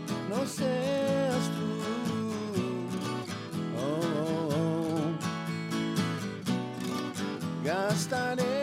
Gastaré 8.08 8.46
toda 8.46 8.55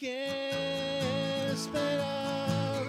que 0.00 1.50
esperar 1.52 2.84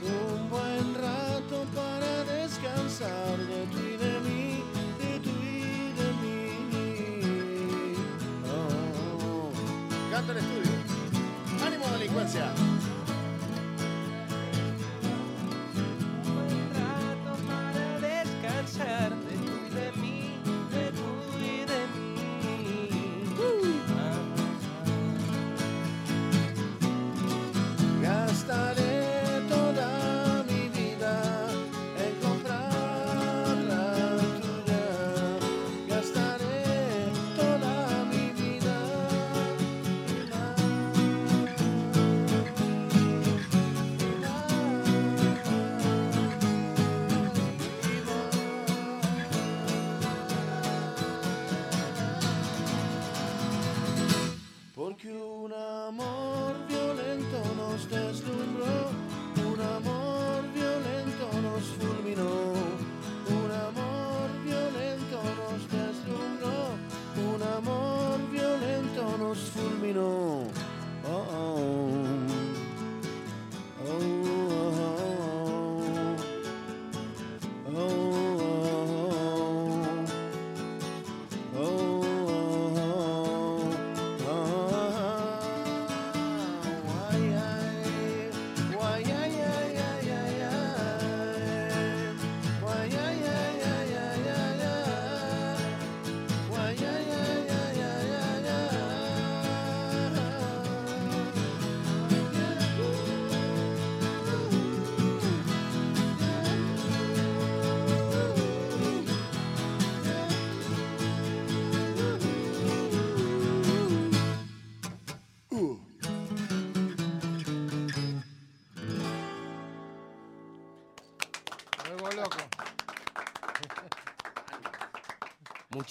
un 0.00 0.48
buen 0.48 0.94
rato 0.94 1.66
para 1.74 2.24
descansar 2.24 3.36
de 3.36 3.66
tú 3.66 3.78
y 3.78 3.96
de 3.98 4.20
mí, 4.20 4.64
de 4.98 5.18
y 5.42 5.92
de 5.92 6.08
mí. 6.22 6.38
Oh. 8.46 9.52
Canta 10.10 10.32
el 10.32 10.38
estudio. 10.38 10.72
¡Ánimo, 11.66 11.86
delincuencia! 11.98 12.71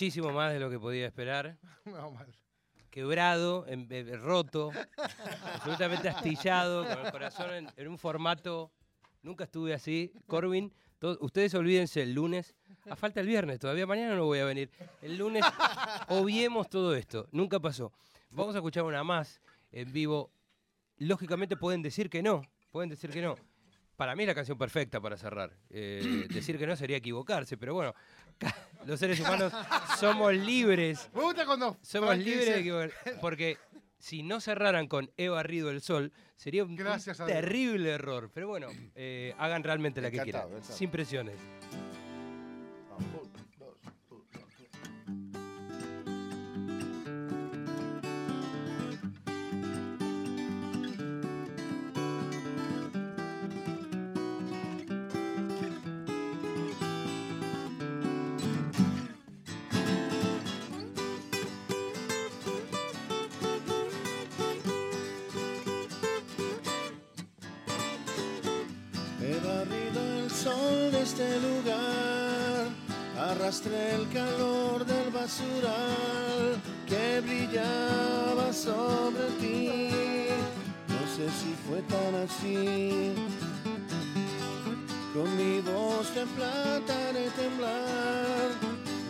Muchísimo 0.01 0.31
más 0.31 0.51
de 0.51 0.59
lo 0.59 0.67
que 0.71 0.79
podía 0.79 1.05
esperar. 1.05 1.59
No, 1.85 2.09
mal. 2.09 2.25
Quebrado, 2.89 3.67
em- 3.67 3.85
eh, 3.91 4.17
roto, 4.17 4.71
absolutamente 5.53 6.09
astillado, 6.09 6.83
con 6.87 7.05
el 7.05 7.11
corazón 7.11 7.53
en, 7.53 7.67
en 7.77 7.87
un 7.87 7.99
formato. 7.99 8.71
Nunca 9.21 9.43
estuve 9.43 9.75
así. 9.75 10.11
Corwin, 10.25 10.73
to- 10.97 11.19
ustedes 11.21 11.53
olvídense 11.53 12.01
el 12.01 12.13
lunes. 12.15 12.55
A 12.89 12.95
falta 12.95 13.19
el 13.19 13.27
viernes, 13.27 13.59
todavía 13.59 13.85
mañana 13.85 14.15
no 14.15 14.25
voy 14.25 14.39
a 14.39 14.45
venir. 14.45 14.71
El 15.03 15.17
lunes 15.19 15.45
obviemos 16.07 16.67
todo 16.67 16.95
esto. 16.95 17.27
Nunca 17.31 17.59
pasó. 17.59 17.93
Vamos 18.31 18.55
a 18.55 18.57
escuchar 18.57 18.83
una 18.85 19.03
más 19.03 19.39
en 19.71 19.93
vivo. 19.93 20.31
Lógicamente 20.97 21.55
pueden 21.57 21.83
decir 21.83 22.09
que 22.09 22.23
no. 22.23 22.41
Pueden 22.71 22.89
decir 22.89 23.11
que 23.11 23.21
no. 23.21 23.35
Para 24.01 24.15
mí 24.15 24.23
es 24.23 24.27
la 24.29 24.33
canción 24.33 24.57
perfecta 24.57 24.99
para 24.99 25.15
cerrar. 25.15 25.51
Eh, 25.69 26.25
decir 26.33 26.57
que 26.57 26.65
no 26.65 26.75
sería 26.75 26.97
equivocarse, 26.97 27.55
pero 27.55 27.75
bueno, 27.75 27.93
los 28.87 28.99
seres 28.99 29.19
humanos 29.19 29.53
somos 29.99 30.33
libres. 30.33 31.07
Me 31.13 31.21
gusta 31.21 31.45
cuando. 31.45 31.77
Somos 31.83 32.17
libres 32.17 32.65
de. 32.65 32.91
Porque 33.21 33.59
si 33.99 34.23
no 34.23 34.41
cerraran 34.41 34.87
con 34.87 35.11
He 35.17 35.29
barrido 35.29 35.69
el 35.69 35.81
sol, 35.83 36.11
sería 36.35 36.63
un, 36.63 36.75
terrible 37.27 37.91
error. 37.91 38.31
Pero 38.33 38.47
bueno, 38.47 38.69
eh, 38.95 39.35
hagan 39.37 39.63
realmente 39.63 40.01
la 40.01 40.09
que 40.09 40.17
quieran. 40.17 40.47
Sin 40.63 40.89
presiones. 40.89 41.35
Arrastré 73.51 73.95
el 73.95 74.07
calor 74.13 74.85
del 74.85 75.09
basural 75.11 76.55
que 76.87 77.19
brillaba 77.19 78.53
sobre 78.53 79.25
ti. 79.41 79.89
No 80.87 81.01
sé 81.13 81.27
si 81.39 81.53
fue 81.67 81.81
tan 81.81 82.15
así. 82.15 83.13
Con 85.13 85.35
mi 85.35 85.59
voz 85.59 86.15
de 86.15 86.25
plata 86.27 86.93
haré 87.09 87.29
temblar, 87.31 88.51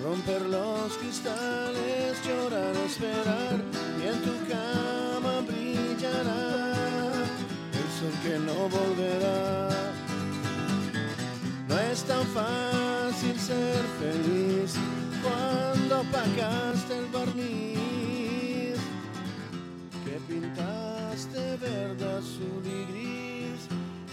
romper 0.04 0.42
los 0.42 0.98
cristales, 0.98 2.18
llorar, 2.26 2.76
esperar, 2.78 3.62
y 4.00 4.08
en 4.08 4.22
tu 4.26 4.34
cama 4.50 5.42
brillará 5.48 7.14
el 7.80 7.90
sol 8.00 8.16
que 8.24 8.40
no 8.40 8.58
volverá. 8.70 9.70
No 11.70 11.80
es 11.92 12.04
tan 12.06 12.26
fácil 12.34 12.81
ser 13.52 13.84
feliz 14.00 14.76
cuando 15.24 16.02
empacaste 16.02 16.94
el 17.00 17.08
barniz, 17.16 18.80
que 20.06 20.16
pintaste 20.28 21.58
verde, 21.58 22.06
azul 22.18 22.64
y 22.66 22.80
gris, 22.92 23.62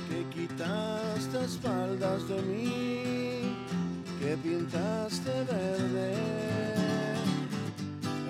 que 0.08 0.20
quitaste 0.34 1.44
espaldas 1.44 2.28
de 2.28 2.42
mí, 2.42 3.56
que 4.20 4.36
pintaste 4.36 5.30
verde. 5.52 6.14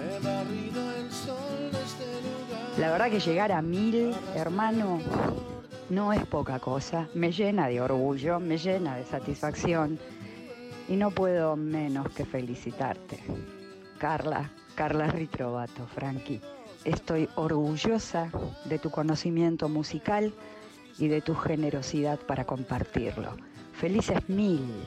He 0.00 0.24
barrido 0.24 0.80
el 1.00 1.10
sol 1.10 1.60
de 1.72 1.80
este 1.88 2.06
lugar. 2.26 2.78
La 2.78 2.90
verdad 2.90 3.10
que 3.10 3.20
llegar 3.20 3.52
a 3.52 3.62
mil, 3.62 4.14
hermano, 4.34 5.00
no 5.88 6.12
es 6.12 6.24
poca 6.26 6.58
cosa. 6.58 7.08
Me 7.14 7.32
llena 7.32 7.68
de 7.68 7.80
orgullo, 7.80 8.38
me 8.40 8.58
llena 8.58 8.96
de 8.96 9.04
satisfacción 9.04 9.98
y 10.88 10.96
no 10.96 11.10
puedo 11.10 11.56
menos 11.56 12.08
que 12.10 12.24
felicitarte. 12.24 13.18
Carla, 13.98 14.50
Carla 14.74 15.08
Ritrovato, 15.08 15.86
Frankie, 15.86 16.40
estoy 16.84 17.28
orgullosa 17.36 18.30
de 18.64 18.78
tu 18.78 18.90
conocimiento 18.90 19.68
musical 19.68 20.32
y 20.98 21.08
de 21.08 21.20
tu 21.20 21.34
generosidad 21.34 22.18
para 22.18 22.44
compartirlo. 22.44 23.36
Felices 23.78 24.28
mil. 24.28 24.86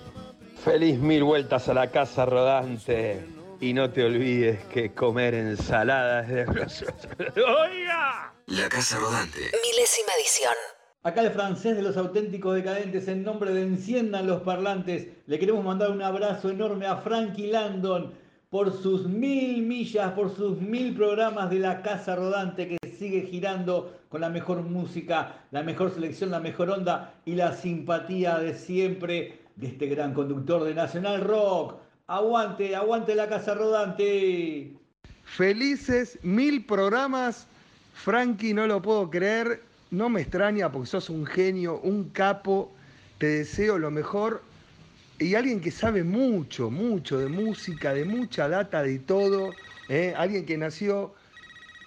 Feliz 0.63 0.99
mil 0.99 1.23
vueltas 1.23 1.69
a 1.69 1.73
la 1.73 1.91
casa 1.91 2.25
rodante. 2.25 3.25
Y 3.61 3.73
no 3.73 3.91
te 3.91 4.03
olvides 4.03 4.65
que 4.65 4.91
comer 4.91 5.35
ensaladas 5.35 6.27
de... 6.27 6.45
¡Oiga! 7.35 8.33
La 8.47 8.67
Casa 8.67 8.97
Rodante. 8.97 9.39
Milésima 9.39 10.11
edición. 10.19 10.55
Acá 11.03 11.21
el 11.21 11.31
francés 11.31 11.75
de 11.75 11.81
los 11.81 11.97
auténticos 11.97 12.53
decadentes, 12.53 13.07
en 13.07 13.23
nombre 13.23 13.51
de 13.51 13.63
Enciendan 13.63 14.27
los 14.27 14.43
Parlantes, 14.43 15.07
le 15.25 15.39
queremos 15.39 15.65
mandar 15.65 15.89
un 15.89 16.03
abrazo 16.03 16.51
enorme 16.51 16.85
a 16.85 16.97
Frankie 16.97 17.47
Landon 17.47 18.11
por 18.51 18.71
sus 18.71 19.07
mil 19.07 19.63
millas, 19.63 20.11
por 20.11 20.35
sus 20.35 20.61
mil 20.61 20.95
programas 20.95 21.49
de 21.49 21.57
la 21.57 21.81
Casa 21.81 22.15
Rodante 22.15 22.67
que 22.67 22.77
sigue 22.87 23.21
girando 23.21 23.97
con 24.09 24.21
la 24.21 24.29
mejor 24.29 24.61
música, 24.61 25.37
la 25.49 25.63
mejor 25.63 25.91
selección, 25.91 26.29
la 26.29 26.39
mejor 26.39 26.69
onda 26.69 27.15
y 27.25 27.33
la 27.33 27.53
simpatía 27.53 28.37
de 28.37 28.53
siempre 28.53 29.39
de 29.55 29.67
este 29.67 29.87
gran 29.87 30.13
conductor 30.13 30.63
de 30.63 30.75
Nacional 30.75 31.21
Rock. 31.21 31.79
Aguante, 32.05 32.75
aguante 32.75 33.15
la 33.15 33.27
Casa 33.27 33.55
Rodante. 33.55 34.71
Felices 35.23 36.19
mil 36.21 36.63
programas. 36.63 37.47
Frankie, 37.95 38.53
no 38.53 38.67
lo 38.67 38.83
puedo 38.83 39.09
creer. 39.09 39.70
No 39.91 40.07
me 40.07 40.21
extraña 40.21 40.71
porque 40.71 40.87
sos 40.87 41.09
un 41.09 41.25
genio, 41.25 41.81
un 41.81 42.11
capo. 42.11 42.71
Te 43.17 43.27
deseo 43.27 43.77
lo 43.77 43.91
mejor. 43.91 44.41
Y 45.19 45.35
alguien 45.35 45.59
que 45.59 45.69
sabe 45.69 46.05
mucho, 46.05 46.71
mucho 46.71 47.19
de 47.19 47.27
música, 47.27 47.93
de 47.93 48.05
mucha 48.05 48.47
data, 48.47 48.81
de 48.83 48.99
todo. 48.99 49.51
¿eh? 49.89 50.13
Alguien 50.15 50.45
que 50.45 50.57
nació 50.57 51.13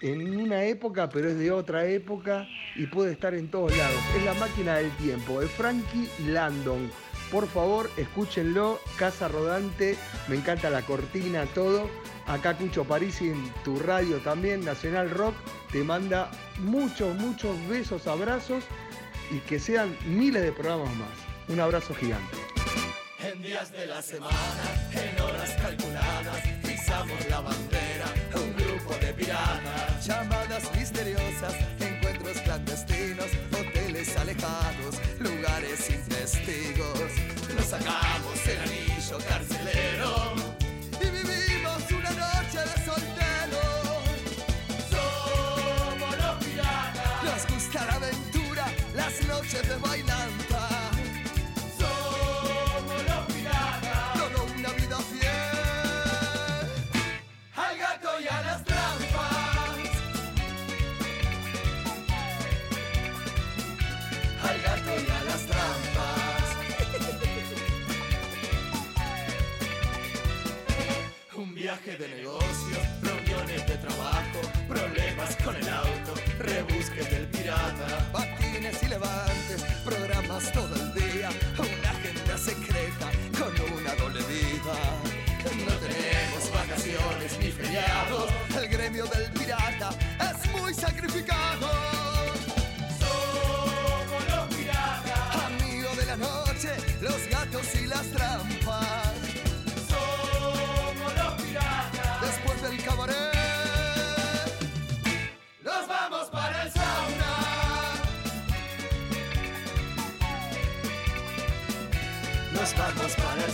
en 0.03 0.39
una 0.39 0.65
época, 0.65 1.09
pero 1.09 1.31
es 1.31 1.39
de 1.39 1.51
otra 1.51 1.87
época 1.87 2.47
y 2.77 2.87
puede 2.87 3.13
estar 3.13 3.33
en 3.33 3.51
todos 3.51 3.75
lados. 3.75 3.99
Es 4.15 4.25
la 4.25 4.35
máquina 4.35 4.77
del 4.77 4.91
tiempo. 4.99 5.41
Es 5.41 5.51
Frankie 5.53 6.09
Landon. 6.29 6.91
Por 7.31 7.49
favor, 7.49 7.91
escúchenlo. 7.97 8.81
Casa 8.99 9.29
Rodante. 9.29 9.97
Me 10.29 10.37
encanta 10.37 10.71
la 10.71 10.83
cortina, 10.83 11.47
todo. 11.55 11.89
Acá 12.27 12.57
Cucho 12.57 12.85
Parisi 12.85 13.29
en 13.29 13.53
tu 13.65 13.79
radio 13.79 14.17
también, 14.19 14.65
Nacional 14.65 15.11
Rock, 15.11 15.35
te 15.71 15.85
manda 15.85 16.31
muchos, 16.59 17.15
muchos 17.17 17.55
besos, 17.69 18.07
abrazos 18.07 18.65
y 19.31 19.41
que 19.41 19.59
sean 19.59 19.95
miles 20.07 20.43
de 20.43 20.53
programas 20.53 20.95
más. 20.97 21.11
Un 21.49 21.61
abrazo 21.61 21.95
gigante. 21.95 22.37
En 23.21 23.43
días 23.43 23.71
de 23.73 23.87
la 23.87 24.01
semana, 24.01 24.35
en 24.93 25.21
horas 25.21 25.51
calculadas, 25.61 26.43
pisamos 26.63 27.29
la 27.29 27.41
bandera, 27.41 28.07
un 28.37 28.55
grupo 28.57 28.95
de 29.01 29.13
piratas. 29.13 30.07
Llamadas 30.07 30.75
misteriosas, 30.77 31.55
encuentros 31.81 32.39
clandestinos, 32.39 33.27
hoteles 33.53 34.17
alejados, 34.17 35.01
lugares 35.21 35.79
sin 35.79 36.03
testigos. 36.09 36.74
Sacamos 37.69 38.47
el 38.47 38.61
anillo 38.61 39.19
carcelero 39.27 39.74
viaje 71.85 71.99
de 71.99 72.09
negocio, 72.09 72.54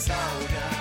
sauna. 0.01 0.80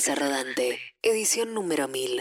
Casa 0.00 0.14
Rodante, 0.14 0.80
edición 1.02 1.52
número 1.52 1.86
1000. 1.86 2.19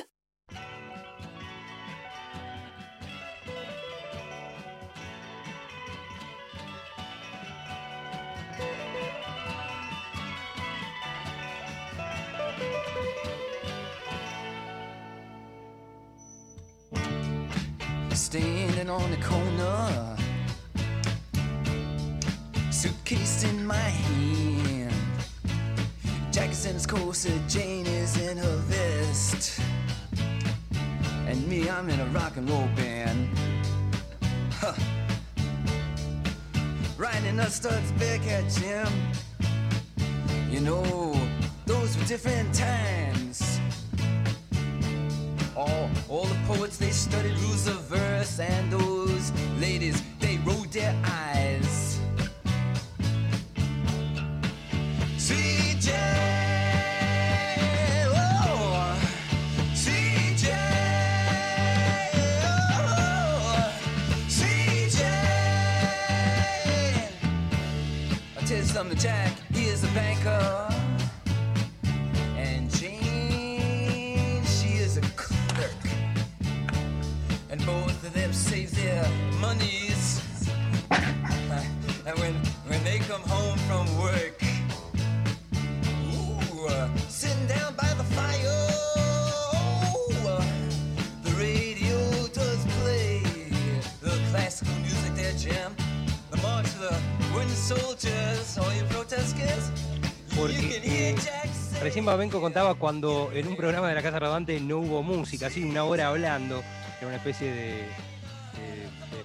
Recién 102.05 102.30
contaba 102.41 102.76
cuando 102.76 103.30
en 103.34 103.47
un 103.47 103.55
programa 103.55 103.89
de 103.89 103.95
la 103.95 104.01
Casa 104.01 104.19
Rodante 104.19 104.59
no 104.59 104.77
hubo 104.77 105.03
música, 105.03 105.47
así 105.47 105.63
una 105.63 105.84
hora 105.84 106.07
hablando, 106.07 106.63
era 106.97 107.07
una 107.07 107.17
especie 107.17 107.51
de, 107.51 108.09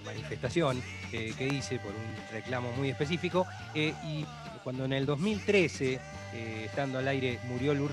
manifestación 0.05 0.83
eh, 1.13 1.33
que 1.37 1.47
hice 1.47 1.79
por 1.79 1.93
un 1.93 2.33
reclamo 2.33 2.73
muy 2.73 2.91
específico. 2.91 3.47
eh, 3.75 3.95
y 4.05 4.27
cuando 4.63 4.85
en 4.87 4.93
el 4.93 5.07
2013, 5.07 5.95
eh, 5.95 6.63
estando 6.65 6.99
al 6.99 7.07
aire, 7.09 7.39
murió 7.45 7.75
Lou 7.75 7.89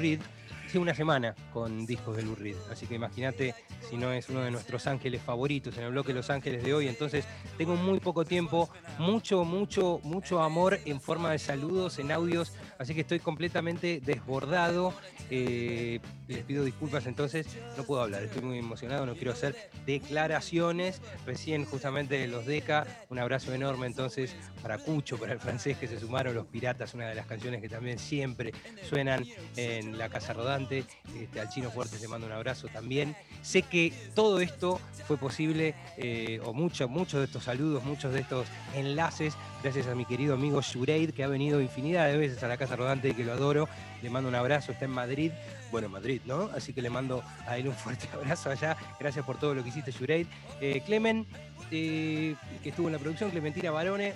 Una 0.73 0.95
semana 0.95 1.35
con 1.53 1.85
discos 1.85 2.15
de 2.15 2.23
Lou 2.23 2.33
Reed. 2.33 2.55
Así 2.71 2.87
que 2.87 2.95
imagínate 2.95 3.53
si 3.89 3.97
no 3.97 4.13
es 4.13 4.29
uno 4.29 4.41
de 4.41 4.51
nuestros 4.51 4.87
ángeles 4.87 5.21
favoritos 5.21 5.77
en 5.77 5.83
el 5.83 5.91
bloque 5.91 6.13
Los 6.13 6.29
Ángeles 6.29 6.63
de 6.63 6.73
hoy. 6.73 6.87
Entonces 6.87 7.25
tengo 7.57 7.75
muy 7.75 7.99
poco 7.99 8.23
tiempo, 8.23 8.69
mucho, 8.97 9.43
mucho, 9.43 9.99
mucho 10.03 10.41
amor 10.41 10.79
en 10.85 11.01
forma 11.01 11.31
de 11.31 11.39
saludos, 11.39 11.99
en 11.99 12.11
audios. 12.11 12.53
Así 12.79 12.95
que 12.95 13.01
estoy 13.01 13.19
completamente 13.19 14.01
desbordado. 14.03 14.93
Eh, 15.29 15.99
les 16.27 16.43
pido 16.43 16.63
disculpas 16.63 17.05
entonces, 17.05 17.47
no 17.77 17.83
puedo 17.83 18.01
hablar, 18.01 18.23
estoy 18.23 18.41
muy 18.41 18.57
emocionado, 18.57 19.05
no 19.05 19.13
quiero 19.15 19.33
hacer 19.33 19.55
declaraciones. 19.85 21.01
Recién 21.25 21.65
justamente 21.65 22.25
los 22.27 22.45
DECA, 22.45 22.87
un 23.09 23.19
abrazo 23.19 23.53
enorme 23.53 23.87
entonces 23.87 24.35
para 24.61 24.77
Cucho, 24.77 25.17
para 25.17 25.33
el 25.33 25.39
francés 25.39 25.77
que 25.77 25.87
se 25.87 25.99
sumaron, 25.99 26.33
Los 26.33 26.47
Piratas, 26.47 26.93
una 26.93 27.07
de 27.07 27.15
las 27.15 27.25
canciones 27.25 27.61
que 27.61 27.69
también 27.69 27.99
siempre 27.99 28.53
suenan 28.89 29.25
en 29.57 29.97
la 29.97 30.09
Casa 30.09 30.33
Rodante. 30.33 30.60
Este, 30.69 31.39
al 31.39 31.49
Chino 31.49 31.69
Fuerte 31.71 31.97
le 31.99 32.07
mando 32.07 32.27
un 32.27 32.33
abrazo 32.33 32.67
también. 32.67 33.15
Sé 33.41 33.63
que 33.63 33.91
todo 34.15 34.39
esto 34.39 34.79
fue 35.07 35.17
posible, 35.17 35.73
eh, 35.97 36.39
o 36.45 36.53
mucho- 36.53 36.87
muchos 36.87 37.19
de 37.19 37.25
estos 37.25 37.43
saludos, 37.45 37.83
muchos 37.83 38.13
de 38.13 38.19
estos 38.21 38.47
enlaces, 38.75 39.33
gracias 39.63 39.87
a 39.87 39.95
mi 39.95 40.05
querido 40.05 40.33
amigo 40.33 40.61
Shureid, 40.61 41.11
que 41.11 41.23
ha 41.23 41.27
venido 41.27 41.61
infinidad 41.61 42.07
de 42.07 42.17
veces 42.17 42.41
a 42.43 42.47
la 42.47 42.57
Casa 42.57 42.75
Rodante 42.75 43.09
y 43.09 43.13
que 43.13 43.23
lo 43.23 43.33
adoro. 43.33 43.67
Le 44.01 44.09
mando 44.09 44.29
un 44.29 44.35
abrazo, 44.35 44.71
está 44.71 44.85
en 44.85 44.91
Madrid. 44.91 45.31
Bueno, 45.71 45.87
en 45.87 45.93
Madrid, 45.93 46.21
¿no? 46.25 46.49
Así 46.55 46.73
que 46.73 46.81
le 46.81 46.89
mando 46.89 47.23
a 47.47 47.57
él 47.57 47.67
un 47.67 47.73
fuerte 47.75 48.07
abrazo 48.13 48.49
allá. 48.49 48.75
Gracias 48.99 49.25
por 49.25 49.37
todo 49.39 49.53
lo 49.53 49.63
que 49.63 49.69
hiciste, 49.69 49.91
Shureid. 49.91 50.27
Eh, 50.59 50.81
Clemen, 50.85 51.25
eh, 51.71 52.35
que 52.61 52.69
estuvo 52.69 52.87
en 52.87 52.93
la 52.93 52.99
producción, 52.99 53.29
Clementina 53.31 53.71
Barone. 53.71 54.13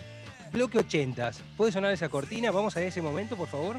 Bloque 0.52 0.78
80. 0.78 1.32
¿Puede 1.58 1.72
sonar 1.72 1.92
esa 1.92 2.08
cortina? 2.10 2.52
Vamos 2.52 2.78
a 2.78 2.82
ese 2.82 3.02
momento, 3.02 3.36
por 3.36 3.48
favor. 3.48 3.78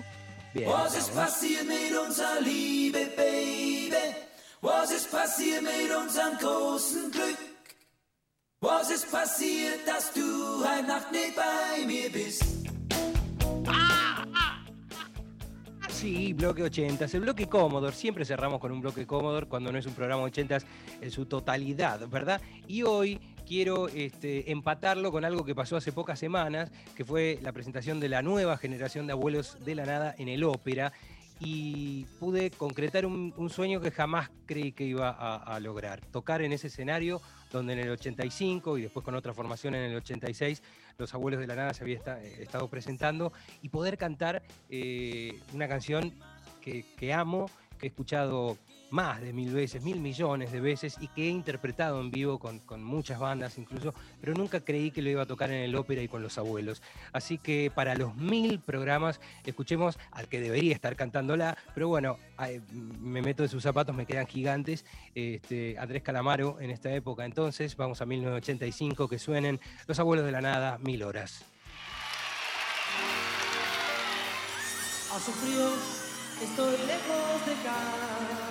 Bien. 0.57 0.71
Was 0.71 0.97
ist 0.97 1.15
passiert 1.15 1.67
mit 1.67 1.99
unserer 1.99 2.41
Liebe, 2.41 3.11
Baby? 3.15 4.15
Was 4.63 4.91
ist 4.91 5.11
passiert 5.11 5.63
mit 5.63 5.95
unserem 5.95 6.39
großen 6.39 7.11
Glück? 7.11 7.37
Was 8.61 8.91
ist 8.91 9.11
passiert, 9.11 9.87
dass 9.87 10.15
du 10.15 10.65
heute 10.65 10.87
Nacht 10.87 11.13
nicht 11.13 11.37
bei 11.37 11.85
mir 11.85 12.11
bist? 12.11 12.43
Sí, 15.91 16.33
bloque 16.33 16.65
80. 16.65 17.15
El 17.15 17.21
bloque 17.21 17.47
Commodore. 17.47 17.93
Siempre 17.93 18.25
cerramos 18.25 18.59
con 18.59 18.73
un 18.73 18.81
bloque 18.81 19.07
Commodore 19.07 19.47
cuando 19.47 19.71
no 19.71 19.79
es 19.79 19.85
un 19.85 19.93
programa 19.93 20.23
80 20.23 20.59
en 21.03 21.11
su 21.11 21.27
totalidad, 21.27 22.09
¿verdad? 22.09 22.41
Y 22.67 22.83
hoy 22.83 23.21
quiero 23.47 23.89
este, 23.89 24.51
empatarlo 24.51 25.13
con 25.13 25.25
algo 25.25 25.45
que 25.45 25.55
pasó 25.55 25.77
hace 25.77 25.93
pocas 25.93 26.19
semanas, 26.19 26.71
que 26.95 27.05
fue 27.05 27.39
la 27.43 27.53
presentación 27.53 28.01
de 28.01 28.09
la 28.09 28.23
nueva 28.23 28.57
generación 28.59 29.07
de 29.07 29.13
abuelos 29.13 29.59
de 29.65 29.75
la 29.75 29.87
nada 29.87 30.15
en 30.19 30.29
el 30.29 30.45
ópera. 30.45 30.93
Y 31.39 32.07
pude 32.19 32.51
concretar 32.51 33.05
un, 33.05 33.51
sueño 33.51 33.81
que 33.81 33.91
jamás 33.91 34.31
creí 34.47 34.73
que 34.73 34.85
iba 34.85 35.11
a, 35.11 35.61
lograr. 35.61 36.01
Tocar 36.01 36.41
en 36.41 36.53
ese 36.53 36.69
escenario 36.69 37.21
donde 37.53 37.75
en 37.75 37.81
el 37.81 37.91
85 37.91 38.79
y 38.79 38.83
después 38.83 39.05
con 39.05 39.15
otra 39.15 39.35
formación 39.35 39.75
en 39.75 39.91
el 39.91 39.97
86 39.97 40.63
los 40.97 41.13
abuelos 41.13 41.39
de 41.39 41.47
la 41.47 41.55
nada 41.55 41.75
se 41.75 41.85
había 41.85 41.99
eh, 41.99 42.39
estado 42.41 42.69
presentando 42.69 43.35
y 43.61 43.69
poder 43.69 43.99
cantar 43.99 44.43
eh, 44.71 45.39
una 45.53 45.69
canción 45.69 46.13
que 46.63 47.13
amo, 47.13 47.49
que 47.79 47.87
he 47.87 47.89
escuchado 47.91 48.57
más 48.97 49.21
de 49.21 49.35
mil 49.35 49.53
veces, 49.53 49.83
mil 49.83 50.01
millones 50.01 50.51
de 50.53 50.59
veces 50.59 50.97
y 50.99 51.09
que 51.09 51.25
he 51.25 51.29
interpretado 51.29 52.01
en 52.01 52.11
vivo 52.11 52.39
con, 52.39 52.61
con 52.61 52.83
muchas 52.83 53.19
bandas 53.19 53.59
incluso, 53.59 53.93
pero 54.23 54.33
nunca 54.33 54.61
creí 54.61 54.91
que 54.91 55.03
lo 55.03 55.11
iba 55.11 55.23
a 55.23 55.27
tocar 55.27 55.51
en 55.51 55.61
el 55.61 55.77
ópera 55.77 56.01
y 56.01 56.09
con 56.09 56.23
los 56.23 56.39
abuelos. 56.39 56.81
Así 57.13 57.37
que 57.37 57.71
para 57.75 57.95
los 57.95 58.17
mil 58.17 58.59
programas 58.59 59.21
escuchemos 59.45 59.99
al 60.13 60.29
que 60.29 60.41
debería 60.41 60.75
estar 60.75 60.97
cantándola, 60.97 61.59
pero 61.75 61.89
bueno, 61.89 62.17
me 62.71 63.21
meto 63.21 63.43
en 63.43 63.51
sus 63.51 63.63
zapatos, 63.63 63.95
me 63.95 64.07
quedan 64.07 64.27
gigantes. 64.27 64.87
Este, 65.15 65.79
Andrés 65.79 66.03
Calamaro 66.03 66.59
en 66.59 66.71
esta 66.71 66.91
época 66.91 67.27
entonces, 67.27 67.77
vamos 67.77 68.01
a 68.01 68.07
1985, 68.07 69.09
que 69.09 69.19
suenen 69.19 69.61
Los 69.87 69.99
abuelos 69.99 70.25
de 70.25 70.33
la 70.33 70.41
nada, 70.41 70.79
mil 70.79 71.03
horas. 71.03 71.45
Hace 75.13 75.33
frío, 75.33 75.69
estoy 76.43 76.77
lejos 76.87 77.47
de 77.47 77.53
casa. 77.63 78.46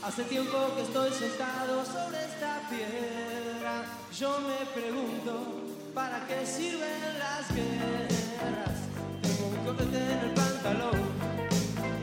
Hace 0.00 0.22
tiempo 0.24 0.56
que 0.76 0.82
estoy 0.82 1.10
sentado 1.10 1.84
sobre 1.84 2.24
esta 2.24 2.62
piedra. 2.70 3.84
Yo 4.16 4.38
me 4.40 4.64
pregunto, 4.80 5.64
¿para 5.92 6.24
qué 6.26 6.46
sirven 6.46 7.18
las 7.18 7.52
guerras? 7.52 8.78
Tengo 9.20 9.48
un 9.48 9.66
copete 9.66 9.98
en 9.98 10.18
el 10.20 10.30
pantalón. 10.34 11.00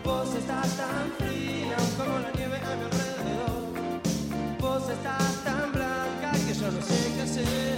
Vos 0.03 0.35
estás 0.35 0.75
tan 0.75 1.11
fría 1.17 1.77
como 1.97 2.19
la 2.19 2.31
nieve 2.31 2.57
a 2.57 2.75
mi 2.75 2.83
alrededor. 2.83 4.59
Vos 4.59 4.89
estás 4.89 5.43
tan 5.45 5.71
blanca 5.71 6.31
que 6.45 6.53
yo 6.53 6.71
no 6.71 6.81
sé 6.81 7.13
qué 7.15 7.21
hacer. 7.21 7.75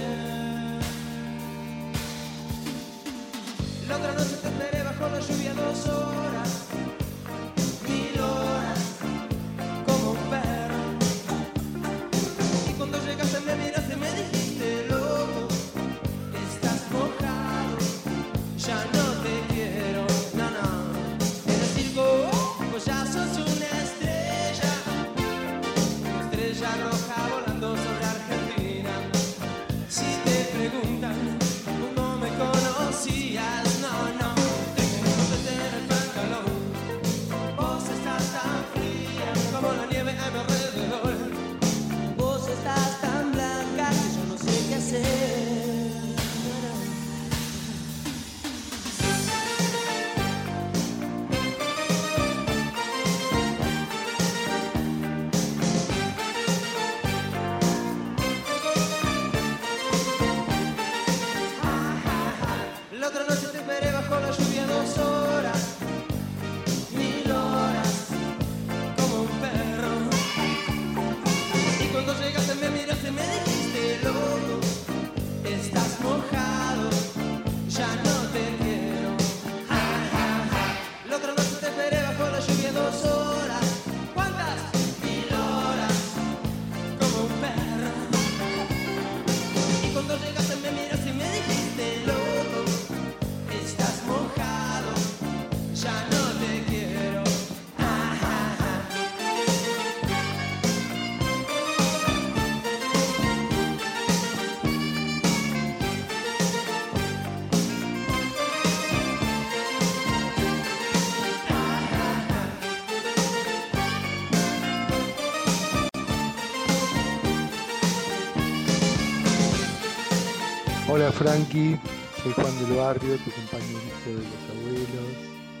Hola 121.08 121.16
Frankie, 121.16 121.80
soy 122.22 122.32
Juan 122.32 122.58
del 122.58 122.76
Barrio, 122.76 123.16
tu 123.16 123.30
compañerito 123.30 124.04
de 124.04 124.12
los 124.12 124.60
abuelos. 124.60 125.16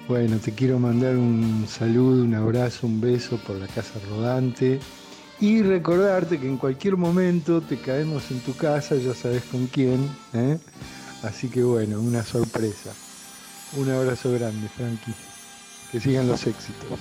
Bueno, 0.06 0.36
te 0.36 0.52
quiero 0.52 0.78
mandar 0.78 1.16
un 1.16 1.64
saludo, 1.66 2.22
un 2.22 2.34
abrazo, 2.34 2.86
un 2.86 3.00
beso 3.00 3.38
por 3.38 3.56
la 3.56 3.66
casa 3.66 3.94
rodante 4.10 4.78
y 5.40 5.62
recordarte 5.62 6.38
que 6.38 6.46
en 6.46 6.58
cualquier 6.58 6.98
momento 6.98 7.62
te 7.62 7.78
caemos 7.78 8.30
en 8.30 8.40
tu 8.40 8.54
casa, 8.56 8.96
ya 8.96 9.14
sabes 9.14 9.42
con 9.44 9.68
quién. 9.68 10.10
¿eh? 10.34 10.58
Así 11.22 11.48
que 11.48 11.62
bueno, 11.62 11.98
una 11.98 12.22
sorpresa. 12.24 12.92
Un 13.74 13.90
abrazo 13.90 14.30
grande, 14.32 14.68
Frankie. 14.68 15.14
Que 15.90 15.98
sigan 15.98 16.28
los 16.28 16.46
éxitos. 16.46 16.98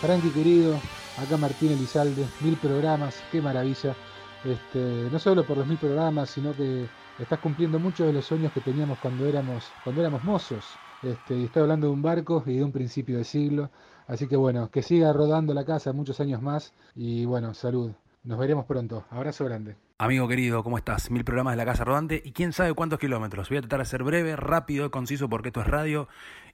Frankie 0.00 0.30
querido, 0.30 0.80
acá 1.18 1.36
Martín 1.38 1.72
Elizalde, 1.72 2.24
mil 2.40 2.56
programas, 2.56 3.16
qué 3.32 3.42
maravilla. 3.42 3.96
Este, 4.44 5.08
no 5.10 5.18
solo 5.18 5.44
por 5.44 5.56
los 5.56 5.66
mil 5.66 5.78
programas, 5.78 6.30
sino 6.30 6.54
que 6.54 6.86
estás 7.18 7.38
cumpliendo 7.38 7.78
muchos 7.78 8.06
de 8.06 8.12
los 8.12 8.24
sueños 8.24 8.52
que 8.52 8.60
teníamos 8.60 8.98
cuando 8.98 9.26
éramos, 9.26 9.70
cuando 9.82 10.00
éramos 10.00 10.24
mozos. 10.24 10.64
Este, 11.02 11.36
y 11.36 11.44
estoy 11.44 11.62
hablando 11.62 11.86
de 11.86 11.92
un 11.92 12.02
barco 12.02 12.42
y 12.46 12.56
de 12.56 12.64
un 12.64 12.72
principio 12.72 13.18
de 13.18 13.24
siglo. 13.24 13.70
Así 14.06 14.26
que 14.26 14.36
bueno, 14.36 14.70
que 14.70 14.82
siga 14.82 15.12
rodando 15.12 15.54
la 15.54 15.64
casa 15.64 15.92
muchos 15.92 16.20
años 16.20 16.42
más. 16.42 16.72
Y 16.94 17.24
bueno, 17.24 17.54
salud. 17.54 17.92
Nos 18.24 18.38
veremos 18.38 18.64
pronto. 18.64 19.04
Abrazo 19.10 19.44
grande. 19.44 19.76
Amigo 19.98 20.26
querido, 20.26 20.64
¿cómo 20.64 20.76
estás? 20.76 21.10
Mil 21.10 21.24
programas 21.24 21.52
de 21.52 21.58
la 21.58 21.64
Casa 21.64 21.84
Rodante 21.84 22.20
y 22.24 22.32
quién 22.32 22.52
sabe 22.52 22.74
cuántos 22.74 22.98
kilómetros. 22.98 23.48
Voy 23.48 23.58
a 23.58 23.60
tratar 23.60 23.80
de 23.80 23.84
ser 23.84 24.02
breve, 24.02 24.34
rápido, 24.34 24.90
conciso 24.90 25.28
porque 25.28 25.48
esto 25.48 25.60
es 25.60 25.66
radio 25.66 26.08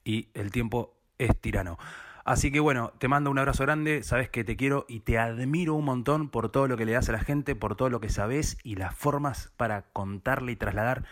y 0.05 0.29
el 0.35 0.51
tiempo 0.51 0.95
es 1.19 1.41
tirano. 1.41 1.79
Así 2.25 2.53
que 2.53 2.61
bueno, 2.61 2.93
te 2.99 3.09
mando 3.09 3.31
un 3.31 3.39
abrazo 3.39 3.65
grande, 3.65 4.03
sabes 4.03 4.29
que 4.29 4.45
te 4.45 4.57
quiero 4.57 4.85
y 4.89 5.01
te 5.01 5.19
admiro 5.19 5.75
un 5.75 5.85
montón 5.85 6.29
por 6.29 6.51
todo 6.51 6.69
lo 6.69 6.77
que 6.77 6.85
le 6.85 6.93
das 6.93 7.09
a 7.09 7.13
la 7.13 7.21
gente, 7.21 7.55
por 7.55 7.77
todo 7.77 7.89
lo 7.91 8.01
que 8.01 8.09
sabes 8.09 8.59
y 8.63 8.77
las 8.77 8.95
formas 8.95 9.53
para 9.57 9.83
contarle 9.93 10.53
y 10.53 10.57
trasladar 10.57 11.05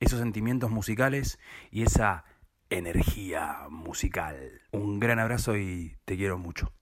esos 0.00 0.20
sentimientos 0.20 0.70
musicales 0.70 1.38
y 1.70 1.82
esa 1.82 2.24
energía 2.70 3.66
musical. 3.70 4.62
Un 4.72 5.00
gran 5.00 5.18
abrazo 5.18 5.56
y 5.56 5.96
te 6.04 6.16
quiero 6.16 6.38
mucho. 6.38 6.72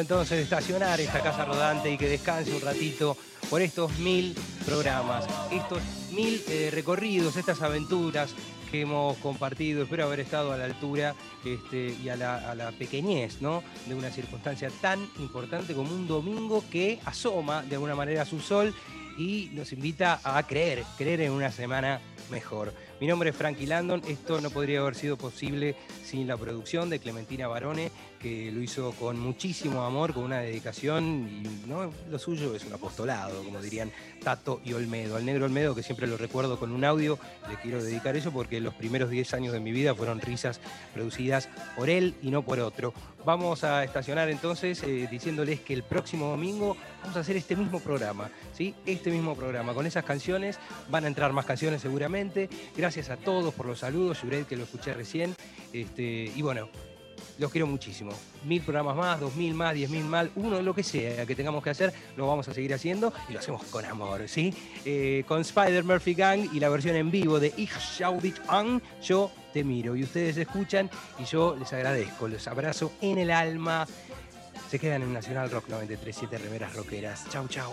Entonces 0.00 0.40
estacionar 0.40 1.00
esta 1.00 1.20
casa 1.20 1.44
rodante 1.44 1.90
y 1.90 1.98
que 1.98 2.08
descanse 2.08 2.54
un 2.54 2.60
ratito 2.60 3.16
por 3.48 3.62
estos 3.62 3.98
mil 3.98 4.34
programas, 4.66 5.26
estos 5.50 5.82
mil 6.12 6.42
eh, 6.48 6.70
recorridos, 6.72 7.36
estas 7.36 7.62
aventuras 7.62 8.34
que 8.70 8.82
hemos 8.82 9.16
compartido. 9.18 9.82
Espero 9.82 10.04
haber 10.04 10.20
estado 10.20 10.52
a 10.52 10.56
la 10.56 10.64
altura 10.64 11.14
este, 11.44 11.96
y 12.02 12.08
a 12.08 12.16
la, 12.16 12.50
a 12.50 12.54
la 12.54 12.70
pequeñez 12.72 13.40
¿no? 13.40 13.62
de 13.86 13.94
una 13.94 14.10
circunstancia 14.10 14.70
tan 14.80 15.00
importante 15.18 15.74
como 15.74 15.92
un 15.92 16.06
domingo 16.06 16.62
que 16.70 17.00
asoma 17.04 17.62
de 17.62 17.76
alguna 17.76 17.94
manera 17.94 18.24
su 18.24 18.40
sol 18.40 18.74
y 19.16 19.50
nos 19.52 19.72
invita 19.72 20.20
a 20.22 20.42
creer, 20.44 20.84
creer 20.96 21.22
en 21.22 21.32
una 21.32 21.50
semana 21.50 22.00
mejor. 22.30 22.72
Mi 23.00 23.06
nombre 23.06 23.30
es 23.30 23.36
Frankie 23.36 23.66
Landon, 23.66 24.02
esto 24.08 24.40
no 24.40 24.50
podría 24.50 24.80
haber 24.80 24.96
sido 24.96 25.16
posible 25.16 25.76
sin 26.04 26.26
la 26.26 26.36
producción 26.36 26.90
de 26.90 26.98
Clementina 26.98 27.46
Barone, 27.46 27.92
que 28.18 28.50
lo 28.50 28.60
hizo 28.60 28.90
con 28.90 29.20
muchísimo 29.20 29.84
amor, 29.84 30.12
con 30.12 30.24
una 30.24 30.40
dedicación, 30.40 31.28
y 31.28 31.68
¿no? 31.68 31.92
lo 32.10 32.18
suyo 32.18 32.56
es 32.56 32.64
un 32.64 32.72
apostolado, 32.72 33.44
como 33.44 33.62
dirían 33.62 33.92
Tato 34.24 34.60
y 34.64 34.72
Olmedo. 34.72 35.14
Al 35.14 35.24
negro 35.24 35.44
Olmedo, 35.44 35.76
que 35.76 35.84
siempre 35.84 36.08
lo 36.08 36.16
recuerdo 36.16 36.58
con 36.58 36.72
un 36.72 36.84
audio, 36.84 37.20
le 37.48 37.54
quiero 37.62 37.80
dedicar 37.80 38.16
eso 38.16 38.32
porque 38.32 38.60
los 38.60 38.74
primeros 38.74 39.10
10 39.10 39.32
años 39.34 39.52
de 39.52 39.60
mi 39.60 39.70
vida 39.70 39.94
fueron 39.94 40.20
risas 40.20 40.60
producidas 40.92 41.48
por 41.76 41.90
él 41.90 42.16
y 42.20 42.32
no 42.32 42.42
por 42.42 42.58
otro. 42.58 42.92
Vamos 43.24 43.62
a 43.62 43.84
estacionar 43.84 44.28
entonces 44.28 44.82
eh, 44.82 45.06
diciéndoles 45.08 45.60
que 45.60 45.74
el 45.74 45.84
próximo 45.84 46.30
domingo 46.30 46.76
vamos 47.02 47.16
a 47.16 47.20
hacer 47.20 47.36
este 47.36 47.54
mismo 47.54 47.78
programa, 47.78 48.30
¿sí? 48.54 48.74
Este 48.86 49.10
mismo 49.10 49.36
programa. 49.36 49.74
Con 49.74 49.86
esas 49.86 50.04
canciones 50.04 50.58
van 50.88 51.04
a 51.04 51.08
entrar 51.08 51.32
más 51.32 51.44
canciones 51.44 51.82
seguramente. 51.82 52.48
Gracias 52.74 52.87
a 52.96 53.16
todos 53.16 53.52
por 53.52 53.66
los 53.66 53.80
saludos, 53.80 54.22
Yuret, 54.22 54.46
que 54.46 54.56
lo 54.56 54.64
escuché 54.64 54.94
recién. 54.94 55.34
Este, 55.74 56.32
y 56.34 56.40
bueno, 56.40 56.70
los 57.38 57.52
quiero 57.52 57.66
muchísimo. 57.66 58.12
Mil 58.44 58.62
programas 58.62 58.96
más, 58.96 59.20
dos 59.20 59.36
mil 59.36 59.52
más, 59.52 59.74
diez 59.74 59.90
mil 59.90 60.04
más, 60.04 60.28
uno, 60.36 60.62
lo 60.62 60.74
que 60.74 60.82
sea 60.82 61.26
que 61.26 61.34
tengamos 61.34 61.62
que 61.62 61.68
hacer, 61.68 61.92
lo 62.16 62.26
vamos 62.26 62.48
a 62.48 62.54
seguir 62.54 62.72
haciendo 62.72 63.12
y 63.28 63.34
lo 63.34 63.40
hacemos 63.40 63.62
con 63.64 63.84
amor, 63.84 64.26
¿sí? 64.26 64.54
Eh, 64.86 65.22
con 65.28 65.42
Spider 65.42 65.84
Murphy 65.84 66.14
Gang 66.14 66.48
y 66.52 66.60
la 66.60 66.70
versión 66.70 66.96
en 66.96 67.10
vivo 67.10 67.38
de 67.38 67.52
Ich 67.58 67.76
schau 67.78 68.20
dich 68.20 68.40
an, 68.48 68.82
yo 69.02 69.30
te 69.52 69.62
miro. 69.62 69.94
Y 69.94 70.04
ustedes 70.04 70.38
escuchan 70.38 70.90
y 71.18 71.24
yo 71.24 71.56
les 71.56 71.70
agradezco, 71.74 72.26
los 72.26 72.48
abrazo 72.48 72.92
en 73.02 73.18
el 73.18 73.30
alma. 73.30 73.86
Se 74.70 74.78
quedan 74.78 75.02
en 75.02 75.12
Nacional 75.12 75.50
Rock 75.50 75.68
937 75.68 76.38
Remeras 76.38 76.74
Rockeras. 76.74 77.28
Chau, 77.28 77.46
chau. 77.48 77.72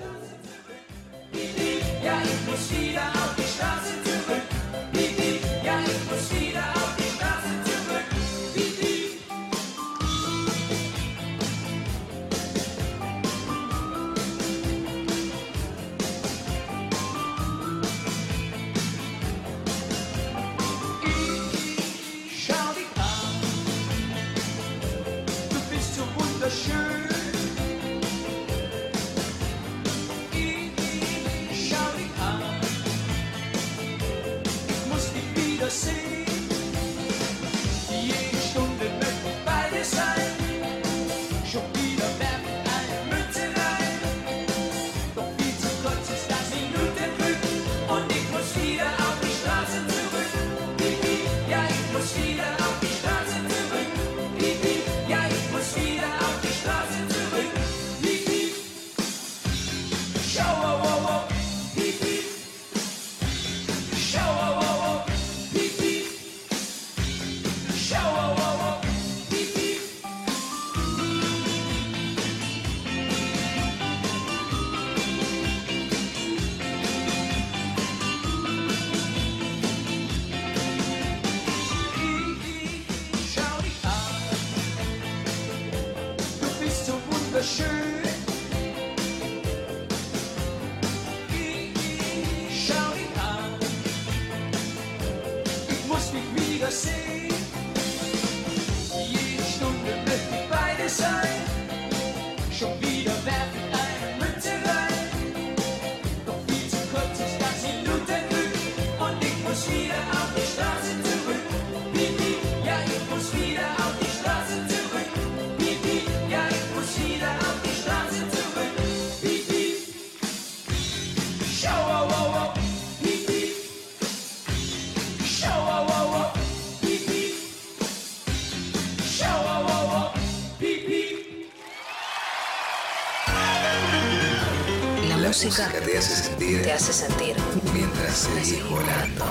Música, 135.55 135.69
música 135.69 135.85
te 135.85 135.97
hace 135.97 136.15
sentir 136.15 136.61
te 136.63 136.71
hace 136.71 136.93
sentir. 136.93 137.35
mientras 137.73 138.17
seguís 138.17 138.69
volando. 138.69 139.25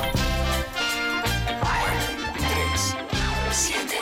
3, 2.36 2.96
7, 3.51 3.94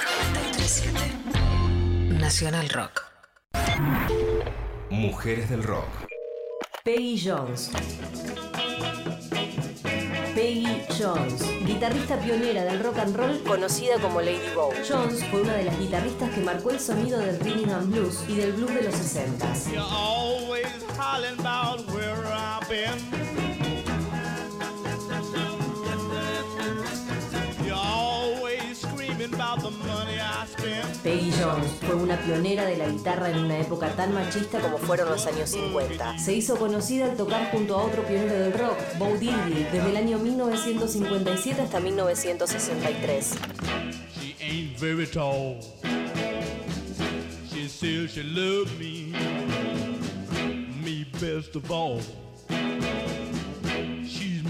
Nacional 2.18 2.68
Rock. 2.68 3.02
Mujeres 4.90 5.50
del 5.50 5.64
rock. 5.64 5.88
Peggy 6.84 7.20
Jones. 7.24 7.70
Peggy 10.34 10.86
Jones, 10.98 11.42
guitarrista 11.66 12.18
pionera 12.18 12.64
del 12.64 12.82
rock 12.82 12.98
and 12.98 13.16
roll 13.16 13.42
conocida 13.42 13.98
como 13.98 14.20
Lady 14.20 14.54
Bow. 14.54 14.72
Jones 14.88 15.24
fue 15.30 15.42
una 15.42 15.54
de 15.54 15.64
las 15.64 15.78
guitarristas 15.78 16.30
que 16.30 16.40
marcó 16.40 16.70
el 16.70 16.80
sonido 16.80 17.18
del 17.18 17.38
rhythm 17.40 17.70
and 17.70 17.92
blues 17.92 18.24
y 18.28 18.36
del 18.36 18.52
blues 18.52 18.74
de 18.74 18.82
los 18.82 18.94
60s. 18.94 20.81
You're 21.02 21.10
always 21.10 21.34
hollering 21.34 21.40
about 21.40 21.80
where 21.90 22.26
I've 22.26 22.68
been. 22.68 22.98
You're 27.66 27.74
always 27.74 28.78
screaming 28.78 29.34
about 29.34 29.62
the 29.62 29.70
money 29.70 30.20
I 30.20 30.46
spend. 30.46 31.02
Peggy 31.02 31.32
Jones 31.32 31.66
fue 31.80 31.96
una 31.96 32.16
pionera 32.18 32.66
de 32.66 32.76
la 32.76 32.86
guitarra 32.86 33.30
en 33.30 33.38
una 33.40 33.58
época 33.58 33.88
tan 33.96 34.14
machista 34.14 34.60
como 34.60 34.78
fueron 34.78 35.08
los 35.08 35.26
años 35.26 35.50
50. 35.50 36.18
Se 36.18 36.34
hizo 36.34 36.56
conocida 36.56 37.06
al 37.06 37.16
tocar 37.16 37.50
junto 37.50 37.76
a 37.76 37.82
otro 37.82 38.04
pionero 38.04 38.34
del 38.34 38.52
rock, 38.52 38.78
Bo 38.98 39.16
Diddley, 39.18 39.66
desde 39.72 39.90
el 39.90 39.96
año 39.96 40.18
1957 40.18 41.62
hasta 41.62 41.80
1963. 41.80 43.34
She 44.20 44.36
ain't 44.40 44.78
very 44.78 45.06
tall. 45.06 45.58
She 47.52 47.68
says 47.68 48.12
she 48.12 48.22
loves 48.22 48.70
me, 48.78 49.12
me 49.12 49.71
best 51.22 51.54
of 51.54 51.70
all. 51.70 52.00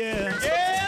Oh 0.00 0.38
yeah. 0.44 0.87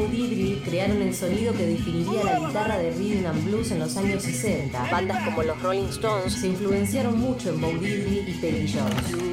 Bo 0.00 0.06
Diddley 0.06 0.62
crearon 0.64 1.02
el 1.02 1.14
sonido 1.14 1.52
que 1.52 1.66
definiría 1.66 2.24
la 2.24 2.38
guitarra 2.38 2.78
de 2.78 2.90
rhythm 2.92 3.26
and 3.26 3.44
blues 3.44 3.70
en 3.70 3.80
los 3.80 3.94
años 3.98 4.22
60. 4.22 4.90
Bandas 4.90 5.22
como 5.24 5.42
los 5.42 5.62
Rolling 5.62 5.88
Stones 5.90 6.32
se 6.32 6.48
influenciaron 6.48 7.18
mucho 7.18 7.50
en 7.50 7.60
Bo 7.60 7.68
Diddley 7.68 8.24
y 8.26 8.32
Peggy 8.40 8.72
Jones. 8.72 9.30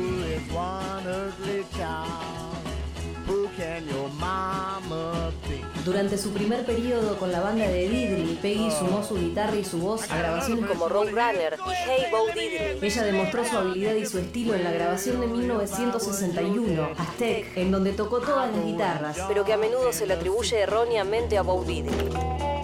Durante 5.87 6.17
su 6.17 6.31
primer 6.31 6.65
periodo 6.65 7.17
con 7.17 7.31
la 7.31 7.39
banda 7.39 7.65
de 7.65 7.87
Diddley, 7.87 8.37
Peggy 8.41 8.69
sumó 8.77 9.05
su 9.05 9.15
guitarra 9.15 9.55
y 9.55 9.63
su 9.63 9.79
voz 9.79 10.11
a 10.11 10.17
grabaciones 10.17 10.65
como 10.65 10.89
Roadrunner 10.89 11.57
y 11.65 11.69
Hey 11.71 12.07
Bo 12.11 12.25
Diddley. 12.27 12.79
Ella 12.81 13.03
demostró 13.03 13.45
su 13.45 13.57
habilidad 13.57 13.93
y 13.93 14.05
su 14.05 14.19
estilo 14.19 14.53
en 14.53 14.65
la 14.65 14.71
grabación 14.71 15.21
de 15.21 15.27
1961, 15.27 16.89
Aztec, 16.97 17.55
en 17.55 17.71
donde 17.71 17.93
tocó 17.93 18.19
todas 18.19 18.53
las 18.53 18.65
guitarras, 18.65 19.17
pero 19.29 19.45
que 19.45 19.53
a 19.53 19.57
menudo 19.57 19.93
se 19.93 20.05
le 20.05 20.15
atribuye 20.15 20.59
erróneamente 20.59 21.37
a 21.37 21.43
Bo 21.43 21.63
Diddley. 21.63 22.56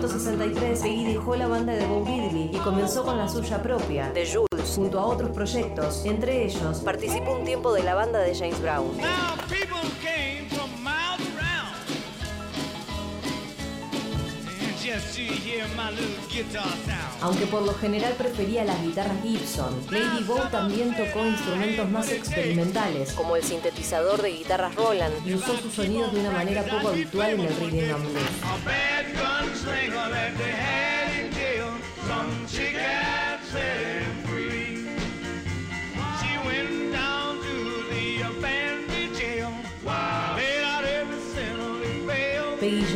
1963, 0.00 0.80
Peggy 0.80 1.12
dejó 1.12 1.36
la 1.36 1.46
banda 1.46 1.74
de 1.74 1.86
Bo 1.86 2.02
Diddley 2.02 2.50
y 2.54 2.58
comenzó 2.60 3.04
con 3.04 3.18
la 3.18 3.28
suya 3.28 3.62
propia, 3.62 4.10
The 4.14 4.24
Jules, 4.24 4.72
junto 4.74 4.98
a 4.98 5.04
otros 5.04 5.30
proyectos. 5.30 6.06
Entre 6.06 6.46
ellos, 6.46 6.78
participó 6.78 7.32
un 7.32 7.44
tiempo 7.44 7.70
de 7.74 7.82
la 7.82 7.94
banda 7.94 8.20
de 8.20 8.34
James 8.34 8.58
Brown. 8.62 8.92
Aunque 17.20 17.46
por 17.46 17.62
lo 17.62 17.74
general 17.74 18.14
prefería 18.14 18.64
las 18.64 18.82
guitarras 18.82 19.22
Gibson, 19.22 19.86
Lady 19.90 20.24
Bo 20.24 20.36
también 20.50 20.96
tocó 20.96 21.24
instrumentos 21.26 21.88
más 21.90 22.10
experimentales, 22.10 23.12
como 23.12 23.36
el 23.36 23.44
sintetizador 23.44 24.20
de 24.22 24.30
guitarras 24.30 24.74
Roland, 24.74 25.14
y 25.24 25.34
usó 25.34 25.56
sus 25.58 25.74
sonidos 25.74 26.12
de 26.12 26.20
una 26.20 26.30
manera 26.32 26.64
poco 26.64 26.88
habitual 26.88 27.30
en 27.30 27.40
el 27.40 27.56
rhythm 27.56 27.94
and 27.94 28.10
blues. 28.10 28.24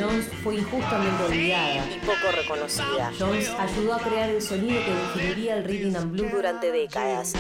Jones 0.05 0.27
fue 0.43 0.57
injustamente 0.57 1.25
olvidada 1.25 1.87
y 1.91 1.99
poco 2.01 2.31
reconocida. 2.37 3.11
Jones 3.19 3.51
ayudó 3.59 3.95
a 3.95 3.99
crear 4.01 4.29
el 4.29 4.43
sonido 4.43 4.79
que 4.85 4.93
definiría 4.93 5.57
el 5.57 5.65
rhythm 5.65 5.97
and 5.97 6.13
blues 6.13 6.31
durante 6.31 6.71
décadas. 6.71 7.33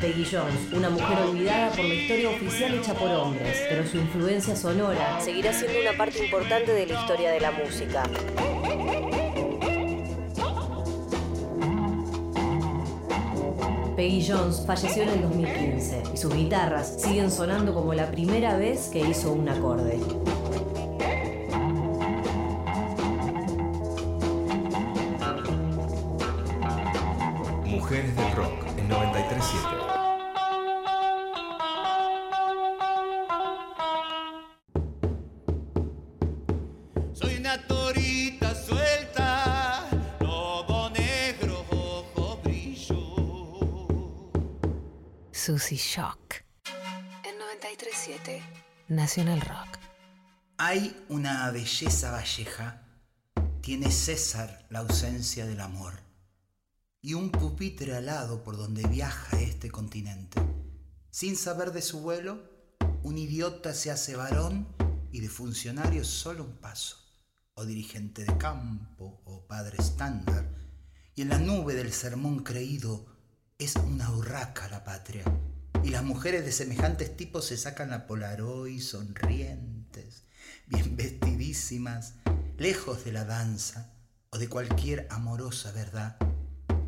Peggy 0.00 0.26
Jones, 0.30 0.72
una 0.72 0.90
mujer 0.90 1.18
olvidada 1.20 1.70
por 1.70 1.84
la 1.84 1.94
historia 1.94 2.30
oficial 2.30 2.74
hecha 2.74 2.94
por 2.94 3.10
hombres, 3.10 3.66
pero 3.68 3.86
su 3.86 3.96
influencia 3.96 4.56
sonora 4.56 5.20
seguirá 5.20 5.54
siendo 5.54 5.80
una 5.80 5.96
parte 5.96 6.22
importante 6.24 6.72
de 6.72 6.86
la 6.86 7.00
historia 7.00 7.30
de 7.30 7.40
la 7.40 7.50
música. 7.52 8.02
Peggy 14.00 14.26
Jones 14.26 14.64
falleció 14.66 15.02
en 15.02 15.10
el 15.10 15.20
2015 15.20 16.04
y 16.14 16.16
sus 16.16 16.34
guitarras 16.34 17.02
siguen 17.02 17.30
sonando 17.30 17.74
como 17.74 17.92
la 17.92 18.10
primera 18.10 18.56
vez 18.56 18.88
que 18.88 19.00
hizo 19.00 19.30
un 19.30 19.46
acorde. 19.46 19.98
Mujeres 27.66 28.16
del 28.16 28.32
Rock 28.36 28.78
en 28.78 28.88
937. 28.88 29.99
Susy 45.42 45.76
Shock. 45.76 46.34
En 47.24 47.38
937 47.38 48.42
Nacional 48.88 49.40
Rock. 49.40 49.78
Hay 50.58 50.94
una 51.08 51.50
belleza 51.50 52.10
valleja, 52.10 52.86
tiene 53.62 53.90
César 53.90 54.66
la 54.68 54.80
ausencia 54.80 55.46
del 55.46 55.62
amor, 55.62 55.94
y 57.00 57.14
un 57.14 57.30
pupitre 57.30 57.96
alado 57.96 58.44
por 58.44 58.58
donde 58.58 58.86
viaja 58.86 59.40
este 59.40 59.70
continente. 59.70 60.42
Sin 61.10 61.38
saber 61.38 61.72
de 61.72 61.80
su 61.80 62.00
vuelo, 62.00 62.42
un 63.02 63.16
idiota 63.16 63.72
se 63.72 63.90
hace 63.90 64.16
varón 64.16 64.68
y 65.10 65.20
de 65.20 65.30
funcionario 65.30 66.04
solo 66.04 66.44
un 66.44 66.58
paso, 66.58 66.98
o 67.54 67.64
dirigente 67.64 68.24
de 68.26 68.36
campo, 68.36 69.22
o 69.24 69.46
padre 69.46 69.78
estándar, 69.78 70.54
y 71.14 71.22
en 71.22 71.30
la 71.30 71.38
nube 71.38 71.74
del 71.74 71.94
sermón 71.94 72.42
creído 72.42 73.19
es 73.60 73.76
una 73.76 74.10
urraca 74.10 74.68
la 74.70 74.84
patria, 74.84 75.22
y 75.84 75.90
las 75.90 76.02
mujeres 76.02 76.46
de 76.46 76.50
semejantes 76.50 77.14
tipos 77.14 77.44
se 77.44 77.58
sacan 77.58 77.90
la 77.90 78.06
polaroid 78.06 78.80
sonrientes, 78.80 80.24
bien 80.66 80.96
vestidísimas, 80.96 82.14
lejos 82.56 83.04
de 83.04 83.12
la 83.12 83.26
danza 83.26 83.92
o 84.30 84.38
de 84.38 84.48
cualquier 84.48 85.06
amorosa 85.10 85.72
verdad, 85.72 86.16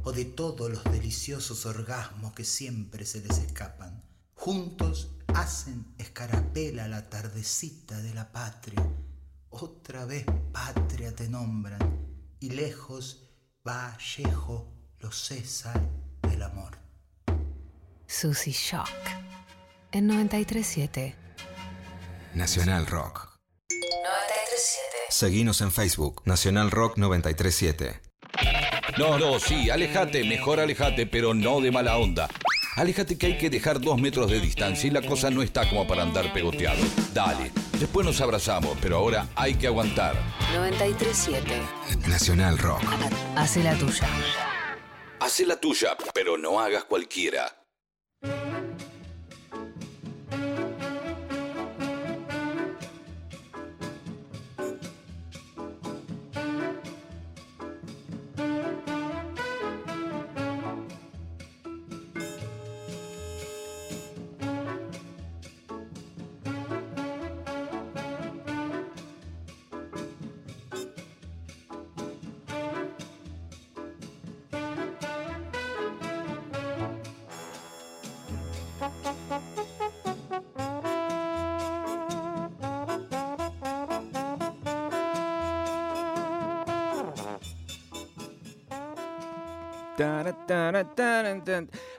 o 0.02 0.12
de 0.12 0.24
todos 0.24 0.70
los 0.70 0.82
deliciosos 0.84 1.66
orgasmos 1.66 2.32
que 2.32 2.44
siempre 2.44 3.04
se 3.04 3.20
les 3.20 3.36
escapan. 3.36 4.02
Juntos 4.34 5.10
hacen 5.28 5.94
escarapela 5.98 6.88
la 6.88 7.10
tardecita 7.10 8.00
de 8.00 8.14
la 8.14 8.32
patria, 8.32 8.82
otra 9.50 10.06
vez 10.06 10.24
patria 10.52 11.14
te 11.14 11.28
nombran, 11.28 11.80
y 12.40 12.48
lejos 12.48 13.28
Vallejo 13.62 14.72
los 15.00 15.26
César 15.26 16.01
del 16.42 16.50
amor. 16.50 16.78
Susy 18.06 18.52
Shock. 18.52 18.88
En 19.92 20.06
937 20.06 21.14
Nacional 22.34 22.86
Rock. 22.86 23.28
937 23.70 24.80
Seguinos 25.10 25.60
en 25.60 25.70
Facebook, 25.70 26.22
Nacional 26.24 26.70
Rock 26.70 26.96
937. 26.96 28.00
No, 28.98 29.18
no, 29.18 29.38
sí, 29.38 29.70
alejate, 29.70 30.24
mejor 30.24 30.60
alejate, 30.60 31.06
pero 31.06 31.34
no 31.34 31.60
de 31.60 31.70
mala 31.70 31.96
onda. 31.98 32.28
Alejate 32.76 33.18
que 33.18 33.26
hay 33.26 33.38
que 33.38 33.50
dejar 33.50 33.80
dos 33.80 34.00
metros 34.00 34.30
de 34.30 34.40
distancia 34.40 34.88
y 34.88 34.90
la 34.90 35.02
cosa 35.02 35.30
no 35.30 35.42
está 35.42 35.68
como 35.68 35.86
para 35.86 36.02
andar 36.02 36.32
pegoteado. 36.32 36.82
Dale, 37.12 37.52
después 37.78 38.06
nos 38.06 38.20
abrazamos, 38.20 38.76
pero 38.80 38.96
ahora 38.96 39.28
hay 39.34 39.54
que 39.54 39.66
aguantar. 39.66 40.14
937 40.54 42.08
Nacional 42.08 42.58
Rock. 42.58 42.82
Hace 43.36 43.62
la 43.62 43.74
tuya. 43.74 44.08
Hacé 45.24 45.46
la 45.46 45.54
tuya, 45.54 45.96
pero 46.12 46.36
no 46.36 46.58
hagas 46.58 46.82
cualquiera. 46.82 47.61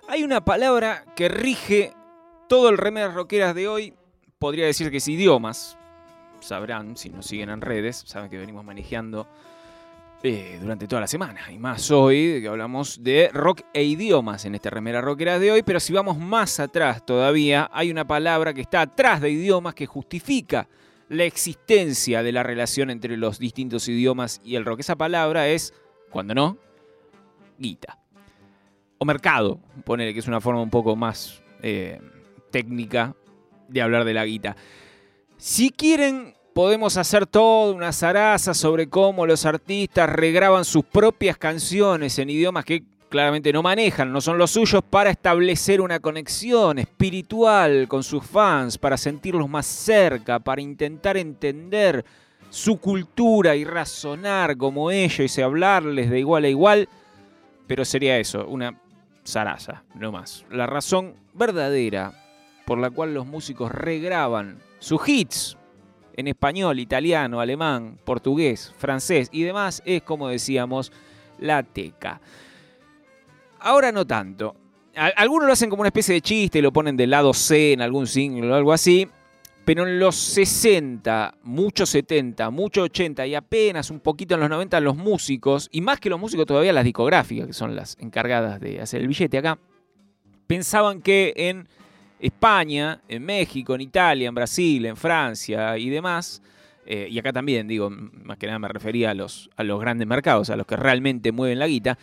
Hay 0.08 0.24
una 0.24 0.44
palabra 0.44 1.06
que 1.16 1.28
rige 1.28 1.94
todo 2.48 2.70
el 2.70 2.78
remeras 2.78 3.14
rockeras 3.14 3.56
de 3.56 3.68
hoy. 3.68 3.94
Podría 4.40 4.66
decir 4.66 4.92
que 4.92 4.98
es 4.98 5.08
idiomas. 5.08 5.78
Sabrán, 6.40 6.98
si 6.98 7.10
nos 7.10 7.26
siguen 7.26 7.50
en 7.50 7.62
redes, 7.62 8.04
saben 8.06 8.30
que 8.30 8.38
venimos 8.38 8.66
manejando 8.66 9.28
eh, 10.22 10.58
durante 10.62 10.88
toda 10.88 11.02
la 11.02 11.08
semana. 11.08 11.52
Y 11.52 11.58
más 11.58 11.90
hoy, 11.92 12.42
que 12.42 12.48
hablamos 12.48 13.04
de 13.04 13.30
rock 13.34 13.62
e 13.74 13.84
idiomas 13.84 14.46
en 14.46 14.56
este 14.56 14.70
remera 14.70 15.02
rockera 15.02 15.40
de 15.40 15.52
hoy. 15.52 15.64
Pero 15.64 15.80
si 15.80 15.94
vamos 15.94 16.18
más 16.18 16.60
atrás 16.60 17.06
todavía, 17.06 17.70
hay 17.74 17.92
una 17.92 18.06
palabra 18.06 18.54
que 18.54 18.62
está 18.62 18.82
atrás 18.82 19.22
de 19.22 19.32
idiomas 19.32 19.74
que 19.74 19.86
justifica 19.86 20.68
la 21.10 21.24
existencia 21.26 22.24
de 22.24 22.32
la 22.32 22.44
relación 22.44 22.90
entre 22.90 23.18
los 23.18 23.40
distintos 23.40 23.88
idiomas 23.88 24.42
y 24.44 24.56
el 24.56 24.66
rock. 24.66 24.82
Esa 24.82 24.96
palabra 24.96 25.48
es, 25.48 25.74
cuando 26.10 26.34
no, 26.34 26.58
guita. 27.58 28.03
Mercado, 29.06 29.60
ponele 29.86 30.14
que 30.14 30.20
es 30.20 30.28
una 30.28 30.42
forma 30.42 30.62
un 30.62 30.70
poco 30.70 30.96
más 30.96 31.42
eh, 31.62 32.00
técnica 32.52 33.16
de 33.68 33.82
hablar 33.82 34.06
de 34.06 34.14
la 34.14 34.26
guita. 34.26 34.56
Si 35.38 35.72
quieren, 35.72 36.36
podemos 36.54 36.98
hacer 36.98 37.26
toda 37.26 37.74
una 37.74 37.92
zaraza 37.92 38.54
sobre 38.54 38.88
cómo 38.88 39.26
los 39.26 39.46
artistas 39.46 40.10
regraban 40.10 40.66
sus 40.66 40.86
propias 40.86 41.38
canciones 41.38 42.18
en 42.20 42.30
idiomas 42.30 42.66
que 42.66 42.84
claramente 43.10 43.54
no 43.54 43.62
manejan, 43.62 44.12
no 44.12 44.22
son 44.22 44.38
los 44.40 44.52
suyos, 44.52 44.82
para 44.90 45.12
establecer 45.12 45.82
una 45.82 46.00
conexión 46.00 46.80
espiritual 46.80 47.88
con 47.88 48.04
sus 48.04 48.26
fans, 48.26 48.78
para 48.78 48.98
sentirlos 48.98 49.48
más 49.48 49.68
cerca, 49.68 50.40
para 50.40 50.62
intentar 50.62 51.18
entender 51.18 52.04
su 52.50 52.78
cultura 52.78 53.56
y 53.56 53.66
razonar 53.66 54.58
como 54.58 54.90
ellos 54.92 55.38
y 55.38 55.42
hablarles 55.42 56.10
de 56.10 56.20
igual 56.20 56.46
a 56.46 56.50
igual. 56.50 56.90
Pero 57.68 57.86
sería 57.86 58.18
eso, 58.18 58.48
una 58.48 58.80
zaraza, 59.26 59.84
no 59.96 60.12
más. 60.12 60.46
La 60.50 60.68
razón 60.68 61.16
verdadera 61.34 62.14
por 62.66 62.78
la 62.78 62.90
cual 62.90 63.14
los 63.14 63.26
músicos 63.26 63.72
regraban 63.72 64.60
sus 64.80 65.08
hits 65.08 65.58
en 66.16 66.28
español, 66.28 66.80
italiano, 66.80 67.40
alemán, 67.40 67.98
portugués, 68.04 68.74
francés 68.78 69.30
y 69.32 69.44
demás 69.44 69.82
es, 69.86 70.04
como 70.04 70.28
decíamos, 70.28 70.92
la 71.40 71.64
teca. 71.64 72.22
Ahora 73.60 73.92
no 73.92 74.06
tanto. 74.06 74.56
Algunos 74.96 75.48
lo 75.48 75.54
hacen 75.54 75.70
como 75.70 75.82
una 75.82 75.88
especie 75.88 76.14
de 76.14 76.22
chiste, 76.22 76.62
lo 76.62 76.72
ponen 76.72 76.96
del 76.96 77.10
lado 77.10 77.34
C 77.34 77.74
en 77.74 77.82
algún 77.82 78.06
single 78.06 78.52
o 78.52 78.56
algo 78.56 78.74
así. 78.74 79.10
Pero 79.66 79.88
en 79.88 79.98
los 79.98 80.16
60, 80.16 81.36
mucho 81.44 81.86
70, 81.86 82.50
mucho 82.50 82.84
80 82.84 83.26
y 83.28 83.36
apenas 83.36 83.90
un 83.90 84.02
poquito 84.02 84.36
en 84.36 84.42
los 84.42 84.50
90 84.50 84.80
los 84.82 84.98
músicos, 84.98 85.70
y 85.72 85.80
más 85.80 86.00
que 86.00 86.10
los 86.10 86.20
músicos 86.20 86.46
todavía 86.46 86.74
las 86.74 86.84
discográficas, 86.84 87.48
que 87.48 87.54
son 87.54 87.76
las 87.76 87.98
encargadas 88.00 88.60
de 88.60 88.82
hacer 88.82 89.02
el 89.02 89.08
billete 89.08 89.38
acá, 89.38 89.58
pensaban 90.48 91.02
que 91.02 91.34
en 91.36 91.68
España, 92.20 93.02
en 93.08 93.24
México, 93.24 93.76
en 93.76 93.82
Italia, 93.82 94.28
en 94.28 94.36
Brasil, 94.36 94.86
en 94.86 94.98
Francia 94.98 95.78
y 95.78 95.90
demás, 95.90 96.42
eh, 96.86 97.08
y 97.10 97.18
acá 97.18 97.32
también, 97.32 97.68
digo, 97.68 97.90
más 97.90 98.38
que 98.38 98.48
nada 98.48 98.60
me 98.60 98.68
refería 98.68 99.12
a 99.12 99.14
los, 99.14 99.50
a 99.56 99.64
los 99.64 99.80
grandes 99.80 100.08
mercados, 100.08 100.50
a 100.50 100.58
los 100.58 100.68
que 100.68 100.76
realmente 100.76 101.32
mueven 101.32 101.60
la 101.60 101.68
guita, 101.68 101.98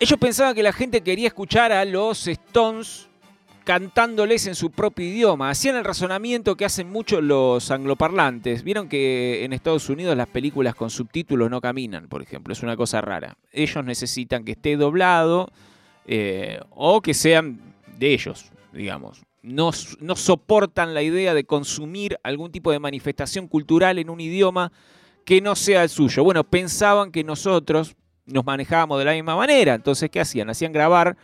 ellos 0.00 0.18
pensaban 0.18 0.54
que 0.54 0.62
la 0.62 0.72
gente 0.72 1.02
quería 1.02 1.28
escuchar 1.28 1.70
a 1.70 1.84
los 1.84 2.26
Stones 2.26 3.08
cantándoles 3.64 4.46
en 4.46 4.54
su 4.54 4.70
propio 4.70 5.06
idioma. 5.06 5.50
Hacían 5.50 5.76
el 5.76 5.84
razonamiento 5.84 6.56
que 6.56 6.64
hacen 6.64 6.90
muchos 6.90 7.22
los 7.22 7.70
angloparlantes. 7.70 8.64
Vieron 8.64 8.88
que 8.88 9.44
en 9.44 9.52
Estados 9.52 9.88
Unidos 9.88 10.16
las 10.16 10.28
películas 10.28 10.74
con 10.74 10.90
subtítulos 10.90 11.50
no 11.50 11.60
caminan, 11.60 12.08
por 12.08 12.22
ejemplo. 12.22 12.52
Es 12.52 12.62
una 12.62 12.76
cosa 12.76 13.00
rara. 13.00 13.36
Ellos 13.52 13.84
necesitan 13.84 14.44
que 14.44 14.52
esté 14.52 14.76
doblado 14.76 15.50
eh, 16.06 16.60
o 16.70 17.00
que 17.00 17.14
sean 17.14 17.60
de 17.98 18.12
ellos, 18.12 18.50
digamos. 18.72 19.22
No, 19.42 19.70
no 20.00 20.16
soportan 20.16 20.94
la 20.94 21.02
idea 21.02 21.34
de 21.34 21.44
consumir 21.44 22.18
algún 22.22 22.52
tipo 22.52 22.70
de 22.70 22.78
manifestación 22.78 23.48
cultural 23.48 23.98
en 23.98 24.10
un 24.10 24.20
idioma 24.20 24.72
que 25.24 25.40
no 25.40 25.56
sea 25.56 25.82
el 25.82 25.88
suyo. 25.88 26.24
Bueno, 26.24 26.44
pensaban 26.44 27.10
que 27.10 27.24
nosotros 27.24 27.96
nos 28.26 28.44
manejábamos 28.44 28.98
de 28.98 29.04
la 29.04 29.12
misma 29.12 29.36
manera. 29.36 29.74
Entonces, 29.74 30.10
¿qué 30.10 30.20
hacían? 30.20 30.50
Hacían 30.50 30.72
grabar 30.72 31.16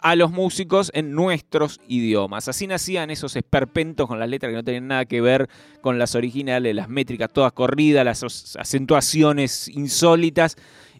a 0.00 0.16
los 0.16 0.30
músicos 0.30 0.90
en 0.94 1.12
nuestros 1.12 1.80
idiomas. 1.88 2.48
Así 2.48 2.66
nacían 2.66 3.10
esos 3.10 3.36
esperpentos 3.36 4.06
con 4.06 4.18
las 4.18 4.28
letras 4.28 4.50
que 4.50 4.56
no 4.56 4.64
tenían 4.64 4.88
nada 4.88 5.04
que 5.04 5.20
ver 5.20 5.48
con 5.80 5.98
las 5.98 6.14
originales, 6.14 6.74
las 6.74 6.88
métricas 6.88 7.32
todas 7.32 7.52
corridas, 7.52 8.04
las 8.04 8.56
acentuaciones 8.56 9.68
insólitas. 9.68 10.56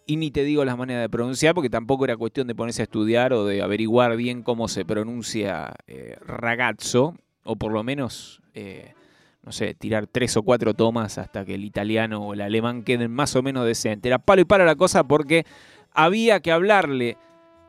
Y 0.06 0.16
ni 0.16 0.31
te 0.31 0.44
digo 0.44 0.64
las 0.64 0.78
maneras 0.78 1.02
de 1.02 1.09
pronunciar, 1.09 1.55
porque 1.55 1.68
tampoco 1.68 2.05
era 2.05 2.16
cuestión 2.16 2.47
de 2.47 2.55
ponerse 2.55 2.82
a 2.82 2.85
estudiar 2.85 3.32
o 3.32 3.44
de 3.44 3.60
averiguar 3.60 4.16
bien 4.16 4.43
cómo 4.43 4.68
se 4.68 4.85
pronuncia 4.85 5.74
eh, 5.89 6.16
ragazzo, 6.24 7.16
o 7.43 7.56
por 7.56 7.73
lo 7.73 7.82
menos, 7.82 8.40
eh, 8.55 8.94
no 9.43 9.51
sé, 9.51 9.74
tirar 9.74 10.06
tres 10.06 10.36
o 10.36 10.43
cuatro 10.44 10.74
tomas 10.74 11.18
hasta 11.18 11.44
que 11.44 11.56
el 11.56 11.64
italiano 11.64 12.20
o 12.20 12.35
el 12.35 12.40
alemán 12.40 12.85
queden 12.85 13.10
más 13.10 13.35
o 13.35 13.43
menos 13.43 13.66
decentes. 13.66 14.09
Era 14.09 14.20
palo 14.20 14.43
y 14.43 14.44
para 14.44 14.64
la 14.64 14.77
cosa 14.77 15.02
porque 15.02 15.44
había 15.93 16.39
que 16.39 16.52
hablarle 16.52 17.16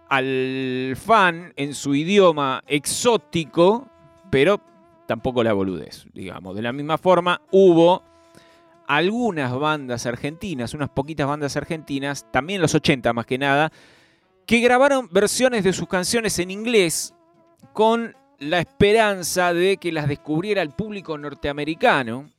al 0.10 0.96
fan 0.96 1.54
en 1.56 1.74
su 1.74 1.96
idioma 1.96 2.64
exótico, 2.68 3.88
pero 4.30 4.62
tampoco 5.06 5.44
la 5.44 5.54
boludez, 5.54 6.06
digamos. 6.14 6.56
De 6.56 6.62
la 6.62 6.74
misma 6.74 6.98
forma, 6.98 7.42
hubo 7.52 8.04
algunas 8.88 9.54
bandas 9.58 10.06
argentinas, 10.06 10.74
unas 10.74 10.90
poquitas 10.90 11.28
bandas 11.28 11.58
argentinas, 11.58 12.26
también 12.32 12.62
los 12.62 12.74
80 12.74 13.14
más 13.14 13.26
que 13.26 13.38
nada, 13.38 13.72
que 14.46 14.60
grabaron 14.60 15.10
versiones 15.12 15.64
de 15.64 15.74
sus 15.74 15.88
canciones 15.88 16.40
en 16.40 16.52
inglés 16.52 17.14
con 17.74 18.16
la 18.40 18.60
esperanza 18.60 19.54
de 19.54 19.78
que 19.78 19.92
las 19.92 20.08
descubriera 20.08 20.62
el 20.62 20.70
público 20.72 21.18
norteamericano 21.18 22.30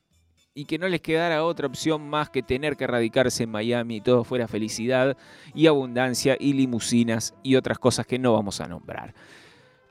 y 0.58 0.64
que 0.64 0.76
no 0.76 0.88
les 0.88 1.00
quedara 1.00 1.44
otra 1.44 1.68
opción 1.68 2.10
más 2.10 2.30
que 2.30 2.42
tener 2.42 2.76
que 2.76 2.88
radicarse 2.88 3.44
en 3.44 3.50
Miami 3.50 3.98
y 3.98 4.00
todo 4.00 4.24
fuera 4.24 4.48
felicidad 4.48 5.16
y 5.54 5.68
abundancia 5.68 6.36
y 6.36 6.52
limusinas 6.52 7.32
y 7.44 7.54
otras 7.54 7.78
cosas 7.78 8.08
que 8.08 8.18
no 8.18 8.32
vamos 8.32 8.60
a 8.60 8.66
nombrar. 8.66 9.14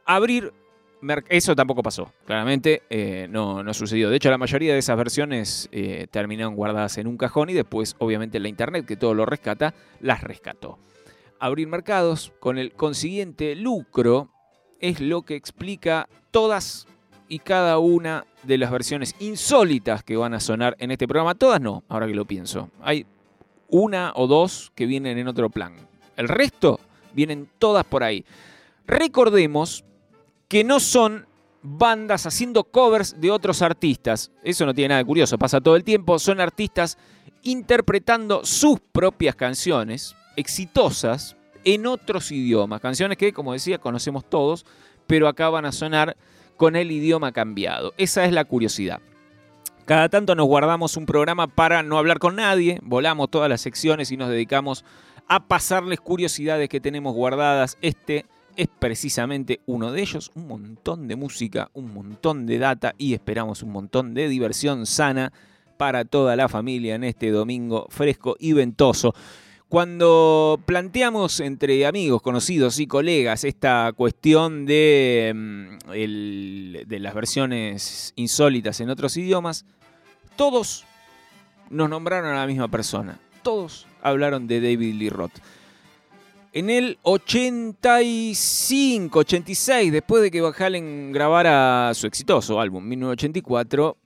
Abrir 0.03 0.51
eso 1.29 1.55
tampoco 1.55 1.81
pasó, 1.81 2.11
claramente 2.25 2.83
eh, 2.89 3.27
no, 3.29 3.63
no 3.63 3.73
sucedió. 3.73 4.09
De 4.09 4.17
hecho, 4.17 4.29
la 4.29 4.37
mayoría 4.37 4.73
de 4.73 4.79
esas 4.79 4.97
versiones 4.97 5.69
eh, 5.71 6.07
terminaron 6.11 6.53
guardadas 6.53 6.97
en 6.97 7.07
un 7.07 7.15
cajón 7.15 7.49
y 7.49 7.53
después, 7.53 7.95
obviamente, 7.99 8.37
la 8.37 8.49
internet, 8.49 8.85
que 8.85 8.97
todo 8.97 9.13
lo 9.13 9.25
rescata, 9.25 9.73
las 10.01 10.21
rescató. 10.21 10.79
Abrir 11.39 11.69
mercados 11.69 12.33
con 12.41 12.57
el 12.57 12.73
consiguiente 12.73 13.55
lucro 13.55 14.33
es 14.81 14.99
lo 14.99 15.21
que 15.21 15.35
explica 15.35 16.09
todas 16.31 16.87
y 17.29 17.39
cada 17.39 17.77
una 17.79 18.25
de 18.47 18.57
las 18.57 18.71
versiones 18.71 19.15
insólitas 19.19 20.03
que 20.03 20.15
van 20.15 20.33
a 20.33 20.39
sonar 20.39 20.75
en 20.79 20.91
este 20.91 21.07
programa. 21.07 21.35
Todas 21.35 21.61
no, 21.61 21.83
ahora 21.89 22.07
que 22.07 22.15
lo 22.15 22.25
pienso. 22.25 22.69
Hay 22.81 23.05
una 23.67 24.13
o 24.15 24.25
dos 24.27 24.71
que 24.73 24.85
vienen 24.85 25.17
en 25.17 25.27
otro 25.27 25.49
plan. 25.49 25.73
El 26.15 26.27
resto 26.27 26.79
vienen 27.13 27.49
todas 27.59 27.85
por 27.85 28.03
ahí. 28.03 28.25
Recordemos 28.87 29.83
que 30.47 30.63
no 30.63 30.79
son 30.79 31.27
bandas 31.61 32.25
haciendo 32.25 32.63
covers 32.63 33.19
de 33.19 33.29
otros 33.29 33.61
artistas. 33.61 34.31
Eso 34.43 34.65
no 34.65 34.73
tiene 34.73 34.89
nada 34.89 34.99
de 34.99 35.05
curioso, 35.05 35.37
pasa 35.37 35.59
todo 35.59 35.75
el 35.75 35.83
tiempo. 35.83 36.17
Son 36.17 36.39
artistas 36.39 36.97
interpretando 37.43 38.45
sus 38.45 38.79
propias 38.79 39.35
canciones, 39.35 40.15
exitosas, 40.37 41.35
en 41.65 41.85
otros 41.85 42.31
idiomas. 42.31 42.79
Canciones 42.79 43.17
que, 43.17 43.33
como 43.33 43.51
decía, 43.51 43.77
conocemos 43.77 44.23
todos, 44.29 44.65
pero 45.05 45.27
acá 45.27 45.49
van 45.49 45.65
a 45.65 45.73
sonar 45.73 46.15
con 46.57 46.75
el 46.75 46.91
idioma 46.91 47.31
cambiado. 47.31 47.93
Esa 47.97 48.25
es 48.25 48.33
la 48.33 48.45
curiosidad. 48.45 48.99
Cada 49.85 50.09
tanto 50.09 50.35
nos 50.35 50.47
guardamos 50.47 50.97
un 50.97 51.05
programa 51.05 51.47
para 51.47 51.81
no 51.81 51.97
hablar 51.97 52.19
con 52.19 52.35
nadie, 52.35 52.79
volamos 52.83 53.29
todas 53.29 53.49
las 53.49 53.61
secciones 53.61 54.11
y 54.11 54.17
nos 54.17 54.29
dedicamos 54.29 54.83
a 55.29 55.47
pasarles 55.47 56.01
curiosidades 56.01 56.67
que 56.67 56.81
tenemos 56.81 57.13
guardadas. 57.13 57.77
Este 57.81 58.25
es 58.57 58.67
precisamente 58.67 59.61
uno 59.65 59.91
de 59.93 60.01
ellos, 60.01 60.31
un 60.35 60.47
montón 60.47 61.07
de 61.07 61.15
música, 61.15 61.69
un 61.73 61.93
montón 61.93 62.45
de 62.45 62.57
data 62.57 62.95
y 62.97 63.13
esperamos 63.13 63.63
un 63.63 63.71
montón 63.71 64.13
de 64.13 64.27
diversión 64.27 64.85
sana 64.85 65.31
para 65.77 66.03
toda 66.03 66.35
la 66.35 66.49
familia 66.49 66.95
en 66.95 67.03
este 67.03 67.29
domingo 67.31 67.87
fresco 67.89 68.35
y 68.39 68.53
ventoso. 68.53 69.13
Cuando 69.69 70.61
planteamos 70.65 71.39
entre 71.41 71.85
amigos, 71.85 72.21
conocidos 72.21 72.79
y 72.79 72.87
colegas 72.87 73.43
esta 73.43 73.91
cuestión 73.93 74.65
de, 74.65 75.33
mm, 75.35 76.87
de 76.87 76.99
las 76.99 77.13
versiones 77.13 78.13
insólitas 78.15 78.79
en 78.79 78.89
otros 78.89 79.17
idiomas, 79.17 79.65
todos 80.37 80.85
nos 81.69 81.89
nombraron 81.89 82.31
a 82.31 82.39
la 82.39 82.47
misma 82.47 82.69
persona. 82.69 83.19
Todos 83.43 83.87
hablaron 84.01 84.47
de 84.47 84.61
David 84.61 84.95
Lee 84.95 85.09
Roth. 85.09 85.37
En 86.53 86.69
el 86.69 86.97
85, 87.03 89.19
86, 89.19 89.91
después 89.91 90.23
de 90.23 90.31
que 90.31 90.39
Van 90.39 90.53
Halen 90.57 91.11
grabara 91.11 91.91
su 91.93 92.07
exitoso 92.07 92.61
álbum, 92.61 92.87
1984, 92.87 93.97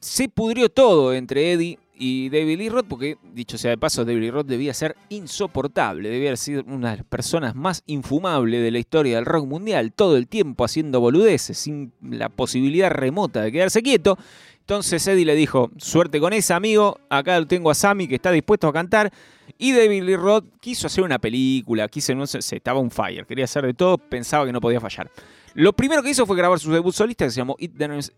se 0.00 0.30
pudrió 0.30 0.70
todo 0.70 1.12
entre 1.12 1.52
Eddie 1.52 1.78
y 2.02 2.30
David 2.30 2.56
Lee 2.56 2.70
Roth, 2.70 2.86
porque, 2.88 3.18
dicho 3.34 3.58
sea 3.58 3.72
de 3.72 3.76
paso, 3.76 4.06
David 4.06 4.20
Lee 4.20 4.30
Roth 4.30 4.46
debía 4.46 4.72
ser 4.72 4.96
insoportable, 5.10 6.08
debía 6.08 6.30
haber 6.30 6.38
sido 6.38 6.64
una 6.66 6.92
de 6.92 6.96
las 6.96 7.06
personas 7.06 7.54
más 7.54 7.82
infumables 7.84 8.62
de 8.62 8.70
la 8.70 8.78
historia 8.78 9.16
del 9.16 9.26
rock 9.26 9.46
mundial, 9.46 9.92
todo 9.92 10.16
el 10.16 10.26
tiempo 10.26 10.64
haciendo 10.64 10.98
boludeces, 10.98 11.58
sin 11.58 11.92
la 12.00 12.30
posibilidad 12.30 12.90
remota 12.90 13.42
de 13.42 13.52
quedarse 13.52 13.82
quieto. 13.82 14.16
Entonces 14.60 15.06
Eddie 15.06 15.26
le 15.26 15.34
dijo, 15.34 15.70
suerte 15.76 16.20
con 16.20 16.32
esa, 16.32 16.56
amigo, 16.56 16.98
acá 17.10 17.44
tengo 17.44 17.70
a 17.70 17.74
Sammy 17.74 18.08
que 18.08 18.14
está 18.14 18.32
dispuesto 18.32 18.66
a 18.66 18.72
cantar. 18.72 19.12
Y 19.58 19.72
David 19.72 20.04
Lee 20.04 20.16
Roth 20.16 20.46
quiso 20.58 20.86
hacer 20.86 21.04
una 21.04 21.18
película, 21.18 21.86
quiso, 21.88 22.14
no 22.14 22.26
sé, 22.26 22.38
estaba 22.38 22.80
un 22.80 22.90
fire, 22.90 23.26
quería 23.26 23.44
hacer 23.44 23.66
de 23.66 23.74
todo, 23.74 23.98
pensaba 23.98 24.46
que 24.46 24.52
no 24.52 24.60
podía 24.62 24.80
fallar. 24.80 25.10
Lo 25.52 25.74
primero 25.74 26.02
que 26.02 26.08
hizo 26.08 26.24
fue 26.24 26.34
grabar 26.34 26.58
su 26.58 26.72
debut 26.72 26.94
solista 26.94 27.26
que 27.26 27.30
se 27.30 27.36
llamó 27.36 27.56
It, 27.58 27.72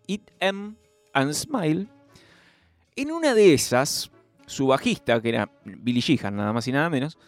It 0.06 0.30
Em 0.38 0.76
and 1.14 1.32
Smile. 1.32 1.88
En 2.96 3.10
una 3.10 3.34
de 3.34 3.54
esas, 3.54 4.10
su 4.46 4.66
bajista, 4.66 5.20
que 5.20 5.30
era 5.30 5.50
Billy 5.64 6.00
Sheehan, 6.00 6.36
nada 6.36 6.52
más 6.52 6.68
y 6.68 6.72
nada 6.72 6.90
menos, 6.90 7.18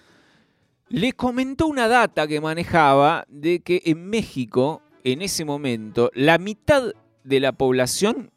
le 0.89 1.13
comentó 1.13 1.67
una 1.67 1.89
data 1.89 2.27
que 2.27 2.41
manejaba 2.41 3.25
de 3.29 3.61
que 3.61 3.83
en 3.87 4.09
México, 4.09 4.83
en 5.03 5.23
ese 5.23 5.45
momento, 5.45 6.11
la 6.15 6.39
mitad 6.39 6.93
de 7.25 7.41
la 7.41 7.53
población 7.53 8.31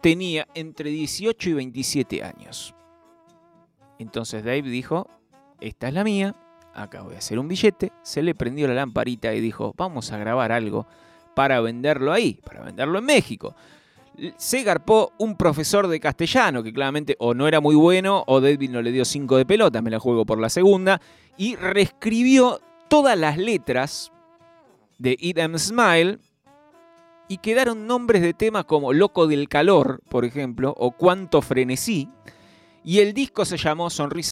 tenía 0.00 0.46
entre 0.54 0.90
18 0.90 1.50
y 1.50 1.52
27 1.54 2.22
años. 2.22 2.74
Entonces 3.98 4.44
Dave 4.44 4.62
dijo, 4.62 5.08
esta 5.60 5.88
es 5.88 5.94
la 5.94 6.04
mía, 6.04 6.36
acá 6.74 7.02
voy 7.02 7.14
a 7.14 7.18
hacer 7.18 7.38
un 7.38 7.48
billete, 7.48 7.92
se 8.02 8.22
le 8.22 8.34
prendió 8.34 8.68
la 8.68 8.74
lamparita 8.74 9.34
y 9.34 9.40
dijo, 9.40 9.74
vamos 9.76 10.12
a 10.12 10.18
grabar 10.18 10.52
algo 10.52 10.86
para 11.34 11.60
venderlo 11.60 12.12
ahí, 12.12 12.40
para 12.44 12.62
venderlo 12.62 12.98
en 12.98 13.04
México. 13.06 13.54
Se 14.36 14.62
garpó 14.62 15.12
un 15.18 15.36
profesor 15.36 15.86
de 15.86 16.00
castellano 16.00 16.62
que 16.62 16.72
claramente 16.72 17.16
o 17.20 17.34
no 17.34 17.46
era 17.46 17.60
muy 17.60 17.74
bueno 17.74 18.24
o 18.26 18.40
David 18.40 18.70
no 18.70 18.82
le 18.82 18.92
dio 18.92 19.04
cinco 19.04 19.36
de 19.36 19.46
pelota, 19.46 19.82
me 19.82 19.90
la 19.90 20.00
juego 20.00 20.26
por 20.26 20.40
la 20.40 20.48
segunda, 20.48 21.00
y 21.36 21.56
reescribió 21.56 22.60
todas 22.88 23.16
las 23.16 23.38
letras 23.38 24.10
de 24.98 25.16
Eat 25.20 25.38
Em 25.38 25.56
Smile 25.58 26.18
y 27.28 27.38
quedaron 27.38 27.86
nombres 27.86 28.22
de 28.22 28.34
temas 28.34 28.64
como 28.64 28.92
Loco 28.92 29.26
del 29.26 29.48
Calor, 29.48 30.00
por 30.08 30.24
ejemplo, 30.24 30.74
o 30.76 30.90
Cuánto 30.92 31.42
Frenesí, 31.42 32.08
y 32.82 33.00
el 33.00 33.12
disco 33.12 33.44
se 33.44 33.58
llamó 33.58 33.90
Sonrisa 33.90 34.26